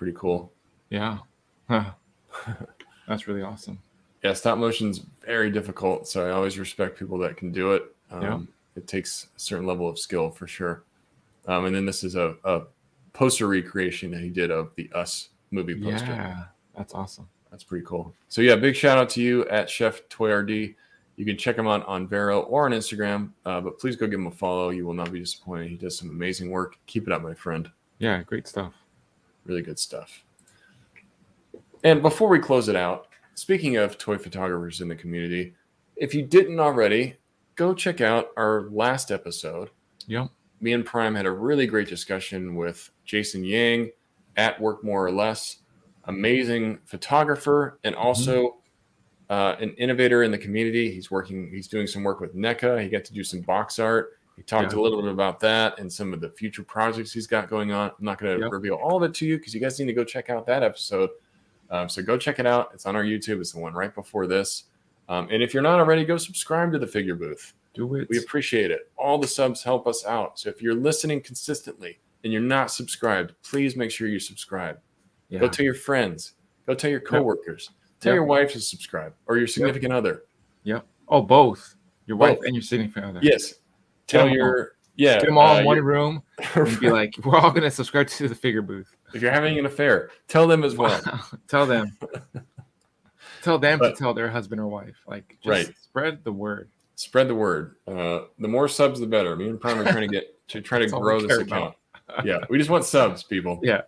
Pretty 0.00 0.16
cool. 0.16 0.50
Yeah. 0.88 1.18
that's 1.68 3.28
really 3.28 3.42
awesome. 3.42 3.78
Yeah, 4.24 4.32
stop 4.32 4.56
motion's 4.56 5.02
very 5.26 5.50
difficult. 5.50 6.08
So 6.08 6.26
I 6.26 6.30
always 6.30 6.58
respect 6.58 6.98
people 6.98 7.18
that 7.18 7.36
can 7.36 7.52
do 7.52 7.72
it. 7.72 7.94
Um, 8.10 8.22
Yeah. 8.22 8.40
It 8.76 8.86
takes 8.86 9.26
a 9.36 9.38
certain 9.38 9.66
level 9.66 9.86
of 9.90 9.98
skill 9.98 10.30
for 10.30 10.46
sure. 10.46 10.84
Um, 11.46 11.66
and 11.66 11.76
then 11.76 11.84
this 11.84 12.02
is 12.02 12.14
a, 12.16 12.34
a 12.44 12.62
poster 13.12 13.46
recreation 13.46 14.10
that 14.12 14.22
he 14.22 14.30
did 14.30 14.50
of 14.50 14.70
the 14.76 14.88
Us 14.94 15.28
movie 15.50 15.74
poster. 15.74 16.06
Yeah, 16.06 16.44
that's 16.74 16.94
awesome. 16.94 17.28
That's 17.50 17.62
pretty 17.62 17.84
cool. 17.84 18.14
So 18.30 18.40
yeah, 18.40 18.56
big 18.56 18.74
shout 18.74 18.96
out 18.96 19.10
to 19.10 19.20
you 19.20 19.46
at 19.48 19.68
Chef 19.68 20.08
Toy 20.08 20.32
RD. 20.32 20.50
You 21.16 21.26
can 21.26 21.36
check 21.36 21.58
him 21.58 21.66
out 21.66 21.86
on 21.86 22.08
Vero 22.08 22.40
or 22.40 22.64
on 22.64 22.72
Instagram, 22.72 23.32
uh, 23.44 23.60
but 23.60 23.78
please 23.78 23.96
go 23.96 24.06
give 24.06 24.18
him 24.18 24.28
a 24.28 24.30
follow. 24.30 24.70
You 24.70 24.86
will 24.86 24.94
not 24.94 25.12
be 25.12 25.20
disappointed. 25.20 25.68
He 25.68 25.76
does 25.76 25.98
some 25.98 26.08
amazing 26.08 26.50
work. 26.50 26.78
Keep 26.86 27.06
it 27.06 27.12
up, 27.12 27.20
my 27.20 27.34
friend. 27.34 27.70
Yeah, 27.98 28.22
great 28.22 28.48
stuff. 28.48 28.72
Really 29.44 29.62
good 29.62 29.78
stuff. 29.78 30.24
And 31.82 32.02
before 32.02 32.28
we 32.28 32.38
close 32.38 32.68
it 32.68 32.76
out, 32.76 33.08
speaking 33.34 33.76
of 33.76 33.96
toy 33.96 34.18
photographers 34.18 34.80
in 34.80 34.88
the 34.88 34.96
community, 34.96 35.54
if 35.96 36.14
you 36.14 36.22
didn't 36.22 36.60
already, 36.60 37.16
go 37.56 37.74
check 37.74 38.00
out 38.00 38.28
our 38.36 38.68
last 38.70 39.10
episode. 39.10 39.70
Yep. 40.06 40.28
Me 40.60 40.72
and 40.72 40.84
Prime 40.84 41.14
had 41.14 41.26
a 41.26 41.30
really 41.30 41.66
great 41.66 41.88
discussion 41.88 42.54
with 42.54 42.90
Jason 43.04 43.44
Yang 43.44 43.90
at 44.36 44.60
Work 44.60 44.84
More 44.84 45.06
or 45.06 45.12
Less, 45.12 45.58
amazing 46.04 46.78
photographer 46.84 47.78
and 47.84 47.94
also 47.94 48.58
uh, 49.30 49.56
an 49.60 49.70
innovator 49.74 50.22
in 50.22 50.30
the 50.30 50.38
community. 50.38 50.90
He's 50.90 51.10
working, 51.10 51.50
he's 51.50 51.68
doing 51.68 51.86
some 51.86 52.02
work 52.02 52.20
with 52.20 52.34
NECA. 52.34 52.82
He 52.82 52.88
got 52.88 53.04
to 53.04 53.12
do 53.12 53.24
some 53.24 53.40
box 53.40 53.78
art. 53.78 54.19
Talked 54.46 54.72
Yeah. 54.72 54.78
a 54.78 54.80
little 54.80 55.02
bit 55.02 55.10
about 55.12 55.38
that 55.40 55.78
and 55.78 55.92
some 55.92 56.12
of 56.12 56.20
the 56.20 56.30
future 56.30 56.62
projects 56.62 57.12
he's 57.12 57.26
got 57.26 57.48
going 57.48 57.72
on. 57.72 57.90
I'm 57.90 58.04
not 58.04 58.18
going 58.18 58.36
to 58.36 58.42
Yep. 58.44 58.52
reveal 58.52 58.74
all 58.74 58.96
of 58.96 59.02
it 59.08 59.14
to 59.16 59.26
you 59.26 59.36
because 59.38 59.54
you 59.54 59.60
guys 59.60 59.78
need 59.78 59.86
to 59.86 59.92
go 59.92 60.04
check 60.04 60.30
out 60.30 60.46
that 60.46 60.62
episode. 60.62 61.10
Um, 61.70 61.88
so 61.88 62.02
go 62.02 62.16
check 62.16 62.38
it 62.38 62.46
out. 62.46 62.70
It's 62.74 62.86
on 62.86 62.96
our 62.96 63.04
YouTube. 63.04 63.40
It's 63.40 63.52
the 63.52 63.60
one 63.60 63.74
right 63.74 63.94
before 63.94 64.26
this. 64.26 64.64
Um, 65.08 65.28
and 65.30 65.42
if 65.42 65.52
you're 65.54 65.62
not 65.62 65.78
already, 65.78 66.04
go 66.04 66.16
subscribe 66.16 66.72
to 66.72 66.78
the 66.78 66.86
Figure 66.86 67.14
Booth. 67.14 67.52
Do 67.74 67.94
it. 67.96 68.08
We 68.08 68.18
appreciate 68.18 68.70
it. 68.70 68.90
All 68.96 69.18
the 69.18 69.28
subs 69.28 69.62
help 69.62 69.86
us 69.86 70.04
out. 70.04 70.38
So 70.38 70.48
if 70.48 70.60
you're 70.60 70.74
listening 70.74 71.20
consistently 71.20 72.00
and 72.24 72.32
you're 72.32 72.42
not 72.42 72.70
subscribed, 72.72 73.34
please 73.42 73.76
make 73.76 73.90
sure 73.90 74.08
you 74.08 74.18
subscribe. 74.18 74.78
yeah. 75.28 75.38
Go 75.38 75.48
tell 75.48 75.64
your 75.64 75.74
friends. 75.74 76.32
Go 76.66 76.74
tell 76.74 76.90
your 76.90 76.98
coworkers. 77.00 77.70
Tell 78.00 78.10
Yep. 78.12 78.14
your 78.16 78.24
wife 78.24 78.52
to 78.54 78.60
subscribe 78.60 79.12
or 79.26 79.36
your 79.38 79.46
significant 79.46 79.92
other. 79.92 80.24
Yeah. 80.64 80.80
Oh, 81.08 81.22
both. 81.22 81.76
Your 82.06 82.16
wife 82.16 82.38
Both. 82.38 82.46
and 82.46 82.54
your 82.56 82.62
significant 82.62 83.04
other. 83.06 83.20
Yes. 83.22 83.59
Tell 84.10 84.28
your 84.28 84.72
yeah. 84.96 85.14
Get 85.18 85.26
them 85.26 85.38
all 85.38 85.56
uh, 85.56 85.60
in 85.60 85.64
one 85.64 85.80
room 85.80 86.22
and 86.54 86.80
be 86.80 86.90
like, 86.90 87.14
we're 87.24 87.38
all 87.38 87.50
gonna 87.52 87.70
subscribe 87.70 88.08
to 88.08 88.28
the 88.28 88.34
figure 88.34 88.60
booth. 88.62 88.94
if 89.14 89.22
you're 89.22 89.30
having 89.32 89.58
an 89.58 89.64
affair, 89.66 90.10
tell 90.28 90.46
them 90.46 90.62
as 90.64 90.76
well. 90.76 91.00
tell 91.48 91.64
them. 91.66 91.96
tell 93.42 93.58
them 93.58 93.78
But- 93.78 93.90
to 93.90 93.96
tell 93.96 94.12
their 94.14 94.28
husband 94.28 94.60
or 94.60 94.66
wife. 94.66 94.96
Like, 95.06 95.38
just 95.42 95.46
Right. 95.68 95.74
spread 95.80 96.24
the 96.24 96.32
word. 96.32 96.68
Spread 96.96 97.28
the 97.28 97.34
word. 97.34 97.76
Uh, 97.88 98.22
the 98.38 98.48
more 98.48 98.68
subs, 98.68 99.00
the 99.00 99.06
better. 99.06 99.34
Me 99.36 99.48
and 99.48 99.58
Prime 99.58 99.78
are 99.78 99.84
trying 99.90 100.06
to 100.06 100.12
get 100.14 100.36
to 100.48 100.60
try 100.60 100.78
to 100.78 100.86
grow 100.86 101.20
this 101.20 101.38
account. 101.38 101.74
yeah, 102.24 102.38
we 102.50 102.58
just 102.58 102.68
want 102.68 102.84
subs, 102.84 103.22
people. 103.22 103.58
Yeah. 103.62 103.82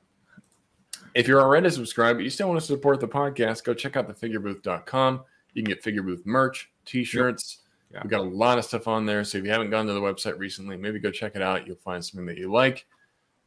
If 1.15 1.29
you're 1.29 1.43
already 1.43 1.69
subscribed, 1.69 2.19
but 2.19 2.25
you 2.25 2.31
still 2.31 2.49
want 2.49 2.59
to 2.61 2.67
support 2.67 3.01
the 3.01 3.09
podcast, 3.09 3.65
go 3.65 3.75
check 3.75 3.97
out 3.99 4.09
thefigurebooth.com. 4.09 5.21
You 5.53 5.63
can 5.63 5.69
get 5.75 5.83
figure 5.83 6.03
booth 6.03 6.23
merch, 6.25 6.71
t-shirts. 6.87 7.59
Yeah. 7.93 8.01
We've 8.03 8.11
got 8.11 8.21
a 8.21 8.25
lot 8.25 8.59
of 8.59 8.65
stuff 8.65 8.89
on 8.89 9.05
there. 9.07 9.23
So 9.25 9.39
if 9.39 9.45
you 9.45 9.51
haven't 9.51 9.71
gone 9.71 9.87
to 9.87 9.93
the 9.93 10.01
website 10.01 10.39
recently, 10.39 10.77
maybe 10.77 10.99
go 10.99 11.11
check 11.11 11.37
it 11.37 11.43
out. 11.43 11.67
You'll 11.67 11.77
find 11.77 12.05
something 12.05 12.27
that 12.27 12.39
you 12.39 12.51
like. 12.51 12.87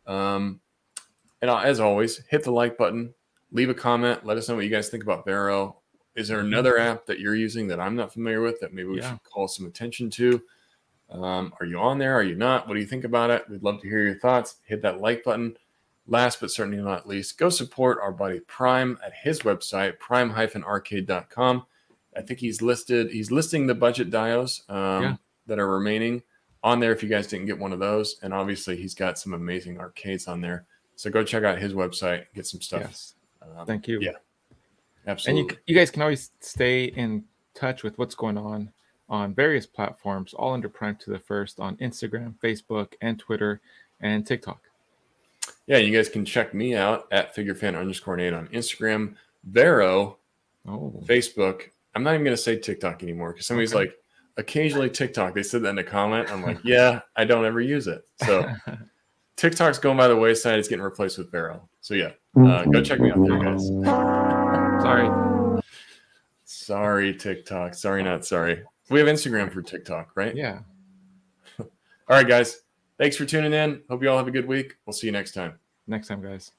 Um, 0.05 0.59
and 1.41 1.49
as 1.49 1.79
always, 1.79 2.19
hit 2.29 2.43
the 2.43 2.51
like 2.51 2.77
button, 2.77 3.13
leave 3.51 3.69
a 3.69 3.73
comment, 3.73 4.25
let 4.25 4.37
us 4.37 4.47
know 4.47 4.55
what 4.55 4.63
you 4.63 4.69
guys 4.69 4.89
think 4.89 5.03
about 5.03 5.25
Vero. 5.25 5.77
Is 6.15 6.27
there 6.27 6.39
another 6.39 6.77
app 6.77 7.05
that 7.07 7.19
you're 7.19 7.35
using 7.35 7.67
that 7.67 7.79
I'm 7.79 7.95
not 7.95 8.13
familiar 8.13 8.41
with 8.41 8.59
that 8.61 8.73
maybe 8.73 8.87
we 8.89 8.97
Yeah. 8.99 9.11
should 9.11 9.23
call 9.23 9.47
some 9.47 9.65
attention 9.65 10.09
to? 10.11 10.41
Um, 11.09 11.53
are 11.59 11.65
you 11.65 11.77
on 11.79 11.97
there? 11.99 12.13
Are 12.15 12.23
you 12.23 12.35
not? 12.35 12.67
What 12.67 12.75
do 12.75 12.79
you 12.79 12.85
think 12.85 13.03
about 13.03 13.29
it? 13.31 13.49
We'd 13.49 13.63
love 13.63 13.81
to 13.81 13.87
hear 13.87 13.99
your 14.05 14.15
thoughts. 14.19 14.55
Hit 14.63 14.81
that 14.83 15.01
like 15.01 15.23
button. 15.23 15.57
Last 16.07 16.39
but 16.39 16.51
certainly 16.51 16.77
not 16.81 17.07
least, 17.07 17.37
go 17.37 17.49
support 17.49 17.97
our 18.01 18.11
buddy 18.11 18.39
Prime 18.41 18.97
at 19.03 19.11
his 19.23 19.41
website, 19.41 19.97
prime-arcade.com. 19.99 21.65
I 22.15 22.21
think 22.21 22.39
he's 22.39 22.61
listed, 22.61 23.11
he's 23.11 23.31
listing 23.31 23.67
the 23.67 23.75
budget 23.75 24.09
dios 24.09 24.63
um, 24.69 25.03
Yeah. 25.03 25.15
that 25.47 25.59
are 25.59 25.67
remaining 25.69 26.23
on 26.63 26.79
there 26.79 26.91
if 26.91 27.03
you 27.03 27.09
guys 27.09 27.27
didn't 27.27 27.45
get 27.45 27.59
one 27.59 27.73
of 27.73 27.79
those. 27.79 28.17
And 28.23 28.33
obviously, 28.33 28.75
he's 28.77 28.95
got 28.95 29.19
some 29.19 29.33
amazing 29.33 29.79
arcades 29.79 30.27
on 30.27 30.41
there. 30.41 30.65
So 30.95 31.09
go 31.09 31.23
check 31.23 31.43
out 31.43 31.59
his 31.59 31.73
website, 31.73 32.25
get 32.33 32.47
some 32.47 32.61
stuff. 32.61 32.81
Yes. 32.81 33.15
Um, 33.41 33.65
Thank 33.65 33.87
you. 33.87 33.99
yeah, 34.01 34.11
And 34.49 34.57
absolutely. 35.07 35.55
you, 35.55 35.59
you 35.67 35.75
guys 35.75 35.91
can 35.91 36.01
always 36.01 36.31
stay 36.39 36.85
in 36.85 37.25
touch 37.53 37.83
with 37.83 37.97
what's 37.97 38.15
going 38.15 38.37
on 38.37 38.71
on 39.07 39.35
various 39.35 39.65
platforms, 39.67 40.33
all 40.33 40.53
under 40.53 40.67
Prime 40.69 40.95
to 40.95 41.11
the 41.11 41.19
First 41.19 41.59
on 41.59 41.75
Instagram, 41.77 42.33
Facebook, 42.43 42.93
and 43.01 43.19
Twitter, 43.19 43.61
and 44.01 44.25
TikTok. 44.25 44.61
yeah, 45.67 45.77
you 45.77 45.95
guys 45.95 46.09
can 46.09 46.25
check 46.25 46.53
me 46.55 46.75
out 46.75 47.07
at 47.11 47.35
figurefan 47.35 47.77
underscore 47.77 48.17
Nate 48.17 48.33
on 48.33 48.47
Instagram, 48.47 49.15
Vero, 49.43 50.17
Oh, 50.67 51.03
Facebook. 51.05 51.69
I'm 51.95 52.03
not 52.03 52.13
even 52.13 52.23
going 52.23 52.35
to 52.35 52.41
say 52.41 52.57
TikTok 52.59 53.01
anymore 53.03 53.31
because 53.33 53.47
somebody's 53.47 53.73
Okay. 53.73 53.85
like, 53.85 53.95
occasionally 54.37 54.89
TikTok. 54.89 55.33
They 55.33 55.43
said 55.43 55.61
that 55.63 55.69
in 55.69 55.77
a 55.77 55.83
comment. 55.83 56.29
I'm 56.31 56.43
like, 56.43 56.59
yeah, 56.63 56.99
I 57.15 57.23
don't 57.25 57.45
ever 57.45 57.61
use 57.61 57.87
it. 57.87 58.05
So 58.25 58.45
TikTok's 59.37 59.79
going 59.79 59.97
by 59.97 60.07
the 60.09 60.15
wayside. 60.15 60.59
It's 60.59 60.67
getting 60.67 60.83
replaced 60.83 61.17
with 61.17 61.31
Vero. 61.31 61.67
So 61.81 61.93
yeah, 61.93 62.11
uh, 62.37 62.65
go 62.65 62.81
check 62.83 62.99
me 62.99 63.11
out 63.11 63.25
there, 63.25 63.39
guys. 63.43 63.67
sorry. 64.83 65.61
Sorry, 66.43 67.13
TikTok. 67.15 67.73
Sorry, 67.73 68.03
not 68.03 68.25
sorry. 68.25 68.63
We 68.89 68.99
have 68.99 69.07
Instagram 69.07 69.51
for 69.51 69.61
TikTok, 69.61 70.11
right? 70.15 70.35
Yeah. 70.35 70.59
All 71.59 71.67
right, 72.09 72.27
guys. 72.27 72.61
Thanks 72.97 73.15
for 73.17 73.25
tuning 73.25 73.53
in. 73.53 73.81
Hope 73.89 74.01
you 74.03 74.09
all 74.09 74.17
have 74.17 74.27
a 74.27 74.31
good 74.31 74.47
week. 74.47 74.75
We'll 74.85 74.93
see 74.93 75.07
you 75.07 75.11
next 75.11 75.33
time. 75.33 75.59
Next 75.85 76.07
time, 76.07 76.21
guys. 76.21 76.51